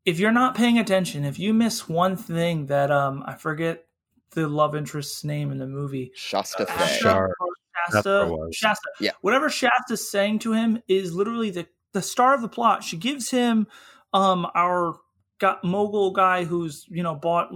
if 0.05 0.19
you're 0.19 0.33
not 0.33 0.57
paying 0.57 0.79
attention 0.79 1.25
if 1.25 1.39
you 1.39 1.53
miss 1.55 1.89
one 1.89 2.17
thing 2.17 2.67
that 2.67 2.91
um 2.91 3.23
i 3.27 3.35
forget 3.35 3.85
the 4.33 4.49
love 4.49 4.75
interest's 4.75 5.23
name 5.25 5.53
in 5.53 5.59
the 5.59 5.67
movie 5.67 6.11
Shasta 6.15 6.65
Uh, 6.65 6.77
Fay. 6.77 6.99
Sure. 6.99 7.35
or 7.41 7.47
That's 7.93 8.05
what 8.05 8.49
it 8.49 8.55
Shasta. 8.55 8.67
Shasta. 8.67 8.89
Yeah. 9.01 9.11
Whatever 9.21 9.49
Shasta's 9.49 10.11
saying 10.11 10.41
to 10.41 10.53
him 10.53 10.83
is 10.89 11.15
literally 11.15 11.51
the, 11.51 11.67
the 11.93 12.03
star 12.03 12.35
of 12.35 12.43
the 12.43 12.49
plot. 12.49 12.83
She 12.83 12.97
gives 12.97 13.31
him 13.31 13.67
um 14.13 14.47
our 14.57 14.97
got 15.39 15.63
mogul 15.65 16.11
guy 16.13 16.45
who's, 16.45 16.87
you 16.89 17.03
know, 17.03 17.15
bought 17.15 17.51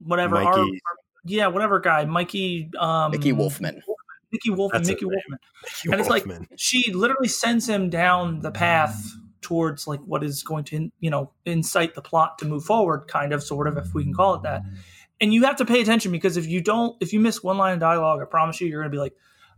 whatever 0.00 0.36
our, 0.36 0.44
Mikey. 0.44 0.60
our- 0.60 0.96
yeah, 1.24 1.46
whatever 1.48 1.80
guy, 1.80 2.04
Mikey 2.06 2.70
um 2.78 3.10
Mickey 3.12 3.32
Wolfman. 3.32 3.82
Mickey 4.32 4.50
Wolfman, 4.50 4.78
That's 4.82 4.88
his 4.88 4.94
Mickey 4.96 5.06
name. 5.06 5.14
Wolfman. 5.28 5.38
And 5.92 6.00
it's 6.00 6.08
like- 6.08 6.48
She 6.56 6.92
literally 6.92 7.28
sends 7.28 7.68
him 7.68 7.90
down 7.90 8.40
the 8.40 8.50
path 8.50 9.12
towards 9.40 9.86
like 9.86 10.00
what 10.00 10.22
is 10.22 10.42
going 10.42 10.64
to, 10.64 10.90
you 11.00 11.10
know, 11.10 11.32
incite 11.44 11.94
the 11.94 12.02
plot 12.02 12.38
to 12.38 12.44
move 12.44 12.64
forward, 12.64 13.08
kind 13.08 13.32
of, 13.32 13.42
sort 13.42 13.66
of, 13.66 13.76
if 13.76 13.92
we 13.94 14.04
can 14.04 14.14
call 14.14 14.34
it 14.34 14.42
that. 14.42 14.62
And 15.20 15.34
you 15.34 15.44
have 15.44 15.56
to 15.56 15.64
pay 15.64 15.80
attention 15.80 16.12
because 16.12 16.36
if 16.36 16.46
you 16.46 16.60
don't, 16.62 16.96
if 17.00 17.12
you 17.12 17.20
miss 17.20 17.42
one 17.42 17.58
line 17.58 17.74
of 17.74 17.80
dialogue, 17.80 18.20
I 18.22 18.24
promise 18.24 18.60
you, 18.60 18.68
you're 18.68 18.80
going 18.80 18.90
to 18.90 18.94
be 18.94 19.00
like, 19.00 19.14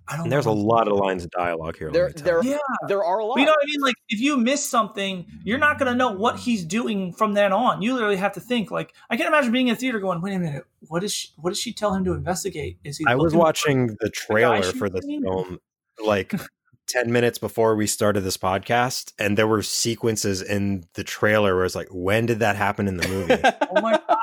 I 0.09 0.17
don't. 0.17 0.25
And 0.25 0.33
there's 0.33 0.47
a 0.47 0.53
lot 0.53 0.89
of 0.89 0.97
lines 0.97 1.25
of 1.25 1.31
dialogue 1.31 1.77
here. 1.77 1.91
There, 1.91 2.11
there. 2.11 2.43
Yeah. 2.43 2.59
there 2.89 3.05
are 3.05 3.19
a 3.21 3.25
lot. 3.25 3.35
But 3.37 3.41
you 3.41 3.47
know 3.47 3.53
what 3.53 3.63
I 3.63 3.67
mean? 3.67 3.81
Like, 3.81 3.95
if 4.09 4.21
you 4.21 4.37
miss 4.37 4.69
something, 4.69 5.27
you're 5.45 5.59
not 5.59 5.79
going 5.79 5.91
to 5.91 5.97
know 5.97 6.11
what 6.11 6.39
he's 6.39 6.65
doing 6.65 7.13
from 7.13 7.35
then 7.35 7.53
on. 7.53 7.83
You 7.83 7.95
literally 7.95 8.17
have 8.17 8.33
to 8.33 8.41
think. 8.41 8.71
Like, 8.71 8.95
I 9.11 9.17
can't 9.17 9.29
imagine 9.29 9.53
being 9.53 9.69
in 9.69 9.75
a 9.75 9.77
theater 9.77 10.01
going, 10.01 10.21
"Wait 10.21 10.35
a 10.35 10.39
minute, 10.39 10.65
what 10.89 11.05
is 11.05 11.13
she, 11.13 11.29
what 11.37 11.51
does 11.51 11.61
she 11.61 11.73
tell 11.73 11.95
him 11.95 12.05
to 12.05 12.13
investigate? 12.13 12.79
Is 12.85 12.99
he?" 12.99 13.05
I 13.07 13.15
was 13.15 13.33
looking 13.33 13.39
for- 13.39 13.45
watching 13.45 13.87
the 14.01 14.11
trailer 14.11 14.63
she's 14.63 14.73
for 14.73 14.89
this 14.89 15.05
film 15.05 15.59
like 16.05 16.33
10 16.93 17.11
minutes 17.11 17.39
before 17.39 17.75
we 17.75 17.87
started 17.87 18.21
this 18.21 18.37
podcast, 18.37 19.13
and 19.19 19.39
there 19.39 19.47
were 19.47 19.63
sequences 19.63 20.43
in 20.43 20.85
the 20.95 21.03
trailer 21.03 21.57
where 21.57 21.65
it's 21.65 21.75
like, 21.75 21.89
when 21.91 22.27
did 22.27 22.41
that 22.41 22.57
happen 22.57 22.87
in 22.89 22.97
the 22.99 23.09
movie? 23.09 23.35
Oh 23.75 23.81
my 23.81 23.93
god, 23.93 24.19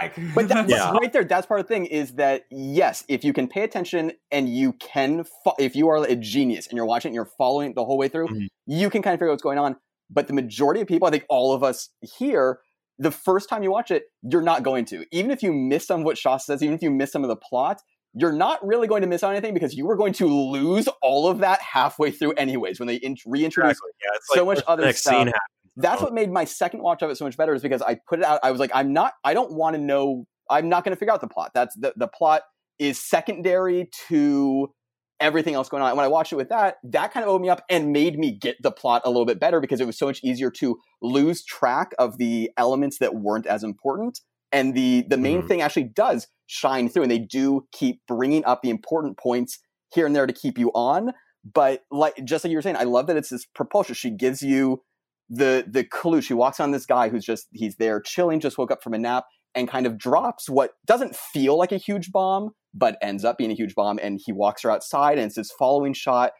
Zach! 0.00 0.16
But 0.34 0.48
that, 0.48 0.68
Yeah. 0.68 0.92
right 0.92 1.12
there, 1.12 1.24
that's 1.24 1.44
part 1.46 1.58
of 1.60 1.66
the 1.66 1.74
thing 1.74 1.86
is 1.86 2.12
that 2.14 2.44
yes, 2.50 3.04
if 3.08 3.24
you 3.24 3.32
can 3.32 3.48
pay 3.48 3.62
attention 3.62 4.12
and 4.30 4.48
you 4.48 4.72
can, 4.74 5.24
fo- 5.44 5.56
if 5.58 5.74
you 5.74 5.88
are 5.88 6.04
a 6.04 6.14
genius 6.14 6.68
and 6.68 6.76
you're 6.76 6.86
watching, 6.86 7.08
and 7.10 7.14
you're 7.16 7.28
following 7.36 7.70
it 7.70 7.74
the 7.74 7.84
whole 7.84 7.98
way 7.98 8.06
through, 8.08 8.28
Mhm. 8.28 8.46
you 8.66 8.88
can 8.90 9.02
kind 9.02 9.14
of 9.14 9.18
figure 9.18 9.28
out 9.30 9.32
what's 9.32 9.42
going 9.42 9.58
on. 9.58 9.74
But 10.08 10.28
the 10.28 10.34
majority 10.34 10.80
of 10.80 10.86
people, 10.86 11.08
I 11.08 11.10
think 11.10 11.24
all 11.28 11.52
of 11.52 11.64
us 11.64 11.88
here, 12.18 12.60
the 12.98 13.10
first 13.10 13.48
time 13.48 13.64
you 13.64 13.72
watch 13.72 13.90
it, 13.90 14.04
you're 14.22 14.40
not 14.40 14.62
going 14.62 14.84
to. 14.86 15.04
Even 15.10 15.32
if 15.32 15.42
you 15.42 15.52
miss 15.52 15.86
some 15.86 16.00
of 16.00 16.06
what 16.06 16.16
Shaw 16.16 16.36
says, 16.36 16.62
even 16.62 16.74
if 16.76 16.82
you 16.82 16.90
miss 16.92 17.10
some 17.10 17.24
of 17.24 17.28
the 17.28 17.36
plot, 17.36 17.82
you're 18.18 18.32
not 18.32 18.66
really 18.66 18.88
going 18.88 19.02
to 19.02 19.06
miss 19.06 19.22
out 19.22 19.28
on 19.28 19.36
anything 19.36 19.52
because 19.54 19.74
you 19.74 19.84
were 19.86 19.94
going 19.96 20.12
to 20.14 20.26
lose 20.26 20.88
all 21.02 21.28
of 21.28 21.38
that 21.40 21.60
halfway 21.60 22.10
through, 22.10 22.32
anyways. 22.32 22.80
When 22.80 22.86
they 22.86 22.96
in- 22.96 23.16
reintroduce 23.26 23.72
Exactly. 23.72 23.90
Yeah, 24.02 24.18
so 24.34 24.44
like, 24.44 24.56
much 24.56 24.64
other 24.66 24.90
stuff. 24.94 25.28
that's 25.76 26.00
what 26.00 26.14
made 26.14 26.30
my 26.32 26.44
second 26.46 26.80
watch 26.82 27.02
of 27.02 27.10
it 27.10 27.16
so 27.18 27.24
much 27.26 27.36
better 27.36 27.54
is 27.54 27.60
because 27.62 27.82
I 27.82 27.98
put 28.08 28.20
it 28.20 28.24
out. 28.24 28.40
I 28.42 28.50
was 28.50 28.58
like, 28.60 28.70
I'm 28.74 28.92
not, 28.94 29.12
I 29.22 29.34
don't 29.34 29.52
want 29.52 29.76
to 29.76 29.82
know, 29.82 30.26
I'm 30.48 30.68
not 30.70 30.82
going 30.84 30.94
to 30.94 30.98
figure 30.98 31.12
out 31.12 31.20
the 31.20 31.28
plot. 31.28 31.50
That's 31.54 31.74
the, 31.76 31.92
the 31.96 32.08
plot 32.08 32.42
is 32.78 32.98
secondary 32.98 33.90
to 34.08 34.72
everything 35.20 35.54
else 35.54 35.68
going 35.68 35.82
on. 35.82 35.90
And 35.90 35.96
when 35.96 36.04
I 36.04 36.08
watched 36.08 36.32
it 36.32 36.36
with 36.36 36.48
that, 36.50 36.76
that 36.84 37.12
kind 37.12 37.24
of 37.24 37.28
opened 37.30 37.42
me 37.42 37.48
up 37.50 37.64
and 37.70 37.92
made 37.92 38.18
me 38.18 38.32
get 38.32 38.56
the 38.62 38.70
plot 38.70 39.02
a 39.04 39.08
little 39.10 39.24
bit 39.26 39.40
better 39.40 39.60
because 39.60 39.80
it 39.80 39.86
was 39.86 39.98
so 39.98 40.06
much 40.06 40.20
easier 40.22 40.50
to 40.52 40.78
lose 41.02 41.44
track 41.44 41.92
of 41.98 42.18
the 42.18 42.50
elements 42.56 42.98
that 42.98 43.14
weren't 43.14 43.46
as 43.46 43.62
important. 43.64 44.20
And 44.52 44.74
the, 44.74 45.04
the 45.08 45.16
main 45.16 45.42
Mhm. 45.42 45.48
thing 45.48 45.60
actually 45.62 45.84
does 45.84 46.26
shine 46.46 46.88
through 46.88 47.02
and 47.02 47.10
they 47.10 47.18
do 47.18 47.66
keep 47.72 48.00
bringing 48.06 48.44
up 48.44 48.62
the 48.62 48.70
important 48.70 49.18
points 49.18 49.58
here 49.92 50.06
and 50.06 50.14
there 50.14 50.26
to 50.26 50.32
keep 50.32 50.58
you 50.58 50.70
on. 50.74 51.12
But 51.44 51.82
like, 51.90 52.14
just 52.24 52.44
like 52.44 52.50
you 52.50 52.58
were 52.58 52.62
saying, 52.62 52.76
I 52.76 52.84
love 52.84 53.06
that 53.06 53.16
it's 53.16 53.28
this 53.28 53.46
propulsion. 53.46 53.94
She 53.94 54.10
gives 54.10 54.42
you 54.42 54.82
the 55.28 55.64
the 55.68 55.84
clue. 55.84 56.20
She 56.20 56.34
walks 56.34 56.60
on 56.60 56.70
this 56.70 56.86
guy 56.86 57.08
who's 57.08 57.24
just 57.24 57.46
he's 57.52 57.76
there 57.76 58.00
chilling, 58.00 58.40
just 58.40 58.58
woke 58.58 58.70
up 58.70 58.82
from 58.82 58.94
a 58.94 58.98
nap, 58.98 59.24
and 59.54 59.68
kind 59.68 59.86
of 59.86 59.98
drops 59.98 60.48
what 60.48 60.72
doesn't 60.86 61.14
feel 61.16 61.56
like 61.56 61.72
a 61.72 61.76
huge 61.76 62.10
bomb, 62.12 62.50
but 62.74 62.96
ends 63.00 63.24
up 63.24 63.38
being 63.38 63.50
a 63.50 63.54
huge 63.54 63.74
bomb. 63.74 63.98
And 64.02 64.20
he 64.24 64.32
walks 64.32 64.62
her 64.62 64.70
outside, 64.70 65.18
and 65.18 65.26
it's 65.26 65.36
this 65.36 65.52
following 65.58 65.94
shot. 65.94 66.32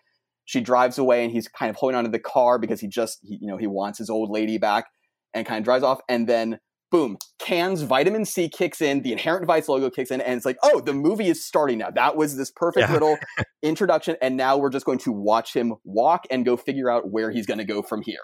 She 0.44 0.61
drives 0.61 0.98
away, 0.98 1.24
and 1.24 1.32
he's 1.32 1.48
kind 1.48 1.70
of 1.70 1.76
holding 1.76 1.96
onto 1.96 2.11
the 2.11 2.18
car 2.18 2.59
because 2.59 2.80
he 2.80 2.88
just 2.88 3.18
he, 3.22 3.38
you 3.40 3.48
know 3.48 3.57
he 3.57 3.66
wants 3.66 3.98
his 3.98 4.11
old 4.11 4.30
lady 4.30 4.59
back, 4.59 4.86
and 5.34 5.46
kind 5.46 5.59
of 5.59 5.64
drives 5.64 5.84
off. 5.84 6.00
And 6.09 6.28
then 6.28 6.59
boom, 6.91 7.18
Can's 7.39 7.82
vitamin 7.82 8.24
C 8.24 8.49
kicks 8.49 8.80
in, 8.80 9.03
the 9.03 9.12
Inherent 9.12 9.47
Vice 9.47 9.68
logo 9.68 9.91
kicks 9.91 10.11
in, 10.11 10.20
and 10.20 10.37
it's 10.37 10.47
like, 10.47 10.57
oh, 10.62 10.80
the 10.80 10.93
movie 10.93 11.28
is 11.28 11.45
starting 11.45 11.78
now. 11.78 11.91
That 11.91 12.16
was 12.16 12.37
this 12.37 12.51
perfect 12.51 12.89
Yeah. 12.89 12.93
little 12.93 13.16
introduction, 13.62 14.16
and 14.22 14.37
now 14.37 14.57
we're 14.57 14.70
just 14.70 14.87
going 14.87 14.99
to 15.01 15.12
watch 15.12 15.55
him 15.55 15.74
walk 15.84 16.24
and 16.30 16.45
go 16.45 16.57
figure 16.57 16.91
out 16.91 17.11
where 17.11 17.30
he's 17.30 17.47
going 17.47 17.59
to 17.59 17.64
go 17.64 17.82
from 17.82 18.03
here. 18.03 18.20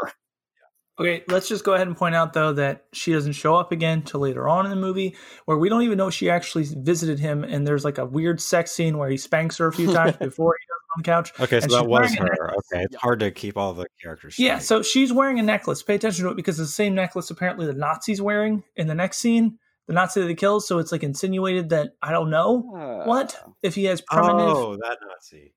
Okay, 1.03 1.25
let's 1.29 1.49
just 1.49 1.65
go 1.65 1.75
ahead 1.75 1.87
and 1.87 1.97
point 1.97 2.15
out 2.15 2.33
though 2.33 2.53
that 2.55 2.85
she 2.93 3.13
doesn't 3.13 3.33
show 3.33 3.55
up 3.55 3.73
again 3.73 4.03
till 4.03 4.21
later 4.21 4.49
on 4.49 4.65
in 4.65 4.71
the 4.71 4.77
movie, 4.77 5.17
where 5.45 5.59
we 5.59 5.69
don't 5.69 5.83
even 5.83 5.99
know 5.99 6.11
she 6.11 6.31
actually 6.31 6.65
visited 6.65 7.19
him, 7.19 7.45
and 7.45 7.67
there's 7.67 7.85
like 7.85 7.99
a 7.99 8.07
weird 8.07 8.41
sex 8.41 8.73
scene 8.73 8.99
where 8.99 9.09
he 9.09 9.17
spanks 9.17 9.59
her 9.59 9.67
a 9.67 9.73
few 9.73 9.93
times 9.93 10.17
before 10.17 10.55
he 10.59 10.67
does 10.67 10.81
it 10.81 10.93
on 10.97 10.99
the 10.99 11.05
couch. 11.05 11.33
Okay, 11.41 11.61
so 11.61 11.77
that 11.77 11.87
was 11.87 12.15
her. 12.15 12.51
Okay, 12.51 12.85
it's 12.85 12.97
hard 12.97 13.21
to 13.21 13.31
keep 13.31 13.57
all 13.57 13.73
the 13.73 13.87
characters. 14.01 14.39
Yeah, 14.39 14.59
straight. 14.59 14.67
so 14.67 14.83
she's 14.83 15.13
wearing 15.13 15.39
a 15.39 15.43
necklace. 15.43 15.83
Pay 15.83 15.97
attention 15.97 16.25
to 16.25 16.31
it 16.31 16.37
because 16.37 16.59
it's 16.59 16.71
the 16.71 16.75
same 16.75 16.95
necklace 16.95 17.31
apparently 17.31 17.67
the 17.67 17.75
Nazi's 17.75 18.23
wearing 18.23 18.63
in 18.77 18.87
the 18.87 18.95
next 18.95 19.19
scene. 19.19 19.59
The 19.89 19.95
Nazi 19.95 20.21
that 20.21 20.29
he 20.29 20.37
kills, 20.37 20.69
so 20.69 20.79
it's 20.79 20.93
like 20.93 21.03
insinuated 21.03 21.71
that 21.71 21.95
I 22.01 22.13
don't 22.13 22.31
know 22.31 22.71
ah. 22.73 23.05
what 23.05 23.37
if 23.63 23.75
he 23.75 23.85
has 23.87 24.01
premonitive. 24.01 24.57
oh, 24.57 24.77
that 24.77 24.99
Nazi. 25.07 25.53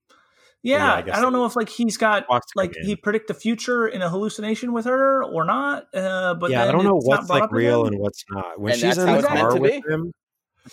Yeah, 0.65 1.03
yeah, 1.05 1.15
I 1.15 1.17
I, 1.17 1.21
don't 1.21 1.33
know 1.33 1.45
if 1.45 1.55
like 1.55 1.69
he's 1.69 1.97
got 1.97 2.25
like 2.55 2.73
come 2.73 2.81
in. 2.81 2.85
he 2.87 2.95
predict 2.95 3.27
the 3.27 3.33
future 3.33 3.87
in 3.87 4.01
a 4.01 4.09
hallucination 4.09 4.73
with 4.73 4.85
her 4.85 5.23
or 5.23 5.45
not. 5.45 5.87
Uh, 5.93 6.33
but 6.35 6.51
yeah, 6.51 6.63
I 6.63 6.71
don't 6.71 6.83
know 6.83 6.99
what's 6.99 7.29
like 7.29 7.51
real 7.51 7.81
again. 7.83 7.93
and 7.93 8.01
what's 8.01 8.23
not. 8.29 8.59
When 8.59 8.73
And 8.73 8.81
she's 8.81 8.97
in 8.97 9.05
the 9.05 9.21
car 9.23 9.57
with 9.57 9.71
be? 9.71 9.83
him, 9.87 10.11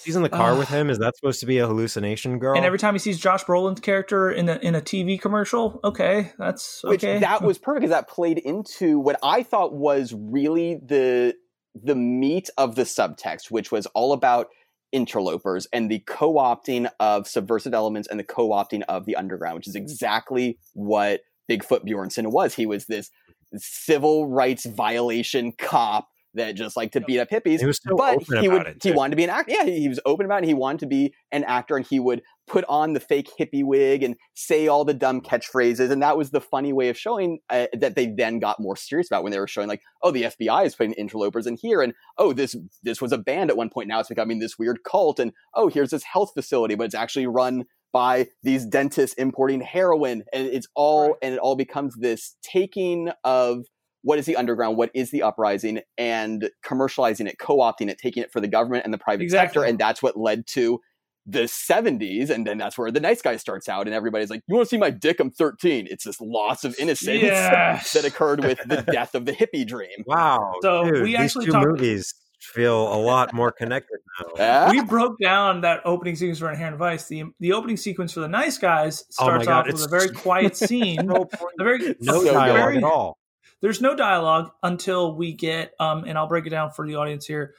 she's 0.02 0.16
in 0.16 0.22
the 0.22 0.28
car 0.28 0.56
with 0.56 0.68
him. 0.68 0.90
Is 0.90 0.98
that 0.98 1.16
supposed 1.16 1.40
to 1.40 1.46
be 1.46 1.58
a 1.58 1.66
hallucination 1.66 2.38
girl? 2.38 2.56
And 2.56 2.64
every 2.64 2.78
time 2.78 2.94
he 2.94 2.98
sees 2.98 3.18
Josh 3.18 3.44
Brolin's 3.44 3.80
character 3.80 4.30
in 4.30 4.48
a 4.48 4.56
in 4.56 4.74
a 4.74 4.80
TV 4.80 5.20
commercial, 5.20 5.80
okay, 5.84 6.32
that's 6.38 6.82
Which 6.84 7.04
okay. 7.04 7.20
that 7.20 7.42
was 7.42 7.58
perfect 7.58 7.82
because 7.82 7.90
that 7.90 8.08
played 8.08 8.38
into 8.38 8.98
what 8.98 9.18
I 9.22 9.42
thought 9.42 9.74
was 9.74 10.14
really 10.16 10.76
the 10.76 11.34
the 11.74 11.94
meat 11.94 12.50
of 12.58 12.74
the 12.74 12.82
subtext, 12.84 13.50
which 13.50 13.72
was 13.72 13.86
all 13.86 14.12
about 14.12 14.48
interlopers 14.92 15.66
and 15.72 15.90
the 15.90 16.00
co-opting 16.00 16.90
of 17.00 17.26
subversive 17.26 17.74
elements 17.74 18.08
and 18.08 18.20
the 18.20 18.24
co-opting 18.24 18.82
of 18.88 19.06
the 19.06 19.16
underground, 19.16 19.56
which 19.56 19.68
is 19.68 19.74
exactly 19.74 20.58
what 20.74 21.22
Bigfoot 21.50 21.86
Bjornsen 21.86 22.30
was. 22.30 22.54
He 22.54 22.66
was 22.66 22.86
this 22.86 23.10
civil 23.56 24.28
rights 24.28 24.64
violation 24.66 25.52
cop 25.52 26.08
that 26.34 26.54
just 26.54 26.76
like 26.76 26.92
to 26.92 27.00
beat 27.00 27.18
up 27.18 27.28
hippies. 27.30 27.60
He 27.60 27.66
was 27.66 27.80
so 27.82 27.96
but 27.96 28.16
open 28.16 28.40
he 28.40 28.46
about 28.46 28.58
would 28.58 28.76
it, 28.76 28.82
he 28.82 28.92
wanted 28.92 29.10
to 29.10 29.16
be 29.16 29.24
an 29.24 29.30
actor. 29.30 29.52
Yeah, 29.52 29.64
he 29.64 29.88
was 29.88 30.00
open 30.04 30.26
about 30.26 30.42
it. 30.44 30.46
He 30.46 30.54
wanted 30.54 30.80
to 30.80 30.86
be 30.86 31.14
an 31.30 31.44
actor, 31.44 31.76
and 31.76 31.86
he 31.86 32.00
would 32.00 32.22
put 32.46 32.64
on 32.68 32.92
the 32.92 33.00
fake 33.00 33.30
hippie 33.38 33.64
wig 33.64 34.02
and 34.02 34.16
say 34.34 34.66
all 34.66 34.84
the 34.84 34.94
dumb 34.94 35.20
catchphrases. 35.20 35.90
And 35.90 36.02
that 36.02 36.16
was 36.16 36.30
the 36.30 36.40
funny 36.40 36.72
way 36.72 36.88
of 36.88 36.98
showing 36.98 37.38
uh, 37.50 37.66
that 37.78 37.94
they 37.94 38.06
then 38.06 38.40
got 38.40 38.60
more 38.60 38.76
serious 38.76 39.08
about 39.08 39.22
when 39.22 39.30
they 39.32 39.38
were 39.38 39.46
showing 39.46 39.68
like, 39.68 39.82
oh, 40.02 40.10
the 40.10 40.24
FBI 40.24 40.66
is 40.66 40.74
putting 40.74 40.94
interlopers 40.94 41.46
in 41.46 41.56
here, 41.56 41.82
and 41.82 41.94
oh, 42.18 42.32
this 42.32 42.56
this 42.82 43.00
was 43.00 43.12
a 43.12 43.18
band 43.18 43.50
at 43.50 43.56
one 43.56 43.70
point. 43.70 43.88
Now 43.88 44.00
it's 44.00 44.08
becoming 44.08 44.38
this 44.38 44.58
weird 44.58 44.84
cult, 44.84 45.18
and 45.18 45.32
oh, 45.54 45.68
here's 45.68 45.90
this 45.90 46.02
health 46.04 46.32
facility, 46.34 46.74
but 46.74 46.84
it's 46.84 46.94
actually 46.94 47.26
run 47.26 47.64
by 47.92 48.26
these 48.42 48.64
dentists 48.64 49.14
importing 49.16 49.60
heroin, 49.60 50.24
and 50.32 50.46
it's 50.46 50.66
all 50.74 51.08
Right. 51.08 51.16
and 51.22 51.34
it 51.34 51.40
all 51.40 51.56
becomes 51.56 51.94
this 51.96 52.36
taking 52.42 53.10
of 53.22 53.66
what 54.02 54.18
is 54.18 54.26
the 54.26 54.36
underground, 54.36 54.76
what 54.76 54.90
is 54.94 55.10
the 55.10 55.22
uprising, 55.22 55.80
and 55.96 56.50
commercializing 56.64 57.26
it, 57.28 57.38
co-opting 57.38 57.88
it, 57.88 57.98
taking 57.98 58.22
it 58.22 58.32
for 58.32 58.40
the 58.40 58.48
government 58.48 58.84
and 58.84 58.92
the 58.92 58.98
private 58.98 59.22
Exactly. 59.22 59.48
sector, 59.60 59.64
and 59.68 59.78
that's 59.78 60.02
what 60.02 60.16
led 60.16 60.46
to 60.48 60.80
the 61.24 61.42
70s, 61.42 62.30
and 62.30 62.44
then 62.46 62.58
that's 62.58 62.76
where 62.76 62.90
the 62.90 62.98
nice 62.98 63.22
guy 63.22 63.36
starts 63.36 63.68
out, 63.68 63.86
and 63.86 63.94
everybody's 63.94 64.28
like, 64.28 64.40
"You 64.48 64.56
want 64.56 64.66
to 64.66 64.68
see 64.70 64.76
my 64.78 64.90
dick? 64.90 65.20
I'm 65.20 65.30
13." 65.30 65.86
It's 65.88 66.02
this 66.04 66.20
loss 66.20 66.64
of 66.64 66.74
innocence 66.80 67.22
Yes. 67.22 67.92
that 67.92 68.04
occurred 68.04 68.42
with 68.44 68.58
the 68.66 68.82
death 68.92 69.14
of 69.14 69.24
the 69.24 69.32
hippie 69.32 69.64
dream. 69.64 70.02
Wow. 70.04 70.54
So 70.62 70.84
dude, 70.84 71.02
we 71.02 71.10
these 71.10 71.18
actually 71.20 71.46
two 71.46 71.52
talked- 71.52 71.68
movies 71.68 72.12
feel 72.40 72.92
a 72.92 72.98
lot 72.98 73.32
more 73.32 73.52
connected 73.52 73.98
now. 74.18 74.32
Yeah? 74.36 74.70
we 74.72 74.82
broke 74.82 75.14
down 75.22 75.60
that 75.60 75.80
opening 75.84 76.16
sequence 76.16 76.40
for 76.40 76.50
Inherent 76.50 76.76
Vice. 76.76 77.06
The 77.06 77.22
the 77.38 77.52
opening 77.52 77.76
sequence 77.76 78.12
for 78.12 78.18
the 78.18 78.26
Nice 78.26 78.58
Guys 78.58 79.04
Oh 79.20 79.26
my 79.26 79.30
starts 79.44 79.46
God, 79.46 79.68
off 79.68 79.72
with 79.72 79.84
a 79.86 79.88
very 79.88 80.08
quiet 80.24 80.56
scene. 80.56 81.06
No, 81.06 81.28
a 81.60 81.62
very 81.62 81.94
no 82.00 82.24
So 82.24 82.32
dialogue 82.32 82.56
very- 82.56 82.76
at 82.78 82.82
all. 82.82 83.16
There's 83.62 83.80
no 83.80 83.96
dialogue 83.96 84.50
until 84.62 85.16
we 85.16 85.32
get 85.32 85.72
um 85.80 86.04
and 86.04 86.18
I'll 86.18 86.26
break 86.28 86.46
it 86.46 86.50
down 86.50 86.70
for 86.72 86.86
the 86.86 86.96
audience 86.96 87.24
here. 87.24 87.54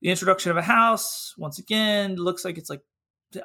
The 0.00 0.08
introduction 0.10 0.50
of 0.52 0.56
a 0.56 0.62
house, 0.62 1.34
once 1.36 1.58
again, 1.58 2.14
looks 2.16 2.44
like 2.44 2.56
it's 2.56 2.70
like 2.70 2.80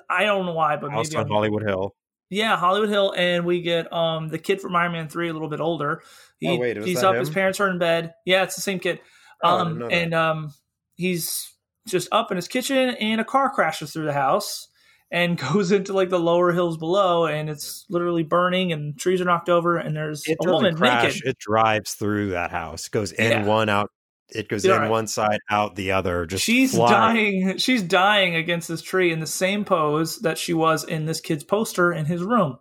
I 0.09 0.24
don't 0.24 0.45
know 0.45 0.53
why, 0.53 0.78
but 0.78 0.91
House 0.91 1.09
maybe 1.09 1.24
on 1.24 1.28
Hollywood 1.28 1.64
Hill. 1.64 1.95
yeah, 2.30 2.55
Hollywood 2.55 2.89
Hill, 2.89 3.14
and 3.18 3.45
we 3.45 3.61
get 3.61 3.91
um 3.91 4.30
the 4.30 4.38
kid 4.39 4.61
from 4.61 4.76
Iron 4.76 4.93
Man 4.93 5.09
three 5.09 5.28
a 5.30 5.34
little 5.34 5.49
bit 5.49 5.59
older. 5.59 6.01
He, 6.39 6.47
Oh, 6.47 6.57
wait, 6.57 6.78
was 6.78 6.86
he's 6.86 7.03
up. 7.03 7.16
His 7.16 7.30
parents 7.30 7.59
are 7.59 7.70
in 7.70 7.80
bed. 7.80 8.14
Yeah, 8.26 8.43
it's 8.43 8.55
the 8.55 8.61
same 8.61 8.80
kid. 8.80 8.99
Oh, 9.43 9.57
um, 9.59 9.80
that. 9.80 9.91
and 9.91 10.14
um, 10.14 10.53
he's 10.95 11.53
just 11.88 12.07
up 12.11 12.32
in 12.32 12.38
his 12.38 12.47
kitchen, 12.47 12.91
and 12.91 13.20
a 13.20 13.26
car 13.26 13.49
crashes 13.49 13.91
through 13.91 14.05
the 14.05 14.14
house 14.14 14.68
and 15.14 15.38
goes 15.53 15.72
into 15.72 15.93
like 15.93 16.09
the 16.09 16.20
lower 16.20 16.51
hills 16.51 16.76
below, 16.78 17.26
and 17.28 17.49
it's 17.49 17.86
literally 17.89 18.24
burning, 18.24 18.74
and 18.74 18.97
trees 18.99 19.22
are 19.22 19.26
knocked 19.26 19.47
over, 19.47 19.78
and 19.78 19.95
there's 19.95 20.24
it 20.26 20.38
a 20.45 20.51
woman 20.51 20.76
crash. 20.76 21.14
naked. 21.16 21.22
It 21.30 21.38
drives 21.39 21.93
through 21.93 22.32
that 22.32 22.51
house. 22.51 22.89
Goes 22.89 23.14
in 23.14 23.32
Yeah. 23.32 23.45
one 23.45 23.70
out. 23.70 23.89
It 24.30 24.49
goes 24.49 24.66
Yeah, 24.66 24.76
in 24.78 24.82
right. 24.84 24.89
one 24.89 25.05
side, 25.05 25.39
out 25.51 25.76
the 25.76 25.91
other. 25.91 26.26
Just 26.26 26.43
She's 26.43 26.74
flying. 26.74 27.45
dying. 27.45 27.57
She's 27.59 27.84
dying 27.84 28.36
against 28.36 28.68
this 28.68 28.82
tree 28.82 29.11
in 29.11 29.20
the 29.20 29.28
same 29.28 29.64
pose 29.64 30.20
that 30.22 30.39
she 30.39 30.53
was 30.53 30.84
in 30.84 31.05
this 31.05 31.22
kid's 31.22 31.43
poster 31.43 31.93
in 31.93 32.05
his 32.05 32.24
room, 32.24 32.57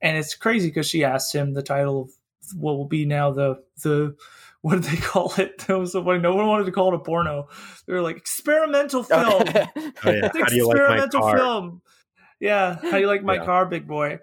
and 0.00 0.16
it's 0.16 0.34
crazy 0.34 0.68
because 0.68 0.88
she 0.88 1.04
asked 1.04 1.34
him 1.34 1.52
the 1.52 1.62
title 1.62 2.02
of 2.02 2.10
what 2.56 2.76
will 2.76 2.88
be 2.88 3.04
now 3.04 3.30
the 3.30 3.62
the 3.82 4.16
what 4.62 4.76
did 4.80 4.84
they 4.84 4.96
call 5.00 5.32
it? 5.38 5.58
That 5.66 5.78
was 5.78 5.92
so 5.92 6.02
funny. 6.04 6.18
No 6.20 6.34
one 6.34 6.46
wanted 6.46 6.64
to 6.66 6.72
call 6.72 6.92
it 6.92 6.96
a 6.96 7.00
porno. 7.00 7.48
They 7.86 7.92
were 7.92 8.00
like 8.00 8.16
experimental 8.16 9.02
film. 9.04 9.42
Oh, 10.04 10.10
yeah. 10.10 10.26
It's 10.26 10.38
How 10.38 10.46
do 10.46 10.56
you 10.56 10.66
like 10.66 10.76
my 10.76 10.82
experimental 10.82 11.20
car? 11.20 11.36
film. 11.36 11.82
Yeah, 12.40 12.76
how 12.82 12.90
do 12.92 12.98
you 13.00 13.06
like 13.06 13.22
my 13.22 13.34
Yeah. 13.36 13.44
car, 13.44 13.66
big 13.66 13.86
boy? 13.86 14.18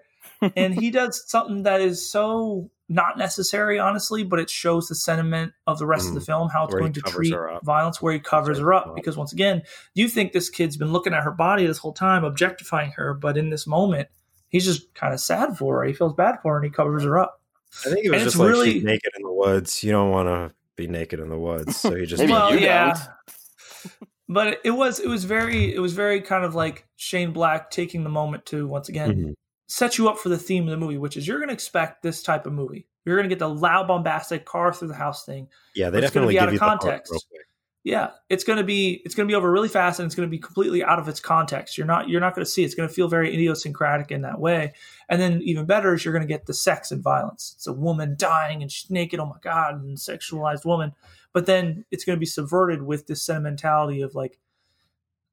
and 0.56 0.74
he 0.74 0.90
does 0.90 1.22
something 1.30 1.62
that 1.64 1.80
is 1.80 2.10
so 2.10 2.70
not 2.88 3.16
necessary, 3.16 3.78
honestly, 3.78 4.24
but 4.24 4.38
it 4.40 4.50
shows 4.50 4.88
the 4.88 4.94
sentiment 4.94 5.52
of 5.66 5.78
the 5.78 5.86
rest 5.86 6.08
of 6.08 6.14
the 6.14 6.20
film, 6.20 6.48
how 6.48 6.64
it's 6.64 6.70
Mm. 6.70 6.74
Where 6.74 6.80
going 6.80 6.92
to 6.94 7.00
treat 7.02 7.34
violence, 7.62 8.02
where 8.02 8.12
he 8.12 8.18
covers 8.18 8.56
Covers 8.56 8.58
her 8.58 8.64
her 8.64 8.74
up. 8.74 8.86
up. 8.88 8.94
Because 8.96 9.16
once 9.16 9.32
again, 9.32 9.62
you 9.94 10.08
think 10.08 10.32
this 10.32 10.50
kid's 10.50 10.76
been 10.76 10.92
looking 10.92 11.14
at 11.14 11.22
her 11.22 11.30
body 11.30 11.66
this 11.66 11.78
whole 11.78 11.92
time, 11.92 12.24
objectifying 12.24 12.90
her, 12.96 13.14
but 13.14 13.36
in 13.38 13.50
this 13.50 13.66
moment, 13.66 14.08
he's 14.48 14.64
just 14.64 14.92
kind 14.94 15.14
of 15.14 15.20
sad 15.20 15.56
for 15.56 15.76
her. 15.80 15.84
He 15.84 15.92
feels 15.92 16.14
bad 16.14 16.36
for 16.42 16.52
her, 16.52 16.58
and 16.58 16.64
he 16.64 16.70
covers 16.70 17.04
her 17.04 17.18
up. 17.18 17.39
I 17.86 17.90
think 17.90 18.04
it 18.04 18.10
was 18.10 18.20
And 18.22 18.24
just 18.24 18.34
it's 18.34 18.40
like 18.40 18.48
really- 18.48 18.72
she's 18.74 18.84
naked 18.84 19.12
in 19.16 19.22
the 19.22 19.32
woods. 19.32 19.82
You 19.84 19.92
don't 19.92 20.10
want 20.10 20.28
to 20.28 20.54
be 20.76 20.86
naked 20.86 21.20
in 21.20 21.28
the 21.28 21.38
woods, 21.38 21.76
so 21.76 21.94
he 21.94 22.06
just 22.06 22.22
well, 22.28 22.52
you 22.54 22.60
yeah. 22.60 22.94
But 24.28 24.60
it 24.64 24.70
was 24.70 25.00
it 25.00 25.08
was 25.08 25.24
very 25.24 25.74
it 25.74 25.80
was 25.80 25.92
very 25.92 26.20
kind 26.20 26.44
of 26.44 26.54
like 26.54 26.86
Shane 26.96 27.32
Black 27.32 27.70
taking 27.70 28.04
the 28.04 28.10
moment 28.10 28.46
to 28.46 28.66
once 28.66 28.88
again 28.88 29.12
Mhm. 29.14 29.34
set 29.66 29.98
you 29.98 30.08
up 30.08 30.18
for 30.18 30.28
the 30.28 30.38
theme 30.38 30.64
of 30.64 30.70
the 30.70 30.76
movie, 30.76 30.98
which 30.98 31.16
is 31.16 31.26
you're 31.26 31.38
going 31.38 31.48
to 31.48 31.54
expect 31.54 32.02
this 32.02 32.22
type 32.22 32.46
of 32.46 32.52
movie. 32.52 32.86
You're 33.04 33.16
going 33.16 33.28
to 33.28 33.34
get 33.34 33.40
the 33.40 33.48
loud, 33.48 33.88
bombastic 33.88 34.44
car 34.44 34.72
through 34.72 34.88
the 34.88 34.94
house 34.94 35.24
thing. 35.24 35.48
yeah, 35.74 35.90
they 35.90 35.98
It's 35.98 36.12
gonna 36.12 36.26
definitely 36.26 36.34
be 36.34 36.38
out 36.38 36.46
of 36.48 36.52
you 36.54 36.58
the 36.60 36.64
context. 36.64 37.10
real 37.10 37.20
quick. 37.28 37.46
Yeah, 37.82 38.10
it's 38.28 38.44
going 38.44 38.58
to 38.58 38.64
be 38.64 39.00
it's 39.06 39.14
going 39.14 39.26
to 39.26 39.32
be 39.32 39.34
over 39.34 39.50
really 39.50 39.68
fast, 39.68 39.98
and 40.00 40.04
it's 40.06 40.14
going 40.14 40.28
to 40.28 40.30
be 40.30 40.38
completely 40.38 40.84
out 40.84 40.98
of 40.98 41.08
its 41.08 41.18
context. 41.18 41.78
You're 41.78 41.86
not 41.86 42.10
you're 42.10 42.20
not 42.20 42.34
going 42.34 42.44
to 42.44 42.50
see. 42.50 42.62
It's 42.62 42.74
going 42.74 42.86
to 42.88 42.94
feel 42.94 43.08
very 43.08 43.32
idiosyncratic 43.32 44.10
in 44.10 44.20
that 44.22 44.38
way. 44.38 44.74
And 45.08 45.18
then 45.18 45.40
even 45.42 45.64
better 45.64 45.94
is 45.94 46.04
you're 46.04 46.12
going 46.12 46.26
to 46.26 46.28
get 46.32 46.44
the 46.44 46.52
sex 46.52 46.90
and 46.92 47.02
violence. 47.02 47.54
It's 47.56 47.66
a 47.66 47.72
woman 47.72 48.16
dying 48.18 48.60
and 48.60 48.70
she's 48.70 48.90
naked. 48.90 49.18
Oh 49.18 49.24
my 49.26 49.38
god, 49.40 49.82
and 49.82 49.96
sexualized 49.96 50.66
woman. 50.66 50.92
But 51.32 51.46
then 51.46 51.86
it's 51.90 52.04
going 52.04 52.16
to 52.16 52.20
be 52.20 52.26
subverted 52.26 52.82
with 52.82 53.06
this 53.06 53.22
sentimentality 53.22 54.02
of 54.02 54.14
like, 54.14 54.38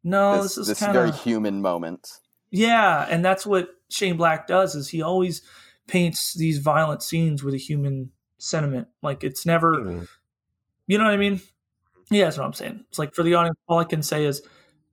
no, 0.04 0.36
this, 0.41 0.56
this, 0.56 0.58
is 0.60 0.68
this 0.68 0.80
kind 0.80 0.93
very 0.93 1.12
human 1.12 1.62
moment. 1.62 2.20
yeah, 2.50 3.06
and 3.10 3.26
that's 3.26 3.45
what 3.45 3.70
Shane 3.89 4.16
Black 4.16 4.48
does 4.48 4.74
is 4.74 4.88
he 4.89 5.02
always 5.02 5.41
paints 5.88 6.34
these 6.34 6.60
violent 6.60 7.04
scenes 7.04 7.43
with 7.43 7.54
a 7.54 7.58
human 7.58 8.12
sentiment. 8.38 8.88
Like 9.02 9.24
it's 9.24 9.45
never, 9.45 9.76
Mhm. 9.76 10.08
you 10.86 10.98
know 10.98 11.04
what 11.06 11.14
I 11.14 11.18
mean? 11.18 11.41
Yeah, 12.10 12.26
that's 12.26 12.38
what 12.38 12.45
I'm 12.45 12.53
saying. 12.53 12.86
It's 12.89 12.99
like 12.99 13.14
for 13.14 13.24
the 13.24 13.36
audience, 13.36 13.58
all 13.68 13.80
I 13.80 13.84
can 13.84 14.01
say 14.01 14.26
is 14.26 14.41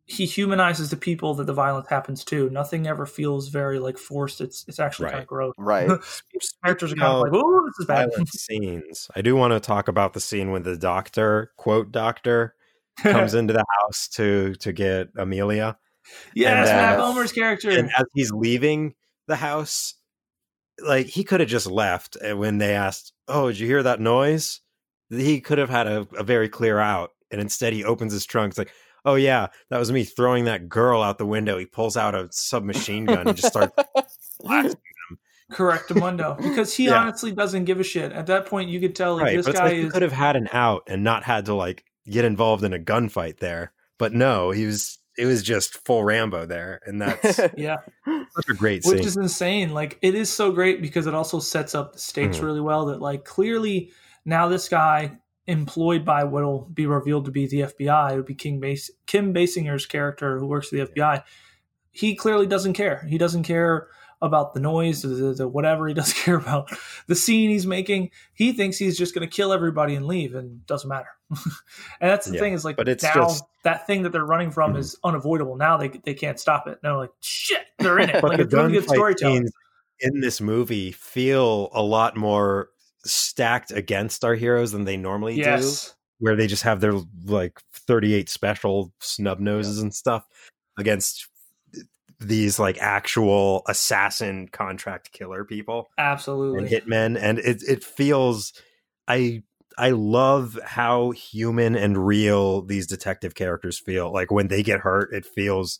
he 0.07 0.27
humanizes 0.27 0.91
the 0.91 0.97
people 0.97 1.35
that 1.35 1.47
the 1.47 1.53
violence 1.53 1.89
happens 1.89 2.25
to. 2.25 2.51
Nothing 2.51 2.87
ever 2.87 3.07
feels 3.07 3.49
very 3.49 3.79
like 3.79 3.97
forced. 3.97 4.41
It's 4.41 4.65
it's 4.69 4.79
actually 4.79 5.11
kind 5.11 5.23
of 5.23 5.27
gross. 5.27 5.55
Right. 5.57 5.89
Characters 6.65 6.93
are 6.93 6.97
kind 6.97 7.13
of 7.13 7.21
like, 7.23 7.33
oh, 7.33 7.67
this 7.67 7.81
is 7.81 7.87
bad. 7.87 8.11
scenes. 8.29 9.11
I 9.17 9.23
do 9.23 9.35
want 9.35 9.53
to 9.53 9.61
talk 9.61 9.89
about 9.89 10.13
the 10.13 10.21
scene 10.21 10.51
when 10.51 10.63
the 10.63 10.77
doctor, 10.77 11.53
quote 11.57 11.91
doctor, 11.91 12.55
comes 12.99 13.35
into 13.35 13.53
the 13.53 13.65
house 13.81 14.09
to 14.09 14.55
to 14.57 14.73
get 14.73 15.09
Amelia, 15.17 15.79
yes, 16.35 16.69
and, 16.69 16.77
Matt 16.77 16.99
uh, 16.99 17.03
Bomer's 17.03 17.33
character. 17.33 17.71
and 17.71 17.91
as 17.97 18.05
he's 18.15 18.31
leaving 18.31 18.95
the 19.27 19.37
house, 19.37 19.95
like 20.85 21.07
he 21.07 21.25
could 21.25 21.41
have 21.41 21.49
just 21.49 21.67
left. 21.67 22.17
And 22.17 22.39
when 22.39 22.59
they 22.59 22.75
asked, 22.75 23.13
"Oh, 23.27 23.49
did 23.49 23.59
you 23.59 23.67
hear 23.67 23.83
that 23.83 24.01
noise?" 24.01 24.61
He 25.17 25.41
could 25.41 25.59
have 25.59 25.71
had 25.71 25.87
a, 25.87 26.07
a 26.17 26.23
very 26.23 26.49
clear 26.49 26.79
out, 26.79 27.11
and 27.31 27.41
instead 27.41 27.73
he 27.73 27.85
opens 27.85 28.13
his 28.13 28.25
trunk. 28.27 28.51
It's 28.51 28.59
like, 28.59 28.73
"Oh 29.05 29.15
yeah, 29.15 29.49
that 29.71 29.79
was 29.79 29.91
me 29.93 30.05
throwing 30.05 30.45
that 30.47 30.69
girl 30.69 31.03
out 31.03 31.19
the 31.19 31.27
window." 31.27 31.59
He 31.59 31.67
pulls 31.67 31.97
out 31.97 32.15
a 32.15 32.29
submachine 32.31 33.05
gun 33.07 33.29
and 33.29 33.37
just 33.37 33.49
starts 33.49 33.75
blasting. 34.41 34.81
Correct, 35.53 35.95
Mundo, 35.95 36.37
because 36.43 36.75
he 36.75 36.87
Yeah. 36.87 37.01
honestly 37.03 37.31
doesn't 37.31 37.67
give 37.67 37.79
a 37.79 37.85
shit. 37.85 38.13
At 38.13 38.27
that 38.27 38.47
point, 38.47 38.71
you 38.71 38.81
could 38.81 38.95
tell 38.97 39.15
like 39.17 39.25
right, 39.25 39.37
this 39.37 39.47
but 39.47 39.55
guy 39.55 39.65
like 39.65 39.75
he 39.75 39.81
is. 39.83 39.93
could 39.93 40.03
have 40.03 40.13
had 40.13 40.37
an 40.37 40.49
out 40.53 40.85
and 40.89 41.05
not 41.05 41.23
had 41.23 41.45
to 41.47 41.55
like 41.55 41.85
get 42.09 42.25
involved 42.25 42.65
in 42.65 42.73
a 42.73 42.79
gunfight 42.79 43.39
there. 43.39 43.73
But 43.99 44.13
no, 44.13 44.51
he 44.51 44.67
was. 44.67 44.99
It 45.17 45.27
was 45.27 45.45
just 45.45 45.77
full 45.87 46.03
Rambo 46.03 46.47
there, 46.47 46.81
and 46.87 47.01
that's 47.01 47.39
Yeah, 47.57 47.77
such 48.05 48.49
a 48.49 48.55
great 48.55 48.83
scene. 48.83 48.97
which 48.97 49.07
is 49.07 49.17
insane. 49.17 49.73
Like 49.73 49.97
it 50.03 50.17
is 50.17 50.29
so 50.29 50.51
great 50.51 50.83
because 50.83 51.07
it 51.07 51.15
also 51.15 51.39
sets 51.39 51.73
up 51.73 51.93
the 51.93 52.01
stakes 52.01 52.39
Mhm. 52.39 52.43
really 52.43 52.61
well. 52.61 52.87
That 52.87 53.01
like 53.01 53.25
clearly 53.25 53.93
now 54.25 54.49
this 54.49 54.69
guy 54.69 55.19
employed 55.47 56.05
by 56.05 56.25
what 56.25 56.43
will 56.43 56.63
be 56.73 56.87
revealed 56.87 57.27
to 57.27 57.31
be 57.31 57.47
the 57.47 57.61
FBI, 57.61 58.13
it 58.13 58.17
would 58.17 58.27
be 58.27 58.35
King 58.35 58.61
Bas- 58.61 58.91
Kim 59.07 59.35
Basinger's 59.35 59.87
character 59.87 60.39
who 60.39 60.47
works 60.47 60.69
for 60.69 60.77
the 60.77 60.87
FBI. 60.87 61.23
He 61.91 62.15
clearly 62.17 62.47
doesn't 62.47 62.73
care. 62.73 63.05
He 63.09 63.19
doesn't 63.19 63.43
care 63.45 63.89
about 64.23 64.55
the 64.55 64.61
noise, 64.61 65.03
the, 65.03 65.09
the, 65.09 65.35
the 65.35 65.49
whatever. 65.49 65.87
He 65.87 65.93
doesn't 66.01 66.17
care 66.17 66.37
about 66.39 66.71
the 67.09 67.15
scene 67.15 67.51
he's 67.51 67.67
making. 67.67 68.11
He 68.33 68.53
thinks 68.53 68.79
he's 68.79 68.97
just 68.97 69.15
going 69.15 69.29
to 69.29 69.33
kill 69.37 69.53
everybody 69.53 69.95
and 69.95 70.07
leave, 70.07 70.35
and 70.35 70.65
doesn't 70.67 70.89
matter. 70.89 71.09
and 71.31 71.39
that's 72.01 72.27
the 72.27 72.35
Yeah, 72.35 72.41
thing 72.41 72.53
is 72.55 72.65
like 72.65 72.77
but 72.77 72.89
it's 72.89 73.03
now 73.05 73.13
just- 73.15 73.45
that 73.65 73.87
thing 73.87 74.03
that 74.03 74.13
they're 74.13 74.25
running 74.25 74.51
from 74.51 74.75
Mhm. 74.75 74.79
is 74.79 74.97
unavoidable. 75.05 75.57
Now 75.57 75.77
they 75.77 75.89
they 75.89 76.15
can't 76.15 76.39
stop 76.41 76.67
it. 76.67 76.73
And 76.73 76.79
They're 76.83 76.97
like 76.97 77.11
shit. 77.21 77.65
They're 77.79 77.99
in 77.99 78.09
it. 78.11 78.23
but 78.23 78.29
like 78.31 78.37
the 78.39 78.45
it's 78.45 78.55
really 78.55 78.73
good 78.73 78.89
storytelling. 78.89 79.37
scenes 79.43 79.53
in 80.01 80.21
this 80.21 80.41
movie 80.41 80.91
feel 80.93 81.71
a 81.73 81.83
lot 81.83 82.17
more 82.17 82.71
stacked 83.05 83.71
against 83.71 84.25
our 84.25 84.35
heroes 84.35 84.73
than 84.73 84.85
they 84.85 84.97
normally 84.97 85.37
do. 85.37 85.69
Where 86.19 86.37
they 86.37 86.47
just 86.47 86.63
have 86.63 86.81
their 86.81 86.95
like 87.25 87.61
38 87.73 88.29
special 88.29 88.93
snub 89.01 89.41
noses 89.41 89.81
and 89.81 89.95
stuff 89.95 90.25
against 90.79 91.29
these 92.21 92.59
like 92.59 92.79
actual 92.79 93.63
assassin 93.69 94.49
contract 94.49 95.13
killer 95.13 95.45
people. 95.45 95.89
Absolutely. 95.99 96.61
and 96.61 96.69
hitmen 96.69 97.19
and 97.21 97.39
it 97.39 97.63
it 97.69 97.85
feels 97.85 98.53
i 99.09 99.43
i 99.77 99.91
love 99.91 100.59
how 100.65 101.11
human 101.11 101.77
and 101.77 102.07
real 102.07 102.63
these 102.63 102.87
detective 102.87 103.35
characters 103.35 103.79
feel 103.79 104.13
like 104.13 104.31
when 104.31 104.49
they 104.49 104.63
get 104.63 104.81
hurt 104.81 105.13
it 105.13 105.27
feels 105.27 105.79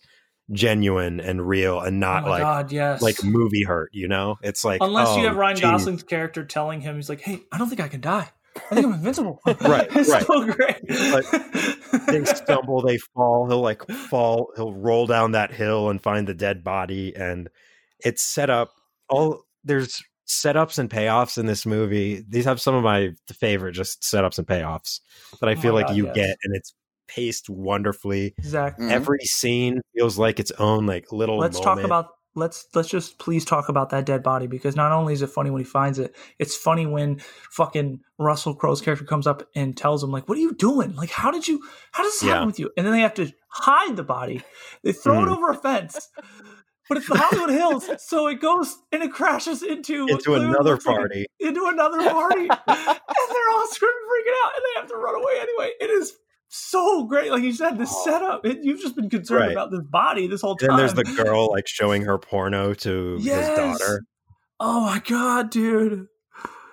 genuine 0.53 1.21
and 1.21 1.47
real 1.47 1.81
and 1.81 2.03
oh 2.03 2.07
not 2.07 2.23
my 2.25 2.29
like 2.29 2.43
god, 2.43 2.73
yes. 2.73 3.01
like 3.01 3.25
movie 3.25 3.63
hurt 3.63 3.89
you 3.93 4.07
know 4.07 4.37
it's 4.43 4.65
like 4.65 4.83
Unless 4.83 5.17
you 5.17 5.23
oh, 5.23 5.29
have 5.29 5.37
Ryan 5.37 5.57
geez. 5.57 5.63
Gosling's 5.63 6.03
character 6.03 6.45
telling 6.45 6.81
him, 6.81 6.97
he's 6.97 7.09
like, 7.09 7.21
"Hey, 7.21 7.41
I 7.51 7.59
don't 7.59 7.69
think 7.69 7.81
I 7.81 7.89
can 7.89 8.01
die. 8.01 8.31
I 8.71 8.75
think 8.75 8.87
I'm 8.87 8.93
invincible." 8.95 9.41
Right, 9.47 9.89
it's 9.95 10.11
right. 10.11 10.27
so 10.27 10.45
great. 10.45 10.87
they 12.07 12.25
stumble 12.35 12.83
they 12.83 12.99
fall 12.99 13.49
he'll 13.49 13.61
like 13.61 13.87
fall 13.89 14.53
he'll 14.57 14.75
roll 14.75 15.07
down 15.07 15.33
that 15.33 15.53
hill 15.53 15.89
and 15.91 16.03
find 16.03 16.27
the 16.29 16.35
dead 16.35 16.63
body 16.63 17.15
and 17.17 17.49
it's 18.05 18.23
set 18.23 18.51
up 18.51 18.73
all 19.09 19.45
there's 19.65 20.03
setups 20.27 20.79
and 20.79 20.91
payoffs 20.91 21.39
in 21.39 21.47
this 21.47 21.67
movie 21.67 22.25
these 22.29 22.45
have 22.45 22.61
some 22.61 22.75
of 22.75 22.83
my 22.83 23.11
favorite 23.29 23.73
just 23.73 24.03
setups 24.03 24.39
and 24.39 24.47
payoffs 24.47 25.01
that 25.41 25.49
i 25.49 25.55
Oh 25.55 25.61
feel 25.61 25.73
my 25.73 25.81
like 25.81 25.89
God, 25.89 25.97
you 25.97 26.07
yes. 26.07 26.15
get 26.15 26.39
and 26.45 26.57
it's 26.57 26.75
paced 27.07 27.49
wonderfully 27.51 28.35
Zach, 28.43 28.79
Mhm. 28.79 28.91
every 28.91 29.21
scene 29.25 29.81
feels 29.95 30.19
like 30.19 30.39
its 30.41 30.51
own 30.53 30.87
like 30.87 31.13
little 31.13 31.39
let's 31.39 31.59
moment. 31.59 31.79
talk 31.81 31.85
about 31.85 32.09
let's 32.37 32.67
let's 32.75 32.89
just 32.89 33.19
please 33.19 33.45
talk 33.45 33.69
about 33.69 33.91
that 33.91 34.05
dead 34.07 34.23
body 34.23 34.47
because 34.49 34.75
not 34.75 34.91
only 34.91 35.13
is 35.13 35.23
it 35.23 35.29
funny 35.29 35.51
when 35.51 35.61
he 35.61 35.65
finds 35.65 35.99
it, 36.01 36.17
it's 36.39 36.57
funny 36.57 36.85
when 36.87 37.21
fucking 37.53 38.01
Russell 38.19 38.55
Crowe's 38.57 38.81
character 38.81 39.05
comes 39.05 39.27
up 39.27 39.49
and 39.55 39.77
tells 39.77 40.03
him 40.03 40.11
like, 40.11 40.29
"What 40.29 40.37
are 40.39 40.41
you 40.41 40.53
doing? 40.55 40.95
Like, 40.97 41.11
how 41.11 41.31
did 41.31 41.47
you? 41.47 41.61
How 41.93 42.03
does 42.03 42.15
this 42.15 42.25
Yeah. 42.25 42.33
happen 42.35 42.47
with 42.49 42.59
you?" 42.59 42.71
And 42.77 42.85
then 42.87 42.93
they 42.93 43.01
have 43.01 43.15
to 43.15 43.31
hide 43.49 43.97
the 43.97 44.03
body. 44.03 44.43
They 44.83 44.93
throw 44.93 45.23
it 45.23 45.27
Mhm. 45.27 45.37
over 45.37 45.51
a 45.51 45.55
fence. 45.55 46.09
But 46.89 46.99
it's 46.99 47.09
the 47.09 47.17
Hollywood 47.17 47.51
Hills, 47.51 47.89
so 48.07 48.27
it 48.27 48.41
goes 48.43 48.77
and 48.93 49.03
it 49.03 49.11
crashes 49.13 49.63
into 49.63 50.07
into 50.09 50.35
another 50.35 50.73
looks 50.73 50.85
like 50.87 50.97
a- 50.97 50.99
party 50.99 51.27
into 51.41 51.67
another 51.67 51.99
party, 52.11 52.49
and 52.51 52.51
they're 52.69 53.51
all 53.55 53.67
screaming, 53.69 54.05
freaking 54.11 54.35
out, 54.45 54.53
and 54.57 54.63
they 54.65 54.81
have 54.81 54.89
to 54.91 54.97
run 54.97 55.15
away 55.15 55.33
anyway. 55.41 55.73
It 55.81 55.89
is 55.89 56.13
so 56.57 57.05
great. 57.05 57.31
Like 57.31 57.43
you 57.43 57.53
said, 57.53 57.79
the 57.79 57.85
Oh. 57.89 58.03
setup. 58.05 58.47
It, 58.47 58.59
you've 58.63 58.81
just 58.81 58.97
been 58.97 59.11
concerned 59.11 59.41
Right. 59.41 59.53
about 59.53 59.71
this 59.71 59.83
body 59.83 60.27
this 60.27 60.41
whole 60.41 60.57
time. 60.57 60.69
then 60.71 60.77
there's 60.79 60.95
the 60.95 61.05
girl 61.05 61.51
like 61.51 61.67
showing 61.67 62.03
her 62.03 62.19
porno 62.19 62.75
to 62.75 63.17
Yes. 63.21 63.49
his 63.49 63.59
daughter. 63.59 64.03
Oh 64.61 64.81
my 64.83 65.01
god, 65.01 65.51
dude. 65.51 66.07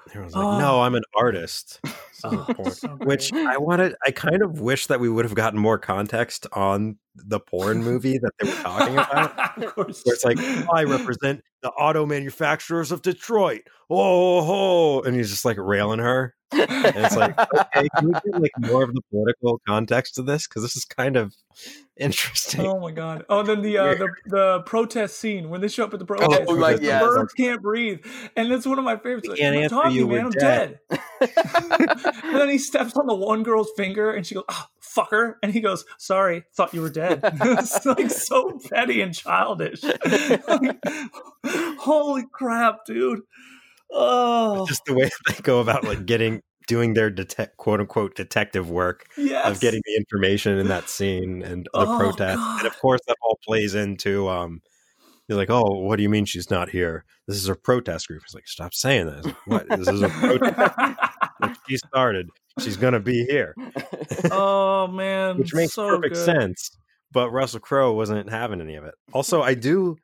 Everyone's 0.09 0.35
like, 0.35 0.43
Oh. 0.45 0.59
"No, 0.59 0.81
I'm 0.81 0.95
an 0.95 1.03
artist." 1.15 1.79
Is 1.85 1.91
Oh, 2.23 2.69
so 2.69 2.89
Which. 3.01 3.31
I 3.33 3.57
wanted. 3.57 3.95
I 4.05 4.11
kind 4.11 4.41
of 4.43 4.59
wish 4.61 4.87
that 4.87 4.99
we 4.99 5.09
would 5.09 5.25
have 5.25 5.33
gotten 5.35 5.57
more 5.59 5.77
context 5.79 6.45
on 6.53 6.97
the 7.15 7.39
porn 7.39 7.81
movie 7.83 8.17
that 8.19 8.31
they 8.39 8.49
were 8.49 8.55
talking 8.57 8.93
about. 8.95 9.57
of 9.63 9.73
course. 9.73 10.01
Where 10.03 10.13
it's 10.13 10.23
like, 10.25 10.37
oh, 10.39 10.65
I 10.73 10.83
represent 10.83 11.41
the 11.63 11.69
auto 11.71 12.05
manufacturers 12.05 12.91
of 12.91 13.01
Detroit. 13.01 13.61
Oh, 13.89 14.41
ho. 14.43 15.01
and 15.01 15.15
he's 15.15 15.29
just 15.31 15.45
like 15.45 15.57
railing 15.57 15.99
her. 15.99 16.35
And 16.53 17.05
it's 17.05 17.15
like, 17.15 17.37
okay, 17.53 17.87
can 17.95 18.07
we 18.07 18.13
get 18.13 18.41
like 18.41 18.51
more 18.59 18.83
of 18.83 18.93
the 18.93 19.01
political 19.09 19.61
context 19.67 20.15
to 20.15 20.21
this? 20.23 20.47
Because 20.47 20.61
this 20.63 20.75
is 20.75 20.85
kind 20.85 21.15
of 21.15 21.33
interesting. 21.97 22.65
Oh 22.65 22.79
my 22.79 22.91
god! 22.91 23.25
Oh, 23.29 23.43
then 23.43 23.61
the 23.61 23.77
uh, 23.77 23.95
the 23.95 24.07
the 24.25 24.61
protest 24.65 25.17
scene 25.19 25.49
when 25.49 25.61
they 25.61 25.67
show 25.67 25.85
up 25.85 25.93
at 25.93 25.99
the 25.99 26.05
protest, 26.05 26.43
Oh, 26.47 26.53
like, 26.53 26.77
the 26.77 26.83
yes. 26.83 27.01
birds 27.03 27.33
can't 27.33 27.61
breathe, 27.61 27.99
and 28.35 28.51
that's 28.51 28.65
one 28.65 28.79
of 28.79 28.85
my 28.85 28.97
favorites. 28.97 29.27
We 29.27 29.31
Like, 29.31 29.39
can't 29.39 29.55
"I'm 29.55 29.63
answer 29.63 29.75
talking, 29.75 29.91
you, 29.97 30.07
man. 30.07 30.25
I'm 30.25 30.31
dead." 30.31 30.79
dead. 30.89 30.99
and 32.23 32.35
then 32.35 32.49
he 32.49 32.57
steps 32.57 32.95
on 32.97 33.05
the 33.07 33.15
one 33.15 33.43
girl's 33.43 33.71
finger, 33.77 34.11
and 34.11 34.25
she 34.25 34.35
goes, 34.35 34.43
"Oh, 34.49 34.65
fucker!" 34.81 35.35
And 35.43 35.53
he 35.53 35.61
goes, 35.61 35.85
"Sorry, 35.97 36.43
thought 36.55 36.73
you 36.73 36.81
were 36.81 36.89
dead." 36.89 37.19
it's 37.23 37.85
like 37.85 38.09
so 38.09 38.59
petty 38.69 39.01
and 39.01 39.13
childish. 39.13 39.83
Like, 39.83 40.77
holy 41.79 42.23
crap, 42.31 42.85
dude! 42.85 43.21
Oh, 43.91 44.65
Just 44.67 44.85
the 44.85 44.93
way 44.93 45.09
they 45.27 45.35
go 45.41 45.59
about 45.59 45.83
like 45.83 46.05
getting 46.05 46.41
doing 46.67 46.93
their 46.93 47.09
detect 47.09 47.57
quote 47.57 47.79
unquote 47.79 48.15
detective 48.15 48.69
work 48.69 49.05
yes. 49.17 49.45
of 49.49 49.59
getting 49.59 49.81
the 49.85 49.95
information 49.95 50.57
in 50.59 50.67
that 50.67 50.87
scene 50.89 51.41
and 51.43 51.65
the 51.73 51.79
Oh, 51.79 51.97
protest. 51.97 52.39
And 52.39 52.67
of 52.67 52.77
course 52.79 53.01
that 53.07 53.17
all 53.21 53.37
plays 53.45 53.75
into 53.75 54.29
um 54.29 54.61
you're 55.27 55.37
like, 55.37 55.49
oh, 55.49 55.63
what 55.81 55.95
do 55.95 56.03
you 56.03 56.09
mean 56.09 56.25
she's 56.25 56.49
not 56.49 56.69
here? 56.69 57.05
This 57.27 57.37
is 57.37 57.47
a 57.47 57.55
protest 57.55 58.07
group. 58.07 58.21
It's 58.25 58.33
like, 58.33 58.47
stop 58.49 58.73
saying 58.73 59.05
that. 59.05 59.17
It's 59.19 59.27
like, 59.27 59.47
what? 59.47 59.69
This 59.79 59.87
is 59.87 60.01
a 60.01 60.09
protest. 60.09 60.77
Like, 61.39 61.55
she 61.69 61.77
started. 61.77 62.29
She's 62.59 62.75
gonna 62.75 62.99
be 62.99 63.23
here, 63.25 63.55
oh 64.29 64.87
man, 64.91 65.37
which 65.37 65.53
makes 65.53 65.73
so 65.73 65.87
perfect 65.87 66.15
good. 66.15 66.25
sense. 66.25 66.71
But 67.13 67.31
Russell 67.31 67.61
Crowe 67.61 67.93
wasn't 67.93 68.29
having 68.29 68.59
any 68.61 68.75
of 68.75 68.83
it. 68.83 68.93
Also, 69.13 69.41
I 69.41 69.53
do. 69.53 69.95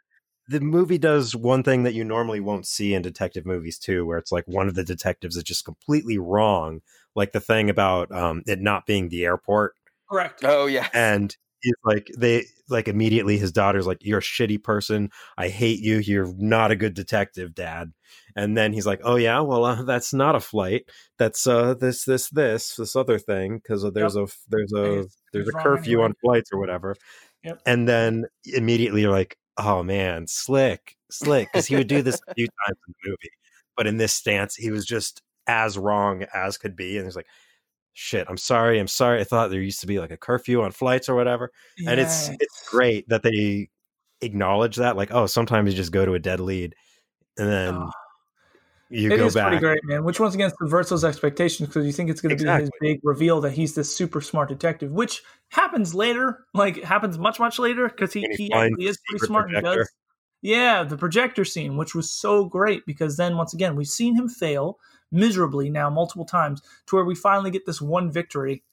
The 0.49 0.59
movie 0.61 0.97
does 0.97 1.35
one 1.35 1.63
thing 1.63 1.83
that 1.83 1.93
you 1.93 2.03
normally 2.03 2.39
won't 2.39 2.65
see 2.67 2.93
in 2.93 3.01
detective 3.01 3.45
movies 3.45 3.77
too, 3.77 4.05
where 4.05 4.17
it's 4.17 4.31
like 4.31 4.45
one 4.47 4.67
of 4.67 4.75
the 4.75 4.83
detectives 4.83 5.35
is 5.35 5.43
just 5.43 5.65
completely 5.65 6.17
wrong, 6.17 6.81
like 7.15 7.31
the 7.33 7.39
thing 7.41 7.69
about 7.69 8.11
um, 8.11 8.43
it 8.47 8.61
not 8.61 8.85
being 8.85 9.09
the 9.09 9.25
airport. 9.25 9.73
Correct. 10.09 10.41
oh 10.45 10.67
yeah. 10.67 10.87
and 10.93 11.35
he's 11.59 11.73
like 11.83 12.07
they 12.17 12.45
like 12.69 12.87
immediately 12.87 13.37
his 13.37 13.51
daughter's 13.51 13.85
like 13.87 13.97
you're 14.01 14.19
a 14.19 14.21
shitty 14.21 14.61
person 14.63 15.09
i 15.37 15.47
hate 15.49 15.79
you 15.79 15.97
you're 15.97 16.31
not 16.37 16.69
a 16.71 16.75
good 16.75 16.93
detective 16.93 17.55
dad 17.55 17.91
and 18.35 18.55
then 18.55 18.71
he's 18.73 18.85
like 18.85 19.01
oh 19.03 19.15
yeah 19.15 19.39
well 19.41 19.65
uh, 19.65 19.81
that's 19.83 20.13
not 20.13 20.35
a 20.35 20.39
flight 20.39 20.83
that's 21.17 21.47
uh 21.47 21.73
this 21.73 22.05
this 22.05 22.29
this 22.29 22.75
this 22.75 22.95
other 22.95 23.17
thing 23.17 23.57
because 23.57 23.83
there's 23.93 24.15
a 24.15 24.27
there's 24.49 24.71
a 24.73 24.91
He's- 24.91 25.17
there's 25.33 25.49
a 25.49 25.51
curfew 25.51 25.93
anyway. 25.97 26.05
on 26.05 26.13
flights 26.23 26.51
or 26.53 26.59
whatever 26.59 26.95
Yep. 27.43 27.61
and 27.65 27.89
then 27.89 28.25
immediately 28.45 29.01
you're 29.01 29.11
like 29.11 29.35
oh 29.57 29.83
man 29.83 30.27
slick 30.27 30.97
slick 31.09 31.49
because 31.51 31.65
he 31.65 31.75
would 31.75 31.87
do 31.87 32.01
this 32.01 32.19
a 32.27 32.33
few 32.33 32.45
times 32.47 32.77
in 32.87 32.93
the 33.03 33.09
movie 33.09 33.31
but 33.75 33.87
in 33.87 33.97
this 33.97 34.13
stance 34.13 34.55
he 34.55 34.71
was 34.71 34.85
just 34.85 35.21
as 35.47 35.77
wrong 35.77 36.23
as 36.33 36.57
could 36.57 36.75
be 36.75 36.97
and 36.97 37.05
he's 37.05 37.15
like 37.15 37.27
shit 37.93 38.27
i'm 38.29 38.37
sorry 38.37 38.79
i'm 38.79 38.87
sorry 38.87 39.19
i 39.19 39.23
thought 39.23 39.49
there 39.49 39.61
used 39.61 39.79
to 39.79 39.87
be 39.87 39.99
like 39.99 40.11
a 40.11 40.17
curfew 40.17 40.61
on 40.61 40.71
flights 40.71 41.09
or 41.09 41.15
whatever 41.15 41.51
and 41.87 41.99
it's 41.99 42.29
it's 42.39 42.69
great 42.69 43.07
that 43.09 43.23
they 43.23 43.69
acknowledge 44.21 44.75
that 44.75 44.95
like 44.95 45.11
oh 45.11 45.25
sometimes 45.25 45.71
you 45.71 45.77
just 45.77 45.91
go 45.91 46.05
to 46.05 46.13
a 46.13 46.19
dead 46.19 46.39
lead 46.39 46.75
and 47.37 47.49
then 47.49 47.73
Oh. 47.75 47.89
You 48.89 49.11
It 49.11 49.17
go 49.17 49.25
is 49.25 49.35
back 49.35 49.47
pretty 49.47 49.59
great, 49.59 49.83
man. 49.83 50.03
Which 50.03 50.19
once 50.19 50.33
again 50.33 50.51
subverts 50.59 50.89
those 50.89 51.03
expectations 51.03 51.67
because 51.67 51.85
you 51.85 51.91
think 51.91 52.09
it's 52.09 52.21
going 52.21 52.37
to 52.37 52.43
be 52.43 52.49
his 52.49 52.69
big 52.79 52.99
reveal 53.03 53.41
that 53.41 53.51
he's 53.51 53.75
this 53.75 53.95
super 53.95 54.21
smart 54.21 54.49
detective, 54.49 54.91
which 54.91 55.23
happens 55.49 55.93
later. 55.93 56.45
Like 56.53 56.83
happens 56.83 57.17
much 57.17 57.39
much 57.39 57.59
later 57.59 57.89
because 57.89 58.13
he, 58.13 58.21
he 58.31 58.45
he 58.45 58.53
actually 58.53 58.87
is 58.87 58.99
pretty 59.07 59.25
smart 59.25 59.53
and 59.53 59.63
does. 59.63 59.89
Yeah, 60.41 60.83
the 60.83 60.97
projector 60.97 61.43
scene, 61.43 61.77
which 61.77 61.95
was 61.95 62.09
so 62.11 62.45
great 62.45 62.85
because 62.85 63.17
then 63.17 63.37
once 63.37 63.53
again 63.53 63.75
we've 63.75 63.87
seen 63.87 64.15
him 64.15 64.29
fail 64.29 64.77
miserably 65.11 65.69
now 65.69 65.89
multiple 65.89 66.25
times 66.25 66.61
to 66.87 66.95
where 66.95 67.05
we 67.05 67.15
finally 67.15 67.51
get 67.51 67.65
this 67.65 67.81
one 67.81 68.11
victory 68.11 68.63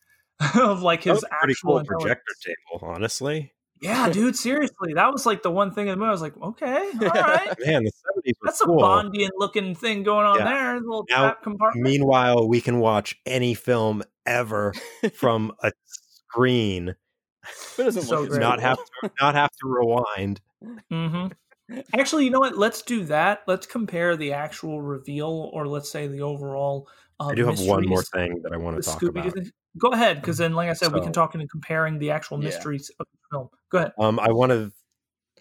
of 0.54 0.82
like 0.82 1.04
his 1.04 1.24
actual 1.42 1.78
cool 1.78 1.84
projector 1.84 2.34
table 2.44 2.86
honestly 2.86 3.53
Yeah, 3.80 4.08
dude, 4.08 4.36
seriously, 4.36 4.94
that 4.94 5.12
was 5.12 5.26
like 5.26 5.42
the 5.42 5.50
one 5.50 5.72
thing 5.72 5.88
in 5.88 5.92
the 5.92 5.96
movie. 5.96 6.08
I 6.08 6.12
was 6.12 6.22
like, 6.22 6.36
okay, 6.40 6.90
all 7.02 7.08
right. 7.08 7.50
man 7.58 7.84
the 7.84 7.90
70s 7.92 8.34
That's 8.42 8.60
cool 8.62 8.82
a 8.82 8.86
Bondian 8.86 9.30
looking 9.36 9.74
thing 9.74 10.02
going 10.04 10.26
on 10.26 10.38
Yeah. 10.38 10.44
there. 10.44 10.76
A 10.76 10.80
little 10.80 11.06
Now, 11.10 11.22
trap 11.22 11.42
compartment. 11.42 11.84
meanwhile 11.84 12.48
we 12.48 12.60
can 12.60 12.78
watch 12.78 13.18
any 13.26 13.54
film 13.54 14.02
ever 14.26 14.72
from 15.14 15.52
a 15.62 15.72
screen 15.84 16.94
But 17.76 17.82
it 17.82 17.84
doesn't 17.84 18.02
So 18.06 18.20
look 18.20 18.30
great. 18.30 18.40
not 18.40 18.60
have 18.60 18.76
to 19.02 19.10
not 19.20 19.34
have 19.34 19.50
to 19.50 19.66
rewind 19.68 20.40
hmm 20.90 21.26
Actually, 21.98 22.24
you 22.24 22.30
know 22.30 22.40
what? 22.40 22.58
Let's 22.58 22.82
do 22.82 23.04
that. 23.04 23.42
Let's 23.46 23.66
compare 23.66 24.16
the 24.16 24.34
actual 24.34 24.82
reveal, 24.82 25.50
or 25.54 25.66
let's 25.66 25.90
say 25.90 26.06
the 26.06 26.20
overall. 26.20 26.88
Uh, 27.18 27.28
i 27.28 27.34
do 27.34 27.46
have 27.46 27.58
one 27.60 27.86
more 27.88 28.02
thing 28.02 28.40
that 28.42 28.52
i 28.52 28.56
want 28.56 28.76
to 28.76 28.82
talk 28.82 29.00
Scooby-Doo 29.00 29.20
about 29.20 29.34
thing. 29.34 29.50
Go 29.78 29.88
ahead, 29.88 30.20
because 30.20 30.38
then, 30.38 30.52
like 30.52 30.68
I 30.68 30.72
said, 30.72 30.92
we 30.92 31.00
can 31.00 31.12
talk 31.12 31.34
into 31.34 31.46
comparing 31.48 31.98
the 31.98 32.10
actual 32.10 32.38
Yeah. 32.38 32.44
mysteries 32.44 32.90
of 33.00 33.06
the 33.12 33.18
film. 33.30 33.48
Go 33.70 33.78
ahead. 33.78 33.92
Um, 33.98 34.20
I 34.20 34.30
want 34.30 34.50
to 34.50 34.72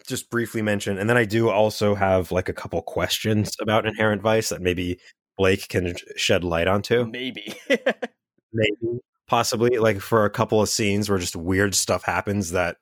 just 0.06 0.28
briefly 0.30 0.60
mention, 0.60 0.98
and 0.98 1.08
then 1.08 1.16
I 1.16 1.24
do 1.24 1.48
also 1.48 1.94
have 1.94 2.32
like 2.32 2.48
a 2.48 2.52
couple 2.52 2.80
questions 2.82 3.56
about 3.60 3.86
Inherent 3.86 4.22
Vice 4.22 4.48
that 4.48 4.60
maybe 4.60 4.98
Blake 5.38 5.68
can 5.68 5.94
shed 6.16 6.44
light 6.44 6.66
onto. 6.68 7.06
Maybe. 7.06 7.54
Maybe, 8.52 9.00
possibly, 9.26 9.78
like 9.78 10.00
for 10.00 10.24
a 10.24 10.30
couple 10.30 10.60
of 10.60 10.68
scenes 10.68 11.08
where 11.08 11.18
just 11.18 11.36
weird 11.36 11.74
stuff 11.74 12.04
happens 12.04 12.50
that 12.52 12.76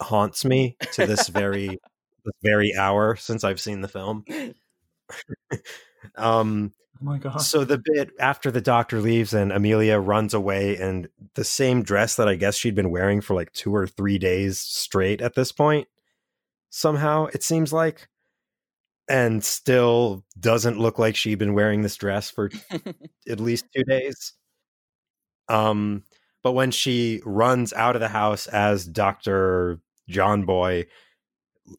haunts 0.00 0.44
me 0.44 0.76
to 0.92 1.06
this 1.06 1.28
very, 1.28 1.68
this 2.24 2.34
very 2.42 2.74
hour 2.76 3.16
since 3.16 3.44
I've 3.44 3.60
seen 3.60 3.80
the 3.80 3.88
film. 3.88 4.24
um, 6.16 6.72
Oh 7.00 7.04
my 7.04 7.18
god! 7.18 7.38
so 7.38 7.64
the 7.64 7.78
bit 7.82 8.10
after 8.18 8.50
the 8.50 8.60
doctor 8.60 9.00
leaves 9.00 9.34
and 9.34 9.52
Amelia 9.52 9.98
runs 9.98 10.32
away 10.32 10.76
and 10.76 11.08
the 11.34 11.44
same 11.44 11.82
dress 11.82 12.16
that 12.16 12.28
I 12.28 12.36
guess 12.36 12.56
she'd 12.56 12.74
been 12.74 12.90
wearing 12.90 13.20
for 13.20 13.34
like 13.34 13.52
two 13.52 13.74
or 13.74 13.86
three 13.86 14.18
days 14.18 14.58
straight 14.58 15.20
at 15.20 15.34
this 15.34 15.52
point, 15.52 15.88
somehow 16.70 17.26
it 17.26 17.42
seems 17.42 17.72
like, 17.72 18.08
and 19.08 19.44
still 19.44 20.24
doesn't 20.38 20.78
look 20.78 20.98
like 20.98 21.16
she'd 21.16 21.38
been 21.38 21.54
wearing 21.54 21.82
this 21.82 21.96
dress 21.96 22.30
for 22.30 22.50
at 23.28 23.40
least 23.40 23.66
two 23.74 23.84
days. 23.84 24.32
Um, 25.48 26.04
but 26.42 26.52
when 26.52 26.70
she 26.70 27.20
runs 27.24 27.72
out 27.72 27.96
of 27.96 28.00
the 28.00 28.08
house 28.08 28.46
as 28.46 28.86
Doctor 28.86 29.80
John 30.08 30.44
Boy 30.44 30.86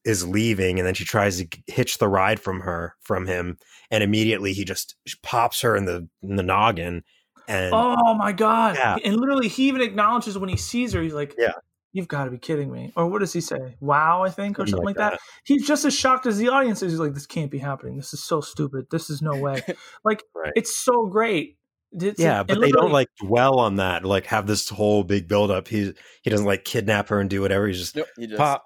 is 0.06 0.28
leaving, 0.28 0.80
and 0.80 0.88
then 0.88 0.94
she 0.94 1.06
tries 1.06 1.38
to 1.38 1.48
hitch 1.68 1.98
the 1.98 2.08
ride 2.08 2.40
from 2.40 2.62
her 2.62 2.96
from 3.02 3.26
him, 3.28 3.58
and 3.92 4.04
immediately 4.04 4.54
he 4.54 4.66
just 4.66 4.96
pops 5.24 5.62
her 5.62 5.76
in 5.76 5.86
the 5.86 6.08
in 6.22 6.36
the 6.36 6.44
noggin, 6.44 7.04
and 7.48 7.72
oh 7.74 8.14
my 8.16 8.32
god! 8.32 8.76
Yeah. 8.78 8.98
And 9.04 9.16
literally, 9.18 9.48
he 9.48 9.68
even 9.68 9.82
acknowledges 9.82 10.38
when 10.38 10.50
he 10.50 10.58
sees 10.58 10.94
her. 10.94 11.02
He's 11.02 11.14
like, 11.14 11.36
Yeah. 11.38 11.54
You've 11.94 12.10
got 12.10 12.26
to 12.26 12.32
be 12.32 12.38
kidding 12.38 12.72
me. 12.72 12.92
Or 12.96 13.08
what 13.08 13.20
does 13.20 13.34
he 13.34 13.42
say? 13.42 13.76
Wow, 13.80 14.22
I 14.22 14.30
think, 14.30 14.60
or 14.60 14.68
Something 14.68 14.72
something 14.72 14.86
like 14.86 14.98
like 14.98 15.12
that. 15.14 15.20
He's 15.46 15.66
just 15.66 15.84
as 15.84 15.96
shocked 15.96 16.28
as 16.28 16.38
the 16.38 16.50
audience 16.50 16.84
is. 16.84 16.92
He's 16.92 17.00
like, 17.00 17.14
This 17.16 17.26
can't 17.26 17.50
be 17.50 17.58
happening. 17.58 17.96
This 17.96 18.14
is 18.14 18.24
so 18.24 18.40
stupid. 18.42 18.86
This 18.92 19.10
is 19.10 19.22
no 19.22 19.36
way. 19.36 19.64
Like, 20.04 20.22
Right. 20.36 20.54
it's 20.56 20.76
so 20.78 21.08
great. 21.08 21.58
It's- 21.96 22.16
yeah, 22.20 22.40
and 22.40 22.48
but 22.48 22.60
they 22.60 22.72
don't 22.72 22.92
like 22.92 23.08
dwell 23.20 23.58
on 23.60 23.78
that. 23.78 24.04
Like 24.04 24.26
have 24.28 24.46
this 24.46 24.68
whole 24.70 25.04
big 25.06 25.28
build 25.28 25.50
up. 25.50 25.68
He 25.70 25.94
he 26.22 26.30
doesn't 26.30 26.46
like 26.46 26.66
kidnap 26.66 27.08
her 27.08 27.20
and 27.20 27.30
do 27.30 27.42
whatever. 27.42 27.66
He's 27.68 27.80
just 27.80 27.96
Nope, 27.96 28.08
you 28.18 28.28
just 28.28 28.38
pop. 28.38 28.66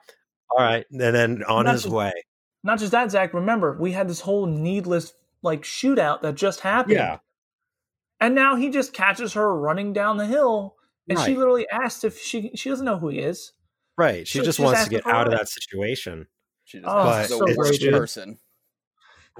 All 0.52 0.64
right, 0.64 0.86
and 0.92 1.00
then 1.00 1.44
on 1.44 1.66
Not 1.66 1.74
his 1.74 1.84
just- 1.84 1.94
way. 1.94 2.12
Not 2.64 2.78
just 2.80 2.92
that, 2.92 3.10
Zach. 3.10 3.34
Remember, 3.34 3.76
we 3.80 3.92
had 3.94 4.08
this 4.08 4.20
whole 4.22 4.46
needless 4.46 5.14
like 5.42 5.64
shootout 5.64 6.22
that 6.22 6.36
just 6.36 6.60
happened. 6.60 6.96
Yeah, 6.98 7.18
And 8.20 8.36
now 8.36 8.56
he 8.56 8.70
just 8.70 8.94
catches 8.94 9.34
her 9.34 9.58
running 9.58 9.94
down 9.94 10.18
the 10.18 10.28
hill, 10.28 10.76
and 11.10 11.18
she 11.20 11.36
literally 11.36 11.68
asks 11.70 12.04
if 12.04 12.20
she 12.20 12.52
she 12.54 12.70
doesn't 12.70 12.86
know 12.86 13.00
who 13.00 13.10
he 13.10 13.20
is. 13.20 13.54
right. 13.98 14.28
She 14.28 14.38
So 14.40 14.44
just 14.46 14.60
wants 14.60 14.84
to 14.84 14.90
get 14.92 15.08
out 15.08 15.26
of 15.28 15.34
that 15.34 15.50
situation. 15.50 16.28
she 16.66 16.78
just 16.80 16.88
Oh, 16.90 17.20
is 17.22 17.30
so 17.30 17.40
the 17.40 17.46
great, 17.46 17.58
worst 17.58 17.82
dude. 17.82 17.94
person. 17.94 18.40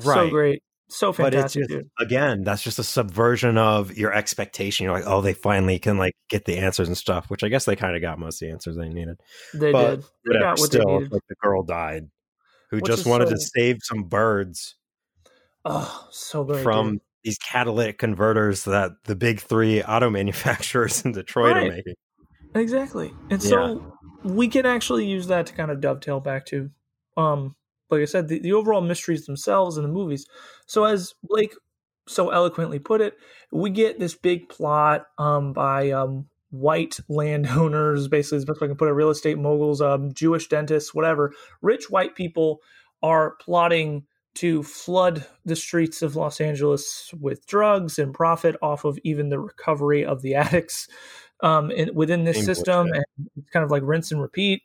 Right. 0.04 0.16
So 0.16 0.30
great. 0.30 0.64
So 0.94 1.14
fantastic. 1.14 1.64
But 1.68 1.72
it's 1.72 1.84
just 1.84 1.92
again, 2.00 2.44
that's 2.44 2.62
just 2.62 2.78
a 2.80 2.84
subversion 2.84 3.58
of 3.58 3.98
your 3.98 4.14
expectation. 4.14 4.84
You're 4.84 4.94
like, 4.94 5.08
oh, 5.08 5.22
they 5.22 5.34
finally 5.34 5.80
can 5.80 5.98
like 5.98 6.14
get 6.30 6.46
the 6.46 6.58
answers 6.58 6.88
and 6.88 6.98
stuff, 6.98 7.30
which 7.30 7.44
I 7.44 7.48
guess 7.48 7.66
they 7.66 7.76
kind 7.76 7.96
of 7.96 8.02
got 8.02 8.20
most 8.20 8.42
of 8.42 8.48
the 8.48 8.52
answers 8.54 8.76
they 8.76 8.90
needed. 8.90 9.20
They 9.54 9.72
but 9.72 9.90
did. 9.90 10.02
They 10.02 10.08
Whatever. 10.26 10.44
got 10.46 10.60
what 10.60 10.66
Still, 10.68 11.00
they 11.00 11.06
like 11.08 11.22
the 11.30 11.36
girl 11.42 11.64
died, 11.64 12.10
who 12.70 12.78
Which 12.78 12.86
just 12.86 13.06
wanted 13.06 13.30
so- 13.30 13.36
to 13.36 13.40
save 13.40 13.78
some 13.82 14.04
birds 14.04 14.76
Oh, 15.64 16.08
so 16.12 16.44
great. 16.44 16.64
from 16.64 16.92
dude. 16.94 17.02
these 17.24 17.38
catalytic 17.38 17.98
converters 18.00 18.64
that 18.66 18.92
the 19.06 19.16
big 19.16 19.40
three 19.40 19.82
auto 19.84 20.10
manufacturers 20.10 21.04
in 21.06 21.12
Detroit 21.14 21.54
Right. 21.56 21.68
are 21.68 21.72
making. 21.72 21.94
Exactly. 22.56 23.14
And 23.30 23.42
so 23.42 23.96
we 24.24 24.48
can 24.50 24.66
actually 24.66 25.06
use 25.06 25.28
that 25.28 25.46
to 25.48 25.54
kind 25.54 25.72
of 25.72 25.80
dovetail 25.80 26.20
back 26.20 26.46
to 26.48 26.70
um 27.16 27.56
like 27.92 28.02
I 28.02 28.06
said, 28.06 28.28
the, 28.28 28.40
the 28.40 28.54
overall 28.54 28.82
mysteries 28.82 29.26
themselves 29.26 29.78
in 29.78 29.84
the 29.84 29.90
movies. 29.90 30.26
So 30.66 30.86
as 30.86 31.14
Blake 31.24 31.54
so 32.08 32.30
eloquently 32.30 32.80
put 32.80 33.02
it, 33.02 33.16
we 33.52 33.70
get 33.70 34.00
this 34.00 34.16
big 34.16 34.50
plot 34.50 35.06
um 35.18 35.54
by 35.54 35.92
um 35.92 36.28
white 36.52 37.00
landowners, 37.10 38.08
basically 38.08 38.38
is 38.38 38.46
the 38.46 38.52
best 38.52 38.62
way 38.62 38.66
I 38.66 38.70
can 38.70 38.78
put 38.78 38.90
it, 38.90 38.94
real 38.94 39.10
estate 39.10 39.38
moguls, 39.38 39.82
um, 39.82 40.14
Jewish 40.14 40.48
dentists, 40.50 40.94
whatever. 40.94 41.34
Rich 41.62 41.90
white 41.90 42.16
people 42.16 42.60
are 43.02 43.36
plotting 43.40 44.06
to 44.34 44.64
flood 44.64 45.26
the 45.46 45.56
streets 45.56 46.02
of 46.02 46.16
Los 46.16 46.40
Angeles 46.40 47.12
with 47.20 47.46
drugs 47.48 48.00
and 48.00 48.14
profit 48.14 48.56
off 48.62 48.86
of 48.86 48.98
even 49.04 49.30
the 49.30 49.40
recovery 49.40 50.06
of 50.06 50.22
the 50.22 50.36
addicts 50.36 50.88
um, 51.42 51.72
in, 51.72 51.94
within 51.94 52.24
this 52.24 52.38
Same 52.38 52.46
system, 52.46 52.88
bullshit. 52.88 53.04
and 53.18 53.30
it's 53.38 53.50
kind 53.50 53.64
of 53.64 53.72
like 53.72 53.84
rinse 53.84 54.12
and 54.12 54.22
repeat. 54.22 54.62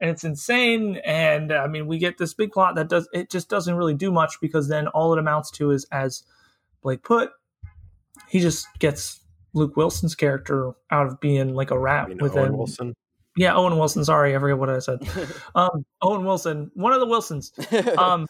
And 0.00 0.10
it's 0.10 0.24
insane. 0.24 0.96
And 1.04 1.52
I 1.52 1.66
mean, 1.66 1.86
we 1.86 1.98
get 1.98 2.18
this 2.18 2.34
big 2.34 2.52
plot 2.52 2.76
that 2.76 2.88
does 2.88 3.08
it 3.12 3.30
just 3.30 3.48
doesn't 3.48 3.74
really 3.74 3.94
do 3.94 4.12
much 4.12 4.40
because 4.40 4.68
then 4.68 4.86
all 4.88 5.12
it 5.12 5.18
amounts 5.18 5.50
to 5.52 5.70
is, 5.70 5.86
as 5.90 6.22
Blake 6.82 7.02
put, 7.02 7.30
he 8.28 8.40
just 8.40 8.66
gets 8.78 9.20
Luke 9.54 9.76
Wilson's 9.76 10.14
character 10.14 10.72
out 10.90 11.06
of 11.06 11.20
being 11.20 11.54
like 11.54 11.70
a 11.70 11.78
rat 11.78 12.08
mean, 12.08 12.18
within 12.18 12.44
Owen 12.44 12.56
Wilson. 12.56 12.94
yeah 13.36 13.54
Owen 13.54 13.76
Wilson. 13.76 14.04
Sorry, 14.04 14.36
I 14.36 14.38
forget 14.38 14.58
what 14.58 14.70
I 14.70 14.78
said. 14.78 15.00
Um, 15.54 15.84
Owen 16.02 16.24
Wilson, 16.24 16.70
one 16.74 16.92
of 16.92 17.00
the 17.00 17.06
Wilsons 17.06 17.52
um, 17.98 18.26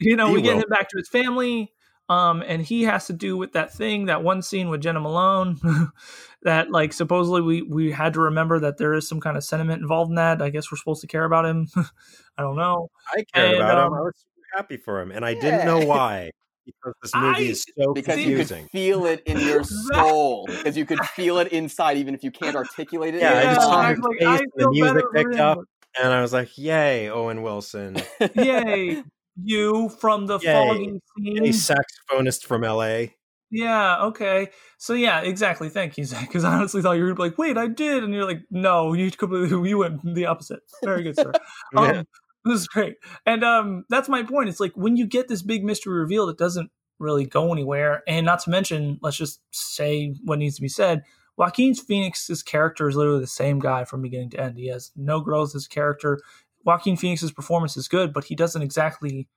you 0.00 0.16
know, 0.16 0.32
we 0.32 0.40
get 0.42 0.56
him 0.56 0.68
back 0.68 0.88
to 0.88 0.96
his 0.96 1.08
family, 1.08 1.72
um, 2.10 2.42
and 2.46 2.60
he 2.60 2.82
has 2.82 3.06
to 3.06 3.12
do 3.14 3.36
with 3.38 3.52
that 3.52 3.72
thing, 3.72 4.06
that 4.06 4.22
one 4.22 4.42
scene 4.42 4.68
with 4.68 4.82
Jena 4.82 5.00
Malone, 5.00 5.58
that 6.42 6.70
like 6.70 6.92
supposedly 6.92 7.40
we 7.40 7.62
we 7.62 7.92
had 7.92 8.14
to 8.14 8.20
remember 8.20 8.58
that 8.60 8.76
there 8.78 8.92
is 8.94 9.08
some 9.08 9.20
kind 9.20 9.36
of 9.36 9.44
sentiment 9.44 9.80
involved 9.80 10.10
in 10.10 10.16
that. 10.16 10.42
I 10.42 10.50
guess 10.50 10.70
we're 10.70 10.78
supposed 10.78 11.00
to 11.02 11.06
care 11.06 11.24
about 11.24 11.46
him. 11.46 11.68
I 12.36 12.42
don't 12.42 12.56
know. 12.56 12.88
I 13.08 13.24
cared 13.32 13.52
And, 13.54 13.62
about 13.62 13.78
um, 13.78 13.86
him. 13.92 13.98
I 13.98 14.00
was 14.02 14.14
super 14.16 14.46
happy 14.56 14.76
for 14.76 15.00
him, 15.00 15.12
and 15.12 15.24
I 15.24 15.34
didn't 15.34 15.64
know 15.64 15.78
why 15.86 16.30
because 16.66 16.94
this 17.02 17.14
movie 17.14 17.46
I- 17.46 17.50
is 17.50 17.64
so 17.78 17.94
because 17.94 18.18
you 18.18 18.24
confusing. 18.36 18.62
could 18.64 18.70
feel 18.70 19.06
it 19.06 19.22
in 19.26 19.38
your 19.40 19.62
soul 19.64 20.46
because 20.46 20.76
you 20.76 20.84
could 20.86 21.00
feel 21.16 21.38
it 21.38 21.48
inside 21.52 21.96
even 21.96 22.14
if 22.14 22.22
you 22.22 22.30
can't 22.30 22.54
articulate 22.56 23.14
it 23.14 23.22
Yeah, 23.22 23.38
I 23.38 23.54
just 23.54 23.60
saw 23.62 23.80
I 23.80 23.90
his 23.90 23.98
like, 24.00 24.22
I 24.22 24.36
face, 24.38 24.46
the 24.56 24.70
music 24.70 25.04
picked 25.14 25.34
him, 25.34 25.40
up. 25.40 25.58
and 26.00 26.12
I 26.12 26.20
was 26.20 26.32
like, 26.32 26.56
"Yay, 26.58 27.08
Owen 27.08 27.42
Wilson, 27.42 27.96
Yay, 28.34 29.02
you 29.42 29.88
from 29.88 30.26
the 30.26 30.38
Yay. 30.38 30.52
foggy 30.52 31.38
a 31.38 31.50
saxophonist 31.50 32.44
from 32.44 32.64
L.A." 32.64 33.16
Yeah, 33.50 34.04
okay. 34.04 34.50
So 34.78 34.94
yeah, 34.94 35.20
exactly. 35.20 35.68
Thank 35.68 35.98
you, 35.98 36.04
Zach. 36.04 36.28
Because 36.28 36.44
I 36.44 36.54
honestly 36.54 36.82
thought 36.82 36.92
you 36.92 37.04
were 37.04 37.16
like, 37.16 37.36
wait, 37.36 37.58
I 37.58 37.66
did, 37.66 38.04
and 38.04 38.14
you're 38.14 38.24
like, 38.24 38.42
no, 38.50 38.92
you 38.92 39.10
completely 39.10 39.48
you 39.68 39.78
went 39.78 40.14
the 40.14 40.26
opposite. 40.26 40.60
Very 40.84 41.02
good, 41.02 41.16
sir. 41.16 41.32
Um, 41.76 42.06
This 42.44 42.60
is 42.60 42.68
great. 42.68 42.96
And 43.26 43.44
um, 43.44 43.84
that's 43.90 44.08
my 44.08 44.22
point. 44.22 44.48
It's 44.48 44.60
like 44.60 44.72
when 44.74 44.96
you 44.96 45.06
get 45.06 45.28
this 45.28 45.42
big 45.42 45.62
mystery 45.62 45.92
reveal 45.92 46.26
that 46.26 46.38
doesn't 46.38 46.70
really 46.98 47.26
go 47.26 47.52
anywhere, 47.52 48.02
and 48.06 48.24
not 48.24 48.40
to 48.40 48.50
mention, 48.50 48.98
let's 49.02 49.16
just 49.16 49.40
say 49.50 50.14
what 50.24 50.38
needs 50.38 50.56
to 50.56 50.62
be 50.62 50.68
said. 50.68 51.02
Joaquin 51.36 51.74
Phoenix's 51.74 52.42
character 52.42 52.88
is 52.88 52.96
literally 52.96 53.20
the 53.20 53.26
same 53.26 53.58
guy 53.58 53.84
from 53.84 54.02
beginning 54.02 54.30
to 54.30 54.40
end. 54.40 54.58
He 54.58 54.68
has 54.68 54.90
no 54.96 55.20
growth 55.20 55.54
as 55.54 55.66
a 55.66 55.68
character. 55.68 56.20
Joaquin 56.64 56.96
Phoenix's 56.96 57.32
performance 57.32 57.76
is 57.76 57.88
good, 57.88 58.12
but 58.12 58.24
he 58.24 58.34
doesn't 58.34 58.62
exactly 58.62 59.28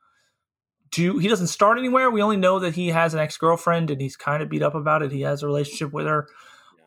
do. 0.91 1.17
He 1.17 1.27
doesn't 1.27 1.47
start 1.47 1.77
anywhere. 1.77 2.09
We 2.09 2.21
only 2.21 2.37
know 2.37 2.59
that 2.59 2.75
he 2.75 2.89
has 2.89 3.13
an 3.13 3.19
ex 3.19 3.37
girlfriend, 3.37 3.89
and 3.89 4.01
he's 4.01 4.15
kind 4.15 4.43
of 4.43 4.49
beat 4.49 4.61
up 4.61 4.75
about 4.75 5.01
it. 5.03 5.11
He 5.11 5.21
has 5.21 5.43
a 5.43 5.47
relationship 5.47 5.93
with 5.93 6.05
her. 6.05 6.27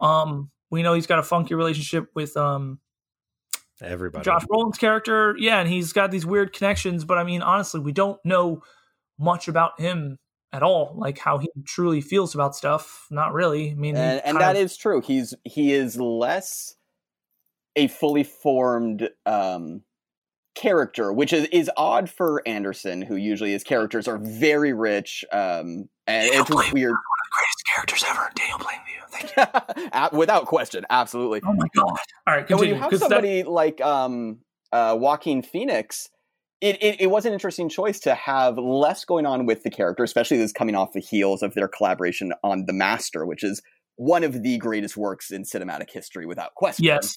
Um, 0.01 0.51
we 0.71 0.83
know 0.83 0.95
he's 0.95 1.07
got 1.07 1.19
a 1.19 1.23
funky 1.23 1.55
relationship 1.55 2.09
with 2.15 2.37
um 2.37 2.81
Everybody. 3.83 4.25
Josh 4.25 4.45
Brolin's 4.47 4.79
character, 4.79 5.37
yeah, 5.39 5.61
and 5.61 5.69
he's 5.69 5.93
got 5.93 6.11
these 6.11 6.25
weird 6.25 6.53
connections. 6.55 7.05
But 7.05 7.19
I 7.19 7.25
mean, 7.25 7.43
honestly, 7.43 7.81
we 7.81 7.93
don't 7.93 8.19
know 8.25 8.63
much 9.19 9.49
about 9.49 9.79
him 9.79 10.19
at 10.53 10.63
all, 10.63 10.95
like 10.97 11.19
how 11.19 11.39
he 11.39 11.51
truly 11.67 12.01
feels 12.01 12.35
about 12.35 12.57
stuff. 12.57 13.07
Not 13.11 13.35
really. 13.35 13.71
I 13.71 13.75
mean, 13.75 13.97
and, 13.97 14.23
and 14.25 14.41
that 14.41 14.57
of- 14.57 14.63
is 14.63 14.77
true. 14.77 15.03
He's 15.03 15.35
he 15.45 15.73
is 15.73 15.99
less 16.01 16.75
a 17.75 17.89
fully 17.89 18.25
formed 18.25 19.11
um, 19.27 19.83
character, 20.57 21.12
which 21.12 21.33
is 21.33 21.47
is 21.53 21.70
odd 21.77 22.11
for 22.11 22.43
Anderson, 22.47 23.03
who 23.03 23.15
usually 23.16 23.53
his 23.53 23.62
characters 23.62 24.09
are 24.09 24.19
very 24.19 24.73
rich. 24.73 25.24
Um, 25.33 25.89
and 26.09 26.28
Yeah, 26.33 26.41
it's 26.41 26.51
just 26.51 26.73
weird, 26.73 26.91
one 26.91 26.97
of 26.97 27.24
the 27.24 27.33
greatest 27.37 27.65
characters 27.73 28.05
ever, 28.09 28.31
Daniel 28.35 28.59
Plainview. 28.59 28.83
Thank 29.11 29.78
you. 29.78 29.89
A- 29.93 30.11
without 30.16 30.47
question, 30.47 30.85
absolutely. 30.91 31.41
Oh 31.47 31.53
my 31.53 31.69
god! 31.74 31.85
All 32.27 32.35
right, 32.35 32.51
And 32.51 32.59
when 32.59 32.69
you 32.69 32.74
have 32.74 32.83
have 32.85 32.91
'cause 32.91 33.01
that- 33.01 33.11
somebody 33.11 33.43
like 33.45 33.81
um, 33.81 34.39
uh, 34.73 34.97
Joaquin 34.99 35.43
Phoenix, 35.43 36.09
it, 36.61 36.83
it, 36.83 37.01
it 37.03 37.07
was 37.09 37.24
an 37.27 37.33
interesting 37.33 37.69
choice 37.69 38.01
to 38.01 38.15
have 38.15 38.59
less 38.59 39.05
going 39.05 39.27
on 39.27 39.47
with 39.47 39.62
the 39.62 39.70
character, 39.70 40.03
especially 40.05 40.39
this 40.39 40.53
coming 40.53 40.74
off 40.74 40.93
the 40.93 41.01
heels 41.01 41.43
of 41.43 41.55
their 41.55 41.69
collaboration 41.69 42.33
on 42.43 42.65
The 42.66 42.73
Master, 42.73 43.24
which 43.27 43.45
is 43.45 43.62
one 43.97 44.24
of 44.24 44.43
the 44.43 44.59
greatest 44.59 44.97
works 44.97 45.31
in 45.31 45.45
cinematic 45.45 45.91
history, 45.91 46.27
without 46.27 46.55
question. 46.55 46.85
yes, 46.85 47.16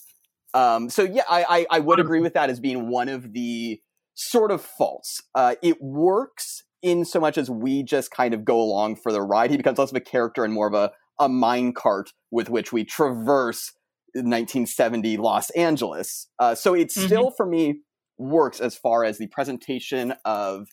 Um, 0.54 0.90
so 0.90 1.04
yeah, 1.04 1.24
I, 1.30 1.44
I, 1.50 1.66
I 1.78 1.80
would 1.80 2.00
agree 2.00 2.22
with 2.22 2.34
that 2.34 2.50
as 2.50 2.60
being 2.60 2.90
one 2.90 3.10
of 3.10 3.34
the 3.34 3.80
sort 4.16 4.52
of 4.52 4.62
faults. 4.62 5.22
Uh, 5.36 5.56
it 5.62 5.82
works 5.82 6.64
in 6.82 7.06
so 7.06 7.20
much 7.20 7.38
as 7.38 7.50
we 7.50 7.84
just 7.84 8.12
kind 8.12 8.34
of 8.34 8.46
go 8.46 8.60
along 8.60 8.96
for 8.96 9.12
the 9.12 9.22
ride. 9.22 9.52
He 9.52 9.58
becomes 9.58 9.78
less 9.78 9.92
of 9.92 9.98
a 9.98 10.02
character 10.02 10.44
and 10.44 10.54
more 10.54 10.68
of 10.68 10.74
a, 10.74 10.92
a 11.20 11.30
mine 11.30 11.74
cart 11.74 12.12
with 12.32 12.50
which 12.50 12.72
we 12.72 12.84
traverse 12.84 13.72
1970 14.16 15.18
Los 15.18 15.50
Angeles. 15.52 16.28
Uh, 16.40 16.56
so 16.56 16.74
it 16.74 16.88
Mhm. 16.90 17.06
still, 17.06 17.32
for 17.32 17.46
me, 17.46 17.82
works 18.18 18.60
as 18.60 18.76
far 18.76 19.04
as 19.04 19.18
the 19.18 19.28
presentation 19.28 20.14
of 20.26 20.68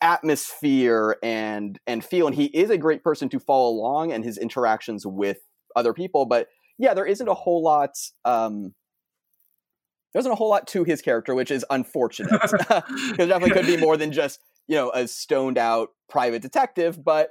atmosphere 0.00 1.16
and 1.22 1.78
and 1.86 2.04
feel 2.04 2.26
and 2.26 2.34
he 2.34 2.46
is 2.46 2.70
a 2.70 2.76
great 2.78 3.04
person 3.04 3.28
to 3.28 3.38
follow 3.38 3.70
along 3.70 4.10
and 4.10 4.24
his 4.24 4.36
interactions 4.36 5.06
with 5.06 5.38
other 5.76 5.92
people 5.92 6.26
but 6.26 6.48
yeah 6.76 6.92
there 6.92 7.06
isn't 7.06 7.28
a 7.28 7.34
whole 7.34 7.62
lot 7.62 7.90
um 8.24 8.74
there 10.12 10.20
isn't 10.20 10.32
a 10.32 10.36
whole 10.36 10.50
lot 10.50 10.66
to 10.66 10.84
his 10.84 11.02
character 11.02 11.34
which 11.34 11.50
is 11.50 11.64
unfortunate 11.70 12.40
because 12.42 13.16
there 13.16 13.26
definitely 13.26 13.50
could 13.50 13.66
be 13.66 13.76
more 13.76 13.96
than 13.96 14.12
just 14.12 14.40
you 14.66 14.76
know 14.76 14.90
a 14.90 15.06
stoned 15.06 15.58
out 15.58 15.90
private 16.08 16.42
detective 16.42 17.02
but 17.02 17.30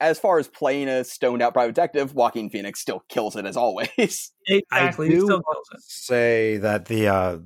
as 0.00 0.18
far 0.18 0.38
as 0.38 0.48
playing 0.48 0.88
a 0.88 1.04
stoned 1.04 1.42
out 1.42 1.52
private 1.52 1.74
detective 1.74 2.14
Joaquin 2.14 2.50
Phoenix 2.50 2.80
still 2.80 3.04
kills 3.08 3.36
it 3.36 3.46
as 3.46 3.56
always 3.56 3.88
exactly. 4.48 4.62
I 4.70 4.90
he 5.10 5.14
do 5.14 5.24
still 5.24 5.42
kills 5.42 5.68
it. 5.72 5.80
say 5.82 6.56
that 6.58 6.86
the 6.86 7.08
uh 7.08 7.38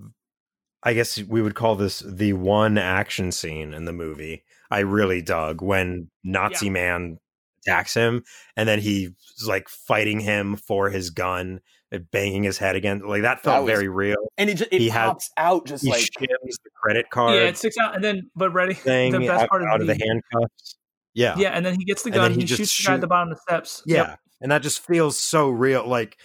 I 0.82 0.92
guess 0.92 1.22
we 1.22 1.40
would 1.40 1.54
call 1.54 1.76
this 1.76 2.00
the 2.00 2.34
one 2.34 2.76
action 2.78 3.32
scene 3.32 3.72
in 3.74 3.84
the 3.84 3.92
movie 3.92 4.44
I 4.70 4.80
really 4.80 5.22
dug 5.22 5.62
when 5.62 6.10
Nazi 6.22 6.70
man 6.70 7.18
attacks 7.66 7.94
him 7.94 8.22
and 8.56 8.68
then 8.68 8.80
he's 8.80 9.10
like 9.46 9.68
fighting 9.68 10.20
him 10.20 10.56
for 10.56 10.90
his 10.90 11.10
gun 11.10 11.60
and 11.83 11.83
banging 11.98 12.42
his 12.42 12.58
head 12.58 12.76
against 12.76 13.04
like 13.04 13.22
that 13.22 13.42
felt 13.42 13.54
That 13.56 13.62
was- 13.64 13.70
very 13.72 13.88
real. 13.88 14.16
and 14.38 14.48
it 14.50 14.54
just 14.54 14.72
it 14.72 14.80
He 14.80 14.88
had- 14.88 15.06
pops 15.08 15.30
out 15.36 15.66
just 15.66 15.84
He 15.84 15.90
like 15.90 16.00
shims 16.02 16.56
the 16.62 16.70
credit 16.82 17.10
card 17.10 17.34
Yeah, 17.34 17.42
it 17.48 17.56
sticks 17.56 17.76
out, 17.78 17.94
and 17.94 18.02
then 18.04 18.30
but 18.36 18.50
ready. 18.52 18.74
thing 18.74 19.12
the 19.12 19.20
best 19.20 19.44
out, 19.44 19.48
part 19.50 19.62
out 19.62 19.82
is 19.82 19.88
of 19.88 19.98
the 19.98 20.04
handcuffs. 20.04 20.76
Yeah. 21.14 21.34
Yeah, 21.38 21.50
and 21.50 21.64
then 21.64 21.74
he 21.78 21.84
gets 21.84 22.02
the 22.02 22.08
And 22.08 22.14
gun. 22.14 22.22
then 22.30 22.32
He, 22.34 22.40
he 22.40 22.46
just 22.46 22.58
shoots 22.72 22.76
the 22.84 22.88
guy 22.88 22.94
at 22.94 23.00
the 23.00 23.06
bottom 23.06 23.30
of 23.32 23.36
the 23.38 23.42
steps. 23.42 23.82
Yeah. 23.86 23.96
Yep. 24.08 24.18
And 24.40 24.50
that 24.52 24.62
just 24.62 24.80
feels 24.80 25.18
so 25.20 25.48
real. 25.48 25.86
Like, 25.86 26.18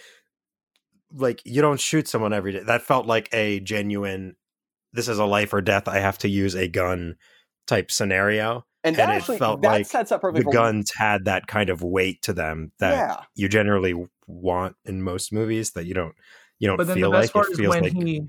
like 1.14 1.40
you 1.44 1.62
don't 1.62 1.80
shoot 1.80 2.08
someone 2.08 2.32
every 2.32 2.52
day. 2.52 2.62
That 2.64 2.82
felt 2.82 3.06
like 3.06 3.28
a 3.32 3.60
genuine. 3.60 4.36
This 4.92 5.08
is 5.08 5.18
a 5.18 5.24
life 5.24 5.52
or 5.52 5.60
death. 5.60 5.86
I 5.88 5.98
have 6.00 6.18
to 6.18 6.28
use 6.28 6.54
a 6.54 6.68
gun 6.68 7.16
type 7.66 7.90
scenario. 7.90 8.64
and 8.82 8.96
that 8.96 9.02
and 9.02 9.12
it 9.12 9.14
actually 9.16 9.38
felt 9.38 9.62
that 9.62 9.68
like 9.68 9.86
sets 9.86 10.10
up 10.10 10.22
The 10.22 10.42
guns 10.42 10.90
had 10.96 11.26
that 11.26 11.46
kind 11.46 11.70
of 11.70 11.82
weight 11.82 12.22
to 12.22 12.32
them 12.32 12.72
that 12.80 12.92
yeah 12.92 13.24
you 13.36 13.48
generally 13.48 13.94
want 14.30 14.76
in 14.84 15.02
most 15.02 15.32
movies. 15.32 15.72
That 15.72 15.86
you 15.86 15.94
don't. 15.94 16.14
You 16.58 16.68
don't 16.68 16.76
But 16.76 16.86
then 16.86 16.96
the 16.96 17.02
feel 17.02 17.12
best 17.12 17.26
like 17.28 17.32
part 17.32 17.46
it 17.48 17.52
is 17.52 17.58
feels 17.58 17.70
when 17.74 17.82
like. 17.84 17.92
he. 17.92 18.22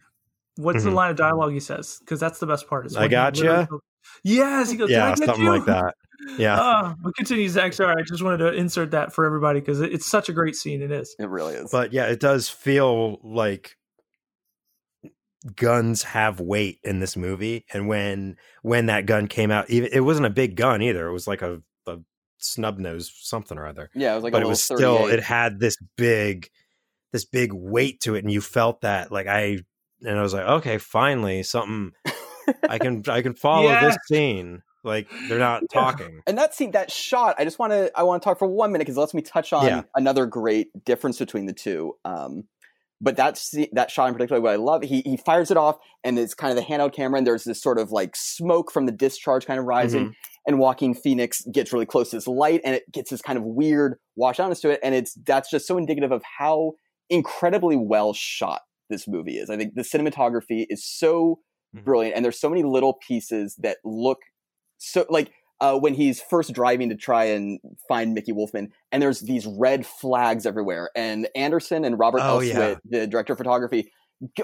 What's 0.57 0.83
the 0.83 0.89
Mhm. 0.89 0.95
line 0.95 1.11
of 1.11 1.17
dialogue 1.17 1.53
he 1.53 1.59
says? 1.61 1.97
Because 1.99 2.19
that's 2.19 2.39
the 2.39 2.47
best 2.47 2.67
part. 2.67 2.85
Is 2.85 2.95
I 2.95 3.01
when 3.01 3.09
he 3.09 3.15
gotcha. 3.15 3.67
goes, 3.69 3.79
Yes, 4.23 4.71
he 4.71 4.77
goes. 4.77 4.89
Yeah, 4.89 5.09
get 5.15 5.25
something 5.25 5.43
you?" 5.45 5.49
like 5.49 5.65
that. 5.65 5.95
Yeah. 6.37 6.57
Ah, 6.59 6.95
but 7.03 7.15
continue, 7.15 7.47
Zach. 7.49 7.73
Sorry, 7.73 7.95
I 7.97 8.03
just 8.03 8.21
wanted 8.21 8.37
to 8.39 8.53
insert 8.53 8.91
that 8.91 9.13
for 9.13 9.25
everybody 9.25 9.59
because 9.59 9.79
it, 9.81 9.93
it's 9.93 10.05
such 10.05 10.27
a 10.29 10.33
great 10.33 10.55
scene. 10.55 10.81
It 10.81 10.91
is. 10.91 11.15
it 11.19 11.29
really 11.29 11.53
is 11.55 11.71
but 11.71 11.93
yeah, 11.93 12.05
it 12.05 12.19
does 12.19 12.49
feel 12.49 13.19
like 13.23 13.77
guns 15.55 16.03
have 16.03 16.39
weight 16.39 16.79
in 16.83 16.99
this 16.99 17.15
movie. 17.17 17.65
And 17.73 17.87
when 17.87 18.37
when 18.61 18.87
that 18.87 19.05
gun 19.05 19.27
came 19.27 19.51
out, 19.51 19.69
even 19.69 19.89
it 19.91 20.01
wasn't 20.01 20.27
a 20.27 20.31
big 20.31 20.55
gun 20.55 20.81
either. 20.81 21.07
It 21.07 21.13
was 21.13 21.27
like 21.27 21.41
a, 21.41 21.53
a 21.55 21.61
snub 22.43 22.77
nose 22.79 23.11
something 23.15 23.57
or 23.57 23.65
other. 23.67 23.89
yeah 23.95 24.11
it 24.11 24.15
was 24.15 24.23
like 24.23 24.33
but 24.33 24.41
a 24.41 24.45
it 24.45 24.49
was 24.49 24.63
still 24.63 25.07
it 25.07 25.21
had 25.23 25.59
this 25.59 25.75
big 25.97 26.49
this 27.13 27.25
big 27.25 27.51
weight 27.53 27.99
to 28.01 28.15
it, 28.15 28.23
and 28.23 28.31
you 28.31 28.39
felt 28.41 28.81
that 28.81 29.11
like 29.11 29.27
I 29.27 29.59
and 30.01 30.17
I 30.17 30.21
was 30.21 30.33
like, 30.33 30.45
okay, 30.45 30.77
finally 30.77 31.43
something 31.43 31.91
I 32.67 32.79
can 32.79 33.03
I 33.07 33.21
can 33.21 33.33
follow 33.35 33.71
Yes. 33.71 33.83
this 33.83 33.97
scene. 34.07 34.63
Like 34.83 35.07
they're 35.27 35.37
not 35.37 35.63
talking. 35.71 36.21
And 36.25 36.37
that 36.37 36.55
scene, 36.55 36.71
that 36.71 36.89
shot, 36.91 37.35
I 37.37 37.43
just 37.43 37.59
want 37.59 37.71
to 37.73 37.91
I 37.95 38.03
want 38.03 38.21
to 38.21 38.25
talk 38.25 38.39
for 38.39 38.47
one 38.47 38.71
minute 38.71 38.85
because 38.85 38.97
it 38.97 38.99
lets 38.99 39.13
me 39.13 39.21
touch 39.21 39.53
on 39.53 39.67
Yeah. 39.67 39.81
another 39.93 40.25
great 40.25 40.69
difference 40.85 41.19
between 41.19 41.45
the 41.45 41.53
two. 41.53 41.95
Um, 42.05 42.45
but 43.01 43.17
that's 43.17 43.41
scene, 43.41 43.67
that 43.73 43.91
shot 43.91 44.07
in 44.07 44.13
particular, 44.13 44.39
what 44.39 44.53
I 44.53 44.55
love, 44.57 44.83
he 44.83 45.01
he 45.01 45.17
fires 45.17 45.51
it 45.51 45.57
off, 45.57 45.77
and 46.03 46.17
it's 46.19 46.33
kind 46.33 46.57
of 46.57 46.63
the 46.63 46.71
handheld 46.71 46.93
camera, 46.93 47.17
and 47.17 47.27
there's 47.27 47.43
this 47.43 47.61
sort 47.61 47.79
of 47.79 47.91
like 47.91 48.15
smoke 48.15 48.71
from 48.71 48.85
the 48.85 48.91
discharge 48.91 49.45
kind 49.45 49.59
of 49.59 49.65
rising, 49.65 50.07
Mhm. 50.07 50.13
and 50.47 50.59
Joaquin 50.59 50.93
Phoenix 50.93 51.41
gets 51.51 51.73
really 51.73 51.85
close 51.85 52.11
to 52.11 52.17
this 52.17 52.27
light, 52.27 52.61
and 52.63 52.75
it 52.75 52.89
gets 52.91 53.09
this 53.09 53.21
kind 53.21 53.37
of 53.37 53.43
weird 53.43 53.97
wash 54.15 54.39
onto 54.39 54.69
it, 54.69 54.79
and 54.83 54.93
it's 54.95 55.15
that's 55.25 55.49
just 55.49 55.67
so 55.67 55.77
indicative 55.77 56.11
of 56.11 56.21
how 56.37 56.73
incredibly 57.09 57.75
well 57.75 58.13
shot 58.13 58.61
this 58.89 59.07
movie 59.07 59.37
is. 59.37 59.49
I 59.49 59.57
think 59.57 59.73
the 59.75 59.81
cinematography 59.81 60.65
is 60.69 60.85
so 60.85 61.39
Mhm. 61.75 61.83
brilliant, 61.83 62.15
and 62.15 62.23
there's 62.23 62.39
so 62.39 62.49
many 62.49 62.63
little 62.63 62.93
pieces 63.07 63.55
that 63.59 63.77
look 63.83 64.19
so 64.77 65.05
like 65.09 65.31
uh, 65.61 65.77
when 65.79 65.93
he's 65.93 66.19
first 66.21 66.51
driving 66.53 66.89
to 66.89 66.95
try 66.95 67.23
and 67.25 67.59
find 67.87 68.13
Mickey 68.13 68.31
Wolfman, 68.33 68.69
and 68.91 69.01
there's 69.01 69.21
these 69.21 69.45
red 69.45 69.85
flags 69.85 70.45
everywhere, 70.45 70.89
and 70.95 71.29
Anderson 71.35 71.85
and 71.85 71.97
Robert 71.97 72.19
Oh, 72.21 72.39
Elswit, 72.39 72.53
yeah. 72.53 72.75
the 72.99 73.07
director 73.07 73.33
of 73.33 73.37
photography. 73.37 73.91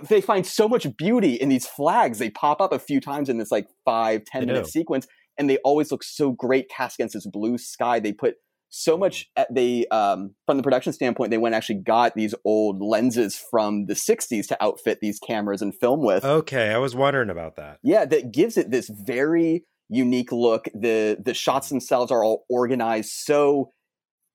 They 0.10 0.22
find 0.22 0.46
so 0.46 0.68
much 0.68 0.88
beauty 0.98 1.34
in 1.36 1.50
these 1.50 1.68
flags. 1.68 2.18
They 2.20 2.30
pop 2.32 2.62
up 2.62 2.72
a 2.74 2.80
few 2.80 3.00
times 3.00 3.30
in 3.30 3.38
this 3.38 3.52
like 3.52 3.68
five, 3.86 4.24
ten 4.26 4.46
minute 4.46 4.64
do. 4.64 4.70
sequence, 4.70 5.06
and 5.38 5.50
they 5.50 5.58
always 5.58 5.92
look 5.92 6.04
so 6.04 6.32
great 6.32 6.70
cast 6.70 6.96
against 6.98 7.14
this 7.14 7.28
blue 7.28 7.58
sky. 7.58 8.00
They 8.00 8.14
put 8.14 8.36
so 8.70 8.98
much 8.98 9.30
at 9.38 9.48
they 9.54 9.86
um 9.92 10.36
from 10.46 10.58
the 10.58 10.64
production 10.64 10.92
standpoint 10.92 11.32
they 11.32 11.38
went 11.38 11.54
and 11.54 11.58
actually 11.58 11.80
got 11.82 12.14
these 12.16 12.36
old 12.44 12.82
lenses 12.82 13.34
from 13.50 13.86
the 13.86 13.94
60s 13.94 14.46
to 14.46 14.62
outfit 14.62 15.00
these 15.02 15.20
cameras 15.20 15.62
and 15.62 15.74
film 15.74 16.04
with 16.04 16.26
Okay, 16.26 16.72
I 16.72 16.78
was 16.78 16.94
wondering 16.94 17.30
about 17.30 17.56
that. 17.56 17.80
yeah 17.82 18.04
that 18.04 18.34
gives 18.34 18.58
it 18.58 18.70
this 18.70 18.90
very 18.90 19.64
unique 19.90 20.32
look 20.32 20.66
the 20.74 21.18
the 21.24 21.34
shots 21.34 21.70
themselves 21.70 22.12
are 22.12 22.24
all 22.24 22.44
organized 22.50 23.10
so 23.10 23.72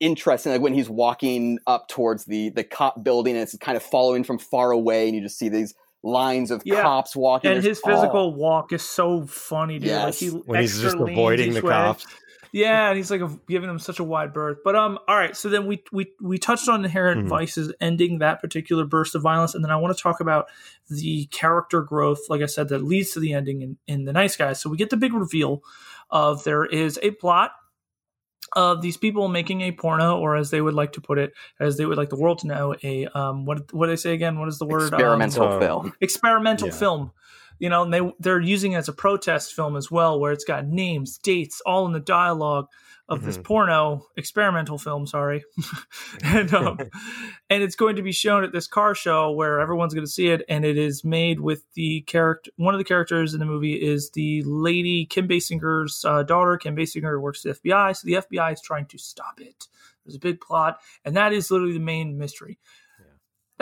interesting 0.00 0.50
like 0.50 0.60
when 0.60 0.74
he's 0.74 0.88
walking 0.90 1.58
up 1.66 1.86
towards 1.88 2.24
the 2.24 2.48
the 2.50 2.64
cop 2.64 3.04
building 3.04 3.34
and 3.34 3.42
it's 3.42 3.56
kind 3.58 3.76
of 3.76 3.82
following 3.82 4.24
from 4.24 4.38
far 4.38 4.70
away 4.72 5.06
and 5.06 5.14
you 5.14 5.22
just 5.22 5.38
see 5.38 5.48
these 5.48 5.74
lines 6.02 6.50
of 6.50 6.60
Yeah. 6.64 6.82
cops 6.82 7.14
walking 7.14 7.52
and 7.52 7.62
There's- 7.62 7.78
his 7.78 7.80
physical 7.84 8.32
oh, 8.34 8.36
walk 8.36 8.72
is 8.72 8.82
so 8.82 9.24
funny, 9.26 9.78
dude. 9.78 9.90
Yes. 9.90 10.04
Like 10.04 10.14
he 10.32 10.36
When 10.36 10.60
he's 10.60 10.80
just 10.80 10.96
avoiding 10.96 11.52
the 11.52 11.60
way. 11.62 11.70
cops. 11.70 12.04
Yeah, 12.54 12.88
and 12.90 12.98
he's 12.98 13.10
like 13.10 13.22
a, 13.22 13.30
giving 13.48 13.66
them 13.66 13.78
such 13.78 13.98
a 13.98 14.04
wide 14.04 14.34
berth. 14.34 14.58
But 14.62 14.76
um, 14.76 14.98
all 15.08 15.16
right. 15.16 15.34
So 15.34 15.48
then 15.48 15.66
we 15.66 15.82
we 15.90 16.12
we 16.20 16.36
touched 16.38 16.68
on 16.68 16.84
inherent 16.84 17.24
Mhm. 17.24 17.28
vices, 17.28 17.72
ending 17.80 18.18
that 18.18 18.42
particular 18.42 18.84
burst 18.84 19.14
of 19.14 19.22
violence, 19.22 19.54
and 19.54 19.64
then 19.64 19.70
I 19.70 19.76
want 19.76 19.96
to 19.96 20.02
talk 20.02 20.20
about 20.20 20.48
the 20.90 21.24
character 21.26 21.80
growth, 21.80 22.20
like 22.28 22.42
I 22.42 22.46
said, 22.46 22.68
that 22.68 22.84
leads 22.84 23.12
to 23.12 23.20
the 23.20 23.32
ending 23.32 23.62
in 23.62 23.78
in 23.86 24.04
the 24.04 24.12
Nice 24.12 24.36
Guys. 24.36 24.60
So 24.60 24.68
we 24.68 24.76
get 24.76 24.90
the 24.90 24.98
big 24.98 25.14
reveal 25.14 25.62
of 26.10 26.44
there 26.44 26.66
is 26.66 26.98
a 27.02 27.12
plot 27.12 27.52
of 28.54 28.82
these 28.82 28.98
people 28.98 29.28
making 29.28 29.62
a 29.62 29.72
porno, 29.72 30.18
or 30.18 30.36
as 30.36 30.50
they 30.50 30.60
would 30.60 30.74
like 30.74 30.92
to 30.92 31.00
put 31.00 31.18
it, 31.18 31.32
as 31.58 31.78
they 31.78 31.86
would 31.86 31.96
like 31.96 32.10
the 32.10 32.18
world 32.18 32.40
to 32.40 32.46
know, 32.48 32.74
a 32.82 33.06
um, 33.06 33.46
what 33.46 33.72
what 33.72 33.86
do 33.86 33.92
they 33.92 33.96
say 33.96 34.12
again? 34.12 34.38
What 34.38 34.48
is 34.48 34.58
the 34.58 34.66
word? 34.66 34.92
Um, 34.92 35.00
experimental 35.00 35.46
Um, 35.46 35.58
film 35.60 35.92
experimental 36.02 36.68
Yeah. 36.68 36.74
film. 36.74 37.12
You 37.62 37.68
know, 37.68 37.84
and 37.84 37.94
they 37.94 38.00
they're 38.18 38.40
using 38.40 38.72
it 38.72 38.78
as 38.78 38.88
a 38.88 38.92
protest 38.92 39.54
film 39.54 39.76
as 39.76 39.88
well, 39.88 40.18
where 40.18 40.32
it's 40.32 40.44
got 40.44 40.66
names, 40.66 41.16
dates, 41.16 41.62
all 41.64 41.86
in 41.86 41.92
the 41.92 42.00
dialogue 42.00 42.66
of 43.08 43.22
this 43.24 43.38
Mhm. 43.38 43.44
porno 43.44 44.06
experimental 44.16 44.78
film. 44.78 45.06
Sorry, 45.06 45.44
and 46.24 46.52
um, 46.54 46.78
and 47.48 47.62
it's 47.62 47.76
going 47.76 47.94
to 47.96 48.02
be 48.02 48.10
shown 48.10 48.42
at 48.42 48.50
this 48.52 48.66
car 48.66 48.96
show 48.96 49.30
where 49.30 49.60
everyone's 49.60 49.94
going 49.94 50.04
to 50.04 50.10
see 50.10 50.26
it, 50.26 50.42
and 50.48 50.64
it 50.64 50.76
is 50.76 51.04
made 51.04 51.38
with 51.38 51.62
the 51.74 52.00
character. 52.02 52.50
One 52.56 52.74
of 52.74 52.78
the 52.78 52.84
characters 52.84 53.32
in 53.32 53.38
the 53.38 53.46
movie 53.46 53.74
is 53.74 54.10
the 54.10 54.42
lady 54.44 55.06
Kim 55.06 55.28
Basinger's 55.28 56.04
uh, 56.04 56.24
daughter. 56.24 56.56
Kim 56.56 56.74
Basinger 56.74 57.20
works 57.20 57.42
for 57.42 57.48
the 57.52 57.54
FBI, 57.54 57.92
so 57.96 58.06
the 58.06 58.14
FBI 58.14 58.54
is 58.54 58.60
trying 58.60 58.86
to 58.86 58.98
stop 58.98 59.40
it. 59.40 59.68
There's 60.04 60.16
a 60.16 60.18
big 60.18 60.40
plot, 60.40 60.80
and 61.04 61.14
that 61.16 61.32
is 61.32 61.48
literally 61.48 61.74
the 61.74 61.78
main 61.78 62.18
mystery. 62.18 62.58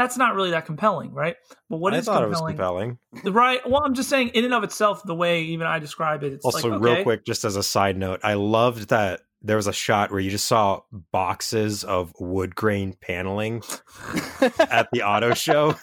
Yeah. 0.00 0.04
That's 0.04 0.16
not 0.16 0.34
really 0.34 0.50
that 0.50 0.66
compelling, 0.66 1.12
right? 1.12 1.36
But 1.68 1.78
what 1.78 1.94
I 1.94 1.98
is 1.98 2.06
thought 2.06 2.22
compelling? 2.22 2.54
it 2.56 2.60
was 2.60 2.94
compelling. 3.22 3.34
Right. 3.34 3.60
Well, 3.68 3.82
I'm 3.84 3.94
just 3.94 4.08
saying, 4.08 4.28
in 4.28 4.44
and 4.44 4.54
of 4.54 4.64
itself, 4.64 5.02
the 5.04 5.14
way 5.14 5.42
even 5.42 5.66
I 5.66 5.78
describe 5.78 6.22
it, 6.22 6.32
it's 6.32 6.44
Also, 6.44 6.68
like, 6.70 6.80
real 6.80 7.02
quick, 7.02 7.24
just 7.24 7.44
as 7.44 7.56
a 7.56 7.62
side 7.62 7.96
note, 7.96 8.20
I 8.22 8.34
loved 8.34 8.88
that 8.88 9.20
there 9.42 9.56
was 9.56 9.66
a 9.66 9.72
shot 9.72 10.10
where 10.10 10.20
you 10.20 10.30
just 10.30 10.46
saw 10.46 10.80
boxes 11.12 11.82
of 11.82 12.12
wood 12.20 12.54
grain 12.54 12.94
paneling 13.00 13.62
at 14.58 14.88
the 14.92 15.02
auto 15.02 15.32
show 15.32 15.74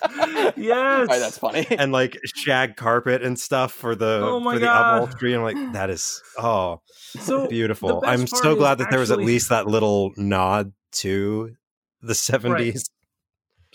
yes, 0.55 0.55
All 0.69 1.05
right, 1.05 1.19
that's 1.19 1.39
funny 1.39 1.65
and 1.71 1.91
like 1.91 2.19
shag 2.35 2.75
carpet 2.75 3.23
and 3.23 3.39
stuff 3.39 3.73
for 3.73 3.95
the 3.95 4.21
Oh 4.23 4.39
my 4.39 4.53
for 4.53 4.59
the 4.59 4.67
God. 4.67 5.01
upholstery. 5.01 5.33
I'm 5.33 5.41
like, 5.41 5.73
that 5.73 5.89
is 5.89 6.21
oh 6.37 6.81
so 7.19 7.47
beautiful. 7.47 8.03
I'm 8.05 8.27
so 8.27 8.55
glad 8.55 8.77
that 8.77 8.91
there 8.91 8.99
was 8.99 9.09
at 9.09 9.17
least 9.17 9.49
that 9.49 9.65
little 9.65 10.11
nod 10.17 10.73
to 10.93 11.55
the 12.01 12.13
70s. 12.13 12.83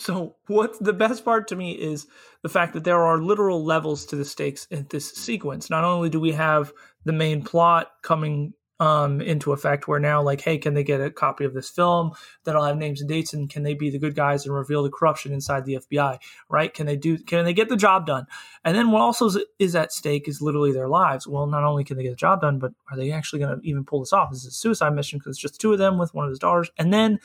So 0.02 0.34
what 0.48 0.82
the 0.82 0.92
best 0.92 1.24
part 1.24 1.46
to 1.48 1.56
me 1.56 1.72
is 1.72 2.08
the 2.42 2.48
fact 2.48 2.74
that 2.74 2.82
there 2.82 3.00
are 3.00 3.22
literal 3.22 3.64
levels 3.64 4.04
to 4.06 4.16
the 4.16 4.24
stakes 4.24 4.66
in 4.68 4.88
this 4.90 5.08
sequence. 5.12 5.70
Not 5.70 5.84
only 5.84 6.10
do 6.10 6.18
we 6.18 6.32
have 6.32 6.72
the 7.04 7.12
main 7.12 7.42
plot 7.42 7.88
coming 8.02 8.54
um, 8.80 9.20
into 9.20 9.52
effect, 9.52 9.86
where 9.86 10.00
now 10.00 10.20
like, 10.20 10.40
hey, 10.40 10.58
can 10.58 10.74
they 10.74 10.82
get 10.82 11.00
a 11.00 11.08
copy 11.08 11.44
of 11.44 11.54
this 11.54 11.70
film 11.70 12.10
that'll 12.42 12.64
have 12.64 12.76
names 12.76 13.00
and 13.00 13.08
dates, 13.08 13.32
and 13.32 13.48
can 13.48 13.62
they 13.62 13.74
be 13.74 13.90
the 13.90 13.98
good 14.00 14.16
guys 14.16 14.44
and 14.44 14.52
reveal 14.52 14.82
the 14.82 14.90
corruption 14.90 15.32
inside 15.32 15.66
the 15.66 15.74
FBI? 15.74 16.18
Right? 16.48 16.74
Can 16.74 16.86
they 16.86 16.96
do? 16.96 17.16
Can 17.18 17.44
they 17.44 17.52
get 17.52 17.68
the 17.68 17.76
job 17.76 18.04
done? 18.04 18.26
And 18.64 18.76
then 18.76 18.90
what 18.90 19.02
also 19.02 19.26
is, 19.26 19.38
is 19.60 19.76
at 19.76 19.92
stake 19.92 20.26
is 20.26 20.42
literally 20.42 20.72
their 20.72 20.88
lives. 20.88 21.28
Well, 21.28 21.46
not 21.46 21.62
only 21.62 21.84
can 21.84 21.96
they 21.96 22.02
get 22.02 22.10
the 22.10 22.16
job 22.16 22.40
done, 22.40 22.58
but 22.58 22.72
are 22.90 22.96
they 22.96 23.12
actually 23.12 23.38
going 23.38 23.60
to 23.60 23.68
even 23.68 23.84
pull 23.84 24.00
this 24.00 24.12
off? 24.12 24.30
This 24.32 24.40
Is 24.40 24.46
a 24.48 24.50
suicide 24.50 24.94
mission 24.94 25.20
because 25.20 25.36
it's 25.36 25.42
just 25.42 25.60
two 25.60 25.72
of 25.72 25.78
them 25.78 25.96
with 25.96 26.12
one 26.12 26.24
of 26.24 26.30
his 26.30 26.40
daughters? 26.40 26.72
And 26.76 26.92
then 26.92 27.20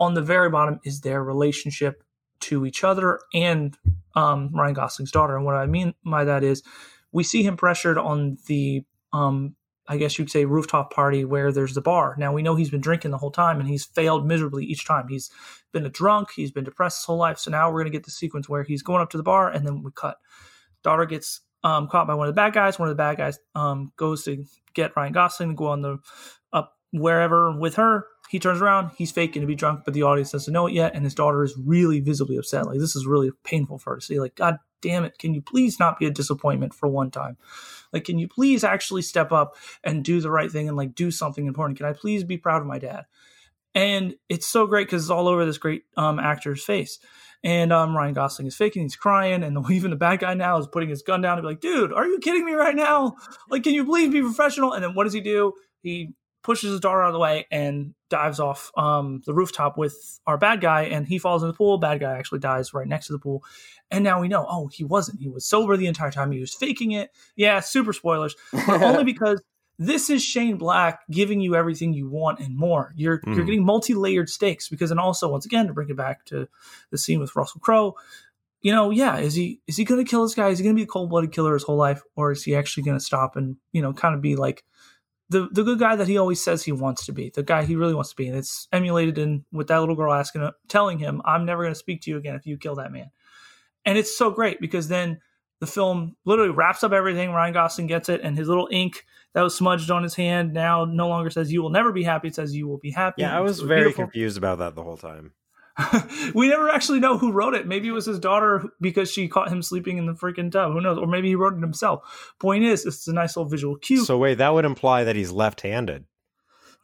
on 0.00 0.14
the 0.14 0.22
very 0.22 0.50
bottom 0.50 0.80
is 0.82 1.00
their 1.00 1.22
relationship 1.22 2.02
to 2.40 2.66
each 2.66 2.84
other 2.84 3.20
and 3.34 3.76
um, 4.14 4.50
Ryan 4.52 4.74
Gosling's 4.74 5.12
daughter. 5.12 5.36
And 5.36 5.44
what 5.44 5.54
I 5.54 5.66
mean 5.66 5.94
by 6.04 6.24
that 6.24 6.42
is 6.42 6.62
we 7.12 7.24
see 7.24 7.42
him 7.42 7.56
pressured 7.56 7.98
on 7.98 8.38
the, 8.46 8.84
um, 9.12 9.54
I 9.86 9.96
guess 9.96 10.18
you 10.18 10.24
could 10.24 10.32
say, 10.32 10.44
rooftop 10.44 10.92
party 10.92 11.24
where 11.24 11.52
there's 11.52 11.74
the 11.74 11.80
bar. 11.80 12.14
Now 12.18 12.32
we 12.32 12.42
know 12.42 12.54
he's 12.54 12.70
been 12.70 12.80
drinking 12.80 13.10
the 13.10 13.18
whole 13.18 13.30
time 13.30 13.58
and 13.60 13.68
he's 13.68 13.84
failed 13.84 14.26
miserably 14.26 14.64
each 14.64 14.86
time. 14.86 15.08
He's 15.08 15.30
been 15.72 15.86
a 15.86 15.90
drunk, 15.90 16.30
he's 16.34 16.50
been 16.50 16.64
depressed 16.64 17.00
his 17.00 17.04
whole 17.04 17.16
life. 17.16 17.38
So 17.38 17.50
now 17.50 17.68
we're 17.68 17.82
going 17.82 17.92
to 17.92 17.96
get 17.96 18.04
the 18.04 18.10
sequence 18.10 18.48
where 18.48 18.62
he's 18.62 18.82
going 18.82 19.02
up 19.02 19.10
to 19.10 19.16
the 19.16 19.22
bar 19.22 19.50
and 19.50 19.66
then 19.66 19.82
we 19.82 19.90
cut. 19.94 20.18
Daughter 20.82 21.06
gets 21.06 21.40
um, 21.64 21.88
caught 21.88 22.06
by 22.06 22.14
one 22.14 22.28
of 22.28 22.34
the 22.34 22.40
bad 22.40 22.52
guys. 22.52 22.78
One 22.78 22.88
of 22.88 22.96
the 22.96 23.02
bad 23.02 23.16
guys 23.16 23.38
um, 23.54 23.92
goes 23.96 24.24
to 24.24 24.44
get 24.74 24.96
Ryan 24.96 25.12
Gosling 25.12 25.50
to 25.50 25.54
go 25.54 25.66
on 25.66 25.82
the 25.82 25.98
up 26.52 26.76
wherever 26.92 27.56
with 27.58 27.74
her. 27.76 28.06
He 28.28 28.38
turns 28.38 28.60
around, 28.60 28.90
he's 28.96 29.10
faking 29.10 29.40
to 29.40 29.46
be 29.46 29.54
drunk, 29.54 29.82
but 29.84 29.94
the 29.94 30.02
audience 30.02 30.32
doesn't 30.32 30.52
know 30.52 30.66
it 30.66 30.74
yet, 30.74 30.94
and 30.94 31.04
his 31.04 31.14
daughter 31.14 31.42
is 31.42 31.56
really 31.56 32.00
visibly 32.00 32.36
upset. 32.36 32.66
Like 32.66 32.78
this 32.78 32.94
is 32.94 33.06
really 33.06 33.30
painful 33.44 33.78
for 33.78 33.94
her 33.94 34.00
to 34.00 34.04
see. 34.04 34.20
Like, 34.20 34.34
God 34.34 34.58
damn 34.82 35.04
it, 35.04 35.18
can 35.18 35.34
you 35.34 35.42
please 35.42 35.78
not 35.78 35.98
be 35.98 36.06
a 36.06 36.10
disappointment 36.10 36.74
for 36.74 36.88
one 36.88 37.10
time? 37.10 37.36
Like, 37.92 38.04
can 38.04 38.18
you 38.18 38.28
please 38.28 38.64
actually 38.64 39.02
step 39.02 39.32
up 39.32 39.56
and 39.82 40.04
do 40.04 40.20
the 40.20 40.30
right 40.30 40.50
thing 40.50 40.68
and 40.68 40.76
like 40.76 40.94
do 40.94 41.10
something 41.10 41.46
important? 41.46 41.78
Can 41.78 41.86
I 41.86 41.92
please 41.92 42.24
be 42.24 42.36
proud 42.36 42.60
of 42.60 42.66
my 42.66 42.78
dad? 42.78 43.06
And 43.74 44.14
it's 44.28 44.46
so 44.46 44.66
great 44.66 44.86
because 44.86 45.04
it's 45.04 45.10
all 45.10 45.28
over 45.28 45.44
this 45.44 45.58
great 45.58 45.84
um, 45.96 46.18
actor's 46.18 46.64
face. 46.64 46.98
And 47.44 47.72
um, 47.72 47.96
Ryan 47.96 48.14
Gosling 48.14 48.48
is 48.48 48.56
faking, 48.56 48.82
he's 48.82 48.96
crying, 48.96 49.42
and 49.42 49.56
the, 49.64 49.68
even 49.70 49.90
the 49.90 49.96
bad 49.96 50.20
guy 50.20 50.34
now 50.34 50.58
is 50.58 50.66
putting 50.66 50.88
his 50.88 51.02
gun 51.02 51.20
down 51.20 51.38
and 51.38 51.44
be 51.44 51.48
like, 51.48 51.60
dude, 51.60 51.92
are 51.92 52.06
you 52.06 52.18
kidding 52.18 52.44
me 52.44 52.52
right 52.52 52.74
now? 52.74 53.16
Like, 53.48 53.62
can 53.62 53.74
you 53.74 53.84
please 53.84 54.12
be 54.12 54.20
professional? 54.20 54.72
And 54.72 54.82
then 54.82 54.94
what 54.94 55.04
does 55.04 55.12
he 55.12 55.20
do? 55.20 55.54
He 55.82 56.14
pushes 56.42 56.70
his 56.70 56.80
daughter 56.80 57.02
out 57.02 57.08
of 57.08 57.12
the 57.12 57.18
way 57.18 57.46
and 57.50 57.94
dives 58.10 58.40
off 58.40 58.70
um, 58.76 59.22
the 59.26 59.34
rooftop 59.34 59.76
with 59.76 60.20
our 60.26 60.38
bad 60.38 60.60
guy, 60.60 60.82
and 60.84 61.06
he 61.06 61.18
falls 61.18 61.42
in 61.42 61.48
the 61.48 61.54
pool. 61.54 61.78
Bad 61.78 62.00
guy 62.00 62.12
actually 62.18 62.38
dies 62.40 62.72
right 62.72 62.86
next 62.86 63.06
to 63.08 63.12
the 63.12 63.18
pool. 63.18 63.44
And 63.90 64.04
now 64.04 64.20
we 64.20 64.28
know, 64.28 64.46
oh, 64.48 64.68
he 64.68 64.84
wasn't. 64.84 65.20
He 65.20 65.28
was 65.28 65.44
sober 65.46 65.76
the 65.76 65.86
entire 65.86 66.10
time. 66.10 66.30
He 66.32 66.40
was 66.40 66.54
faking 66.54 66.92
it. 66.92 67.10
Yeah, 67.36 67.60
super 67.60 67.92
spoilers, 67.92 68.34
but 68.52 68.82
only 68.82 69.04
because 69.12 69.42
this 69.78 70.10
is 70.10 70.22
Shane 70.24 70.56
Black 70.56 71.00
giving 71.10 71.40
you 71.40 71.54
everything 71.54 71.92
you 71.92 72.08
want 72.08 72.40
and 72.40 72.56
more. 72.56 72.92
You're 72.96 73.20
you're 73.26 73.36
Mhm. 73.36 73.46
getting 73.46 73.64
multi-layered 73.64 74.28
stakes 74.28 74.68
because, 74.68 74.90
and 74.90 74.98
also 74.98 75.28
once 75.28 75.46
again 75.46 75.66
to 75.68 75.72
bring 75.72 75.88
it 75.88 75.96
back 75.96 76.24
to 76.26 76.48
the 76.90 76.98
scene 76.98 77.20
with 77.20 77.36
Russell 77.36 77.60
Crowe, 77.60 77.94
you 78.60 78.72
know, 78.72 78.90
yeah, 78.90 79.18
is 79.18 79.34
he 79.34 79.60
is 79.68 79.76
he 79.76 79.84
going 79.84 80.04
to 80.04 80.10
kill 80.10 80.22
this 80.24 80.34
guy? 80.34 80.48
Is 80.48 80.58
he 80.58 80.64
going 80.64 80.74
to 80.74 80.80
be 80.80 80.82
a 80.84 80.86
cold-blooded 80.86 81.30
killer 81.32 81.54
his 81.54 81.62
whole 81.62 81.76
life, 81.76 82.02
or 82.16 82.32
is 82.32 82.42
he 82.42 82.56
actually 82.56 82.82
going 82.82 82.98
to 82.98 83.04
stop 83.04 83.36
and 83.36 83.56
you 83.72 83.80
know 83.80 83.92
kind 83.92 84.14
of 84.16 84.20
be 84.20 84.34
like 84.34 84.64
the 85.30 85.48
the 85.52 85.62
good 85.62 85.78
guy 85.78 85.96
that 85.96 86.08
he 86.08 86.16
always 86.16 86.42
says 86.42 86.62
he 86.62 86.72
wants 86.72 87.06
to 87.06 87.12
be, 87.12 87.30
the 87.34 87.42
guy 87.42 87.64
he 87.64 87.76
really 87.76 87.94
wants 87.94 88.10
to 88.10 88.16
be, 88.16 88.28
and 88.28 88.36
it's 88.36 88.66
emulated 88.72 89.18
in 89.18 89.44
with 89.52 89.68
that 89.68 89.78
little 89.78 89.94
girl 89.94 90.12
asking, 90.12 90.48
telling 90.68 90.98
him, 90.98 91.20
"I'm 91.24 91.44
never 91.44 91.62
going 91.62 91.74
to 91.74 91.78
speak 91.78 92.02
to 92.02 92.10
you 92.10 92.16
again 92.16 92.34
if 92.34 92.46
you 92.46 92.56
kill 92.56 92.76
that 92.76 92.92
man," 92.92 93.10
and 93.84 93.98
it's 93.98 94.16
so 94.16 94.30
great 94.30 94.60
because 94.60 94.88
then 94.88 95.20
the 95.60 95.66
film 95.66 96.16
literally 96.24 96.50
wraps 96.50 96.82
up 96.84 96.92
everything. 96.92 97.32
Ryan 97.32 97.52
Gosling 97.52 97.88
gets 97.88 98.08
it, 98.08 98.20
and 98.22 98.36
his 98.36 98.48
little 98.48 98.68
ink 98.70 99.04
that 99.34 99.42
was 99.42 99.54
smudged 99.54 99.90
on 99.90 100.02
his 100.02 100.14
hand 100.14 100.52
now 100.52 100.84
no 100.84 101.08
longer 101.08 101.30
says 101.30 101.52
"You 101.52 101.62
will 101.62 101.70
never 101.70 101.92
be 101.92 102.04
happy." 102.04 102.28
It 102.28 102.34
says 102.34 102.54
"You 102.54 102.66
will 102.66 102.78
be 102.78 102.90
happy." 102.90 103.22
Yeah, 103.22 103.36
I 103.36 103.40
was 103.40 103.60
very 103.60 103.82
beautiful. 103.82 104.04
confused 104.04 104.38
about 104.38 104.58
that 104.58 104.74
the 104.74 104.82
whole 104.82 104.96
time. 104.96 105.32
we 106.34 106.48
never 106.48 106.68
actually 106.70 107.00
know 107.00 107.18
who 107.18 107.30
wrote 107.32 107.54
it. 107.54 107.66
Maybe 107.66 107.88
it 107.88 107.92
was 107.92 108.06
his 108.06 108.18
daughter 108.18 108.64
because 108.80 109.10
she 109.12 109.28
caught 109.28 109.48
him 109.50 109.62
sleeping 109.62 109.98
in 109.98 110.06
the 110.06 110.12
freaking 110.14 110.50
tub. 110.50 110.72
Who 110.72 110.80
knows? 110.80 110.98
Or 110.98 111.06
maybe 111.06 111.28
he 111.28 111.34
wrote 111.34 111.54
it 111.56 111.60
himself. 111.60 112.34
Point 112.40 112.64
is, 112.64 112.84
it's 112.84 113.06
a 113.08 113.12
nice 113.12 113.36
little 113.36 113.48
visual 113.48 113.76
cue. 113.76 114.04
So 114.04 114.18
wait, 114.18 114.38
that 114.38 114.52
would 114.52 114.64
imply 114.64 115.04
that 115.04 115.14
he's 115.16 115.30
left-handed. 115.30 116.04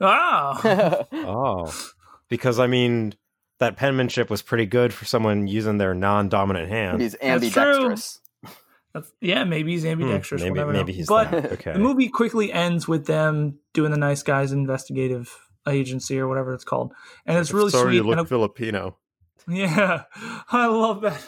ah, 0.00 1.04
Oh, 1.12 1.72
because 2.28 2.58
I 2.58 2.66
mean, 2.66 3.14
that 3.58 3.76
penmanship 3.76 4.30
was 4.30 4.42
pretty 4.42 4.66
good 4.66 4.92
for 4.92 5.04
someone 5.04 5.46
using 5.46 5.78
their 5.78 5.94
non-dominant 5.94 6.68
hand. 6.68 7.00
He's 7.00 7.16
ambidextrous. 7.20 8.20
That's- 8.92 9.10
yeah, 9.20 9.42
maybe 9.42 9.72
he's 9.72 9.82
Hmm, 9.82 9.88
ambidextrous. 9.88 10.40
maybe 10.42 10.52
we'll 10.60 10.68
maybe 10.68 10.92
he's 10.92 11.08
But 11.08 11.30
that. 11.32 11.52
Okay. 11.54 11.72
the 11.72 11.80
movie 11.80 12.08
quickly 12.08 12.52
ends 12.52 12.86
with 12.86 13.06
them 13.06 13.58
doing 13.72 13.90
the 13.90 13.96
nice 13.98 14.22
guys 14.22 14.52
investigative 14.52 15.36
agency 15.68 16.18
or 16.18 16.28
whatever 16.28 16.52
it's 16.54 16.64
called, 16.64 16.92
and 17.26 17.38
it's 17.38 17.52
really 17.52 17.70
Sorry, 17.70 17.92
sweet. 17.92 17.96
you 17.96 18.02
look 18.02 18.28
Filipino. 18.28 18.96
yeah, 19.48 20.04
I 20.52 20.66
love 20.66 21.02
that. 21.02 21.22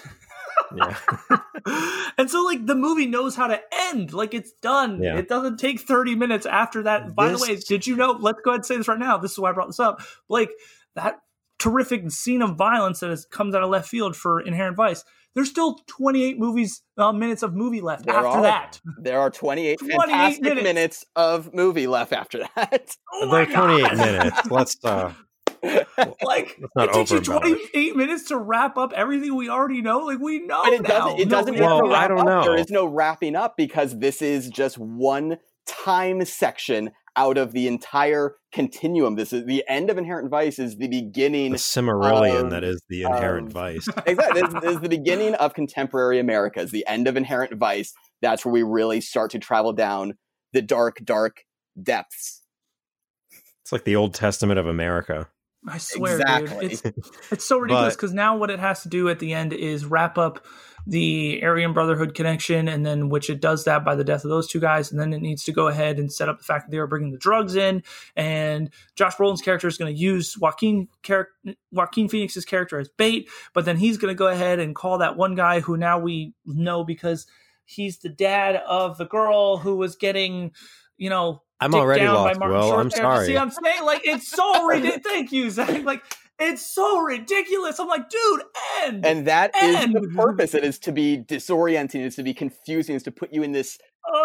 Yeah. 0.75 0.97
and 2.19 2.29
so 2.31 2.43
like 2.45 2.67
the 2.67 2.75
movie 2.75 3.07
knows 3.07 3.37
how 3.37 3.47
to 3.47 3.61
end 3.91 4.13
like 4.13 4.35
it's 4.35 4.53
done 4.63 5.01
Yeah. 5.03 5.17
it 5.17 5.29
doesn't 5.29 5.59
take 5.59 5.79
30 5.81 6.17
minutes 6.17 6.45
after 6.45 6.83
that 6.85 7.15
by 7.15 7.29
This- 7.29 7.41
the 7.45 7.53
way 7.53 7.57
did 7.61 7.87
you 7.87 7.95
know 7.95 8.13
let's 8.13 8.41
go 8.43 8.51
ahead 8.51 8.59
and 8.61 8.67
say 8.67 8.77
this 8.77 8.89
right 8.89 8.99
now 8.99 9.17
this 9.19 9.33
is 9.33 9.39
why 9.39 9.51
i 9.51 9.53
brought 9.53 9.69
this 9.69 9.79
up 9.79 10.01
blake 10.29 10.49
that 10.97 11.21
terrific 11.61 12.11
scene 12.11 12.43
of 12.43 12.57
violence 12.57 13.01
that 13.01 13.11
is, 13.11 13.27
comes 13.27 13.55
out 13.55 13.63
of 13.63 13.71
left 13.71 13.89
field 13.89 14.17
for 14.17 14.41
inherent 14.41 14.77
vice 14.77 15.05
there's 15.37 15.49
still 15.51 15.79
28 15.87 16.39
movies 16.41 16.83
uh, 16.99 17.13
minutes 17.13 17.45
of 17.45 17.55
movie 17.55 17.81
left 17.81 18.07
There 18.07 18.17
after 18.17 18.39
are. 18.39 18.43
that 18.43 18.81
There 18.99 19.21
are 19.21 19.31
28, 19.31 19.79
28 19.79 19.97
fantastic 20.01 20.43
minutes. 20.43 20.63
minutes. 20.65 21.05
of 21.15 21.55
movie 21.55 21.87
left 21.87 22.13
after 22.13 22.41
that. 22.57 22.97
oh 23.13 23.27
my 23.27 23.45
They're 23.45 23.55
28 23.55 23.83
God. 23.83 23.97
minutes. 23.99 24.51
Let's 24.51 24.77
uh 24.85 25.13
like 26.23 26.57
Let's 26.61 26.73
not 26.77 26.89
it 26.89 26.93
takes 26.95 27.11
you 27.11 27.19
over-embellish. 27.19 27.71
28 27.73 27.97
minutes 27.97 28.25
to 28.29 28.37
wrap 28.39 28.77
up 28.77 28.93
everything 28.95 29.35
we 29.37 29.49
already 29.49 29.83
know 29.83 29.99
like 30.01 30.19
we 30.19 30.41
know 30.41 30.63
But 30.65 30.73
it 30.75 30.83
now. 30.83 30.89
doesn't. 30.89 31.21
It 31.21 31.29
No, 31.29 31.37
doesn't. 31.39 31.59
Well. 31.59 31.95
I 31.95 32.09
don't 32.09 32.19
up. 32.21 32.27
know. 32.27 32.43
There 32.43 32.57
is 32.57 32.71
no 32.71 32.87
wrapping 32.87 33.37
up 33.37 33.57
because 33.57 33.99
this 33.99 34.23
is 34.23 34.49
just 34.49 34.79
one 34.79 35.39
time 35.67 36.25
section 36.25 36.91
out 37.17 37.39
of 37.39 37.53
the 37.53 37.67
entire 37.67 38.35
continuum. 38.53 39.17
This 39.17 39.33
is 39.33 39.45
the 39.47 39.65
end 39.69 39.91
of 39.91 39.99
Inherent 39.99 40.31
Vice. 40.31 40.59
Is 40.59 40.77
the 40.77 40.89
beginning. 40.89 41.53
the 41.53 41.59
Silmarillion 41.59 42.45
of- 42.45 42.51
that 42.51 42.65
is 42.65 42.83
the 42.89 43.03
inherent 43.03 43.49
of- 43.49 43.53
vice. 43.53 43.87
exactly. 44.07 44.43
This, 44.43 44.53
this 44.63 44.75
is 44.77 44.81
the 44.81 44.89
beginning 44.89 45.35
of 45.35 45.55
contemporary 45.55 46.19
America. 46.19 46.61
Is 46.61 46.71
the 46.71 46.87
end 46.87 47.09
of 47.09 47.17
Inherent 47.17 47.55
Vice. 47.55 47.93
That's 48.23 48.45
where 48.45 48.53
we 48.53 48.63
really 48.63 49.01
start 49.01 49.31
to 49.33 49.39
travel 49.39 49.73
down 49.73 50.15
the 50.53 50.63
dark, 50.63 50.99
dark 51.05 51.43
depths. 51.83 52.43
It's 53.63 53.73
like 53.73 53.85
the 53.85 53.97
Old 53.97 54.15
Testament 54.15 54.59
of 54.59 54.67
America. 54.67 55.29
I 55.69 55.79
swear, 55.79 56.21
Exactly. 56.21 56.69
dude. 56.69 56.73
It's 56.87 57.11
it's 57.33 57.45
so 57.45 57.59
ridiculous 57.59 57.97
because 57.97 58.13
now 58.15 58.37
what 58.37 58.51
it 58.51 58.61
has 58.61 58.83
to 58.83 58.89
do 58.89 59.09
at 59.09 59.19
the 59.19 59.35
end 59.35 59.53
is 59.53 59.85
wrap 59.85 60.17
up 60.17 60.45
the 60.87 61.43
Aryan 61.43 61.73
Brotherhood 61.73 62.15
connection, 62.15 62.69
and 62.69 62.87
then 62.87 63.09
which 63.09 63.29
it 63.29 63.41
does 63.41 63.65
that 63.65 63.85
by 63.85 63.95
the 63.95 64.05
death 64.05 64.25
of 64.25 64.31
those 64.31 64.47
two 64.47 64.61
guys, 64.61 64.91
and 64.91 65.01
then 65.01 65.13
it 65.13 65.21
needs 65.21 65.43
to 65.45 65.53
go 65.53 65.67
ahead 65.67 65.99
and 65.99 66.13
set 66.13 66.29
up 66.29 66.39
the 66.39 66.45
fact 66.45 66.67
that 66.67 66.71
they 66.71 66.79
were 66.79 66.87
bringing 66.87 67.11
the 67.11 67.19
drugs 67.19 67.57
in, 67.57 67.83
and 68.15 68.71
Josh 68.95 69.17
Brolin's 69.17 69.43
character 69.43 69.67
is 69.67 69.79
going 69.79 69.93
to 69.93 70.01
use 70.01 70.39
Joaquin 70.39 70.89
char- 71.03 71.31
Joaquin 71.73 72.09
Phoenix's 72.09 72.45
character 72.45 72.79
as 72.79 72.89
bait, 72.89 73.29
but 73.53 73.65
then 73.65 73.77
he's 73.77 73.99
going 73.99 74.15
to 74.15 74.19
go 74.19 74.29
ahead 74.29 74.61
and 74.61 74.75
call 74.75 74.99
that 74.99 75.17
one 75.17 75.35
guy 75.35 75.61
who 75.61 75.77
now 75.77 75.99
we 75.99 76.35
know 76.45 76.85
because 76.85 77.27
he's 77.65 77.99
the 77.99 78.09
dad 78.09 78.57
of 78.67 78.97
the 78.97 79.07
girl 79.07 79.59
who 79.59 79.77
was 79.77 79.97
getting, 79.97 80.53
you 80.97 81.11
know, 81.11 81.43
I'm 81.61 81.75
already 81.75 82.03
down 82.03 82.15
by 82.15 82.21
lost. 82.21 82.39
Martin 82.39 82.59
Well, 82.59 82.79
I'm 82.79 82.91
sorry. 82.91 83.27
See, 83.27 83.37
I'm 83.37 83.51
saying 83.51 83.85
like 83.85 84.03
it's 84.07 84.31
so 84.31 84.67
ridiculous. 84.67 85.03
Thank 85.05 85.33
you, 85.33 85.51
Zach. 85.51 85.85
Like 85.85 86.03
it's 86.39 86.65
so 86.65 87.01
ridiculous. 87.01 87.79
I'm 87.79 87.89
like, 87.89 88.09
dude, 88.09 88.43
end. 88.85 89.07
And 89.07 89.27
that 89.27 89.53
that 89.53 89.89
is 89.89 89.93
the 89.93 90.09
purpose. 90.15 90.55
It 90.55 90.65
is 90.65 90.79
to 90.81 90.93
be 90.93 91.19
disorienting. 91.19 92.05
It's 92.05 92.17
to 92.17 92.23
be 92.23 92.35
confusing. 92.35 92.95
It's 92.95 93.05
to 93.05 93.11
put 93.11 93.33
you 93.33 93.43
in 93.43 93.53
this 93.53 93.79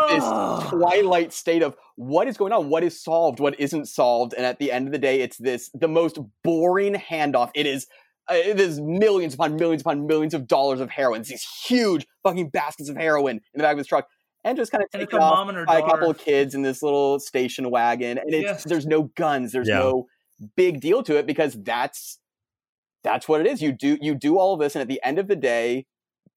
this 0.10 0.24
twilight 0.70 1.34
state 1.34 1.64
of 1.64 1.76
what 1.96 2.28
is 2.28 2.38
going 2.38 2.54
on, 2.54 2.70
what 2.70 2.84
is 2.84 3.02
solved, 3.02 3.40
what 3.40 3.60
isn't 3.60 3.88
solved, 3.88 4.34
and 4.36 4.46
at 4.46 4.60
the 4.60 4.72
end 4.72 4.88
of 4.88 4.92
the 4.92 5.00
day, 5.00 5.22
it's 5.22 5.38
this 5.38 5.70
the 5.74 5.88
most 5.88 6.20
boring 6.44 6.94
handoff. 6.96 7.52
It 7.56 7.66
is. 7.66 7.88
Uh, 8.30 8.36
it 8.36 8.60
is 8.60 8.80
millions 8.80 9.34
upon 9.34 9.56
millions 9.56 9.82
upon 9.82 10.06
millions 10.06 10.36
of 10.36 10.48
dollars 10.48 10.80
of 10.80 10.92
heroin. 10.92 11.22
It's 11.22 11.30
these 11.30 11.46
huge 11.66 12.06
fucking 12.22 12.50
baskets 12.50 12.88
of 12.88 12.96
heroin 12.96 13.38
in 13.38 13.42
the 13.56 13.64
back 13.64 13.72
of 13.72 13.78
this 13.80 13.88
truck, 13.88 14.08
and 14.44 14.56
just 14.56 14.72
kind 14.72 14.84
of 14.84 14.92
take 14.92 15.02
it's 15.02 15.12
taken 15.12 15.24
a 15.24 15.26
off 15.26 15.38
mom 15.38 15.50
and 15.50 15.58
her 15.58 15.66
by 15.66 15.80
a 15.80 15.82
couple 15.82 16.12
of 16.12 16.20
kids 16.20 16.54
in 16.54 16.62
this 16.62 16.84
little 16.84 17.20
station 17.20 17.72
wagon. 17.72 18.20
And 18.20 18.32
it's 18.32 18.44
Yes. 18.44 18.64
there's 18.66 18.86
no 18.86 19.04
guns, 19.16 19.52
there's 19.52 19.68
Yeah. 19.68 19.80
no 19.80 20.06
big 20.56 20.82
deal 20.82 21.04
to 21.04 21.18
it 21.18 21.26
because 21.26 21.58
that's 21.62 22.20
that's 23.04 23.28
what 23.28 23.42
it 23.42 23.48
is. 23.48 23.62
You 23.62 23.72
do 23.72 23.98
you 24.02 24.16
do 24.16 24.38
all 24.38 24.54
of 24.54 24.60
this, 24.60 24.76
and 24.76 24.82
at 24.82 24.88
the 24.88 25.02
end 25.04 25.20
of 25.20 25.28
the 25.28 25.36
day, 25.36 25.86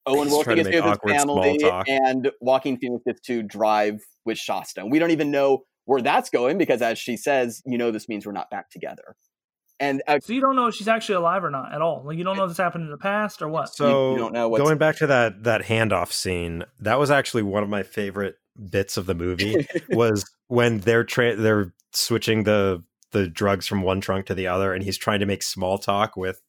Owen 0.06 0.18
He's 0.24 0.32
Wilson 0.32 0.44
trying 0.44 0.56
to 0.56 0.62
gets 0.64 0.74
make 0.74 0.84
his 0.84 0.92
awkward 0.92 1.16
family, 1.16 1.58
and 1.86 2.30
Joaquin 2.40 2.78
Phoenix 2.78 3.02
gets 3.06 3.20
to 3.22 3.42
drive 3.42 4.00
with 4.24 4.38
Shasta. 4.38 4.86
We 4.86 4.98
don't 4.98 5.10
even 5.10 5.30
know 5.30 5.64
where 5.84 6.00
that's 6.00 6.30
going 6.30 6.58
because, 6.58 6.80
as 6.82 6.98
she 6.98 7.16
says, 7.16 7.62
you 7.66 7.78
know, 7.78 7.90
this 7.90 8.08
means 8.08 8.26
we're 8.26 8.32
not 8.32 8.50
back 8.50 8.70
together. 8.70 9.16
And 9.80 10.02
uh, 10.06 10.20
so 10.22 10.32
you 10.32 10.40
don't 10.40 10.54
know 10.54 10.68
if 10.68 10.74
she's 10.76 10.88
actually 10.88 11.16
alive 11.16 11.42
or 11.42 11.50
not 11.50 11.74
at 11.74 11.82
all. 11.82 12.04
Like 12.06 12.16
you 12.16 12.24
don't 12.24 12.36
know 12.36 12.44
if 12.44 12.50
this 12.50 12.58
happened 12.58 12.84
in 12.84 12.90
the 12.90 12.96
past 12.96 13.42
or 13.42 13.48
what. 13.48 13.74
So 13.74 14.12
you 14.12 14.18
don't 14.18 14.32
know 14.32 14.48
what's- 14.48 14.62
going 14.62 14.78
back 14.78 14.96
to 14.96 15.06
that 15.08 15.42
that 15.44 15.62
handoff 15.62 16.12
scene, 16.12 16.64
that 16.80 16.98
was 16.98 17.10
actually 17.10 17.42
one 17.42 17.62
of 17.62 17.68
my 17.68 17.82
favorite 17.82 18.36
bits 18.70 18.96
of 18.96 19.06
the 19.06 19.14
movie 19.14 19.66
was 19.90 20.24
when 20.46 20.78
they're 20.78 21.04
tra- 21.04 21.36
they're 21.36 21.74
switching 21.92 22.44
the 22.44 22.84
the 23.14 23.26
drugs 23.28 23.66
from 23.66 23.80
one 23.80 24.02
trunk 24.02 24.26
to 24.26 24.34
the 24.34 24.46
other, 24.48 24.74
and 24.74 24.84
he's 24.84 24.98
trying 24.98 25.20
to 25.20 25.26
make 25.26 25.42
small 25.42 25.78
talk 25.78 26.14
with 26.18 26.42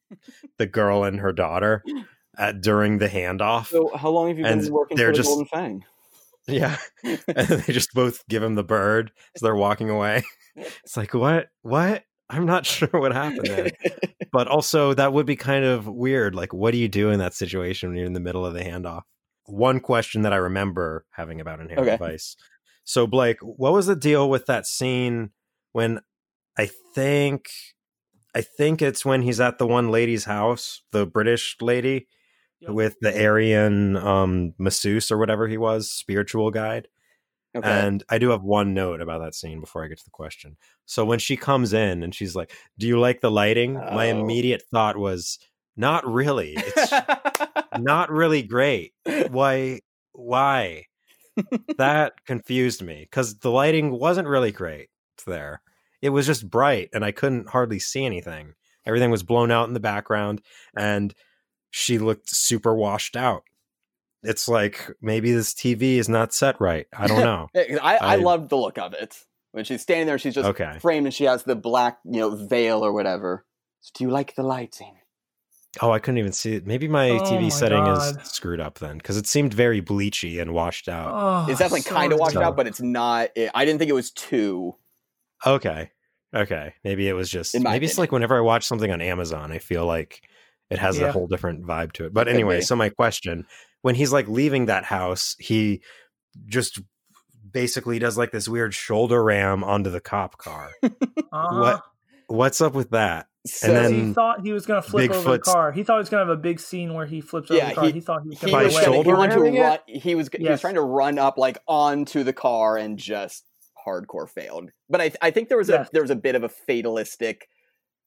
the 0.58 0.66
girl 0.68 1.06
and 1.06 1.22
her 1.22 1.32
daughter 1.32 1.82
at, 2.38 2.60
during 2.60 2.98
the 2.98 3.08
handoff. 3.08 3.68
so, 3.68 3.96
how 3.96 4.10
long 4.10 4.28
have 4.28 4.38
you 4.38 4.44
been 4.44 4.60
And 4.60 4.70
working 4.70 4.98
they're 4.98 5.12
for 5.12 5.14
just- 5.14 5.30
the 5.30 5.36
Golden 5.36 5.48
Fang? 5.48 5.86
Yeah, 6.48 6.78
and 7.04 7.18
they 7.48 7.74
just 7.74 7.92
both 7.96 8.24
give 8.28 8.44
him 8.44 8.54
the 8.54 8.64
bird 8.64 9.12
as 9.36 9.42
they're 9.42 9.56
walking 9.56 9.90
away. 9.90 10.22
It's 10.56 10.96
like 10.96 11.16
what 11.16 11.48
what. 11.64 12.04
I'm 12.30 12.46
not 12.46 12.66
sure 12.68 12.88
what 12.92 13.14
happened 13.14 13.48
there. 13.48 13.72
but 14.32 14.48
also 14.48 14.94
that 14.94 15.12
would 15.12 15.26
be 15.26 15.36
kind 15.36 15.66
of 15.66 15.88
weird. 15.88 16.36
Like, 16.36 16.54
what 16.54 16.70
do 16.72 16.78
you 16.78 16.88
do 16.88 17.10
in 17.10 17.18
that 17.18 17.34
situation 17.34 17.90
when 17.90 17.98
you're 17.98 18.06
in 18.06 18.14
the 18.14 18.20
middle 18.20 18.46
of 18.46 18.54
the 18.54 18.60
handoff? 18.62 19.02
One 19.46 19.80
question 19.80 20.22
that 20.22 20.34
I 20.34 20.38
remember 20.38 21.06
having 21.12 21.42
about 21.42 21.62
Inherent 21.62 21.88
Okay. 21.88 21.98
Vice. 21.98 22.36
So, 22.84 23.08
Blake, 23.08 23.38
what 23.42 23.74
was 23.74 23.88
the 23.88 23.96
deal 23.96 24.30
with 24.30 24.46
that 24.46 24.68
scene 24.68 25.32
when 25.72 26.00
I 26.58 26.68
think 26.96 27.50
I 28.36 28.42
think 28.42 28.82
it's 28.82 29.06
when 29.06 29.22
he's 29.22 29.40
at 29.40 29.58
the 29.58 29.68
one 29.68 29.90
lady's 29.92 30.26
house, 30.26 30.82
the 30.92 31.06
British 31.06 31.56
lady 31.62 32.08
Yep. 32.62 32.72
with 32.72 32.96
the 33.02 33.12
Aryan 33.26 33.98
um 33.98 34.54
masseuse 34.58 35.12
or 35.12 35.18
whatever 35.18 35.48
he 35.48 35.58
was, 35.58 35.92
spiritual 35.92 36.52
guide. 36.52 36.88
okay. 37.56 37.70
And 37.70 38.04
I 38.10 38.18
do 38.18 38.30
have 38.30 38.44
one 38.44 38.74
note 38.74 39.02
about 39.02 39.20
that 39.22 39.36
scene 39.36 39.60
before 39.60 39.84
I 39.84 39.88
get 39.90 39.98
to 40.00 40.06
the 40.06 40.12
question. 40.12 40.58
So 40.86 41.06
when 41.06 41.20
she 41.20 41.38
comes 41.38 41.74
in 41.74 42.04
and 42.04 42.16
she's 42.16 42.36
like, 42.36 42.54
"Do 42.78 42.88
you 42.88 43.00
like 43.00 43.22
the 43.22 43.32
lighting?" 43.32 43.74
My 43.76 44.08
Oh. 44.12 44.22
immediate 44.22 44.64
thought 44.72 44.98
was, 44.98 45.40
"Not 45.78 46.06
really. 46.08 46.56
It's 46.58 46.92
not 47.78 48.10
really 48.10 48.42
great. 48.44 48.94
Why? 49.30 49.82
Why?" 50.14 50.86
that 51.78 52.26
confused 52.26 52.82
me 52.82 53.02
because 53.10 53.40
the 53.40 53.52
lighting 53.52 53.92
wasn't 53.92 54.28
really 54.28 54.52
great 54.52 54.90
there. 55.26 55.62
It 56.06 56.10
was 56.10 56.26
just 56.28 56.50
bright, 56.50 56.90
and 56.94 57.04
I 57.04 57.12
couldn't 57.12 57.50
hardly 57.50 57.80
see 57.80 58.06
anything. 58.06 58.54
Everything 58.86 59.10
was 59.10 59.24
blown 59.24 59.50
out 59.50 59.68
in 59.68 59.74
the 59.74 59.80
background, 59.80 60.42
and 60.78 61.14
she 61.72 61.98
looked 61.98 62.30
super 62.30 62.76
washed 62.76 63.16
out. 63.18 63.44
It's 64.22 64.48
like 64.48 64.92
maybe 65.02 65.32
this 65.32 65.54
TV 65.54 65.98
is 65.98 66.08
not 66.08 66.34
set 66.34 66.60
right. 66.62 66.86
I 66.98 67.08
don't 67.08 67.20
know. 67.24 67.48
I, 67.56 67.78
I, 67.82 67.98
I- 67.98 68.16
loved 68.18 68.50
the 68.50 68.58
look 68.58 68.78
of 68.78 68.94
it 68.94 69.18
when 69.52 69.64
she's 69.66 69.82
standing 69.82 70.06
there. 70.08 70.20
She's 70.20 70.36
just 70.36 70.48
Okay. 70.50 70.78
framed, 70.80 71.08
and 71.08 71.14
she 71.14 71.24
has 71.26 71.44
the 71.44 71.56
black, 71.56 71.98
you 72.06 72.20
know, 72.20 72.36
veil 72.36 72.86
or 72.86 72.94
whatever. 72.94 73.46
So 73.82 73.92
do 73.96 74.04
you 74.04 74.10
like 74.12 74.36
the 74.36 74.44
lighting? 74.44 74.94
Oh, 75.82 75.92
I 75.92 76.00
couldn't 76.00 76.20
even 76.20 76.32
see 76.32 76.54
it. 76.56 76.66
Maybe 76.66 76.88
my 76.88 77.10
Oh 77.10 77.20
TV 77.20 77.42
my 77.44 77.50
setting 77.50 77.84
God. 77.84 78.22
is 78.22 78.30
screwed 78.32 78.62
up 78.62 78.80
then 78.80 78.98
because 78.98 79.18
it 79.18 79.28
seemed 79.28 79.54
very 79.54 79.82
bleachy 79.82 80.40
and 80.42 80.54
washed 80.54 80.88
out. 80.88 81.12
Oh, 81.14 81.52
It's 81.52 81.60
definitely 81.60 81.82
so 81.82 81.94
kind 81.94 82.14
of 82.14 82.20
washed 82.20 82.34
So- 82.36 82.42
out, 82.44 82.56
but 82.56 82.68
it's 82.68 82.80
not. 82.82 83.30
It, 83.36 83.52
I 83.54 83.66
didn't 83.66 83.80
think 83.80 83.90
it 83.90 83.94
was 83.96 84.12
too. 84.12 84.76
Okay. 85.46 85.92
Okay. 86.36 86.74
Maybe 86.84 87.08
it 87.08 87.14
was 87.14 87.30
just 87.30 87.56
In 87.56 87.64
my 87.64 87.72
maybe 87.72 87.86
it's 87.86 87.98
like 87.98 88.12
whenever 88.12 88.36
I 88.38 88.42
watch 88.42 88.66
something 88.66 88.92
on 88.92 89.02
Amazon, 89.02 89.52
I 89.52 89.60
feel 89.60 89.86
like 89.86 90.22
it 90.70 90.80
has 90.80 90.98
Yeah. 91.00 91.08
a 91.08 91.12
whole 91.12 91.28
different 91.28 91.64
vibe 91.66 91.94
to 91.94 92.06
it. 92.06 92.14
But 92.14 92.28
anyway, 92.28 92.62
so 92.62 92.76
my 92.76 92.90
question, 92.90 93.46
when 93.82 93.96
he's 93.96 94.12
like 94.12 94.28
leaving 94.28 94.66
that 94.66 94.84
house, 94.84 95.36
he 95.40 95.82
just 96.48 96.82
basically 97.52 98.00
does 98.00 98.18
like 98.18 98.32
this 98.32 98.50
weird 98.50 98.74
shoulder 98.74 99.24
ram 99.24 99.64
onto 99.64 99.90
the 99.90 100.02
cop 100.02 100.38
car. 100.38 100.72
Uh-huh. 100.84 101.60
what- 101.60 101.84
What's 102.28 102.60
up 102.60 102.74
with 102.74 102.90
that? 102.90 103.28
So, 103.46 103.68
And 103.68 103.76
then 103.78 104.08
he 104.08 104.14
thought 104.14 104.42
he 104.44 104.52
was 104.52 104.66
going 104.66 104.82
to 104.82 104.90
flip 104.90 105.12
over 105.12 105.34
the 105.34 105.38
car. 105.40 105.72
He 105.72 105.84
thought 105.84 105.98
he 105.98 106.00
was 106.00 106.10
going 106.10 106.26
to 106.26 106.32
have 106.32 106.40
a 106.40 106.42
big 106.42 106.60
scene 106.60 106.96
where 106.96 107.06
he 107.06 107.22
flips 107.22 107.52
over 107.52 107.60
Yeah, 107.60 107.70
the 107.70 107.76
car. 107.76 107.86
he- 107.86 107.92
He, 107.92 108.02
thought 108.02 108.24
he 108.24 108.30
was 108.30 108.40
he 108.40 108.46
going 108.48 108.52
By 108.54 108.60
to 108.62 108.66
was, 108.66 108.74
get 108.74 108.88
away. 108.88 108.96
shoulder 108.96 109.10
he 109.12 109.14
wanted 109.16 109.34
to 109.36 109.42
ramming 109.42 109.56
it? 109.58 109.62
run. 109.62 109.78
He 109.86 110.16
was 110.16 110.30
he 110.34 110.38
was 110.42 110.50
Yes. 110.50 110.62
trying 110.62 110.74
to 110.74 110.82
run 110.82 111.20
up 111.20 111.38
like 111.38 111.60
onto 111.68 112.24
the 112.24 112.34
car 112.34 112.78
and 112.78 112.98
just 112.98 113.46
hardcore 113.86 114.30
failed. 114.30 114.72
But 114.90 115.02
I 115.02 115.12
I 115.22 115.32
think 115.32 115.50
there 115.50 115.58
was 115.58 115.70
Yes. 115.70 115.88
a 115.88 115.90
there 115.94 116.02
was 116.02 116.12
a 116.12 116.16
bit 116.16 116.36
of 116.36 116.44
a 116.44 116.50
fatalistic 116.50 117.48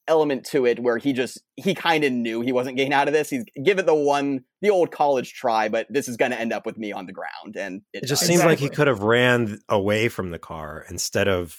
element 0.08 0.44
to 0.46 0.66
it 0.66 0.80
where 0.80 0.98
he 0.98 1.12
just 1.12 1.38
he 1.56 1.74
kind 1.74 2.02
of 2.02 2.12
knew 2.12 2.40
he 2.40 2.52
wasn't 2.52 2.76
getting 2.76 2.92
out 2.92 3.06
of 3.06 3.14
this. 3.14 3.30
He's 3.30 3.44
give 3.62 3.78
it 3.78 3.86
the 3.86 3.94
one 3.94 4.44
the 4.62 4.70
old 4.70 4.90
college 4.90 5.34
try, 5.34 5.68
but 5.68 5.86
this 5.90 6.08
is 6.08 6.16
going 6.16 6.32
to 6.32 6.40
end 6.40 6.52
up 6.52 6.66
with 6.66 6.78
me 6.78 6.92
on 6.92 7.06
the 7.06 7.12
ground. 7.12 7.56
And 7.56 7.82
it, 7.92 8.02
it 8.02 8.06
just 8.06 8.26
seems 8.26 8.44
like 8.44 8.58
he 8.58 8.68
could 8.68 8.88
have 8.88 9.02
ran 9.02 9.60
away 9.68 10.08
from 10.08 10.30
the 10.30 10.38
car 10.38 10.84
instead 10.88 11.28
of. 11.28 11.56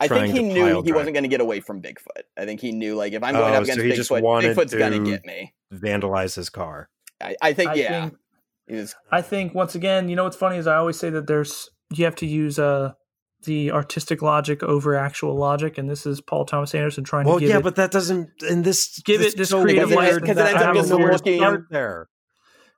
I 0.00 0.06
think 0.06 0.32
he 0.32 0.44
knew 0.44 0.82
he 0.82 0.92
wasn't 0.92 1.14
going 1.14 1.24
to 1.24 1.28
get 1.28 1.40
away 1.40 1.58
from 1.58 1.82
Bigfoot. 1.82 2.22
I 2.36 2.44
think 2.44 2.60
he 2.60 2.70
knew 2.70 2.94
like 2.94 3.14
if 3.14 3.24
I'm 3.24 3.34
going 3.34 3.52
oh, 3.52 3.56
up 3.56 3.64
against 3.64 4.06
so 4.06 4.14
Bigfoot, 4.14 4.42
Bigfoot's 4.42 4.74
going 4.74 5.04
to 5.04 5.10
get 5.10 5.24
me. 5.24 5.54
Vandalize 5.74 6.36
his 6.36 6.50
car. 6.50 6.88
I, 7.20 7.34
I 7.42 7.52
think 7.52 7.70
I 7.70 7.74
yeah. 7.74 8.10
Think, 8.68 8.90
I 9.10 9.22
think 9.22 9.54
once 9.54 9.74
again, 9.74 10.08
you 10.08 10.14
know 10.14 10.22
what's 10.22 10.36
funny 10.36 10.56
is 10.56 10.68
I 10.68 10.76
always 10.76 10.98
say 10.98 11.10
that 11.10 11.26
there's 11.26 11.70
you 11.90 12.04
have 12.04 12.14
to 12.16 12.26
use 12.26 12.58
uh 12.58 12.92
the 13.44 13.70
artistic 13.70 14.22
logic 14.22 14.62
over 14.62 14.94
actual 14.94 15.34
logic, 15.34 15.78
and 15.78 15.88
this 15.88 16.06
is 16.06 16.20
Paul 16.20 16.44
Thomas 16.44 16.74
Anderson 16.74 17.04
trying 17.04 17.26
well, 17.26 17.36
to 17.36 17.40
give 17.40 17.50
yeah, 17.50 17.58
it, 17.58 17.62
but 17.62 17.76
that 17.76 17.90
doesn't 17.90 18.30
in 18.48 18.62
this 18.62 19.00
give 19.00 19.20
it 19.20 19.36
this 19.36 19.50
so 19.50 19.62
creative 19.62 19.88
because 19.90 20.36
it 20.36 20.38
ends 20.38 20.62
up 20.62 20.74
just 20.74 20.90
working 20.92 21.66
there. 21.70 22.08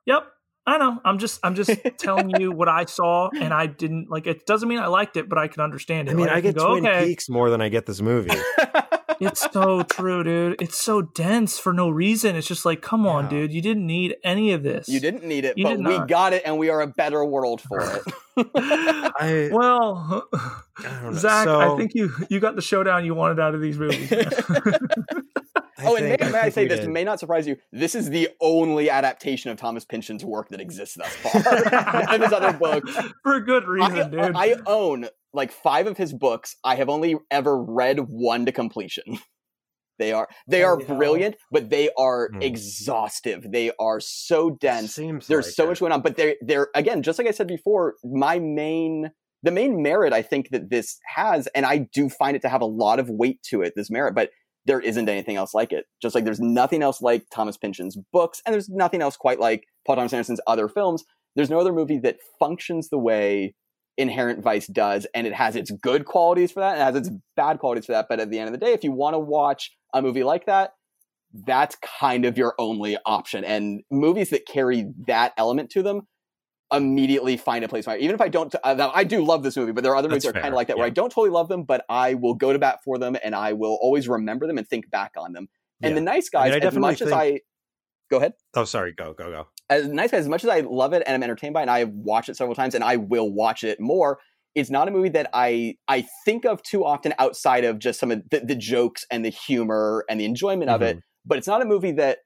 Yep, 0.05 0.23
I 0.65 0.77
know. 0.77 0.99
I'm 1.03 1.17
just 1.17 1.39
I'm 1.43 1.55
just 1.55 1.71
telling 1.97 2.29
you 2.39 2.51
what 2.51 2.69
I 2.69 2.85
saw, 2.85 3.29
and 3.29 3.53
I 3.53 3.65
didn't 3.65 4.09
like. 4.09 4.27
It 4.27 4.45
doesn't 4.45 4.69
mean 4.69 4.79
I 4.79 4.87
liked 4.87 5.17
it, 5.17 5.27
but 5.27 5.37
I 5.37 5.47
can 5.47 5.61
understand 5.61 6.07
it. 6.07 6.11
I 6.11 6.15
mean, 6.15 6.27
like, 6.27 6.35
I, 6.35 6.41
get 6.41 6.55
go, 6.55 6.71
Twin 6.71 6.85
okay. 6.85 7.05
Peaks 7.07 7.29
more 7.29 7.49
than 7.49 7.61
I 7.61 7.69
get 7.69 7.85
this 7.85 8.01
movie. 8.01 8.29
it's 9.21 9.47
so 9.51 9.83
true, 9.83 10.23
dude. 10.23 10.61
It's 10.61 10.77
so 10.77 11.01
dense 11.01 11.59
for 11.59 11.73
no 11.73 11.89
reason. 11.89 12.35
It's 12.35 12.47
just 12.47 12.65
like, 12.65 12.81
come 12.81 13.05
on, 13.05 13.25
yeah. 13.25 13.29
dude. 13.29 13.53
You 13.53 13.61
didn't 13.61 13.85
need 13.85 14.15
any 14.23 14.51
of 14.51 14.63
this. 14.63 14.89
You 14.89 14.99
didn't 14.99 15.23
need 15.23 15.45
it, 15.45 15.57
you 15.57 15.65
but 15.65 15.79
we 15.79 15.99
got 16.07 16.33
it, 16.33 16.41
and 16.45 16.57
we 16.57 16.69
are 16.69 16.81
a 16.81 16.87
better 16.87 17.23
world 17.23 17.61
for 17.61 17.81
it. 17.81 18.01
I, 18.55 19.49
well, 19.51 20.27
I 20.79 21.11
Zach, 21.13 21.43
so, 21.43 21.59
I 21.59 21.77
think 21.77 21.93
you 21.93 22.11
you 22.29 22.39
got 22.39 22.55
the 22.55 22.61
showdown 22.61 23.05
you 23.05 23.13
wanted 23.13 23.39
out 23.39 23.53
of 23.53 23.61
these 23.61 23.77
movies. 23.77 24.11
oh, 25.83 25.97
and 25.97 26.05
may, 26.05 26.17
may 26.31 26.37
I, 26.37 26.43
I 26.43 26.49
say 26.49 26.65
this 26.65 26.79
did. 26.79 26.89
may 26.89 27.03
not 27.03 27.19
surprise 27.19 27.45
you. 27.45 27.57
This 27.73 27.93
is 27.93 28.09
the 28.09 28.29
only 28.39 28.89
adaptation 28.89 29.51
of 29.51 29.57
Thomas 29.57 29.83
Pynchon's 29.83 30.23
work 30.23 30.49
that 30.49 30.61
exists 30.61 30.95
thus 30.95 31.13
far. 31.15 31.41
None 32.05 32.15
of 32.15 32.21
his 32.21 32.33
other 32.33 32.53
books, 32.53 32.97
for 33.21 33.41
good 33.41 33.67
reason, 33.67 33.99
I, 33.99 34.07
dude. 34.07 34.35
I 34.35 34.55
own 34.65 35.07
like 35.33 35.51
five 35.51 35.87
of 35.87 35.97
his 35.97 36.13
books. 36.13 36.55
I 36.63 36.75
have 36.75 36.89
only 36.89 37.15
ever 37.29 37.61
read 37.61 37.99
one 37.99 38.45
to 38.45 38.51
completion. 38.51 39.19
They 40.01 40.13
are 40.13 40.27
they 40.47 40.63
are 40.63 40.77
brilliant, 40.77 41.35
but 41.51 41.69
they 41.69 41.91
are 41.95 42.29
mm. 42.29 42.41
exhaustive. 42.41 43.45
They 43.51 43.71
are 43.79 43.99
so 43.99 44.49
dense. 44.49 44.95
Seems 44.95 45.27
There's 45.27 45.45
like 45.45 45.53
so 45.53 45.65
it. 45.65 45.67
much 45.67 45.79
going 45.79 45.91
on, 45.91 46.01
but 46.01 46.17
they're 46.17 46.37
they're 46.41 46.69
again, 46.73 47.03
just 47.03 47.19
like 47.19 47.27
I 47.27 47.31
said 47.31 47.47
before, 47.47 47.97
my 48.03 48.39
main 48.39 49.11
the 49.43 49.51
main 49.51 49.83
merit 49.83 50.11
I 50.11 50.23
think 50.23 50.49
that 50.49 50.71
this 50.71 50.97
has, 51.15 51.45
and 51.53 51.67
I 51.67 51.87
do 51.93 52.09
find 52.09 52.35
it 52.35 52.41
to 52.41 52.49
have 52.49 52.61
a 52.61 52.65
lot 52.65 52.99
of 52.99 53.09
weight 53.11 53.43
to 53.49 53.61
it, 53.61 53.73
this 53.75 53.91
merit, 53.91 54.15
but 54.15 54.31
there 54.65 54.79
isn't 54.79 55.07
anything 55.07 55.35
else 55.35 55.53
like 55.53 55.71
it. 55.71 55.85
Just 56.01 56.15
like 56.15 56.25
there's 56.25 56.39
nothing 56.39 56.81
else 56.81 57.03
like 57.03 57.25
Thomas 57.31 57.57
Pynchon's 57.57 57.95
books, 58.11 58.41
and 58.43 58.53
there's 58.53 58.69
nothing 58.69 59.03
else 59.03 59.17
quite 59.17 59.39
like 59.39 59.65
Paul 59.85 59.97
Thomas 59.97 60.13
Anderson's 60.13 60.41
other 60.47 60.67
films. 60.67 61.03
There's 61.35 61.51
no 61.51 61.59
other 61.59 61.73
movie 61.73 61.99
that 61.99 62.17
functions 62.39 62.89
the 62.89 62.97
way 62.97 63.53
Inherent 63.97 64.43
Vice 64.43 64.67
does, 64.67 65.05
and 65.13 65.27
it 65.27 65.33
has 65.33 65.55
its 65.55 65.71
good 65.71 66.05
qualities 66.05 66.51
for 66.51 66.61
that, 66.61 66.73
and 66.73 66.81
it 66.81 66.83
has 66.83 66.95
its 66.95 67.17
bad 67.35 67.59
qualities 67.59 67.85
for 67.85 67.91
that. 67.91 68.07
But 68.09 68.19
at 68.19 68.29
the 68.29 68.39
end 68.39 68.47
of 68.47 68.53
the 68.53 68.65
day, 68.65 68.73
if 68.73 68.83
you 68.83 68.91
want 68.91 69.13
to 69.13 69.19
watch 69.19 69.71
a 69.93 70.01
movie 70.01 70.23
like 70.23 70.45
that, 70.45 70.73
that's 71.45 71.75
kind 71.99 72.25
of 72.25 72.37
your 72.37 72.55
only 72.57 72.97
option. 73.05 73.43
And 73.43 73.81
movies 73.91 74.29
that 74.31 74.45
carry 74.45 74.87
that 75.07 75.33
element 75.37 75.69
to 75.71 75.83
them 75.83 76.07
immediately 76.73 77.37
find 77.37 77.63
a 77.65 77.67
place. 77.67 77.87
Even 77.87 78.15
if 78.15 78.21
I 78.21 78.29
don't, 78.29 78.53
uh, 78.63 78.91
I 78.93 79.03
do 79.03 79.23
love 79.23 79.43
this 79.43 79.57
movie, 79.57 79.71
but 79.71 79.83
there 79.83 79.91
are 79.91 79.97
other 79.97 80.09
movies 80.09 80.23
that 80.23 80.35
are 80.35 80.41
kind 80.41 80.53
of 80.53 80.55
like 80.55 80.67
that 80.67 80.77
yeah. 80.77 80.81
where 80.81 80.87
I 80.87 80.91
don't 80.91 81.09
totally 81.09 81.29
love 81.29 81.49
them, 81.49 81.63
but 81.63 81.85
I 81.89 82.13
will 82.13 82.33
go 82.33 82.53
to 82.53 82.59
bat 82.59 82.79
for 82.83 82.97
them 82.97 83.17
and 83.23 83.35
I 83.35 83.53
will 83.53 83.77
always 83.81 84.07
remember 84.07 84.47
them 84.47 84.57
and 84.57 84.67
think 84.67 84.89
back 84.89 85.11
on 85.17 85.33
them. 85.33 85.49
And 85.83 85.91
yeah. 85.91 85.95
the 85.95 86.01
nice 86.01 86.29
guys, 86.29 86.51
I 86.51 86.55
mean, 86.55 86.63
I 86.63 86.67
as 86.67 86.77
much 86.77 86.99
think... 86.99 87.11
as 87.11 87.13
I 87.13 87.39
go 88.09 88.17
ahead. 88.17 88.33
Oh, 88.55 88.65
sorry, 88.65 88.93
go 88.93 89.13
go 89.13 89.31
go. 89.31 89.47
As 89.71 89.87
nice 89.87 90.11
guys, 90.11 90.21
as 90.21 90.29
much 90.29 90.43
as 90.43 90.49
I 90.49 90.59
love 90.59 90.93
it 90.93 91.01
and 91.07 91.15
I'm 91.15 91.23
entertained 91.23 91.55
by 91.55 91.61
it, 91.61 91.63
and 91.63 91.71
I 91.71 91.79
have 91.79 91.89
watched 91.89 92.29
it 92.29 92.37
several 92.37 92.55
times, 92.55 92.75
and 92.75 92.83
I 92.83 92.97
will 92.97 93.31
watch 93.31 93.63
it 93.63 93.79
more 93.79 94.19
it's 94.55 94.69
not 94.69 94.87
a 94.87 94.91
movie 94.91 95.09
that 95.09 95.29
I 95.33 95.75
I 95.87 96.07
think 96.25 96.45
of 96.45 96.61
too 96.63 96.85
often 96.85 97.13
outside 97.19 97.63
of 97.63 97.79
just 97.79 97.99
some 97.99 98.11
of 98.11 98.21
the, 98.29 98.41
the 98.41 98.55
jokes 98.55 99.05
and 99.09 99.23
the 99.23 99.29
humor 99.29 100.05
and 100.09 100.19
the 100.19 100.25
enjoyment 100.25 100.69
mm-hmm. 100.69 100.75
of 100.75 100.81
it. 100.81 100.97
Mm-hmm. 100.97 101.05
But 101.25 101.37
it's 101.37 101.47
not 101.47 101.61
a 101.61 101.65
movie 101.65 101.93
that 101.93 102.19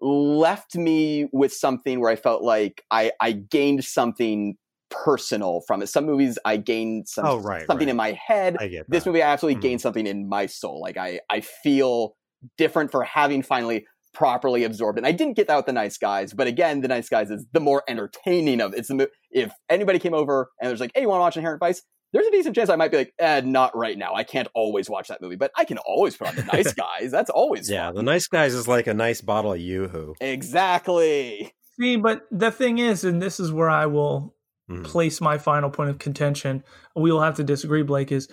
left 0.00 0.74
me 0.74 1.28
with 1.32 1.52
something 1.52 2.00
where 2.00 2.10
I 2.10 2.16
felt 2.16 2.42
like 2.42 2.82
I 2.90 3.12
I 3.20 3.32
gained 3.32 3.84
something 3.84 4.56
personal 4.90 5.62
from 5.66 5.82
it. 5.82 5.88
Some 5.88 6.06
movies 6.06 6.38
I 6.44 6.56
gained 6.56 7.08
some 7.08 7.24
oh, 7.26 7.38
right, 7.38 7.66
something 7.66 7.86
right. 7.86 7.90
in 7.90 7.96
my 7.96 8.18
head. 8.26 8.56
This 8.88 9.06
movie 9.06 9.22
I 9.22 9.32
absolutely 9.32 9.56
mm-hmm. 9.56 9.68
gained 9.68 9.80
something 9.80 10.06
in 10.06 10.28
my 10.28 10.46
soul. 10.46 10.80
Like 10.80 10.96
I 10.96 11.20
I 11.30 11.40
feel 11.40 12.14
different 12.58 12.90
for 12.90 13.04
having 13.04 13.42
finally 13.42 13.86
properly 14.12 14.64
absorbed. 14.64 14.98
And 14.98 15.06
I 15.06 15.12
didn't 15.12 15.36
get 15.36 15.48
that 15.48 15.56
with 15.56 15.66
the 15.66 15.72
Nice 15.72 15.98
Guys, 15.98 16.32
but 16.32 16.46
again, 16.46 16.80
the 16.80 16.88
Nice 16.88 17.08
Guys 17.08 17.30
is 17.30 17.46
the 17.52 17.60
more 17.60 17.82
entertaining 17.88 18.60
of 18.60 18.74
it's 18.74 18.88
the 18.88 19.10
if 19.30 19.52
anybody 19.68 19.98
came 19.98 20.14
over 20.14 20.50
and 20.60 20.70
was 20.70 20.80
like, 20.80 20.92
"Hey, 20.94 21.02
you 21.02 21.08
want 21.08 21.18
to 21.18 21.22
watch 21.22 21.36
Inherent 21.36 21.60
Vice?" 21.60 21.82
There's 22.12 22.26
a 22.26 22.30
decent 22.30 22.54
chance 22.54 22.68
I 22.68 22.76
might 22.76 22.90
be 22.90 22.98
like, 22.98 23.14
eh, 23.18 23.40
not 23.42 23.74
right 23.74 23.96
now. 23.96 24.12
I 24.14 24.22
can't 24.22 24.48
always 24.54 24.90
watch 24.90 25.08
that 25.08 25.22
movie, 25.22 25.36
but 25.36 25.50
I 25.56 25.64
can 25.64 25.78
always 25.78 26.14
put 26.14 26.28
on 26.28 26.36
the 26.36 26.44
Nice 26.44 26.74
Guys. 26.74 27.10
That's 27.10 27.30
always 27.30 27.70
yeah. 27.70 27.86
Fun. 27.86 27.94
The 27.94 28.02
Nice 28.02 28.26
Guys 28.26 28.52
is 28.52 28.68
like 28.68 28.86
a 28.86 28.92
nice 28.92 29.22
bottle 29.22 29.54
of 29.54 29.58
YooHoo. 29.58 30.16
Exactly. 30.20 31.54
See, 31.80 31.96
but 31.96 32.22
the 32.30 32.50
thing 32.50 32.78
is, 32.78 33.04
and 33.04 33.22
this 33.22 33.40
is 33.40 33.50
where 33.50 33.70
I 33.70 33.86
will 33.86 34.34
mm. 34.70 34.84
place 34.84 35.20
my 35.22 35.38
final 35.38 35.70
point 35.70 35.88
of 35.88 35.98
contention. 35.98 36.64
We 36.94 37.10
will 37.10 37.22
have 37.22 37.36
to 37.36 37.44
disagree, 37.44 37.82
Blake. 37.82 38.12
Is 38.12 38.28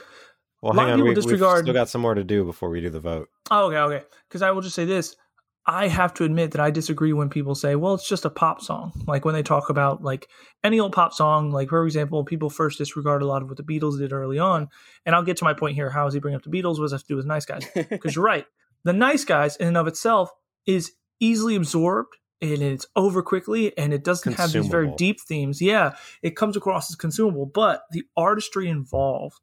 well, 0.61 0.73
hang 0.73 0.91
on. 0.91 1.03
We, 1.03 1.13
disregard... 1.13 1.59
We've 1.59 1.63
still 1.65 1.73
got 1.73 1.89
some 1.89 2.01
more 2.01 2.15
to 2.15 2.23
do 2.23 2.43
before 2.43 2.69
we 2.69 2.81
do 2.81 2.89
the 2.89 2.99
vote. 2.99 3.29
Oh, 3.49 3.67
okay, 3.67 3.77
okay. 3.77 4.05
Because 4.27 4.41
I 4.41 4.51
will 4.51 4.61
just 4.61 4.75
say 4.75 4.83
this: 4.85 5.15
I 5.69 5.87
have 5.87 6.15
to 6.15 6.23
admit 6.23 6.51
that 6.51 6.61
I 6.61 6.71
disagree 6.71 7.13
when 7.13 7.29
people 7.29 7.53
say, 7.53 7.75
well, 7.75 7.93
it's 7.93 8.09
just 8.09 8.25
a 8.25 8.29
pop 8.31 8.59
song. 8.59 8.91
Like 9.05 9.23
when 9.23 9.35
they 9.35 9.43
talk 9.43 9.69
about 9.69 10.01
like 10.03 10.27
any 10.63 10.79
old 10.79 10.93
pop 10.93 11.13
song, 11.13 11.51
like 11.51 11.69
for 11.69 11.85
example, 11.85 12.25
people 12.25 12.49
first 12.49 12.79
disregard 12.79 13.21
a 13.21 13.27
lot 13.27 13.43
of 13.43 13.49
what 13.49 13.57
the 13.57 13.63
Beatles 13.63 13.99
did 13.99 14.11
early 14.11 14.39
on. 14.39 14.69
And 15.05 15.13
I'll 15.13 15.23
get 15.23 15.37
to 15.37 15.43
my 15.43 15.53
point 15.53 15.75
here. 15.75 15.91
How 15.91 16.07
is 16.07 16.15
he 16.15 16.19
bringing 16.19 16.37
up 16.37 16.43
the 16.43 16.49
Beatles? 16.49 16.79
What 16.79 16.85
does 16.85 16.91
that 16.91 16.97
have 16.97 17.03
to 17.03 17.13
do 17.13 17.17
with 17.17 17.27
Nice 17.27 17.45
Guys? 17.45 17.67
Because 17.89 18.15
you're 18.15 18.25
right. 18.25 18.47
The 18.83 18.93
Nice 18.93 19.23
Guys 19.25 19.57
in 19.57 19.67
and 19.67 19.77
of 19.77 19.85
itself 19.85 20.31
is 20.65 20.93
easily 21.19 21.55
absorbed 21.55 22.17
and 22.41 22.63
it's 22.63 22.87
over 22.95 23.21
quickly 23.21 23.77
and 23.77 23.93
it 23.93 24.03
doesn't 24.03 24.33
have 24.33 24.51
these 24.51 24.67
very 24.67 24.91
deep 24.97 25.21
themes. 25.21 25.61
Yeah, 25.61 25.95
it 26.23 26.35
comes 26.35 26.57
across 26.57 26.89
as 26.89 26.95
consumable, 26.95 27.45
but 27.45 27.83
the 27.91 28.05
artistry 28.17 28.69
involved 28.69 29.39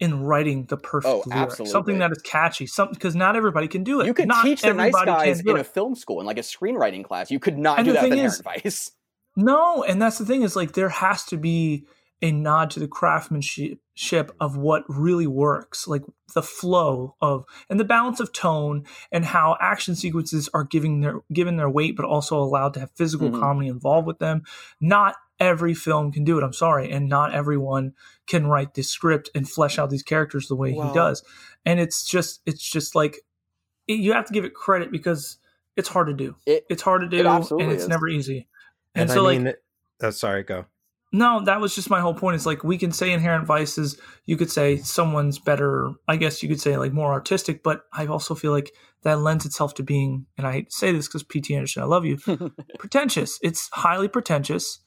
in 0.00 0.22
writing 0.22 0.64
the 0.66 0.76
perfect 0.76 1.12
oh, 1.12 1.22
lyric, 1.26 1.42
absolutely. 1.42 1.72
something 1.72 1.98
that 1.98 2.12
is 2.12 2.18
catchy, 2.22 2.66
something 2.66 2.94
because 2.94 3.16
not 3.16 3.36
everybody 3.36 3.68
can 3.68 3.84
do 3.84 4.00
it. 4.00 4.06
You 4.06 4.14
could 4.14 4.28
not 4.28 4.44
teach 4.44 4.62
the 4.62 4.74
nice 4.74 4.92
guys 4.92 5.40
in 5.40 5.56
a 5.56 5.64
film 5.64 5.94
school 5.94 6.20
in 6.20 6.26
like 6.26 6.38
a 6.38 6.42
screenwriting 6.42 7.04
class. 7.04 7.30
You 7.30 7.38
could 7.38 7.58
not 7.58 7.78
and 7.78 7.86
do 7.86 7.92
that 7.92 8.10
with 8.10 8.42
Vice. 8.42 8.92
No, 9.36 9.84
and 9.84 10.02
that's 10.02 10.18
the 10.18 10.26
thing 10.26 10.42
is 10.42 10.56
like 10.56 10.72
there 10.72 10.88
has 10.88 11.22
to 11.26 11.36
be 11.36 11.86
a 12.20 12.32
nod 12.32 12.70
to 12.70 12.80
the 12.80 12.88
craftsmanship 12.88 14.32
of 14.40 14.56
what 14.56 14.82
really 14.88 15.28
works, 15.28 15.86
like 15.86 16.02
the 16.34 16.42
flow 16.42 17.14
of 17.20 17.44
and 17.70 17.78
the 17.78 17.84
balance 17.84 18.18
of 18.18 18.32
tone 18.32 18.84
and 19.12 19.24
how 19.24 19.56
action 19.60 19.94
sequences 19.94 20.48
are 20.52 20.64
giving 20.64 21.00
their 21.00 21.20
given 21.32 21.56
their 21.56 21.70
weight, 21.70 21.96
but 21.96 22.04
also 22.04 22.38
allowed 22.38 22.74
to 22.74 22.80
have 22.80 22.90
physical 22.96 23.28
mm-hmm. 23.28 23.40
comedy 23.40 23.68
involved 23.68 24.06
with 24.06 24.18
them. 24.18 24.42
Not 24.80 25.14
every 25.40 25.74
film 25.74 26.12
can 26.12 26.24
do 26.24 26.38
it. 26.38 26.44
I'm 26.44 26.52
sorry, 26.52 26.90
and 26.90 27.08
not 27.08 27.34
everyone 27.34 27.94
can 28.26 28.46
write 28.46 28.74
this 28.74 28.90
script 28.90 29.30
and 29.34 29.48
flesh 29.48 29.78
out 29.78 29.90
these 29.90 30.02
characters 30.02 30.48
the 30.48 30.56
way 30.56 30.72
he 30.72 30.92
does. 30.92 31.22
And 31.64 31.80
it's 31.80 32.06
just 32.06 32.40
it's 32.46 32.68
just 32.68 32.94
like 32.94 33.18
it, 33.86 33.94
you 33.94 34.12
have 34.12 34.26
to 34.26 34.32
give 34.32 34.44
it 34.44 34.54
credit 34.54 34.90
because 34.92 35.38
it's 35.76 35.88
hard 35.88 36.08
to 36.08 36.14
do. 36.14 36.36
It, 36.46 36.64
it's 36.68 36.82
hard 36.82 37.02
to 37.02 37.08
do, 37.08 37.26
and 37.26 37.72
it's 37.72 37.82
is. 37.82 37.88
never 37.88 38.08
easy. 38.08 38.48
And, 38.94 39.02
and 39.02 39.10
so, 39.10 39.28
I 39.28 39.32
mean, 39.32 39.44
like, 39.44 39.62
oh, 40.02 40.10
sorry, 40.10 40.42
go. 40.42 40.66
No, 41.10 41.42
that 41.44 41.60
was 41.60 41.74
just 41.74 41.88
my 41.88 42.00
whole 42.00 42.12
point. 42.12 42.34
It's 42.34 42.44
like 42.44 42.62
we 42.62 42.76
can 42.76 42.92
say 42.92 43.12
inherent 43.12 43.46
vices. 43.46 43.98
You 44.26 44.36
could 44.36 44.50
say 44.50 44.76
someone's 44.76 45.38
better. 45.38 45.92
I 46.06 46.16
guess 46.16 46.42
you 46.42 46.50
could 46.50 46.60
say 46.60 46.76
like 46.76 46.92
more 46.92 47.12
artistic, 47.12 47.62
but 47.62 47.82
I 47.92 48.06
also 48.06 48.34
feel 48.34 48.52
like 48.52 48.74
that 49.02 49.20
lends 49.20 49.46
itself 49.46 49.74
to 49.74 49.82
being, 49.82 50.26
and 50.36 50.46
I 50.46 50.52
hate 50.52 50.70
to 50.70 50.76
say 50.76 50.92
this 50.92 51.08
because 51.08 51.22
P.T. 51.22 51.54
Anderson, 51.54 51.82
I 51.82 51.86
love 51.86 52.04
you, 52.04 52.18
pretentious. 52.78 53.38
It's 53.42 53.70
highly 53.72 54.08
pretentious 54.08 54.80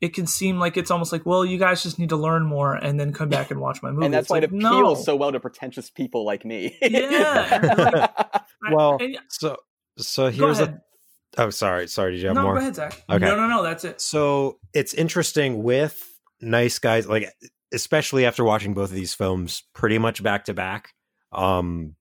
it 0.00 0.14
can 0.14 0.26
seem 0.26 0.58
like 0.58 0.76
it's 0.76 0.90
almost 0.90 1.12
like, 1.12 1.26
well, 1.26 1.44
you 1.44 1.58
guys 1.58 1.82
just 1.82 1.98
need 1.98 2.08
to 2.08 2.16
learn 2.16 2.44
more 2.44 2.74
and 2.74 2.98
then 2.98 3.12
come 3.12 3.28
back 3.28 3.50
and 3.50 3.60
watch 3.60 3.82
my 3.82 3.90
movie. 3.90 4.04
and 4.06 4.14
that's 4.14 4.24
it's 4.24 4.30
why 4.30 4.36
like, 4.36 4.44
it 4.44 4.54
appeals 4.54 4.98
no. 4.98 5.04
so 5.04 5.16
well 5.16 5.32
to 5.32 5.40
pretentious 5.40 5.90
people 5.90 6.24
like 6.24 6.44
me. 6.44 6.76
yeah. 6.82 8.08
Like, 8.62 8.76
well, 8.76 8.98
I, 9.00 9.04
and, 9.04 9.18
so 9.30 9.56
so 9.96 10.30
here's 10.30 10.60
a. 10.60 10.82
Oh, 11.38 11.48
sorry, 11.48 11.88
sorry. 11.88 12.12
Did 12.12 12.20
you 12.20 12.26
have 12.26 12.34
no, 12.34 12.42
more? 12.42 12.54
go 12.56 12.60
ahead, 12.60 12.74
Zach. 12.74 13.02
Okay. 13.08 13.24
No, 13.24 13.36
no, 13.36 13.46
no. 13.46 13.62
That's 13.62 13.86
it. 13.86 14.02
So 14.02 14.58
it's 14.74 14.92
interesting 14.92 15.62
with 15.62 16.06
nice 16.42 16.78
guys, 16.78 17.08
like 17.08 17.32
especially 17.72 18.26
after 18.26 18.44
watching 18.44 18.74
both 18.74 18.90
of 18.90 18.94
these 18.94 19.14
films 19.14 19.62
pretty 19.72 19.96
much 19.96 20.22
back 20.22 20.44
to 20.44 20.52
back. 20.52 20.90
Um, 21.32 21.96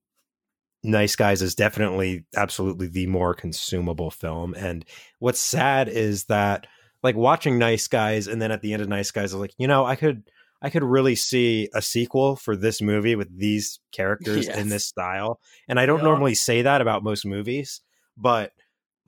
Nice 0.83 1.15
Guys 1.15 1.41
is 1.41 1.55
definitely 1.55 2.25
absolutely 2.35 2.87
the 2.87 3.07
more 3.07 3.33
consumable 3.33 4.11
film. 4.11 4.53
And 4.53 4.85
what's 5.19 5.39
sad 5.39 5.89
is 5.89 6.25
that 6.25 6.67
like 7.03 7.15
watching 7.15 7.57
Nice 7.57 7.87
Guys, 7.87 8.27
and 8.27 8.41
then 8.41 8.51
at 8.51 8.61
the 8.61 8.73
end 8.73 8.81
of 8.81 8.89
Nice 8.89 9.11
Guys, 9.11 9.33
I 9.33 9.37
was 9.37 9.41
like, 9.41 9.53
you 9.57 9.67
know, 9.67 9.85
I 9.85 9.95
could 9.95 10.23
I 10.61 10.69
could 10.69 10.83
really 10.83 11.15
see 11.15 11.69
a 11.73 11.81
sequel 11.81 12.35
for 12.35 12.55
this 12.55 12.81
movie 12.81 13.15
with 13.15 13.29
these 13.37 13.79
characters 13.93 14.47
Yes. 14.47 14.57
in 14.57 14.69
this 14.69 14.85
style. 14.85 15.39
And 15.69 15.79
I 15.79 15.85
don't 15.85 15.99
Yeah. 15.99 16.05
normally 16.05 16.35
say 16.35 16.61
that 16.63 16.81
about 16.81 17.03
most 17.03 17.25
movies, 17.25 17.81
but 18.17 18.51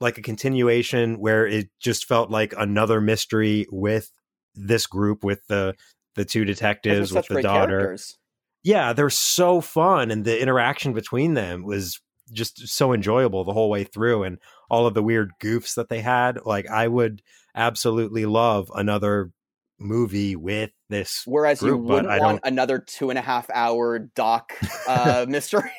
like 0.00 0.16
a 0.18 0.22
continuation 0.22 1.20
where 1.20 1.46
it 1.46 1.68
just 1.78 2.06
felt 2.06 2.30
like 2.30 2.54
another 2.56 3.00
mystery 3.00 3.66
with 3.70 4.10
this 4.54 4.86
group 4.86 5.22
with 5.24 5.46
the 5.48 5.74
the 6.14 6.24
two 6.24 6.44
detectives 6.44 7.12
with 7.12 7.26
the 7.28 7.40
daughter. 7.42 7.78
characters. 7.78 8.18
Yeah, 8.64 8.92
they're 8.92 9.10
so 9.10 9.60
fun 9.60 10.10
and 10.10 10.24
the 10.24 10.40
interaction 10.40 10.92
between 10.92 11.34
them 11.34 11.64
was 11.64 12.00
just 12.32 12.68
so 12.68 12.92
enjoyable 12.92 13.44
the 13.44 13.52
whole 13.52 13.70
way 13.70 13.84
through 13.84 14.24
and 14.24 14.38
all 14.70 14.86
of 14.86 14.94
the 14.94 15.02
weird 15.02 15.32
goofs 15.40 15.74
that 15.74 15.88
they 15.88 16.00
had. 16.00 16.38
Like 16.44 16.68
I 16.68 16.88
would 16.88 17.22
absolutely 17.54 18.26
love 18.26 18.70
another 18.74 19.30
movie 19.78 20.36
with 20.36 20.70
this 20.88 21.22
Whereas 21.26 21.60
you 21.60 21.68
group, 21.68 21.86
but 21.86 22.04
wouldn't 22.04 22.22
want 22.22 22.40
another 22.44 22.78
two 22.78 23.10
and 23.10 23.18
a 23.18 23.22
half 23.22 23.50
hour 23.50 23.98
doc 23.98 24.52
uh, 24.88 25.26
mystery. 25.28 25.70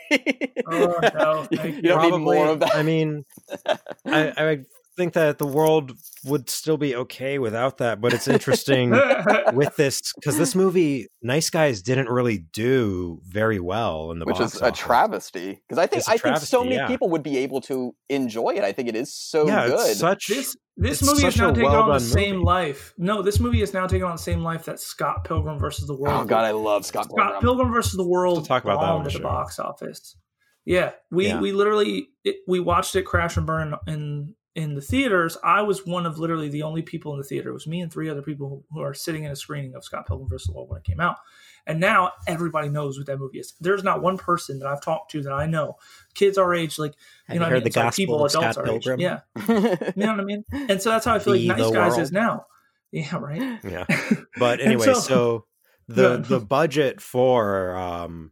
Oh, 0.67 0.99
no, 1.13 1.47
you, 1.49 1.57
thank 1.57 1.75
you 1.77 1.81
don't 1.83 2.11
need 2.11 2.17
more 2.17 2.47
of 2.47 2.59
that. 2.59 2.75
I 2.75 2.83
mean, 2.83 3.25
I, 4.05 4.33
I 4.35 4.57
think 4.95 5.13
that 5.13 5.37
the 5.37 5.47
world 5.47 5.93
would 6.25 6.49
still 6.49 6.77
be 6.77 6.95
okay 6.95 7.39
without 7.39 7.77
that, 7.79 7.99
but 8.01 8.13
it's 8.13 8.27
interesting 8.27 8.91
with 9.53 9.75
this 9.75 10.13
because 10.15 10.37
this 10.37 10.55
movie, 10.55 11.07
Nice 11.21 11.49
Guys, 11.49 11.81
didn't 11.81 12.09
really 12.09 12.37
do 12.53 13.19
very 13.25 13.59
well 13.59 14.11
in 14.11 14.19
the 14.19 14.25
which 14.25 14.37
box 14.37 14.55
is 14.55 14.61
a 14.61 14.71
travesty 14.71 15.61
because 15.67 15.77
I 15.77 15.87
think 15.87 15.99
It's 16.01 16.07
a 16.07 16.11
I 16.11 16.17
think 16.17 16.37
so 16.37 16.63
many 16.63 16.75
yeah. 16.75 16.87
people 16.87 17.09
would 17.09 17.23
be 17.23 17.37
able 17.39 17.61
to 17.61 17.93
enjoy 18.09 18.51
it. 18.51 18.63
I 18.63 18.71
think 18.71 18.89
it 18.89 18.95
is 18.95 19.13
so 19.15 19.47
yeah, 19.47 19.67
good. 19.67 19.89
it's 19.89 19.99
such. 19.99 20.27
this 20.27 20.55
this 20.75 21.01
It's 21.01 21.09
movie 21.09 21.27
is 21.27 21.33
such 21.35 21.41
now 21.41 21.49
a 21.49 21.53
taking 21.53 21.65
on 21.69 21.71
the 21.73 21.77
well-done 21.81 21.99
same 21.99 22.35
movie. 22.37 22.45
life. 22.45 22.93
No, 22.97 23.21
this 23.21 23.39
movie 23.39 23.61
is 23.61 23.73
now 23.73 23.85
taking 23.85 24.05
on 24.05 24.13
the 24.13 24.17
same 24.21 24.41
life 24.41 24.65
that 24.65 24.79
Scott 24.79 25.23
Pilgrim 25.23 25.59
versus 25.59 25.87
the 25.87 25.95
World. 25.95 26.21
oh 26.23 26.25
god, 26.25 26.45
I 26.45 26.51
love 26.51 26.85
Scott 26.85 27.05
Scott 27.05 27.17
Pilgrim. 27.17 27.41
Pilgrim 27.41 27.71
versus 27.73 27.93
the 27.93 28.07
World 28.07 28.37
We'll 28.37 28.45
talk 28.45 28.63
about 28.63 28.79
that 28.79 28.85
on 28.87 28.99
bombed 28.99 29.05
the 29.05 29.09
at 29.15 29.17
the 29.17 29.23
box 29.23 29.59
office. 29.59 30.15
Yeah, 30.65 30.91
we 31.11 31.27
Yeah. 31.27 31.39
we 31.41 31.51
literally 31.51 32.07
it, 32.23 32.37
we 32.47 32.59
watched 32.59 32.95
it 32.95 33.03
crash 33.03 33.37
and 33.37 33.45
burn 33.45 33.75
in 33.85 34.33
in 34.55 34.75
the 34.75 34.81
theaters. 34.81 35.37
I 35.43 35.61
was 35.63 35.85
one 35.85 36.05
of 36.05 36.19
literally 36.19 36.49
the 36.49 36.63
only 36.63 36.81
people 36.81 37.11
in 37.13 37.17
the 37.19 37.23
theater. 37.25 37.49
It 37.49 37.53
was 37.53 37.67
me 37.67 37.81
and 37.81 37.91
three 37.91 38.09
other 38.09 38.21
people 38.21 38.63
who 38.71 38.81
are 38.81 38.93
sitting 38.93 39.23
in 39.23 39.31
a 39.31 39.35
screening 39.35 39.75
of 39.75 39.83
Scott 39.83 40.05
Pilgrim 40.07 40.29
versus 40.29 40.47
the 40.47 40.53
World 40.53 40.69
when 40.69 40.79
it 40.79 40.83
came 40.83 40.99
out. 40.99 41.17
And 41.65 41.79
now 41.79 42.11
everybody 42.27 42.67
knows 42.69 42.97
what 42.97 43.07
that 43.07 43.17
movie 43.19 43.39
is. 43.39 43.53
There's 43.61 43.83
not 43.83 44.01
one 44.01 44.17
person 44.17 44.59
that 44.59 44.67
I've 44.67 44.81
talked 44.81 45.11
to 45.11 45.21
that 45.23 45.31
I 45.31 45.45
know, 45.45 45.77
kids 46.13 46.37
our 46.37 46.53
age, 46.53 46.77
like 46.77 46.93
Have 47.27 47.35
you 47.35 47.39
know, 47.39 47.47
you 47.47 47.51
what 47.53 47.55
I 47.55 47.59
mean? 47.59 47.63
the 47.63 47.71
Sorry, 47.71 47.85
gospel 47.87 48.01
people, 48.03 48.25
of 48.25 48.31
adults 48.31 48.53
Scott 48.55 48.57
our 48.57 48.75
age. 48.75 48.83
Pilgrim? 48.83 48.99
Yeah, 48.99 49.19
you 49.47 49.93
know 50.05 50.11
what 50.11 50.19
I 50.19 50.23
mean. 50.23 50.43
And 50.51 50.81
so 50.81 50.89
that's 50.89 51.05
how 51.05 51.15
I 51.15 51.19
feel 51.19 51.33
Be 51.33 51.47
like 51.47 51.57
Nice 51.59 51.71
Guys 51.71 51.89
world. 51.91 52.01
is 52.01 52.11
now. 52.11 52.45
Yeah, 52.91 53.15
right. 53.17 53.59
Yeah. 53.63 53.85
But 54.37 54.59
anyway, 54.61 54.85
so- 54.85 54.93
so, 54.99 55.45
the 55.87 56.17
the 56.17 56.39
budget 56.39 57.01
for 57.01 57.75
um 57.75 58.31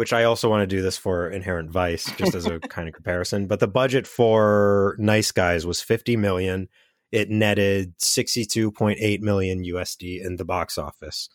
which 0.00 0.14
I 0.14 0.24
also 0.24 0.48
want 0.48 0.62
to 0.62 0.66
do 0.66 0.80
this 0.80 0.96
for 0.96 1.28
Inherent 1.28 1.70
Vice 1.70 2.10
just 2.16 2.34
as 2.34 2.46
a 2.46 2.58
kind 2.70 2.88
of 2.88 2.94
comparison, 2.94 3.46
but 3.46 3.60
the 3.60 3.68
budget 3.68 4.06
for 4.06 4.96
Nice 4.98 5.30
Guys 5.30 5.66
was 5.66 5.82
50 5.82 6.16
million. 6.16 6.70
It 7.12 7.28
netted 7.28 7.98
62.8 7.98 9.20
million 9.20 9.62
USD 9.62 10.24
in 10.24 10.36
the 10.36 10.44
box 10.46 10.78
office. 10.78 11.28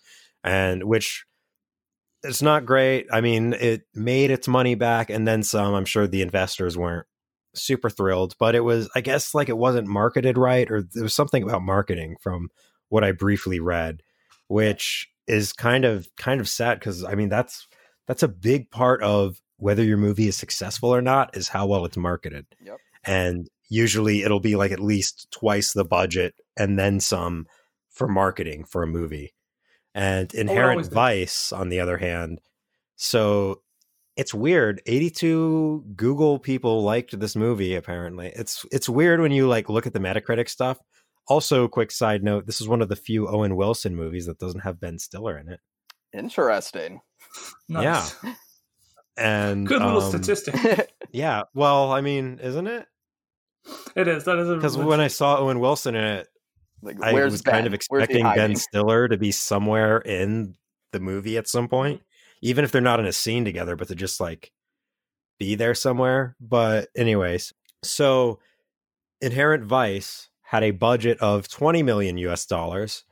And 0.44 0.86
which 0.86 1.26
it's 2.24 2.42
not 2.42 2.66
great. 2.66 3.06
I 3.14 3.22
mean, 3.22 3.54
it 3.54 3.84
made 3.94 4.32
its 4.32 4.48
money 4.48 4.74
back 4.74 5.12
and 5.12 5.28
then 5.28 5.44
some. 5.44 5.76
I'm 5.76 5.86
sure 5.86 6.08
the 6.08 6.24
investors 6.24 6.76
weren't 6.76 7.06
super 7.54 7.92
thrilled, 7.92 8.34
but 8.40 8.56
it 8.56 8.62
was 8.62 8.90
I 8.96 9.02
guess 9.02 9.36
like 9.36 9.48
it 9.48 9.60
wasn't 9.60 9.88
marketed 9.88 10.40
right 10.40 10.72
or 10.72 10.82
there 10.82 11.04
was 11.04 11.14
something 11.14 11.44
about 11.44 11.62
marketing 11.62 12.16
from 12.20 12.50
what 12.90 13.04
I 13.04 13.12
briefly 13.12 13.60
read, 13.60 14.02
which 14.48 15.08
is 15.28 15.54
kind 15.54 15.86
of 15.86 16.08
kind 16.18 16.42
of 16.42 16.50
sad 16.50 16.80
because 16.80 17.04
I 17.04 17.14
mean 17.14 17.30
that's 17.30 17.68
that's 18.07 18.23
a 18.23 18.27
big 18.27 18.72
part 18.72 19.02
of 19.02 19.41
whether 19.57 19.84
your 19.84 19.98
movie 19.98 20.27
is 20.27 20.36
successful 20.36 20.94
or 20.94 21.02
not 21.02 21.36
is 21.36 21.48
how 21.48 21.65
well 21.65 21.86
it's 21.86 21.98
marketed. 21.98 22.45
Yep. 22.64 22.77
And 23.06 23.49
usually 23.69 24.23
it'll 24.23 24.40
be 24.40 24.56
like 24.56 24.72
at 24.72 24.80
least 24.80 25.27
twice 25.32 25.73
the 25.73 25.86
budget 25.86 26.36
and 26.57 26.77
then 26.77 26.99
some 26.99 27.48
for 27.90 28.07
marketing 28.07 28.65
for 28.65 28.84
a 28.84 28.88
movie. 28.88 29.34
And 29.94 30.34
Inherent 30.34 30.82
is. 30.82 30.88
Vice, 30.90 31.53
on 31.53 31.69
the 31.69 31.80
other 31.80 31.98
hand, 31.98 32.41
so 32.98 33.61
it's 34.18 34.34
weird. 34.34 34.82
82 34.86 35.86
Google 35.95 36.40
people 36.40 36.84
liked 36.84 37.18
this 37.18 37.36
movie 37.36 37.76
apparently. 37.76 38.32
It's 38.36 38.65
it's 38.72 38.90
weird 38.90 39.22
when 39.22 39.32
you 39.32 39.48
like 39.48 39.69
look 39.69 39.88
at 39.88 39.94
the 39.94 39.99
Metacritic 39.99 40.49
stuff. 40.49 40.80
Also, 41.27 41.68
quick 41.68 41.91
side 41.91 42.23
note, 42.23 42.45
this 42.45 42.61
is 42.61 42.68
one 42.68 42.82
of 42.82 42.90
the 42.90 42.95
few 42.95 43.27
Owen 43.27 43.56
Wilson 43.56 43.95
movies 43.95 44.27
that 44.27 44.38
doesn't 44.38 44.61
have 44.61 44.80
Ben 44.80 44.99
Stiller 44.99 45.38
in 45.38 45.49
it. 45.49 45.60
Interesting. 46.14 47.02
Nice. 47.70 48.16
And 49.18 49.66
Good 49.66 49.82
little 49.82 50.02
um, 50.02 50.10
statistic. 50.10 50.56
Yeah, 51.12 51.44
well, 51.53 51.94
I 51.94 52.02
mean, 52.02 52.40
isn't 52.44 52.68
it? 52.68 52.86
It 53.95 54.10
is. 54.10 54.26
That 54.26 54.38
is 54.38 54.49
Because 54.49 54.78
when 54.78 54.99
I 54.99 55.07
saw 55.07 55.38
Owen 55.38 55.62
Wilson 55.62 55.95
in 55.95 56.03
it, 56.03 56.28
like, 56.82 57.02
I 57.02 57.14
was 57.14 57.41
ben? 57.41 57.53
kind 57.53 57.68
of 57.68 57.74
expecting 57.74 58.24
Ben? 58.24 58.57
Stiller 58.57 59.07
to 59.07 59.16
be 59.16 59.32
somewhere 59.32 59.99
in 59.99 60.56
the 60.91 60.99
movie 60.99 61.38
at 61.38 61.48
some 61.48 61.70
point, 61.70 62.02
even 62.41 62.66
if 62.66 62.74
they're 62.74 62.82
not 62.82 62.99
in 62.99 63.06
a 63.06 63.14
scene 63.14 63.45
together, 63.45 63.78
but 63.78 63.88
to 63.88 63.95
just 63.95 64.20
like 64.20 64.52
be 65.40 65.56
there 65.56 65.74
somewhere. 65.74 66.36
But, 66.41 66.90
anyways, 66.98 67.53
so 67.82 68.40
Inherent 69.22 69.64
Vice 69.64 70.30
had 70.41 70.64
a 70.64 70.72
budget 70.72 71.18
of 71.20 71.48
20 71.48 71.82
million 71.82 72.18
US 72.18 72.45
dollars, 72.45 73.06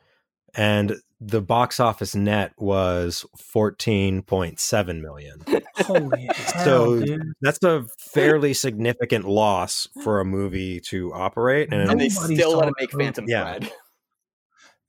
and 0.54 0.98
the 1.26 1.42
box 1.42 1.80
office 1.80 2.16
net 2.16 2.52
was 2.58 3.26
14.7 3.54 5.02
million. 5.02 5.40
holy 5.78 6.28
hell, 6.36 6.64
So- 6.66 7.00
dude. 7.00 7.22
That's 7.42 7.64
a 7.64 7.86
fairly 8.00 8.54
significant 8.54 9.26
loss 9.26 9.88
for 10.04 10.20
a 10.20 10.26
movie 10.26 10.80
to 10.90 11.14
operate. 11.14 11.72
And 11.72 11.90
and 11.90 12.00
they 12.02 12.10
still 12.10 12.52
saw 12.52 12.58
let 12.58 12.68
it 12.70 12.74
make. 12.80 12.92
Phantom 12.92 13.26
Yeah. 13.28 13.44
Thread. 13.58 13.72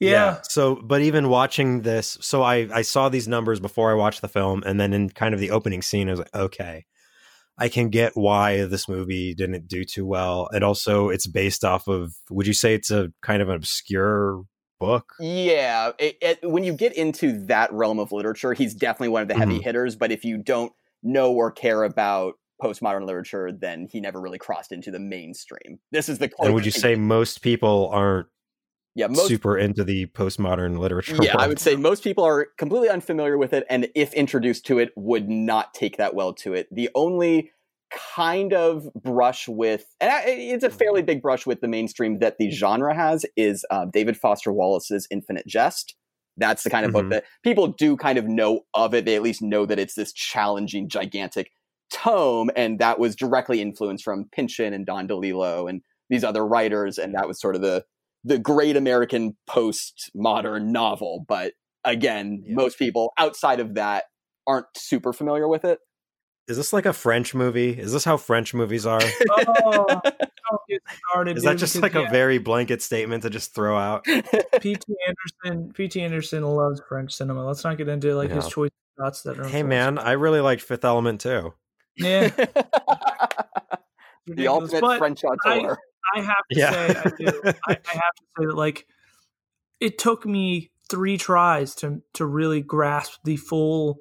Yeah. 0.01 0.40
So, 0.43 0.77
but 0.77 1.02
even 1.02 1.28
watching 1.28 1.82
this, 1.82 2.19
so 2.20 2.43
I 2.43 2.69
I 2.73 2.82
saw 2.82 3.09
these 3.09 3.28
numbers 3.28 3.61
before 3.61 3.90
I 3.90 3.94
watched 3.94 4.20
the 4.23 4.28
film, 4.28 4.62
and 4.66 4.78
then 4.78 4.93
in 4.93 5.09
kind 5.11 5.35
of 5.35 5.40
the 5.40 5.51
opening 5.52 5.82
scene, 5.82 6.09
I 6.09 6.12
was 6.12 6.19
like, 6.20 6.35
okay, 6.35 6.85
I 7.56 7.69
can 7.69 7.89
get 7.90 8.12
why 8.16 8.65
this 8.65 8.89
movie 8.89 9.35
didn't 9.35 9.69
do 9.69 9.85
too 9.85 10.05
well, 10.05 10.48
and 10.52 10.65
also 10.65 11.09
it's 11.11 11.27
based 11.27 11.65
off 11.65 11.86
of. 11.89 12.12
Would 12.31 12.47
you 12.47 12.52
say 12.55 12.74
it's 12.74 12.90
a 12.90 13.12
kind 13.23 13.40
of 13.40 13.48
an 13.48 13.55
obscure 13.55 14.43
book? 14.79 15.15
Yeah, 15.19 15.93
it, 15.99 16.19
it, 16.21 16.39
when 16.43 16.65
you 16.65 16.73
get 16.73 16.97
into 16.97 17.39
that 17.47 17.73
realm 17.73 18.01
of 18.01 18.11
literature, 18.11 18.53
he's 18.53 18.75
definitely 18.75 19.11
one 19.11 19.23
of 19.23 19.29
the 19.29 19.35
heavy 19.35 19.59
Mhm. 19.59 19.63
hitters. 19.63 19.95
But 19.95 20.11
if 20.11 20.25
you 20.25 20.39
don't 20.39 20.73
know 21.03 21.33
or 21.33 21.53
care 21.53 21.85
about 21.85 22.35
postmodern 22.61 23.07
literature, 23.07 23.53
then 23.53 23.87
he 23.91 24.01
never 24.01 24.21
really 24.21 24.39
crossed 24.39 24.73
into 24.73 24.91
the 24.91 24.99
mainstream. 24.99 25.79
This 25.93 26.09
is 26.09 26.19
the 26.19 26.31
And 26.43 26.53
would 26.55 26.65
you 26.65 26.71
say 26.73 26.97
most 26.97 27.43
people 27.43 27.89
aren't 27.93 28.27
yeah 28.95 29.07
most 29.09 29.29
super 29.29 29.59
into 29.59 29.85
the 29.85 30.07
postmodern 30.07 30.79
literature? 30.79 31.17
yeah 31.19 31.37
I 31.39 31.49
would 31.49 31.59
say 31.61 31.77
most 31.77 32.03
people 32.03 32.25
are 32.25 32.47
completely 32.57 32.89
unfamiliar 32.89 33.37
with 33.37 33.53
it, 33.53 33.65
and 33.69 33.89
if 33.95 34.15
introduced 34.15 34.67
to 34.67 34.79
it, 34.79 34.91
would 34.97 35.29
not 35.29 35.75
take 35.75 35.97
that 35.99 36.15
well 36.15 36.33
to 36.35 36.55
it. 36.55 36.69
The 36.75 36.91
only 36.95 37.51
kind 37.90 38.52
of 38.52 38.89
brush 38.94 39.48
with, 39.48 39.85
and 40.01 40.11
it's 40.27 40.65
a 40.65 40.70
fairly 40.70 41.02
big 41.02 41.23
brush 41.23 41.47
with 41.47 41.61
the 41.61 41.69
mainstream 41.69 42.19
that 42.19 42.39
the 42.39 42.51
genre 42.51 42.94
has, 42.94 43.24
is 43.36 43.65
uh, 43.70 43.86
David 43.86 44.16
Foster 44.16 44.52
Wallace's 44.52 45.06
Infinite 45.11 45.47
Jest. 45.47 45.94
That's 46.36 46.65
the 46.65 46.70
kind 46.70 46.85
of 46.85 46.90
Mhm. 46.90 46.94
book 46.94 47.11
that 47.11 47.24
people 47.44 47.69
do 47.69 47.97
kind 47.97 48.19
of 48.19 48.27
know 48.27 48.62
of 48.74 48.94
it. 48.94 49.05
They 49.05 49.15
at 49.15 49.23
least 49.23 49.40
know 49.43 49.66
that 49.66 49.78
it's 49.78 49.94
this 49.94 50.12
challenging, 50.12 50.89
gigantic 50.89 51.51
tome, 51.93 52.51
and 52.56 52.78
that 52.81 52.98
was 52.98 53.15
directly 53.15 53.61
influenced 53.61 54.02
from 54.02 54.28
Pynchon 54.32 54.73
and 54.73 54.85
Don 54.85 55.06
DeLillo 55.06 55.69
and 55.70 55.82
these 56.11 56.24
other 56.24 56.44
writers, 56.44 56.98
and 56.98 57.15
that 57.15 57.28
was 57.28 57.40
sort 57.40 57.55
of 57.55 57.62
the 57.62 57.85
the 58.27 58.39
great 58.39 58.74
American 58.74 59.36
postmodern 59.48 60.66
novel. 60.73 61.24
But 61.28 61.52
again, 61.85 62.43
Yeah. 62.47 62.55
most 62.55 62.78
people 62.78 63.12
outside 63.19 63.61
of 63.61 63.74
that 63.74 64.05
aren't 64.47 64.66
super 64.77 65.12
familiar 65.12 65.47
with 65.47 65.65
it. 65.65 65.78
Is 66.47 66.57
this 66.59 66.73
like 66.73 66.85
a 66.87 66.93
French 66.93 67.35
movie? 67.35 67.71
Is 67.71 67.93
this 67.93 68.05
how 68.05 68.16
French 68.16 68.53
movies 68.55 68.85
are? 68.87 69.01
Oh, 69.31 69.45
oh 69.65 70.01
don't 70.51 70.61
get 70.69 70.83
started, 71.09 71.37
Is 71.39 71.45
that 71.45 71.57
just 71.57 71.81
like 71.81 71.95
yeah, 71.95 72.07
a 72.07 72.11
very 72.11 72.37
blanket 72.37 72.83
statement 72.83 73.23
to 73.23 73.31
just 73.31 73.55
throw 73.55 73.79
out? 73.79 74.05
P.T. 74.05 74.81
Anderson? 75.09 75.73
P.T. 75.73 76.01
Anderson 76.03 76.43
loves 76.45 76.83
French 76.87 77.15
cinema. 77.15 77.47
Let's 77.47 77.65
not 77.65 77.79
get 77.79 77.89
into 77.89 78.15
like 78.15 78.31
his 78.31 78.45
Yeah. 78.45 78.51
choice 78.51 78.71
shots 78.99 79.23
that 79.23 79.39
are. 79.41 79.49
Hey 79.49 79.62
man, 79.62 79.99
I 79.99 80.12
really 80.12 80.41
liked 80.41 80.61
Fifth 80.62 80.85
Element 80.85 81.23
too. 81.23 81.55
yeah, 81.97 82.29
the 82.29 82.47
ridiculous. 84.27 84.47
ultimate 84.75 84.81
But 84.83 84.99
French 84.99 85.25
auteur. 85.25 85.79
I 86.15 86.21
have 86.21 86.37
to 86.53 86.59
Yeah. 86.59 86.71
say, 86.71 86.95
I 86.95 87.11
do. 87.19 87.43
I, 87.66 87.73
I 87.73 87.75
have 87.87 88.15
to 88.16 88.25
say 88.39 88.47
that 88.47 88.55
like 88.55 88.87
it 89.81 89.97
took 89.99 90.27
me 90.27 90.71
three 90.91 91.16
tries 91.16 91.75
to 91.77 92.03
to 92.15 92.27
really 92.27 92.61
grasp 92.61 93.21
the 93.25 93.37
full 93.37 93.99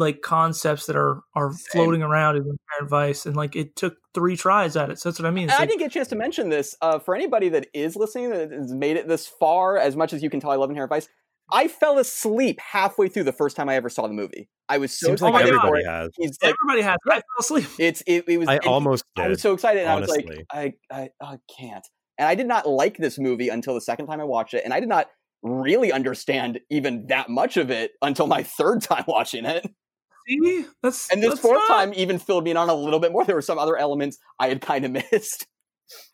like 0.00 0.22
concepts 0.22 0.86
that 0.86 0.96
are 0.96 1.22
are 1.36 1.52
Same. 1.52 1.60
floating 1.84 2.02
around 2.02 2.36
in 2.36 2.42
Inherent 2.42 2.90
Vice, 2.90 3.26
and 3.26 3.36
like 3.36 3.54
it 3.54 3.76
took 3.76 3.94
three 4.14 4.36
tries 4.36 4.76
at 4.76 4.90
it. 4.90 4.98
So 4.98 5.08
that's 5.10 5.20
what 5.20 5.26
I 5.26 5.30
mean. 5.30 5.44
It's 5.44 5.54
And 5.54 5.62
I 5.62 5.66
didn't 5.66 5.78
get 5.78 5.86
a 5.90 5.94
chance 5.94 6.08
to 6.08 6.16
mention 6.16 6.48
this. 6.48 6.74
Uh, 6.82 6.98
for 6.98 7.14
anybody 7.14 7.48
that 7.50 7.68
is 7.74 7.94
listening 7.96 8.30
that 8.30 8.50
has 8.50 8.72
made 8.72 8.96
it 8.96 9.06
this 9.06 9.28
far, 9.28 9.76
as 9.76 9.94
much 9.94 10.12
as 10.12 10.22
you 10.22 10.30
can 10.30 10.40
tell, 10.40 10.50
I 10.50 10.56
love 10.56 10.70
Inherent 10.70 10.90
Vice. 10.90 11.08
I 11.52 11.66
fell 11.68 11.98
asleep 11.98 12.60
halfway 12.60 13.08
through 13.08 13.24
the 13.24 13.32
first 13.32 13.56
time 13.56 13.68
I 13.68 13.74
ever 13.74 13.88
saw 13.88 14.06
the 14.06 14.14
movie. 14.14 14.48
I 14.68 14.78
was 14.78 14.96
so 14.96 15.08
Seems 15.08 15.20
like 15.22 15.34
excited 15.34 15.54
everybody 15.54 15.84
has. 15.84 16.10
He's 16.16 16.38
like, 16.42 16.54
Everybody 16.54 16.82
has. 16.82 16.96
I 17.08 17.14
fell 17.14 17.22
asleep. 17.40 17.66
it's 17.78 18.02
it, 18.06 18.24
it 18.28 18.38
was. 18.38 18.48
I 18.48 18.54
and 18.54 18.64
he- 18.64 18.68
almost 18.70 19.04
I 19.16 19.28
was 19.28 19.38
did. 19.38 19.42
so 19.42 19.52
excited, 19.54 19.80
and 19.80 19.90
honestly. 19.90 20.24
I 20.24 20.28
was 20.28 20.44
like, 20.54 20.74
I, 20.90 20.96
I, 20.96 21.08
I 21.32 21.36
can't. 21.58 21.86
And 22.18 22.28
I 22.28 22.34
did 22.34 22.46
not 22.46 22.68
like 22.68 22.98
this 22.98 23.18
movie 23.18 23.48
until 23.48 23.74
the 23.74 23.80
second 23.80 24.06
time 24.06 24.20
I 24.20 24.24
watched 24.24 24.54
it, 24.54 24.62
and 24.64 24.72
I 24.72 24.78
did 24.80 24.88
not 24.88 25.08
really 25.42 25.90
understand 25.90 26.60
even 26.70 27.06
that 27.08 27.30
much 27.30 27.56
of 27.56 27.70
it 27.70 27.92
until 28.02 28.26
my 28.26 28.42
third 28.42 28.82
time 28.82 29.04
watching 29.08 29.44
it. 29.46 29.66
See, 30.30 30.64
that's 30.82 31.10
And 31.10 31.22
this 31.22 31.30
that's 31.30 31.40
fourth 31.40 31.58
not- 31.58 31.68
time 31.68 31.92
even 31.94 32.18
filled 32.18 32.44
me 32.44 32.52
in 32.52 32.56
on 32.56 32.68
a 32.70 32.74
little 32.74 33.00
bit 33.00 33.12
more. 33.12 33.24
There 33.24 33.34
were 33.34 33.42
some 33.42 33.58
other 33.58 33.76
elements 33.76 34.18
I 34.38 34.48
had 34.48 34.60
kind 34.60 34.84
of 34.84 34.90
missed. 35.12 35.46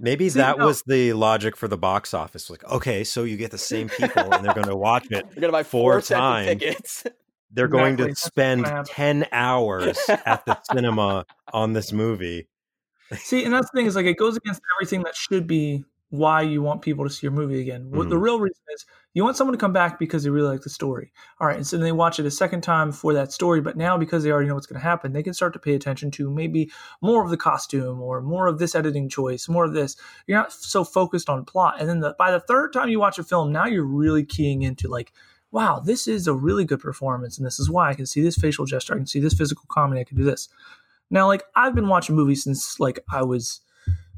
Maybe 0.01 0.31
See, 0.31 0.39
that 0.39 0.59
no. 0.59 0.67
was 0.67 0.83
the 0.87 1.13
logic 1.13 1.55
for 1.57 1.69
the 1.69 1.77
box 1.77 2.15
office. 2.15 2.49
Like, 2.49 2.65
okay, 2.65 3.05
so 3.05 3.25
you 3.25 3.37
get 3.37 3.51
the 3.51 3.59
same 3.59 3.89
people 3.91 4.33
and 4.33 4.43
they're 4.45 4.55
going 4.55 4.69
to 4.69 4.77
watch 4.77 5.07
it. 5.11 5.27
You're 5.35 5.41
gonna 5.43 5.53
buy 5.53 5.65
Four 5.65 6.01
four, 6.01 6.01
times. 6.01 6.49
tickets. 6.49 7.05
They're 7.53 7.69
going 7.69 7.95
Exactly. 7.95 8.13
to 8.15 8.17
spend 8.21 8.65
gonna 8.65 8.77
happen. 8.77 8.93
10 8.93 9.27
hours 9.33 9.99
at 10.09 10.45
the 10.47 10.59
cinema 10.73 11.25
on 11.53 11.75
this 11.75 11.93
movie. 11.93 12.49
See, 13.15 13.45
and 13.45 13.55
that's 13.55 13.71
the 13.71 13.77
thing 13.77 13.87
is 13.87 13.95
like 13.95 14.07
it 14.07 14.17
goes 14.17 14.37
against 14.37 14.61
everything 14.77 15.03
that 15.05 15.15
should 15.15 15.47
be 15.47 15.85
why 16.11 16.41
you 16.41 16.63
want 16.63 16.83
people 16.83 17.05
to 17.05 17.11
see 17.11 17.27
your 17.27 17.33
movie 17.33 17.61
again. 17.61 17.91
What 17.91 18.09
the 18.09 18.15
Mhm. 18.15 18.23
real 18.23 18.39
reason 18.41 18.63
is 18.73 18.87
you 19.13 19.25
want 19.25 19.37
someone 19.37 19.55
to 19.55 19.61
come 19.61 19.73
back 19.73 19.99
because 19.99 20.23
they 20.23 20.31
really 20.31 20.49
like 20.49 20.61
the 20.61 20.71
story. 20.71 21.13
All 21.41 21.49
right, 21.49 21.57
and 21.57 21.67
so 21.67 21.77
then 21.77 21.85
they 21.85 21.93
watch 21.93 22.21
it 22.21 22.27
a 22.27 22.31
second 22.31 22.61
time 22.63 22.93
for 22.93 23.13
that 23.13 23.33
story, 23.33 23.61
but 23.61 23.77
now 23.77 23.99
because 23.99 24.23
they 24.23 24.31
already 24.31 24.47
know 24.49 24.55
what's 24.55 24.69
going 24.69 24.81
to 24.81 24.87
happen, 24.87 25.13
they 25.13 25.23
can 25.23 25.35
start 25.35 25.53
to 25.55 25.59
pay 25.59 25.75
attention 25.75 26.13
to 26.13 26.31
maybe 26.31 26.71
more 27.03 27.25
of 27.25 27.31
the 27.31 27.37
costume 27.37 28.01
or 28.01 28.21
more 28.23 28.47
of 28.47 28.59
this 28.61 28.77
editing 28.77 29.09
choice, 29.09 29.49
more 29.49 29.65
of 29.65 29.73
this. 29.75 29.97
You're 30.29 30.39
not 30.39 30.53
so 30.53 30.85
focused 30.85 31.29
on 31.29 31.45
plot. 31.45 31.77
And 31.81 31.89
then 31.89 32.01
the, 32.01 32.15
by 32.17 32.31
the 32.31 32.41
third 32.41 32.73
time 32.73 32.89
you 32.89 33.01
watch 33.01 33.19
a 33.19 33.25
film, 33.25 33.51
now 33.51 33.67
you're 33.67 33.85
really 33.85 34.25
keying 34.25 34.63
into 34.63 34.89
like 34.89 35.13
wow, 35.53 35.81
this 35.81 36.07
is 36.07 36.27
a 36.27 36.35
really 36.35 36.65
good 36.67 36.81
performance, 36.81 37.39
and 37.39 37.47
this 37.47 37.59
is 37.59 37.71
why 37.71 37.89
I 37.89 37.95
can 37.95 38.05
see 38.05 38.21
this 38.21 38.37
facial 38.37 38.67
gesture, 38.67 38.93
I 38.93 38.97
can 38.99 39.07
see 39.07 39.21
this 39.21 39.33
physical 39.33 39.65
comedy, 39.69 40.01
I 40.01 40.05
can 40.05 40.19
do 40.19 40.25
this. 40.25 40.49
Now, 41.09 41.29
like 41.29 41.45
I've 41.55 41.75
been 41.75 41.89
watching 41.89 42.15
movies 42.17 42.45
since 42.45 42.79
like 42.79 42.99
I 43.11 43.23
was, 43.23 43.61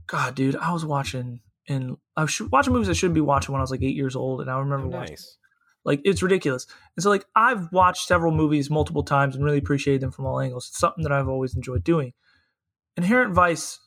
God, 0.07 0.35
dude, 0.35 0.57
I 0.57 0.73
was 0.73 0.85
watching 0.85 1.41
and 1.69 1.97
I 2.17 2.23
was 2.23 2.41
watching 2.41 2.73
movies 2.73 2.89
I 2.89 2.95
shouldn't 2.95 3.15
be 3.15 3.21
watching 3.21 3.53
when 3.53 3.61
I 3.61 3.63
was 3.63 3.71
like 3.71 3.83
eight 3.83 3.95
years 3.97 4.17
old, 4.17 4.41
and 4.41 4.51
I 4.51 4.59
remember 4.59 4.87
watching 4.89 5.15
Oh, 5.19 5.23
Nice. 5.23 5.37
like 5.85 6.01
it's 6.05 6.23
ridiculous. 6.23 6.67
And 6.97 7.03
so 7.03 7.11
like 7.11 7.27
I've 7.37 7.71
watched 7.73 8.07
several 8.09 8.33
movies 8.33 8.71
multiple 8.71 9.03
times 9.03 9.35
and 9.37 9.45
really 9.45 9.59
appreciated 9.59 10.01
them 10.01 10.11
from 10.11 10.27
all 10.27 10.41
angles. 10.41 10.69
It's 10.69 10.79
something 10.79 11.03
that 11.05 11.13
I've 11.13 11.29
always 11.29 11.55
enjoyed 11.55 11.85
doing. 11.85 12.13
Inherent 12.97 13.33
Vice, 13.35 13.79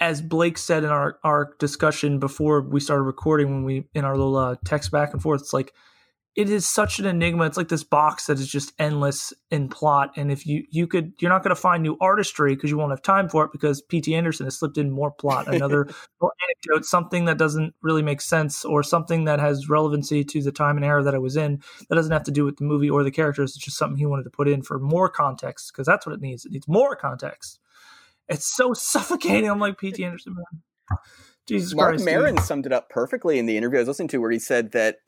as 0.00 0.20
Blake 0.20 0.58
said 0.58 0.84
in 0.84 0.90
our 0.90 1.18
our 1.24 1.54
discussion 1.58 2.18
before 2.18 2.60
we 2.60 2.80
started 2.80 3.02
recording, 3.04 3.48
when 3.50 3.64
we 3.64 3.88
in 3.94 4.04
our 4.04 4.16
little 4.16 4.36
uh, 4.36 4.56
text 4.64 4.90
back 4.90 5.12
and 5.12 5.22
forth, 5.22 5.40
it's 5.40 5.52
like 5.52 5.72
it 6.38 6.48
is 6.48 6.68
such 6.68 7.00
an 7.00 7.06
enigma. 7.06 7.46
It's 7.46 7.56
like 7.56 7.66
this 7.66 7.82
box 7.82 8.26
that 8.26 8.38
is 8.38 8.46
just 8.46 8.72
endless 8.78 9.32
in 9.50 9.68
plot. 9.68 10.12
And 10.14 10.30
if 10.30 10.46
you 10.46 10.62
you 10.70 10.86
could, 10.86 11.14
you're 11.18 11.32
not 11.32 11.42
going 11.42 11.54
to 11.54 11.60
find 11.60 11.82
new 11.82 11.96
artistry 12.00 12.54
because 12.54 12.70
you 12.70 12.78
won't 12.78 12.92
have 12.92 13.02
time 13.02 13.28
for 13.28 13.44
it 13.44 13.50
because 13.50 13.82
P.T. 13.82 14.14
Anderson 14.14 14.46
has 14.46 14.56
slipped 14.56 14.78
in 14.78 14.92
more 14.92 15.10
plot, 15.10 15.52
another 15.52 15.86
little 16.20 16.32
anecdote, 16.48 16.84
something 16.84 17.24
that 17.24 17.38
doesn't 17.38 17.74
really 17.82 18.02
make 18.02 18.20
sense, 18.20 18.64
or 18.64 18.84
something 18.84 19.24
that 19.24 19.40
has 19.40 19.68
relevancy 19.68 20.22
to 20.22 20.40
the 20.40 20.52
time 20.52 20.76
and 20.76 20.86
era 20.86 21.02
that 21.02 21.12
it 21.12 21.22
was 21.22 21.36
in. 21.36 21.60
That 21.88 21.96
doesn't 21.96 22.12
have 22.12 22.22
to 22.22 22.30
do 22.30 22.44
with 22.44 22.58
the 22.58 22.64
movie 22.64 22.88
or 22.88 23.02
the 23.02 23.10
characters. 23.10 23.56
It's 23.56 23.64
just 23.64 23.76
something 23.76 23.98
he 23.98 24.06
wanted 24.06 24.22
to 24.22 24.30
put 24.30 24.46
in 24.46 24.62
for 24.62 24.78
more 24.78 25.08
context 25.08 25.72
because 25.72 25.88
that's 25.88 26.06
what 26.06 26.14
it 26.14 26.20
needs. 26.20 26.44
It 26.44 26.52
needs 26.52 26.68
more 26.68 26.94
context. 26.94 27.58
It's 28.28 28.46
so 28.46 28.72
suffocating. 28.74 29.50
I'm 29.50 29.58
like 29.58 29.76
P.T. 29.76 30.04
Anderson, 30.04 30.36
man. 30.36 31.00
Jesus 31.48 31.74
Marc 31.74 31.96
Christ. 31.96 32.04
Maron 32.04 32.34
dude. 32.36 32.44
summed 32.44 32.66
it 32.66 32.72
up 32.72 32.90
perfectly 32.90 33.40
in 33.40 33.46
the 33.46 33.56
interview 33.56 33.78
I 33.78 33.80
was 33.80 33.88
listening 33.88 34.08
to, 34.08 34.18
where 34.18 34.30
he 34.30 34.38
said 34.38 34.70
that 34.70 34.98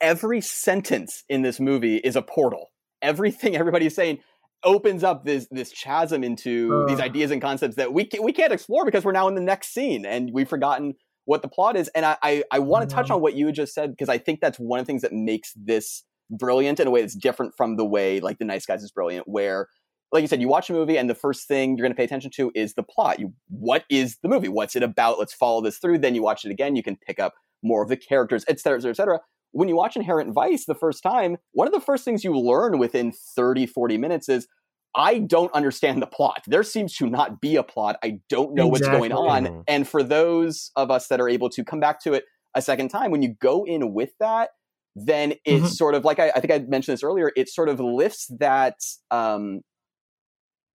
every 0.00 0.40
sentence 0.40 1.24
in 1.28 1.42
this 1.42 1.60
movie 1.60 1.96
is 1.96 2.16
a 2.16 2.22
portal. 2.22 2.70
Everything 3.02 3.56
everybody's 3.56 3.94
saying 3.94 4.18
opens 4.62 5.04
up 5.04 5.24
this 5.24 5.46
this 5.50 5.70
chasm 5.72 6.24
into 6.24 6.86
these 6.88 7.00
ideas 7.00 7.30
and 7.30 7.42
concepts 7.42 7.76
that 7.76 7.92
we 7.92 8.06
ca- 8.06 8.22
we 8.22 8.32
can't 8.32 8.52
explore 8.52 8.84
because 8.84 9.04
we're 9.04 9.12
now 9.12 9.28
in 9.28 9.34
the 9.34 9.40
next 9.40 9.74
scene 9.74 10.06
and 10.06 10.30
we've 10.32 10.48
forgotten 10.48 10.94
what 11.26 11.42
the 11.42 11.48
plot 11.48 11.76
is. 11.76 11.88
And 11.94 12.06
I 12.06 12.16
I, 12.22 12.44
I 12.50 12.58
want 12.60 12.88
to 12.88 12.94
touch 12.94 13.10
on 13.10 13.20
what 13.20 13.34
you 13.34 13.52
just 13.52 13.74
said 13.74 13.90
because 13.90 14.08
I 14.08 14.18
think 14.18 14.40
that's 14.40 14.58
one 14.58 14.80
of 14.80 14.86
the 14.86 14.90
things 14.90 15.02
that 15.02 15.12
makes 15.12 15.52
this 15.56 16.02
brilliant 16.30 16.80
in 16.80 16.86
a 16.86 16.90
way 16.90 17.02
that's 17.02 17.14
different 17.14 17.54
from 17.56 17.76
the 17.76 17.84
way 17.84 18.20
like 18.20 18.38
the 18.38 18.44
Nice 18.44 18.66
Guys 18.66 18.82
is 18.82 18.90
brilliant, 18.90 19.28
where 19.28 19.68
like 20.12 20.22
you 20.22 20.28
said, 20.28 20.40
you 20.40 20.48
watch 20.48 20.70
a 20.70 20.72
movie 20.72 20.96
and 20.96 21.10
the 21.10 21.14
first 21.14 21.48
thing 21.48 21.76
you're 21.76 21.84
going 21.84 21.92
to 21.92 21.96
pay 21.96 22.04
attention 22.04 22.30
to 22.30 22.52
is 22.54 22.74
the 22.74 22.84
plot. 22.84 23.18
You, 23.18 23.34
what 23.48 23.84
is 23.90 24.18
the 24.22 24.28
movie? 24.28 24.46
What's 24.46 24.76
it 24.76 24.84
about? 24.84 25.18
Let's 25.18 25.34
follow 25.34 25.60
this 25.60 25.78
through. 25.78 25.98
Then 25.98 26.14
you 26.14 26.22
watch 26.22 26.44
it 26.44 26.52
again. 26.52 26.76
You 26.76 26.84
can 26.84 26.96
pick 26.96 27.18
up 27.18 27.34
more 27.64 27.82
of 27.82 27.88
the 27.88 27.96
characters, 27.96 28.44
et 28.46 28.60
cetera, 28.60 28.78
et 28.78 28.82
cetera, 28.82 28.90
et 28.92 28.96
cetera. 28.96 29.20
When 29.54 29.68
you 29.68 29.76
watch 29.76 29.94
Inherent 29.96 30.32
Vice 30.34 30.66
the 30.66 30.74
first 30.74 31.02
time, 31.02 31.36
one 31.52 31.68
of 31.68 31.72
the 31.72 31.80
first 31.80 32.04
things 32.04 32.24
you 32.24 32.36
learn 32.36 32.78
within 32.78 33.12
30, 33.36 33.66
40 33.66 33.96
minutes 33.98 34.28
is 34.28 34.48
I 34.96 35.20
don't 35.20 35.52
understand 35.54 36.02
the 36.02 36.08
plot. 36.08 36.42
There 36.48 36.64
seems 36.64 36.94
to 36.96 37.06
not 37.08 37.40
be 37.40 37.54
a 37.56 37.62
plot. 37.62 37.96
I 38.02 38.18
don't 38.28 38.54
know 38.54 38.66
what's 38.66 38.88
going 38.88 39.12
Exactly. 39.12 39.16
on. 39.28 39.46
Mhm. 39.46 39.64
And 39.68 39.88
for 39.88 40.02
those 40.02 40.72
of 40.76 40.90
us 40.90 41.06
that 41.08 41.20
are 41.20 41.28
able 41.28 41.50
to 41.50 41.64
come 41.64 41.78
back 41.80 42.00
to 42.02 42.14
it 42.14 42.24
a 42.54 42.62
second 42.62 42.88
time, 42.88 43.12
when 43.12 43.22
you 43.22 43.34
go 43.40 43.64
in 43.64 43.94
with 43.94 44.10
that, 44.18 44.50
then 44.96 45.34
it's 45.44 45.70
Mhm. 45.70 45.76
sort 45.76 45.94
of 45.94 46.04
like 46.04 46.18
I, 46.18 46.30
I 46.30 46.40
think 46.40 46.52
I 46.52 46.58
mentioned 46.60 46.94
this 46.94 47.02
earlier. 47.04 47.30
It 47.36 47.48
sort 47.48 47.68
of 47.68 47.78
lifts 47.80 48.26
that 48.38 48.76
um, 49.12 49.62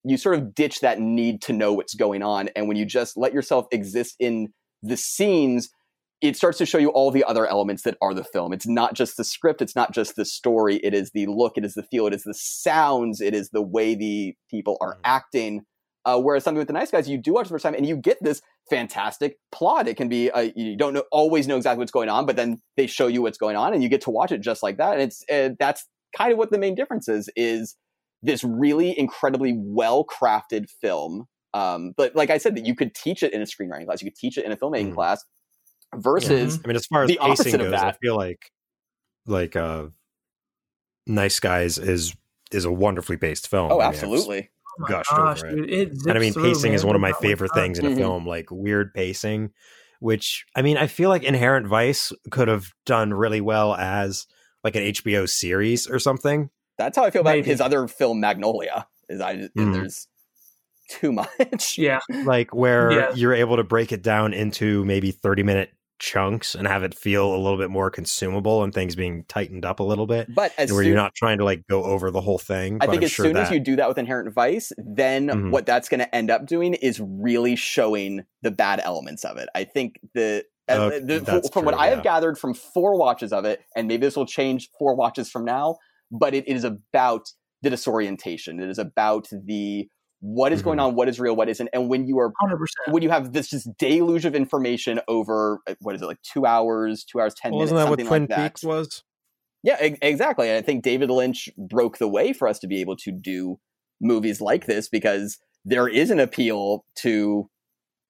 you 0.05 0.17
sort 0.17 0.35
of 0.35 0.55
ditch 0.55 0.79
that 0.79 0.99
need 0.99 1.41
to 1.43 1.53
know 1.53 1.73
what's 1.73 1.93
going 1.93 2.23
on, 2.23 2.49
and 2.55 2.67
when 2.67 2.77
you 2.77 2.85
just 2.85 3.17
let 3.17 3.33
yourself 3.33 3.67
exist 3.71 4.15
in 4.19 4.53
the 4.81 4.95
scenes, 4.97 5.69
it 6.21 6.35
starts 6.35 6.57
to 6.57 6.65
show 6.65 6.77
you 6.77 6.89
all 6.89 7.11
the 7.11 7.23
other 7.23 7.47
elements 7.47 7.83
that 7.83 7.97
are 8.01 8.13
the 8.13 8.23
film. 8.23 8.51
It's 8.51 8.67
not 8.67 8.93
just 8.93 9.15
the 9.17 9.23
script, 9.23 9.61
it's 9.61 9.75
not 9.75 9.93
just 9.93 10.15
the 10.15 10.25
story. 10.25 10.77
It 10.77 10.93
is 10.93 11.11
the 11.11 11.27
look, 11.27 11.57
it 11.57 11.63
is 11.63 11.75
the 11.75 11.83
feel, 11.83 12.07
it 12.07 12.13
is 12.13 12.23
the 12.23 12.33
sounds, 12.33 13.21
it 13.21 13.33
is 13.33 13.49
the 13.51 13.61
way 13.61 13.95
the 13.95 14.35
people 14.49 14.77
are 14.81 14.95
Mhm. 14.95 14.99
acting. 15.05 15.65
Uh, 16.05 16.19
whereas 16.19 16.43
something 16.43 16.57
with 16.59 16.67
the 16.67 16.73
nice 16.73 16.91
guys, 16.91 17.07
you 17.09 17.17
do 17.17 17.33
watch 17.33 17.47
the 17.47 17.53
first 17.53 17.63
time 17.63 17.73
and 17.75 17.85
you 17.85 17.95
get 17.95 18.17
this 18.21 18.41
fantastic 18.69 19.37
plot. 19.51 19.87
It 19.87 19.97
can 19.97 20.07
be 20.09 20.31
uh, 20.31 20.49
you 20.55 20.75
don't 20.77 20.93
know 20.93 21.03
always 21.11 21.47
know 21.47 21.57
exactly 21.57 21.79
what's 21.79 21.91
going 21.91 22.09
on, 22.09 22.25
but 22.25 22.35
then 22.35 22.61
they 22.77 22.87
show 22.87 23.07
you 23.07 23.21
what's 23.21 23.37
going 23.37 23.55
on, 23.55 23.73
and 23.73 23.83
you 23.83 23.89
get 23.89 24.01
to 24.01 24.09
watch 24.09 24.31
it 24.31 24.39
just 24.41 24.63
like 24.63 24.77
that. 24.77 24.93
And 24.93 25.01
it's 25.01 25.23
uh, 25.31 25.49
that's 25.59 25.87
kind 26.15 26.31
of 26.31 26.37
what 26.37 26.51
the 26.51 26.57
main 26.57 26.73
difference 26.75 27.07
is: 27.09 27.29
is 27.35 27.75
this 28.23 28.43
really 28.43 28.97
incredibly 28.97 29.53
well 29.57 30.05
crafted 30.05 30.69
film. 30.81 31.25
Um, 31.53 31.93
but 31.97 32.15
like 32.15 32.29
I 32.29 32.37
said, 32.37 32.55
that 32.55 32.65
you 32.65 32.75
could 32.75 32.93
teach 32.95 33.21
it 33.23 33.33
in 33.33 33.41
a 33.41 33.45
screenwriting 33.45 33.85
class, 33.85 34.01
you 34.01 34.09
could 34.09 34.17
teach 34.17 34.37
it 34.37 34.45
in 34.45 34.51
a 34.51 34.57
filmmaking 34.57 34.91
Mhm. 34.91 34.95
class, 34.95 35.23
versus 35.95 36.59
I 36.63 36.67
mean, 36.67 36.75
as 36.75 36.85
far 36.85 37.03
as 37.03 37.07
the 37.09 37.17
opposite 37.19 37.43
pacing 37.45 37.61
of 37.61 37.71
goes, 37.71 37.79
I 37.81 37.91
feel 38.01 38.15
like 38.15 38.51
like 39.25 39.55
uh, 39.55 39.87
Nice 41.07 41.39
Guys 41.39 41.77
is 41.77 42.15
is 42.51 42.65
a 42.65 42.71
wonderfully 42.71 43.17
paced 43.17 43.47
film. 43.47 43.71
oh, 43.71 43.75
I 43.75 43.77
mean, 43.77 43.81
I've 43.87 43.93
absolutely. 43.95 44.49
Oh 44.79 44.81
my 44.83 44.87
gushed 44.89 45.09
gosh, 45.11 45.43
over 45.43 45.47
it. 45.47 45.55
dude, 45.55 45.69
it 45.69 45.89
and 46.07 46.11
I 46.17 46.19
mean, 46.19 46.33
pacing 46.33 46.73
is 46.73 46.85
one 46.85 46.95
of 46.95 47.01
my 47.01 47.11
favorite 47.13 47.51
things 47.53 47.79
in 47.79 47.85
a 47.85 47.89
Mhm. 47.89 47.97
film, 47.97 48.27
like 48.27 48.49
weird 48.51 48.93
pacing. 48.93 49.51
Which 49.99 50.45
I 50.55 50.61
mean, 50.61 50.77
I 50.77 50.87
feel 50.87 51.09
like 51.09 51.23
Inherent 51.23 51.67
Vice 51.67 52.13
could 52.31 52.47
have 52.47 52.67
done 52.85 53.13
really 53.13 53.41
well 53.41 53.75
as 53.75 54.25
like 54.63 54.75
an 54.75 54.83
HBO 54.83 55.25
series 55.27 55.87
or 55.87 55.99
something. 55.99 56.49
That's 56.77 56.95
how 56.95 57.03
I 57.03 57.09
feel 57.11 57.21
about 57.21 57.31
Maybe. 57.35 57.49
his 57.49 57.59
other 57.59 57.87
film, 57.89 58.19
Magnolia. 58.21 58.87
Is 59.09 59.19
I 59.19 59.49
Mhm. 59.57 59.73
there's 59.73 60.07
too 60.89 61.11
much. 61.51 61.77
Yeah, 61.77 61.99
like 62.23 62.53
where 62.53 62.91
Yeah. 62.91 63.13
you're 63.13 63.33
able 63.33 63.57
to 63.57 63.63
break 63.63 63.91
it 63.91 64.01
down 64.01 64.33
into 64.33 64.85
maybe 64.85 65.11
30 65.11 65.43
minute 65.43 65.71
chunks 65.99 66.55
and 66.55 66.67
have 66.67 66.83
it 66.83 66.95
feel 66.95 67.33
a 67.33 67.37
little 67.37 67.57
bit 67.57 67.69
more 67.69 67.89
consumable 67.91 68.63
and 68.63 68.73
things 68.73 68.95
being 68.95 69.23
tightened 69.25 69.65
up 69.65 69.79
a 69.79 69.83
little 69.83 70.07
bit 70.07 70.33
But 70.33 70.53
as 70.57 70.71
where 70.71 70.79
soon, 70.81 70.87
you're 70.87 70.95
not 70.95 71.13
trying 71.13 71.37
to 71.39 71.43
like 71.43 71.67
go 71.67 71.83
over 71.83 72.09
the 72.11 72.21
whole 72.21 72.39
thing 72.39 72.77
I 72.81 72.87
think 72.87 73.01
I'm 73.01 73.03
as 73.05 73.11
sure 73.11 73.25
soon 73.25 73.37
as 73.37 73.51
you 73.51 73.59
do 73.59 73.75
that 73.75 73.87
with 73.87 73.97
Inherent 73.97 74.33
Vice, 74.33 74.71
then 74.77 75.27
Mhm. 75.27 75.51
what 75.51 75.65
that's 75.65 75.89
going 75.89 75.99
to 75.99 76.15
end 76.15 76.31
up 76.31 76.45
doing 76.45 76.73
is 76.73 76.99
really 76.99 77.55
showing 77.55 78.23
the 78.41 78.51
bad 78.51 78.79
elements 78.83 79.23
of 79.25 79.37
it. 79.37 79.49
I 79.53 79.65
think 79.65 79.99
the, 80.13 80.45
uh, 80.67 80.89
the 80.89 81.49
from 81.53 81.65
what 81.65 81.73
true, 81.73 81.81
I 81.81 81.87
have 81.87 82.03
gathered 82.03 82.37
from 82.37 82.53
four 82.53 82.97
watches 82.97 83.33
of 83.33 83.45
it, 83.45 83.61
and 83.75 83.87
maybe 83.87 84.05
this 84.05 84.15
will 84.15 84.25
change 84.25 84.69
four 84.77 84.95
watches 84.95 85.29
from 85.29 85.43
now, 85.45 85.77
but 86.11 86.33
it 86.33 86.47
is 86.47 86.63
about 86.63 87.29
the 87.61 87.69
disorientation. 87.69 88.59
It 88.59 88.69
is 88.69 88.79
about 88.79 89.27
the 89.31 89.89
what 90.21 90.51
is 90.51 90.61
going 90.61 90.77
Mhm. 90.79 90.83
on, 90.83 90.95
what 90.95 91.07
is 91.07 91.19
real, 91.19 91.35
what 91.35 91.47
isn't, 91.49 91.69
and 91.73 91.89
when 91.89 92.05
you 92.07 92.19
are 92.19 92.31
hundred 92.39 92.57
percent. 92.57 92.93
when 92.93 93.03
you 93.03 93.09
have 93.09 93.31
this 93.33 93.49
just 93.49 93.69
deluge 93.77 94.25
of 94.25 94.35
information 94.35 94.99
over 95.07 95.59
uh, 95.67 95.75
what 95.81 95.95
is 95.95 96.01
it 96.01 96.05
like 96.05 96.21
two 96.21 96.45
hours, 96.45 97.03
two 97.05 97.19
hours 97.21 97.33
ten 97.33 97.51
well, 97.51 97.59
minutes, 97.59 97.69
isn't 97.69 97.77
that 97.77 97.83
what 97.83 97.99
something 97.99 98.07
Twin 98.07 98.21
like 98.23 98.29
that. 98.29 98.43
Peaks 98.51 98.63
was 98.63 99.03
Yeah, 99.63 99.83
e- 99.85 99.97
exactly. 100.01 100.49
And 100.49 100.57
I 100.57 100.61
think 100.61 100.83
David 100.83 101.09
Lynch 101.09 101.49
broke 101.57 101.97
the 101.97 102.07
way 102.07 102.33
for 102.33 102.47
us 102.47 102.59
to 102.59 102.67
be 102.67 102.79
able 102.81 102.95
to 102.97 103.11
do 103.11 103.59
movies 104.01 104.39
like 104.41 104.65
this 104.65 104.87
because 104.89 105.37
there 105.65 105.87
is 105.87 106.09
an 106.11 106.19
appeal 106.19 106.85
to 106.95 107.49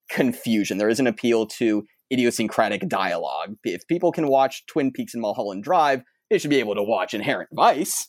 confusion. 0.10 0.77
There 0.77 0.90
is 0.90 0.99
an 0.99 1.07
appeal 1.07 1.45
to 1.48 1.86
idiosyncratic 2.11 2.88
dialogue. 2.88 3.56
If 3.64 3.88
people 3.88 4.11
can 4.11 4.27
watch 4.27 4.65
Twin 4.68 4.91
Peaks 4.91 5.14
and 5.14 5.22
Mulholland 5.22 5.64
Drive, 5.64 6.02
they 6.30 6.38
should 6.38 6.49
be 6.49 6.60
able 6.60 6.76
to 6.76 6.84
watch 6.84 7.14
Inherent 7.14 7.49
Vice. 7.53 8.07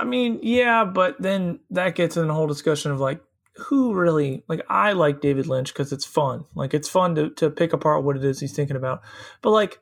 I 0.00 0.04
mean, 0.04 0.40
yeah, 0.42 0.84
but 0.84 1.20
then 1.20 1.60
that 1.70 1.94
gets 1.94 2.16
in 2.16 2.26
the 2.28 2.34
whole 2.34 2.46
discussion 2.46 2.90
of 2.90 3.00
like 3.00 3.20
who 3.56 3.92
really 3.94 4.42
like 4.48 4.62
I 4.68 4.92
like 4.92 5.20
David 5.20 5.46
Lynch 5.46 5.72
because 5.72 5.92
it's 5.92 6.06
fun. 6.06 6.44
Like 6.54 6.72
it's 6.74 6.88
fun 6.88 7.14
to 7.16 7.30
to 7.30 7.50
pick 7.50 7.72
apart 7.72 8.02
what 8.04 8.16
it 8.16 8.24
is 8.24 8.40
he's 8.40 8.52
thinking 8.54 8.76
about. 8.76 9.02
But 9.42 9.50
like 9.50 9.78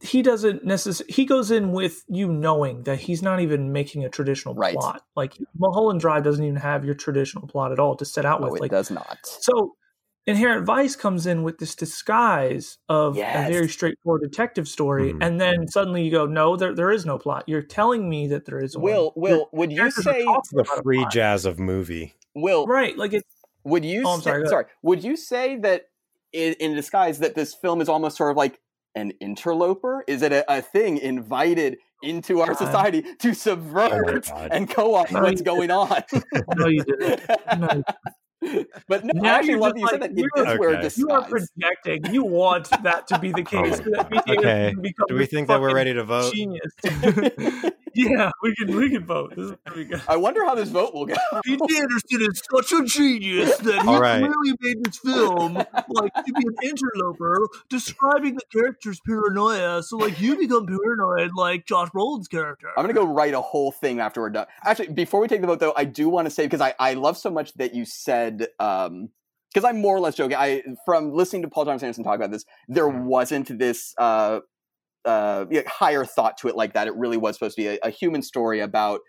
he 0.00 0.20
doesn't 0.22 0.64
necessarily 0.64 1.12
he 1.12 1.24
goes 1.24 1.50
in 1.52 1.72
with 1.72 2.04
you 2.08 2.26
knowing 2.26 2.82
that 2.84 2.98
he's 2.98 3.22
not 3.22 3.40
even 3.40 3.72
making 3.72 4.04
a 4.04 4.08
traditional 4.08 4.52
Right. 4.52 4.74
plot 4.74 5.02
like 5.14 5.38
mulholland 5.56 6.00
drive 6.00 6.24
doesn't 6.24 6.44
even 6.44 6.56
have 6.56 6.84
your 6.84 6.94
traditional 6.94 7.46
plot 7.46 7.70
at 7.70 7.78
all 7.78 7.94
to 7.96 8.04
set 8.04 8.24
out 8.26 8.40
No, 8.40 8.48
with 8.48 8.56
it 8.56 8.62
like 8.62 8.70
does 8.72 8.90
not. 8.90 9.18
so 9.22 9.76
inherent 10.26 10.64
vice 10.64 10.94
comes 10.94 11.26
in 11.26 11.42
with 11.42 11.58
this 11.58 11.74
disguise 11.74 12.78
of 12.88 13.16
Yes. 13.16 13.48
a 13.48 13.52
very 13.52 13.68
straightforward 13.68 14.22
detective 14.22 14.68
story 14.68 15.12
Mhm. 15.12 15.18
and 15.24 15.40
then 15.40 15.66
suddenly 15.68 16.04
you 16.04 16.10
go 16.10 16.26
no 16.26 16.56
there, 16.56 16.74
there 16.74 16.90
is 16.92 17.04
no 17.04 17.18
plot 17.18 17.44
you're 17.48 17.62
telling 17.62 18.08
me 18.08 18.28
that 18.28 18.44
there 18.44 18.62
is 18.62 18.76
one. 18.76 18.84
Will, 18.84 19.12
Will, 19.16 19.48
would 19.52 19.72
you 19.72 19.90
say, 19.90 20.24
The 20.24 20.60
a 20.78 20.82
free 20.82 21.04
jazz 21.10 21.44
of 21.44 21.58
movie. 21.58 22.14
Will, 22.34 22.66
right 22.66 22.96
like 22.96 23.12
it 23.12 23.24
would 23.64 23.84
you 23.84 24.02
Oh, 24.06 24.10
I'm 24.14 24.20
say, 24.20 24.30
sorry, 24.30 24.42
go 24.44 24.48
sorry, 24.50 24.64
would 24.82 25.02
you 25.04 25.16
say 25.16 25.56
that 25.58 25.88
in, 26.32 26.54
in 26.54 26.74
disguise 26.74 27.18
that 27.18 27.34
this 27.34 27.54
film 27.54 27.80
is 27.80 27.88
almost 27.88 28.16
sort 28.16 28.30
of 28.30 28.36
like 28.36 28.60
an 28.94 29.12
interloper? 29.20 30.04
Is 30.06 30.22
it 30.22 30.32
a, 30.32 30.44
a 30.52 30.60
thing 30.62 30.98
invited 30.98 31.78
into 32.02 32.40
our 32.40 32.48
God. 32.48 32.56
society 32.58 33.04
to 33.20 33.32
subvert 33.32 34.26
God. 34.28 34.48
and 34.52 34.68
co-opt 34.68 35.12
No, 35.12 35.22
what's 35.22 35.40
going 35.42 35.70
on? 35.70 36.02
no 36.56 36.66
you 36.66 36.82
didn't 36.84 37.20
no, 37.60 37.82
but 38.88 39.04
no, 39.04 39.12
Now 39.14 39.34
actually 39.36 39.50
you're 39.50 39.58
love 39.60 39.74
just 39.76 39.84
that 39.84 39.90
said 39.90 40.00
like, 40.00 40.10
that. 40.10 40.18
It 40.18 40.28
you're- 40.34 40.44
does 40.44 40.58
wear 40.58 40.80
disguise. 40.82 40.98
you 40.98 41.10
are 41.10 41.22
projecting 41.28 42.12
you 42.14 42.24
want 42.24 42.68
that 42.82 43.06
to 43.08 43.18
be 43.18 43.30
the 43.32 43.40
oh, 43.40 43.44
case 43.44 43.80
Oh, 43.80 43.84
so 43.84 43.90
that 43.90 44.28
okay. 44.28 44.74
Do 45.08 45.14
we 45.16 45.26
think 45.26 45.48
that 45.48 45.60
we're 45.60 45.74
ready 45.74 45.94
to 45.94 46.04
vote? 46.04 46.32
genius 46.34 46.72
yeah 47.94 48.30
we 48.42 48.54
can 48.54 48.76
we 48.76 48.90
can 48.90 49.04
vote 49.04 49.34
this 49.36 49.50
is 49.50 49.56
pretty 49.64 49.84
good 49.84 50.02
I 50.08 50.16
wonder 50.16 50.44
how 50.44 50.54
this 50.54 50.68
vote 50.68 50.94
will 50.94 51.06
go. 51.06 51.14
P.T. 51.44 51.76
Anderson 51.76 52.22
is 52.22 52.42
such 52.50 52.72
a 52.72 52.84
genius 52.84 53.56
that 53.58 53.82
he 53.82 53.88
All 53.88 54.00
right. 54.00 54.20
really 54.20 54.56
made 54.60 54.84
this 54.84 54.98
film 54.98 55.54
like 55.54 56.14
to 56.14 56.32
be 56.32 56.46
an 56.46 56.54
interloper 56.62 57.48
describing 57.68 58.34
the 58.34 58.42
character's 58.52 59.00
paranoia. 59.06 59.82
So 59.82 59.96
like 59.96 60.20
you 60.20 60.36
become 60.36 60.66
paranoid 60.66 61.30
like 61.36 61.66
Josh 61.66 61.88
Brolin's 61.90 62.28
character. 62.28 62.68
I'm 62.76 62.82
gonna 62.82 62.94
go 62.94 63.06
write 63.06 63.34
a 63.34 63.40
whole 63.40 63.72
thing 63.72 64.00
after 64.00 64.20
we're 64.20 64.30
done. 64.30 64.46
Actually, 64.64 64.88
before 64.88 65.20
we 65.20 65.28
take 65.28 65.40
the 65.40 65.46
vote, 65.46 65.60
though, 65.60 65.74
I 65.76 65.84
do 65.84 66.08
want 66.08 66.26
to 66.26 66.30
say 66.30 66.44
because 66.44 66.60
I, 66.60 66.74
I 66.78 66.94
love 66.94 67.16
so 67.16 67.30
much 67.30 67.54
that 67.54 67.74
you 67.74 67.84
said 67.84 68.48
um 68.58 69.10
because 69.52 69.68
I'm 69.68 69.80
more 69.80 69.96
or 69.96 70.00
less 70.00 70.14
joking. 70.14 70.36
I 70.36 70.62
from 70.84 71.12
listening 71.12 71.42
to 71.42 71.48
Paul 71.48 71.66
Thomas 71.66 71.82
Anderson 71.82 72.04
talk 72.04 72.16
about 72.16 72.30
this, 72.30 72.44
there 72.68 72.88
wasn't 72.88 73.58
this 73.58 73.94
uh 73.98 74.40
uh 75.04 75.46
yeah, 75.50 75.62
higher 75.66 76.04
thought 76.04 76.36
to 76.38 76.48
it 76.48 76.56
like 76.56 76.74
that. 76.74 76.86
It 76.86 76.94
really 76.96 77.16
was 77.16 77.36
supposed 77.36 77.56
to 77.56 77.62
be 77.62 77.68
a, 77.68 77.78
a 77.82 77.90
human 77.90 78.22
story 78.22 78.60
about 78.60 79.00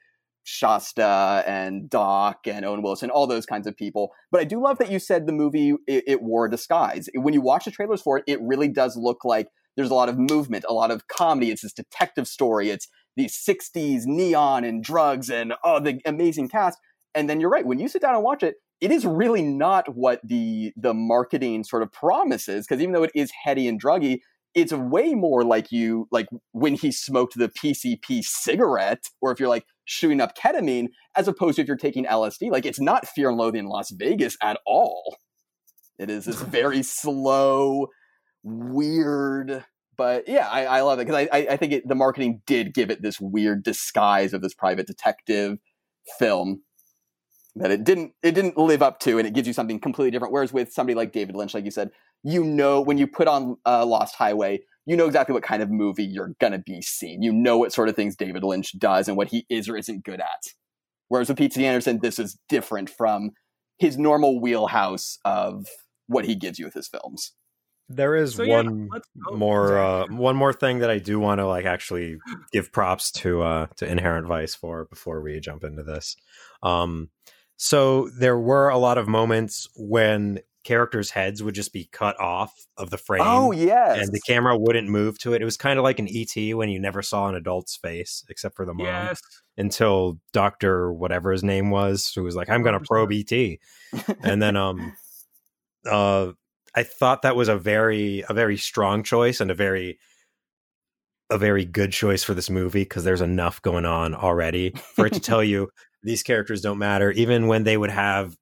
Shasta 0.43 1.43
and 1.47 1.89
Doc 1.89 2.39
and 2.45 2.65
Owen 2.65 2.81
Wilson, 2.81 3.09
all 3.09 3.27
those 3.27 3.45
kinds 3.45 3.65
of 3.65 3.77
people. 3.77 4.11
But 4.31 4.41
I 4.41 4.43
do 4.43 4.61
love 4.61 4.77
that 4.79 4.91
you 4.91 4.99
said 4.99 5.25
the 5.25 5.33
movie 5.33 5.75
it, 5.87 6.03
it 6.05 6.21
wore 6.21 6.45
a 6.45 6.51
disguise. 6.51 7.09
When 7.15 7.33
you 7.33 7.41
watch 7.41 7.65
the 7.65 7.71
trailers 7.71 8.01
for 8.01 8.17
it, 8.17 8.25
it 8.27 8.39
really 8.41 8.67
does 8.67 8.97
look 8.97 9.23
like 9.23 9.47
there's 9.75 9.89
a 9.89 9.95
lot 9.95 10.09
of 10.09 10.19
movement, 10.19 10.65
a 10.67 10.73
lot 10.73 10.91
of 10.91 11.07
comedy. 11.07 11.49
It's 11.49 11.61
this 11.61 11.73
detective 11.73 12.27
story. 12.27 12.69
It's 12.69 12.87
these 13.15 13.35
60s 13.37 14.05
neon 14.05 14.63
and 14.63 14.83
drugs 14.83 15.29
and 15.29 15.53
oh 15.63 15.79
the 15.79 15.99
amazing 16.05 16.49
cast. 16.49 16.79
And 17.15 17.29
then 17.29 17.39
you're 17.39 17.49
right, 17.49 17.65
when 17.65 17.79
you 17.79 17.87
sit 17.87 18.01
down 18.01 18.15
and 18.15 18.23
watch 18.23 18.43
it, 18.43 18.55
it 18.81 18.91
is 18.91 19.05
really 19.05 19.41
not 19.41 19.95
what 19.95 20.19
the 20.23 20.73
the 20.75 20.93
marketing 20.93 21.63
sort 21.63 21.83
of 21.83 21.91
promises 21.93 22.65
because 22.67 22.81
even 22.81 22.93
though 22.93 23.03
it 23.03 23.11
is 23.15 23.31
heady 23.43 23.67
and 23.67 23.81
druggy, 23.81 24.19
it's 24.55 24.73
way 24.73 25.13
more 25.13 25.43
like 25.43 25.71
you 25.71 26.07
like 26.11 26.27
when 26.51 26.75
he 26.75 26.91
smoked 26.91 27.37
the 27.37 27.49
PCP 27.49 28.23
cigarette 28.23 29.05
or 29.21 29.31
if 29.31 29.39
you're 29.39 29.49
like 29.49 29.65
shooting 29.85 30.21
up 30.21 30.37
ketamine 30.37 30.87
as 31.15 31.27
opposed 31.27 31.55
to 31.55 31.61
if 31.61 31.67
you're 31.67 31.77
taking 31.77 32.05
LSD. 32.05 32.51
Like 32.51 32.65
it's 32.65 32.79
not 32.79 33.07
Fear 33.07 33.29
and 33.29 33.37
Loathing 33.37 33.61
in 33.61 33.65
Las 33.65 33.91
Vegas 33.91 34.37
at 34.41 34.57
all. 34.65 35.17
It 35.97 36.09
is 36.09 36.25
this 36.25 36.41
very 36.41 36.83
slow, 36.83 37.87
weird 38.43 39.65
but 39.95 40.27
yeah, 40.27 40.47
I, 40.49 40.65
I 40.65 40.81
love 40.81 40.99
it 40.99 41.05
because 41.05 41.27
I, 41.31 41.37
I, 41.37 41.47
I 41.51 41.57
think 41.57 41.73
it, 41.73 41.87
the 41.87 41.95
marketing 41.95 42.41
did 42.45 42.73
give 42.73 42.89
it 42.89 43.01
this 43.01 43.19
weird 43.19 43.63
disguise 43.63 44.33
of 44.33 44.41
this 44.41 44.53
private 44.53 44.87
detective 44.87 45.59
film 46.17 46.63
that 47.55 47.71
it 47.71 47.83
didn't 47.83 48.13
it 48.23 48.33
didn't 48.33 48.57
live 48.57 48.81
up 48.81 48.99
to, 49.01 49.17
and 49.17 49.27
it 49.27 49.33
gives 49.33 49.47
you 49.47 49.53
something 49.53 49.79
completely 49.79 50.11
different. 50.11 50.33
Whereas 50.33 50.51
with 50.51 50.73
somebody 50.73 50.95
like 50.95 51.11
David 51.11 51.35
Lynch, 51.35 51.53
like 51.53 51.65
you 51.65 51.71
said, 51.71 51.91
you 52.23 52.43
know 52.43 52.81
when 52.81 52.97
you 52.97 53.07
put 53.07 53.27
on 53.27 53.57
uh, 53.65 53.85
Lost 53.85 54.15
Highway, 54.15 54.61
you 54.85 54.97
know 54.97 55.05
exactly 55.05 55.33
what 55.33 55.43
kind 55.43 55.61
of 55.61 55.69
movie 55.69 56.03
you're 56.03 56.35
gonna 56.39 56.59
be 56.59 56.81
seeing. 56.81 57.21
You 57.21 57.31
know 57.31 57.57
what 57.57 57.73
sort 57.73 57.89
of 57.89 57.95
things 57.95 58.15
David 58.15 58.43
Lynch 58.43 58.77
does 58.79 59.07
and 59.07 59.17
what 59.17 59.27
he 59.29 59.45
is 59.49 59.69
or 59.69 59.77
isn't 59.77 60.03
good 60.03 60.19
at. 60.19 60.53
Whereas 61.09 61.29
with 61.29 61.37
P.T. 61.37 61.63
Anderson, 61.65 61.99
this 62.01 62.17
is 62.17 62.37
different 62.49 62.89
from 62.89 63.31
his 63.77 63.97
normal 63.97 64.41
wheelhouse 64.41 65.19
of 65.25 65.67
what 66.07 66.25
he 66.25 66.35
gives 66.35 66.57
you 66.57 66.65
with 66.65 66.73
his 66.73 66.87
films. 66.87 67.33
There 67.89 68.15
is 68.15 68.35
So, 68.35 68.47
one 68.47 68.87
let's 68.91 69.07
more 69.31 69.77
uh, 69.77 70.07
one 70.07 70.35
more 70.35 70.53
thing 70.53 70.79
that 70.79 70.89
I 70.89 70.99
do 70.99 71.19
want 71.19 71.39
to 71.39 71.47
like 71.47 71.65
actually 71.65 72.17
give 72.51 72.71
props 72.71 73.11
to 73.11 73.41
uh, 73.41 73.67
to 73.75 73.85
Inherent 73.85 74.27
Vice 74.27 74.55
for 74.55 74.85
before 74.85 75.21
we 75.21 75.39
jump 75.39 75.63
into 75.63 75.83
this. 75.83 76.15
Um, 76.63 77.09
so 77.57 78.09
there 78.09 78.39
were 78.39 78.69
a 78.69 78.77
lot 78.77 78.97
of 78.97 79.07
moments 79.07 79.67
when 79.75 80.39
characters' 80.63 81.11
heads 81.11 81.43
would 81.43 81.55
just 81.55 81.73
be 81.73 81.89
cut 81.91 82.19
off 82.19 82.53
of 82.77 82.89
the 82.89 82.97
frame. 82.97 83.23
Oh 83.25 83.51
yes, 83.51 84.01
And 84.01 84.11
the 84.11 84.21
camera 84.21 84.57
wouldn't 84.57 84.87
move 84.87 85.19
to 85.19 85.33
it. 85.33 85.41
It 85.41 85.45
was 85.45 85.57
kind 85.57 85.77
of 85.77 85.83
like 85.83 85.99
an 85.99 86.07
ET 86.09 86.55
when 86.55 86.69
you 86.69 86.79
never 86.79 87.01
saw 87.01 87.27
an 87.27 87.35
adult's 87.35 87.75
face 87.75 88.23
except 88.29 88.55
for 88.55 88.65
the 88.65 88.73
mom 88.73 88.85
yes 88.85 89.21
until 89.57 90.19
Doctor 90.31 90.91
whatever 90.91 91.31
his 91.31 91.43
name 91.43 91.69
was, 91.69 92.11
who 92.13 92.23
was 92.23 92.35
like, 92.35 92.49
"I'm 92.49 92.63
going 92.63 92.79
to 92.79 92.85
probe 92.85 93.11
ET," 93.11 93.59
and 94.23 94.41
then 94.41 94.55
um, 94.55 94.93
uh, 95.89 96.31
I 96.75 96.83
thought 96.83 97.21
that 97.21 97.35
was 97.35 97.49
a 97.49 97.57
very 97.57 98.23
a 98.27 98.33
very 98.33 98.57
strong 98.57 99.03
choice 99.03 99.39
and 99.39 99.51
a 99.51 99.55
very 99.55 99.99
a 101.29 101.37
very 101.37 101.65
good 101.65 101.91
choice 101.91 102.23
for 102.23 102.33
this 102.33 102.49
movie 102.49 102.83
because 102.83 103.03
there's 103.03 103.21
enough 103.21 103.61
going 103.61 103.85
on 103.85 104.13
already 104.13 104.71
for 104.95 105.07
it 105.07 105.13
to 105.13 105.19
tell 105.19 105.43
you 105.43 105.69
these 106.03 106.23
characters 106.23 106.61
don't 106.61 106.77
matter, 106.77 107.11
even 107.11 107.47
when 107.47 107.63
they 107.63 107.77
would 107.77 107.89
have 107.89 108.35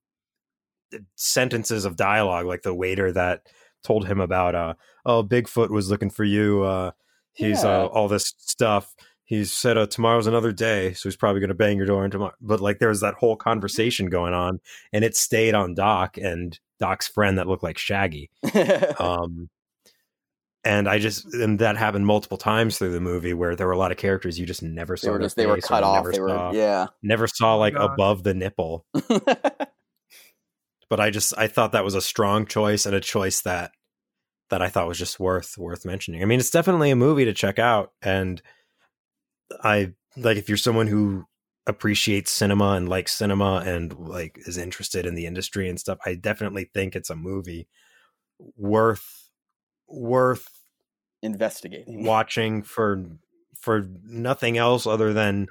sentences 1.15 1.85
of 1.85 1.95
dialogue 1.95 2.45
like 2.45 2.61
the 2.63 2.73
waiter 2.73 3.11
that 3.11 3.47
told 3.83 4.07
him 4.07 4.19
about 4.19 4.55
uh 4.55 4.73
oh 5.05 5.23
Bigfoot 5.23 5.69
was 5.69 5.89
looking 5.89 6.09
for 6.09 6.23
you 6.23 6.63
uh 6.63 6.91
he's 7.33 7.63
Yeah. 7.63 7.69
uh 7.83 7.85
all 7.87 8.07
this 8.07 8.33
stuff 8.37 8.93
he 9.23 9.45
said 9.45 9.77
uh, 9.77 9.87
tomorrow's 9.87 10.27
another 10.27 10.51
day 10.51 10.93
so 10.93 11.07
he's 11.09 11.15
probably 11.15 11.39
going 11.39 11.47
to 11.49 11.53
bang 11.55 11.77
your 11.77 11.85
door 11.85 12.03
and 12.03 12.11
tomorrow 12.11 12.33
but 12.41 12.59
like 12.61 12.79
there 12.79 12.89
was 12.89 13.01
that 13.01 13.13
whole 13.15 13.35
conversation 13.35 14.07
going 14.09 14.33
on 14.33 14.59
and 14.93 15.03
it 15.05 15.15
stayed 15.15 15.55
on 15.55 15.73
doc 15.73 16.17
and 16.17 16.59
doc's 16.79 17.07
friend 17.07 17.37
that 17.37 17.47
looked 17.47 17.63
like 17.63 17.77
shaggy 17.77 18.29
um 18.99 19.49
and 20.63 20.87
i 20.89 20.99
just 20.99 21.25
and 21.33 21.57
that 21.59 21.77
happened 21.77 22.05
multiple 22.05 22.37
times 22.37 22.77
through 22.77 22.91
the 22.91 22.99
movie 23.01 23.33
where 23.33 23.55
there 23.55 23.65
were 23.65 23.73
a 23.73 23.77
lot 23.77 23.91
of 23.91 23.97
characters 23.97 24.37
you 24.37 24.45
just 24.45 24.61
never 24.61 24.95
saw 24.97 25.07
they 25.07 25.11
were 25.11 25.19
just 25.19 25.35
they 25.35 25.45
were 25.47 25.57
cut 25.57 25.83
off. 25.83 25.95
never 25.95 26.11
They 26.11 26.19
were 26.19 26.27
saw, 26.29 26.51
yeah. 26.51 26.87
never 27.01 27.25
saw 27.27 27.55
Oh, 27.55 27.59
like 27.59 27.73
God. 27.73 27.93
above 27.93 28.23
the 28.23 28.33
nipple 28.35 28.85
but 30.91 30.99
I 30.99 31.09
just 31.09 31.33
I 31.37 31.47
thought 31.47 31.71
that 31.71 31.85
was 31.85 31.95
a 31.95 32.01
strong 32.01 32.45
choice 32.45 32.85
and 32.85 32.93
a 32.93 32.99
choice 32.99 33.41
that 33.43 33.71
that 34.49 34.61
I 34.61 34.67
thought 34.67 34.89
was 34.89 34.99
just 34.99 35.21
worth 35.21 35.57
worth 35.57 35.85
mentioning. 35.85 36.21
I 36.21 36.25
mean, 36.25 36.41
it's 36.41 36.49
definitely 36.49 36.91
a 36.91 36.97
movie 36.97 37.23
to 37.23 37.33
check 37.33 37.59
out, 37.59 37.93
and 38.01 38.41
I 39.63 39.93
like 40.17 40.35
if 40.35 40.49
you're 40.49 40.57
someone 40.57 40.87
who 40.87 41.23
appreciates 41.65 42.29
cinema 42.29 42.71
and 42.71 42.89
likes 42.89 43.13
cinema 43.13 43.63
and 43.65 43.97
like 43.99 44.37
is 44.45 44.57
interested 44.57 45.05
in 45.05 45.15
the 45.15 45.27
industry 45.27 45.69
and 45.69 45.79
stuff. 45.79 45.97
I 46.05 46.15
definitely 46.15 46.69
think 46.73 46.97
it's 46.97 47.09
a 47.09 47.15
movie 47.15 47.69
worth 48.57 49.29
worth 49.87 50.49
Investigating. 51.21 52.03
watching 52.03 52.63
for 52.63 53.05
for 53.57 53.87
nothing 54.03 54.57
else 54.57 54.85
other 54.85 55.13
than 55.13 55.47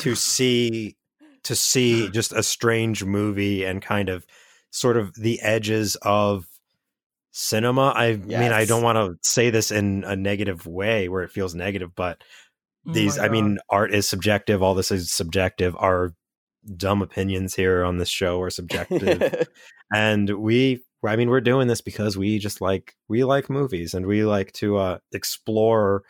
to 0.00 0.14
see 0.14 0.98
to 1.44 1.56
see 1.56 2.10
just 2.10 2.34
a 2.34 2.42
strange 2.42 3.02
movie 3.02 3.64
and 3.64 3.80
kind 3.80 4.10
of 4.10 4.26
sort 4.74 4.96
of 4.96 5.14
the 5.14 5.40
edges 5.40 5.96
of 6.02 6.46
cinema. 7.30 7.92
I 7.96 8.16
mean, 8.16 8.52
I 8.52 8.64
don't 8.64 8.82
want 8.82 8.96
to 8.96 9.16
say 9.28 9.50
this 9.50 9.70
in 9.70 10.02
a 10.04 10.16
negative 10.16 10.66
way 10.66 11.08
where 11.08 11.22
it 11.22 11.30
feels 11.30 11.54
negative, 11.54 11.94
but 11.94 12.22
Oh 12.86 12.92
these 12.92 13.16
my 13.16 13.24
I 13.24 13.28
mean, 13.30 13.58
art 13.70 13.94
is 13.94 14.06
subjective, 14.08 14.62
all 14.62 14.74
this 14.74 14.90
is 14.90 15.10
subjective. 15.10 15.74
Our 15.78 16.12
dumb 16.76 17.02
opinions 17.02 17.54
here 17.54 17.82
on 17.84 17.96
this 17.98 18.10
show 18.10 18.40
are 18.40 18.50
subjective. 18.50 19.48
And 19.94 20.28
we 20.30 20.82
i 21.06 21.14
mean 21.14 21.28
we're 21.28 21.42
doing 21.42 21.68
this 21.68 21.82
because 21.82 22.16
we 22.16 22.38
just 22.38 22.62
like 22.62 22.94
we 23.06 23.22
like 23.22 23.50
movies 23.50 23.92
and 23.92 24.06
we 24.06 24.24
like 24.24 24.50
to 24.52 24.78
uh 24.78 24.98
explore 25.12 26.02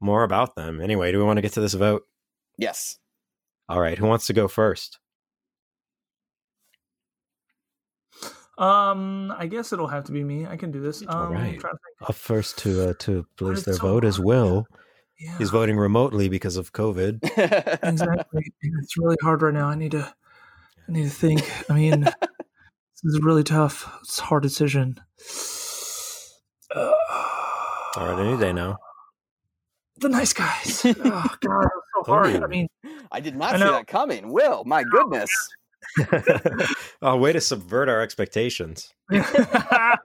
more 0.00 0.24
about 0.24 0.56
them. 0.56 0.80
Anyway 0.80 1.12
do 1.12 1.18
we 1.18 1.24
want 1.24 1.38
to 1.38 1.42
get 1.42 1.52
to 1.52 1.60
this 1.60 1.74
vote? 1.74 2.02
Yes. 2.58 2.98
all 3.68 3.80
right 3.80 3.96
who 3.96 4.06
wants 4.06 4.26
to 4.26 4.32
go 4.32 4.48
first 4.48 4.98
Um, 8.56 9.34
I 9.36 9.46
guess 9.46 9.72
it'll 9.72 9.88
have 9.88 10.04
to 10.04 10.12
be 10.12 10.22
me. 10.22 10.46
I 10.46 10.56
can 10.56 10.70
do 10.70 10.80
this. 10.80 11.02
Um, 11.02 11.08
I'm 11.08 11.32
right. 11.32 11.60
trying 11.60 11.74
to 11.74 11.78
think. 11.98 12.08
up 12.08 12.14
first 12.14 12.58
to 12.58 12.90
uh 12.90 12.94
to 13.00 13.26
place 13.36 13.64
their 13.64 13.74
so 13.74 13.82
vote 13.82 14.04
is 14.04 14.16
hard. 14.16 14.26
will 14.26 14.66
Yeah, 15.18 15.36
he's 15.38 15.50
voting 15.50 15.76
remotely 15.76 16.28
because 16.28 16.56
of 16.56 16.72
covid 16.72 17.18
exactly. 17.82 18.52
It's 18.62 18.96
really 18.96 19.16
hard 19.22 19.42
right 19.42 19.54
now. 19.54 19.66
I 19.68 19.74
need 19.74 19.92
to. 19.92 20.14
I 20.88 20.92
need 20.92 21.04
to 21.04 21.10
think. 21.10 21.50
I 21.70 21.74
mean, 21.74 22.00
this 22.20 23.04
is 23.04 23.20
really 23.22 23.42
tough. 23.42 23.90
It's 24.02 24.20
a 24.20 24.22
hard 24.22 24.42
decision. 24.42 25.00
Uh, 26.74 26.92
all 27.96 28.08
right 28.08 28.18
any 28.18 28.36
day 28.36 28.52
now 28.52 28.76
The 29.98 30.08
nice 30.08 30.32
guys. 30.32 30.82
oh 30.86 30.90
God, 30.92 31.30
it 31.32 31.46
was 31.46 31.84
so 31.94 32.12
hard. 32.12 32.42
I 32.42 32.46
mean, 32.48 32.66
I 33.12 33.20
did 33.20 33.36
not 33.36 33.54
I 33.54 33.58
see 33.58 33.64
that 33.64 33.86
coming. 33.86 34.32
Will, 34.32 34.64
my 34.64 34.82
goodness. 34.82 35.30
oh, 37.02 37.16
way 37.16 37.32
to 37.32 37.40
subvert 37.40 37.88
our 37.88 38.00
expectations. 38.00 38.92
yes. 39.10 39.98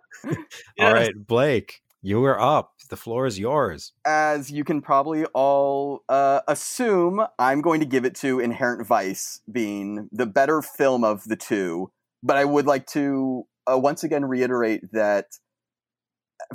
All 0.79 0.93
right, 0.93 1.13
Blake, 1.15 1.81
you 2.01 2.23
are 2.25 2.39
up. 2.39 2.73
The 2.89 2.97
floor 2.97 3.25
is 3.25 3.37
yours. 3.37 3.93
As 4.05 4.49
you 4.49 4.63
can 4.63 4.81
probably 4.81 5.25
all 5.33 6.03
uh, 6.09 6.41
assume, 6.47 7.25
I'm 7.37 7.61
going 7.61 7.79
to 7.81 7.85
give 7.85 8.03
it 8.05 8.15
to 8.15 8.39
Inherent 8.39 8.87
Vice 8.87 9.41
being 9.51 10.09
the 10.11 10.25
better 10.25 10.61
film 10.61 11.03
of 11.03 11.23
the 11.25 11.35
two. 11.35 11.91
But 12.23 12.37
I 12.37 12.45
would 12.45 12.65
like 12.65 12.85
to 12.87 13.45
uh, 13.71 13.77
once 13.77 14.03
again 14.03 14.25
reiterate 14.25 14.91
that 14.91 15.25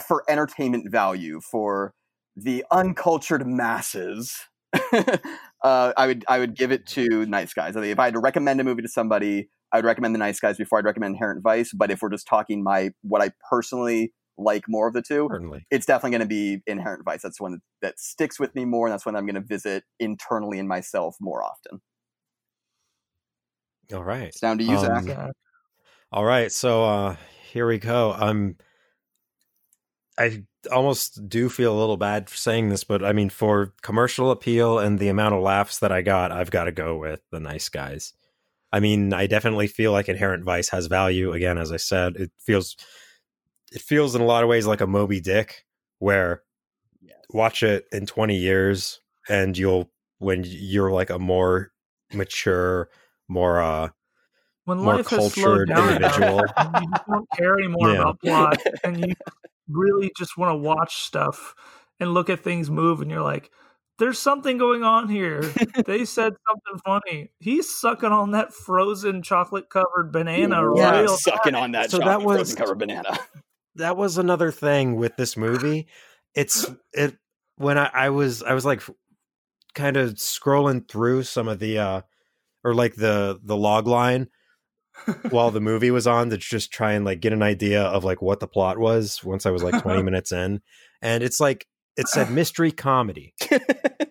for 0.07 0.25
entertainment 0.29 0.91
value, 0.91 1.41
for 1.41 1.95
the 2.37 2.65
uncultured 2.71 3.47
masses, 3.47 4.37
uh, 5.65 5.93
I 5.97 6.07
would 6.07 6.25
I 6.29 6.39
would 6.39 6.55
give 6.55 6.71
it 6.71 6.87
to 6.89 7.27
Nice 7.27 7.53
Guys. 7.53 7.77
I 7.77 7.81
think 7.81 7.91
if 7.93 7.99
I 7.99 8.05
had 8.05 8.15
to 8.15 8.21
recommend 8.21 8.61
a 8.61 8.65
movie 8.65 8.83
to 8.83 8.89
somebody, 8.89 9.49
I 9.73 9.79
would 9.79 9.85
recommend 9.85 10.15
The 10.15 10.19
Nice 10.21 10.39
Guys 10.39 10.57
before 10.57 10.79
I'd 10.79 10.85
recommend 10.85 11.15
Inherent 11.15 11.43
Vice. 11.43 11.73
But 11.73 11.91
if 11.91 12.03
we're 12.03 12.11
just 12.11 12.29
talking 12.29 12.63
my 12.63 12.91
what 13.03 13.21
I 13.23 13.33
personally 13.51 14.13
like 14.37 14.65
more 14.69 14.87
of 14.87 14.95
the 14.95 15.03
two, 15.03 15.29
Certainly. 15.31 15.67
it's 15.71 15.87
definitely 15.87 16.11
going 16.19 16.21
to 16.21 16.27
be 16.27 16.63
Inherent 16.67 17.05
Vice. 17.05 17.23
That's 17.23 17.41
one 17.41 17.53
that, 17.53 17.61
that 17.83 17.99
sticks 17.99 18.39
with 18.39 18.55
me 18.55 18.65
more, 18.65 18.87
and 18.87 18.93
that's 18.93 19.07
one 19.07 19.17
I'm 19.17 19.27
going 19.27 19.35
to 19.37 19.41
visit 19.41 19.85
internally 19.99 20.59
in 20.59 20.69
myself 20.69 21.17
more 21.21 21.43
often. 21.43 21.81
All 23.93 24.05
right. 24.05 24.29
It's 24.29 24.41
down 24.41 24.59
to 24.59 24.65
you, 24.65 24.77
Um, 24.77 25.05
Zach. 25.05 25.31
All 26.13 26.25
right, 26.25 26.53
so 26.53 26.85
uh 26.85 27.17
here 27.51 27.67
we 27.67 27.79
go. 27.79 28.13
I'm 28.13 28.57
I 30.19 30.45
almost 30.73 31.29
do 31.29 31.49
feel 31.49 31.77
a 31.77 31.81
little 31.81 31.97
bad 31.97 32.31
for 32.31 32.37
saying 32.37 32.69
this, 32.69 32.85
but 32.85 33.05
I 33.05 33.13
mean 33.13 33.31
for 33.31 33.73
commercial 33.83 34.31
appeal 34.31 34.79
and 34.79 34.99
the 34.99 35.09
amount 35.09 35.35
of 35.35 35.43
laughs 35.43 35.79
that 35.81 35.93
I 35.93 36.03
got, 36.03 36.33
I've 36.33 36.51
got 36.51 36.65
to 36.65 36.73
go 36.73 36.97
with 36.97 37.21
the 37.31 37.41
nice 37.41 37.69
guys. 37.69 38.13
I 38.73 38.81
mean, 38.81 39.13
I 39.13 39.27
definitely 39.27 39.67
feel 39.69 39.93
like 39.93 40.09
Inherent 40.09 40.45
Vice 40.45 40.69
has 40.71 40.87
value. 40.87 41.33
Again, 41.33 41.59
as 41.59 41.71
I 41.71 41.77
said, 41.77 42.17
it 42.17 42.33
feels 42.41 42.77
it 43.73 43.83
feels 43.83 44.15
in 44.15 44.21
a 44.21 44.27
lot 44.27 44.43
of 44.43 44.49
ways 44.49 44.67
like 44.67 44.81
a 44.81 44.87
Moby 44.87 45.21
Dick 45.21 45.65
where 45.99 46.43
Yes. 47.01 47.17
watch 47.31 47.63
it 47.63 47.85
in 47.93 48.07
20 48.07 48.37
years 48.37 49.01
and 49.29 49.57
you'll 49.59 49.91
when 50.19 50.43
you're 50.47 50.91
like 50.91 51.11
a 51.11 51.19
more 51.19 51.73
mature, 52.13 52.89
more 53.29 53.61
uh 53.61 53.89
when 54.65 54.79
more 54.79 54.97
life 54.97 55.09
has 55.09 55.33
slowed 55.35 55.69
down, 55.69 55.95
individual. 55.95 56.45
and 56.57 56.77
you 56.85 56.91
just 56.91 57.07
don't 57.07 57.29
care 57.37 57.59
anymore 57.59 57.91
Yeah. 57.93 58.01
about 58.01 58.21
plot, 58.21 58.59
and 58.85 59.01
you 59.01 59.15
really 59.69 60.11
just 60.17 60.37
want 60.39 60.51
to 60.53 60.57
watch 60.57 61.03
stuff 61.03 61.55
and 62.01 62.13
look 62.15 62.29
at 62.31 62.41
things 62.41 62.71
move, 62.71 63.01
and 63.01 63.11
you're 63.11 63.23
like, 63.23 63.51
"There's 63.99 64.19
something 64.19 64.59
going 64.59 64.83
on 64.83 65.09
here." 65.09 65.41
they 65.87 66.05
said 66.05 66.33
something 66.49 66.81
funny. 66.85 67.31
He's 67.41 67.73
sucking 67.75 68.11
on 68.13 68.33
that 68.33 68.53
frozen 68.53 69.23
chocolate 69.23 69.69
covered 69.71 70.13
banana 70.13 70.63
yeah, 70.77 71.01
real 71.01 71.17
sucking 71.17 71.55
on 71.55 71.73
that 71.73 71.91
So 71.91 71.99
that 71.99 72.05
chocolate 72.05 72.27
was- 72.27 72.37
frozen 72.39 72.57
covered 72.57 72.79
banana. 72.79 73.19
that 73.77 73.97
was 73.97 74.19
another 74.19 74.51
thing 74.51 74.97
with 74.97 75.17
this 75.17 75.37
movie. 75.37 75.87
It's 76.35 76.71
it 76.93 77.17
when 77.57 77.79
I, 77.79 77.91
I 77.93 78.09
was 78.11 78.43
I 78.43 78.55
was 78.55 78.65
like 78.65 78.83
kind 79.75 79.97
of 79.97 80.15
scrolling 80.15 80.89
through 80.89 81.23
some 81.25 81.49
of 81.49 81.59
the 81.59 81.79
uh 81.79 82.01
or 82.65 82.75
like 82.75 82.95
the 82.95 83.39
the 83.43 83.57
log 83.57 83.87
line 83.87 84.29
while 85.31 85.51
the 85.51 85.61
movie 85.61 85.91
was 85.91 86.07
on 86.07 86.31
to 86.31 86.37
just 86.37 86.73
try 86.73 86.93
and 86.93 87.05
like 87.05 87.21
get 87.21 87.33
an 87.33 87.43
idea 87.43 87.83
of 87.83 88.05
like 88.05 88.23
what 88.23 88.41
the 88.41 88.47
plot 88.47 88.79
was 88.79 89.23
once 89.25 89.47
I 89.47 89.51
was 89.51 89.63
like 89.63 89.83
20 89.83 90.03
minutes 90.05 90.33
in. 90.33 90.61
And 91.03 91.23
it's 91.23 91.41
like 91.41 91.67
it 91.97 92.09
said 92.09 92.31
mystery 92.31 92.73
comedy. 92.73 93.35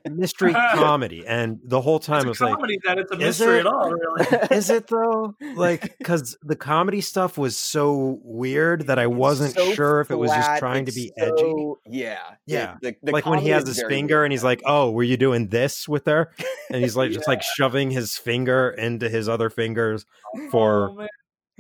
mystery 0.09 0.53
comedy. 0.73 1.25
And 1.27 1.59
the 1.63 1.81
whole 1.81 1.99
time 1.99 2.19
It's 2.21 2.39
was 2.39 2.41
a 2.41 2.45
like 2.45 2.55
comedy 2.55 2.79
that 2.85 2.97
it's 2.99 3.11
a 3.11 3.17
mystery 3.17 3.57
it? 3.57 3.59
at 3.61 3.65
all, 3.67 3.91
really. 3.91 4.25
is 4.51 4.69
it 4.69 4.87
though? 4.87 5.35
Like, 5.55 5.95
because 5.99 6.35
the 6.41 6.55
comedy 6.55 6.99
stuff 7.01 7.37
was 7.37 7.57
so 7.57 8.19
weird 8.23 8.87
that 8.87 8.97
I 8.99 9.07
wasn't 9.07 9.53
So 9.53 9.73
sure 9.73 9.99
if 10.01 10.09
it 10.11 10.15
was 10.15 10.31
just 10.31 10.57
trying 10.59 10.85
to 10.85 10.91
be 10.91 11.11
edgy. 11.17 11.53
Yeah, 11.87 12.19
Yeah. 12.47 12.75
The, 12.81 12.95
the 13.03 13.11
like 13.11 13.25
when 13.25 13.39
he 13.39 13.49
has 13.49 13.67
his 13.67 13.83
finger 13.87 14.17
weird 14.17 14.25
and 14.25 14.31
he's 14.33 14.43
like, 14.43 14.61
"Oh, 14.65 14.91
were 14.91 15.03
you 15.03 15.15
doing 15.17 15.49
this 15.49 15.87
with 15.87 16.05
her?" 16.07 16.31
And 16.71 16.81
he's 16.81 16.95
like, 16.95 17.11
just 17.11 17.27
like 17.27 17.41
shoving 17.43 17.91
his 17.91 18.17
finger 18.17 18.69
into 18.71 19.09
his 19.09 19.29
other 19.29 19.49
fingers 19.49 20.05
for 20.49 20.89
Oh, 20.99 21.07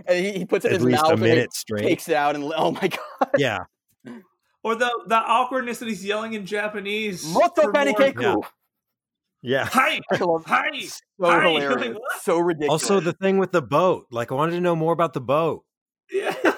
and 0.07 0.25
he, 0.25 0.31
he 0.39 0.45
puts 0.45 0.65
it 0.65 0.69
in 0.69 0.75
his 0.75 0.83
least 0.85 1.01
mouth 1.03 1.11
a 1.11 1.13
and 1.13 1.21
minute 1.21 1.37
it 1.37 1.53
straight. 1.53 1.83
takes 1.83 2.09
it 2.09 2.15
out, 2.15 2.35
and 2.35 2.51
oh 2.55 2.71
my 2.71 2.87
god, 2.87 3.29
Yeah, 3.37 3.59
Or 4.63 4.75
the 4.75 4.89
the 5.07 5.15
awkwardness 5.17 5.79
that 5.79 5.87
he's 5.89 6.03
yelling 6.05 6.33
in 6.33 6.45
Japanese. 6.45 7.25
Moto 7.33 7.63
for 7.63 7.73
panikeku. 7.73 8.41
yeah. 9.41 9.65
Hi, 9.71 9.99
I 10.11 10.15
hi. 10.17 10.17
so 10.19 10.41
Hi, 11.21 11.41
hilarious, 11.51 11.87
like, 11.87 11.97
so 12.21 12.39
ridiculous. 12.39 12.83
Also, 12.83 12.99
the 12.99 13.13
thing 13.13 13.37
with 13.37 13.51
the 13.51 13.61
boat, 13.61 14.07
like, 14.09 14.31
I 14.31 14.35
wanted 14.35 14.53
to 14.53 14.61
know 14.61 14.75
more 14.75 14.93
about 14.93 15.13
the 15.13 15.21
boat. 15.21 15.63
Yeah. 16.11 16.35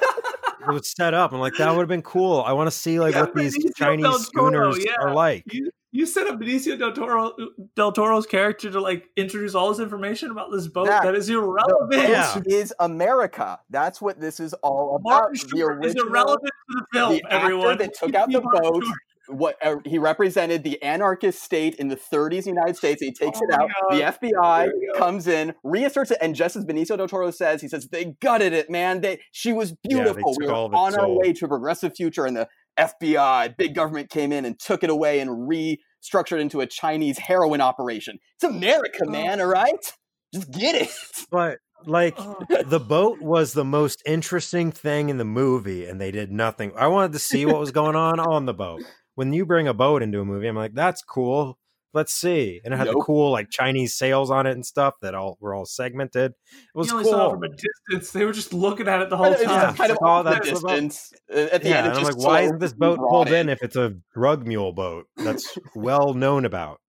It 0.68 0.73
was 0.73 0.91
set 0.98 1.14
up. 1.14 1.32
I'm 1.32 1.40
like, 1.40 1.53
that 1.60 1.69
would 1.69 1.82
have 1.82 1.88
been 1.88 2.02
cool. 2.02 2.41
I 2.41 2.53
want 2.53 2.65
to 2.65 2.72
see 2.72 2.99
like 2.99 3.14
Yeah, 3.14 3.22
what 3.22 3.36
these 3.36 3.56
Chinese 3.76 4.26
schooners 4.26 4.84
yeah. 4.84 4.94
are 4.99 5.14
like. 5.14 5.44
you 5.53 5.69
you 5.96 6.06
set 6.06 6.28
up 6.28 6.40
Benicio 6.40 6.78
del 6.78 6.92
Toro 6.92 7.34
del 7.76 7.92
Toro's 7.92 8.26
character 8.26 8.70
to 8.70 8.80
like 8.82 9.10
introduce 9.16 9.56
all 9.56 9.70
this 9.70 9.80
information 9.80 10.30
about 10.32 10.52
this 10.52 10.68
boat 10.68 10.88
That- 10.88 11.04
that 11.04 11.16
is 11.16 11.30
irrelevant. 11.30 11.92
boat 11.92 12.10
Yeah. 12.10 12.42
is 12.46 12.74
America. 12.80 13.60
That's 13.70 14.02
what 14.02 14.20
this 14.20 14.40
is 14.40 14.54
all 14.56 14.98
about. 14.98 15.10
Martin 15.32 15.50
The 15.50 15.58
Short 15.58 15.86
is 15.86 15.94
original- 15.94 16.08
irrelevant 16.08 16.52
to 16.70 16.76
the 16.78 16.86
film. 17.00 17.12
the 17.14 17.24
actor 17.26 17.36
everyone 17.36 17.78
that 17.78 17.94
took 17.94 18.14
out 18.16 18.30
the 18.32 18.42
Martin 18.42 18.62
boat, 18.62 18.84
what 19.28 19.56
uh, 19.66 19.78
he 19.86 19.98
represented 19.98 20.64
the 20.64 20.82
anarchist 20.84 21.42
state 21.42 21.76
in 21.76 21.88
the 21.88 21.96
30s 21.96 22.46
United 22.46 22.76
States. 22.78 23.02
He 23.02 23.12
takes 23.12 23.40
Oh 23.42 23.46
it 23.48 23.54
out. 23.54 23.70
God. 23.90 23.98
The 23.98 24.04
FBI 24.04 24.66
There 24.66 24.74
we 24.80 24.88
go. 24.94 25.00
comes 25.00 25.28
in, 25.28 25.56
reasserts 25.64 26.12
it, 26.12 26.18
and 26.22 26.36
just 26.36 26.56
as 26.56 26.64
Benicio 26.66 26.96
del 26.98 27.08
Toro 27.08 27.32
says, 27.32 27.62
he 27.62 27.68
says 27.68 27.88
they 27.88 28.16
gutted 28.22 28.54
it, 28.54 28.70
man. 28.70 29.02
They 29.02 29.20
she 29.32 29.52
was 29.54 29.72
they 29.72 29.90
beautiful. 29.90 30.36
we 30.38 30.46
took 30.46 30.52
were 30.52 30.54
all 30.54 30.66
of 30.68 30.74
its 30.74 30.78
on 30.80 30.94
our 30.96 31.08
soul. 31.08 31.18
way 31.20 31.34
to 31.34 31.46
a 31.46 31.48
progressive 31.48 31.96
future, 31.96 32.26
and 32.26 32.36
the 32.38 32.48
FBI, 32.77 33.56
big 33.57 33.73
government, 33.76 34.10
came 34.10 34.31
in 34.31 34.45
and 34.45 34.60
took 34.60 34.84
it 34.84 34.89
away 34.89 35.19
and 35.19 35.30
restructured 35.49 36.39
into 36.39 36.61
a 36.61 36.65
Chinese 36.68 37.18
heroin 37.18 37.61
operation. 37.61 38.19
It's 38.35 38.43
America, 38.43 39.03
Oh. 39.07 39.10
man. 39.11 39.39
All 39.41 39.47
right, 39.47 39.93
just 40.34 40.52
get 40.52 40.76
it. 40.76 40.89
But 41.31 41.57
like 41.85 42.15
Oh. 42.18 42.38
the 42.65 42.80
boat 42.80 43.22
was 43.22 43.53
the 43.53 43.65
most 43.65 44.02
interesting 44.06 44.72
thing 44.72 45.10
in 45.10 45.18
the 45.18 45.26
movie 45.26 45.85
and 45.85 45.99
they 45.99 46.11
did 46.11 46.31
nothing. 46.31 46.72
I 46.77 46.88
wanted 46.88 47.14
to 47.14 47.19
see 47.19 47.45
what 47.45 47.60
was 47.60 47.72
going 47.72 47.95
on 47.95 48.19
on 48.19 48.45
the 48.45 48.53
boat. 48.53 48.81
When 49.15 49.34
you 49.34 49.45
bring 49.45 49.68
a 49.68 49.73
boat 49.73 50.02
into 50.02 50.19
a 50.19 50.26
movie, 50.26 50.47
I'm 50.47 50.56
like, 50.56 50.73
that's 50.73 51.02
cool. 51.03 51.57
Let's 51.96 52.14
see. 52.14 52.60
And 52.66 52.74
it 52.74 52.78
had 52.78 52.88
the 52.90 52.94
cool 53.02 53.32
like 53.32 53.50
Chinese 53.50 53.94
sails 53.96 54.30
on 54.30 54.46
it 54.46 54.52
and 54.52 54.66
stuff 54.66 54.96
that 55.02 55.16
all 55.16 55.38
were 55.40 55.56
all 55.56 55.66
segmented. 55.66 56.34
It 56.34 56.78
was 56.78 56.90
you 56.90 56.98
only 56.98 57.06
saw 57.10 57.28
it 57.28 57.30
cool. 57.30 57.30
from 57.32 57.44
a 57.44 57.50
distance. 57.50 58.12
They 58.12 58.26
were 58.26 58.34
just 58.34 58.54
looking 58.54 58.88
at 58.90 59.02
it 59.02 59.10
the 59.10 59.16
whole 59.18 59.34
time. 59.34 59.42
Yeah. 59.44 59.74
kind 59.74 59.92
of 59.92 59.98
off 60.04 60.26
the 60.26 60.32
that's 60.32 60.50
about- 60.50 60.62
distance. 60.72 61.14
Uh, 61.34 61.48
At 61.54 61.64
the 61.64 61.70
Yeah, 61.70 61.78
end, 61.78 61.88
and 61.88 61.98
it's 61.98 61.98
I'm 62.00 62.06
just 62.06 62.18
like, 62.20 62.28
why 62.28 62.42
isn't 62.42 62.60
this 62.60 62.74
boat 62.74 63.00
pulled 63.00 63.30
in. 63.30 63.34
in 63.34 63.50
if 63.50 63.64
it's 63.64 63.78
a 63.78 63.96
drug 64.14 64.46
mule 64.46 64.74
boat 64.74 65.06
that's 65.16 65.58
well 65.74 66.14
known 66.14 66.44
about? 66.46 66.82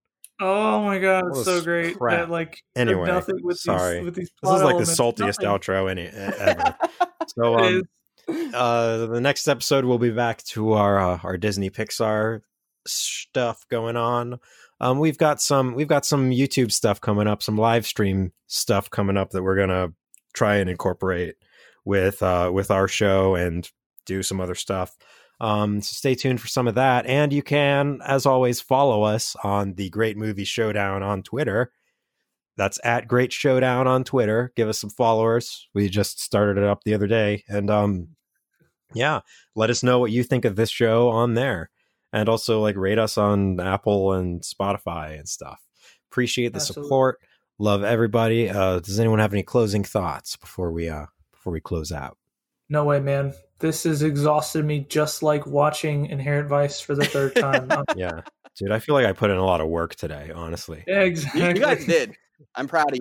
Oh 0.40 0.82
my 0.82 0.98
god, 0.98 1.24
it's 1.28 1.44
so 1.44 1.60
great 1.62 1.96
crap. 1.98 2.18
that 2.18 2.30
like 2.30 2.58
they're 2.74 2.82
Anyway, 2.88 3.06
nothing 3.06 3.36
with 3.42 3.58
sorry. 3.58 3.96
these 3.98 4.04
with 4.06 4.14
these. 4.16 4.30
This 4.42 4.52
is 4.52 4.62
like 4.62 4.78
the 4.78 4.82
saltiest 4.84 5.40
nothing. 5.42 5.46
outro 5.46 5.88
any 5.90 6.06
ever. 6.12 6.74
So 7.36 7.58
um, 7.58 7.82
uh 8.54 9.06
the 9.06 9.20
next 9.20 9.46
episode 9.48 9.84
we'll 9.84 9.98
be 9.98 10.10
back 10.10 10.42
to 10.44 10.72
our 10.72 10.98
uh, 10.98 11.18
our 11.22 11.36
Disney 11.36 11.68
Pixar 11.70 12.40
stuff 12.86 13.64
going 13.70 13.96
on. 13.96 14.38
Um 14.80 14.98
we've 14.98 15.18
got 15.18 15.40
some 15.40 15.74
we've 15.74 15.88
got 15.88 16.04
some 16.04 16.30
YouTube 16.30 16.72
stuff 16.72 17.00
coming 17.00 17.26
up, 17.26 17.42
some 17.42 17.56
live 17.56 17.86
stream 17.86 18.32
stuff 18.46 18.90
coming 18.90 19.16
up 19.16 19.30
that 19.30 19.42
we're 19.42 19.56
to 19.68 19.92
try 20.32 20.56
and 20.56 20.68
incorporate 20.68 21.36
with 21.84 22.22
uh 22.22 22.50
with 22.52 22.70
our 22.70 22.88
show 22.88 23.34
and 23.34 23.70
do 24.06 24.22
some 24.22 24.40
other 24.40 24.54
stuff. 24.54 24.96
Um 25.40 25.80
so 25.80 25.92
stay 25.94 26.14
tuned 26.14 26.40
for 26.40 26.48
some 26.48 26.68
of 26.68 26.74
that 26.74 27.06
and 27.06 27.32
you 27.32 27.42
can 27.42 28.00
as 28.06 28.26
always 28.26 28.60
follow 28.60 29.02
us 29.02 29.36
on 29.44 29.74
the 29.74 29.90
Great 29.90 30.16
Movie 30.16 30.44
Showdown 30.44 31.02
on 31.02 31.22
Twitter. 31.22 31.72
That's 32.56 32.78
at 32.84 33.08
Great 33.08 33.32
Showdown 33.32 33.86
on 33.86 34.04
Twitter. 34.04 34.52
Give 34.54 34.68
us 34.68 34.78
some 34.78 34.90
followers. 34.90 35.68
We 35.74 35.88
just 35.88 36.20
started 36.20 36.56
it 36.60 36.68
up 36.68 36.84
the 36.84 36.94
other 36.94 37.06
day 37.06 37.44
and 37.48 37.70
um 37.70 38.08
yeah, 38.94 39.20
let 39.54 39.70
us 39.70 39.82
know 39.82 39.98
what 39.98 40.12
you 40.12 40.22
think 40.22 40.44
of 40.44 40.56
this 40.56 40.70
show 40.70 41.08
on 41.08 41.34
there. 41.34 41.70
And 42.14 42.28
also 42.28 42.60
like 42.62 42.76
rate 42.76 42.98
us 42.98 43.18
on 43.18 43.58
Apple 43.58 44.12
and 44.12 44.40
Spotify 44.42 45.18
and 45.18 45.28
stuff. 45.28 45.60
Appreciate 46.12 46.52
the 46.52 46.60
Absolutely. 46.60 46.84
support. 46.84 47.18
Love 47.58 47.82
everybody. 47.82 48.48
Uh 48.48 48.78
does 48.78 49.00
anyone 49.00 49.18
have 49.18 49.32
any 49.32 49.42
closing 49.42 49.82
thoughts 49.82 50.36
before 50.36 50.70
we 50.70 50.88
uh 50.88 51.06
before 51.32 51.52
we 51.52 51.60
close 51.60 51.90
out? 51.90 52.16
No 52.68 52.84
way, 52.84 53.00
man. 53.00 53.34
This 53.58 53.82
has 53.84 54.02
exhausted 54.02 54.64
me 54.64 54.86
just 54.88 55.22
like 55.22 55.44
watching 55.46 56.06
Inherent 56.06 56.48
Vice 56.48 56.80
for 56.80 56.94
the 56.94 57.04
third 57.04 57.34
time. 57.34 57.68
Yeah. 57.96 58.20
Dude, 58.56 58.70
I 58.70 58.78
feel 58.78 58.94
like 58.94 59.06
I 59.06 59.12
put 59.12 59.30
in 59.30 59.36
a 59.36 59.44
lot 59.44 59.60
of 59.60 59.68
work 59.68 59.96
today, 59.96 60.30
honestly. 60.32 60.84
yeah, 60.86 61.00
You, 61.00 61.06
exactly. 61.06 61.42
you 61.48 61.54
guys 61.54 61.84
did. 61.84 62.14
I'm 62.54 62.68
proud 62.68 62.92
of 62.96 62.98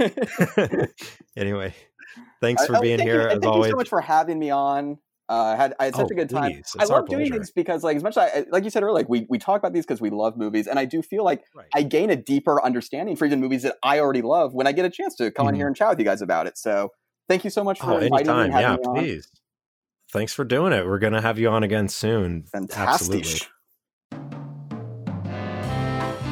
you. 0.00 0.86
anyway, 1.36 1.72
thanks 2.40 2.66
for 2.66 2.76
oh, 2.76 2.80
being 2.80 2.98
thank 2.98 3.08
here 3.08 3.22
and 3.28 3.32
as 3.32 3.38
thank 3.40 3.52
always. 3.52 3.68
you 3.68 3.72
so 3.72 3.76
much 3.76 3.88
for 3.88 4.00
having 4.00 4.38
me 4.40 4.50
on. 4.50 4.98
Uh, 5.28 5.34
I 5.44 5.56
had 5.56 5.74
I 5.80 5.84
had 5.86 5.94
such 5.94 6.04
Oh, 6.04 6.08
a 6.10 6.14
good 6.14 6.28
time. 6.28 6.52
please. 6.52 6.74
I 6.78 6.82
It's 6.82 6.90
love 6.90 7.08
doing 7.08 7.30
these 7.30 7.50
because, 7.50 7.84
like, 7.84 7.96
as 7.96 8.02
much 8.02 8.16
as 8.16 8.32
I, 8.34 8.44
like 8.50 8.64
you 8.64 8.70
said 8.70 8.82
earlier, 8.82 8.92
like 8.94 9.08
we 9.08 9.26
we 9.30 9.38
talk 9.38 9.58
about 9.58 9.72
these 9.72 9.86
because 9.86 10.00
we 10.00 10.10
love 10.10 10.36
movies, 10.36 10.66
and 10.66 10.78
I 10.78 10.84
do 10.84 11.00
feel 11.00 11.24
like 11.24 11.42
Right. 11.54 11.68
I 11.74 11.82
gain 11.82 12.10
a 12.10 12.16
deeper 12.16 12.62
understanding 12.62 13.16
for 13.16 13.24
even 13.24 13.40
movies 13.40 13.62
that 13.62 13.76
I 13.82 14.00
already 14.00 14.22
love 14.22 14.52
when 14.52 14.66
I 14.66 14.72
get 14.72 14.84
a 14.84 14.90
chance 14.90 15.14
to 15.16 15.30
come 15.30 15.46
on 15.46 15.54
Mhm. 15.54 15.56
here 15.56 15.66
and 15.68 15.76
chat 15.76 15.88
with 15.90 15.98
you 16.00 16.04
guys 16.04 16.20
about 16.22 16.46
it. 16.46 16.58
So, 16.58 16.90
thank 17.28 17.44
you 17.44 17.50
so 17.50 17.62
much 17.64 17.80
for 17.80 17.92
Oh, 17.92 17.98
inviting 17.98 18.26
me 18.26 18.32
anytime. 18.42 18.50
having 18.50 18.60
Yeah, 18.60 18.76
me 18.76 18.82
on. 19.00 19.04
please. 19.04 19.30
Thanks 20.12 20.34
for 20.34 20.44
doing 20.44 20.72
it. 20.74 20.84
We're 20.86 20.98
going 20.98 21.14
to 21.14 21.22
have 21.22 21.38
you 21.38 21.48
on 21.48 21.62
again 21.62 21.88
soon. 21.88 22.44
Fantastic. 22.52 22.86
Absolutely. 22.86 23.40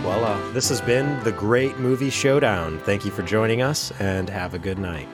Well, 0.05 0.25
uh, 0.25 0.53
this 0.53 0.69
has 0.69 0.81
been 0.81 1.23
the 1.25 1.33
Great 1.33 1.79
Movie 1.79 2.11
Showdown. 2.11 2.79
Thank 2.81 3.05
you 3.05 3.11
for 3.11 3.23
joining 3.23 3.63
us 3.63 3.93
and 4.01 4.29
have 4.29 4.53
a 4.55 4.59
good 4.59 4.79
night. 4.79 5.09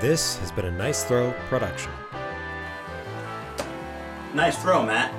This 0.00 0.36
has 0.38 0.52
been 0.52 0.66
a 0.66 0.70
Nice 0.70 1.02
Throw 1.02 1.32
production. 1.48 1.90
Nice 4.32 4.56
throw, 4.56 4.86
Matt. 4.86 5.12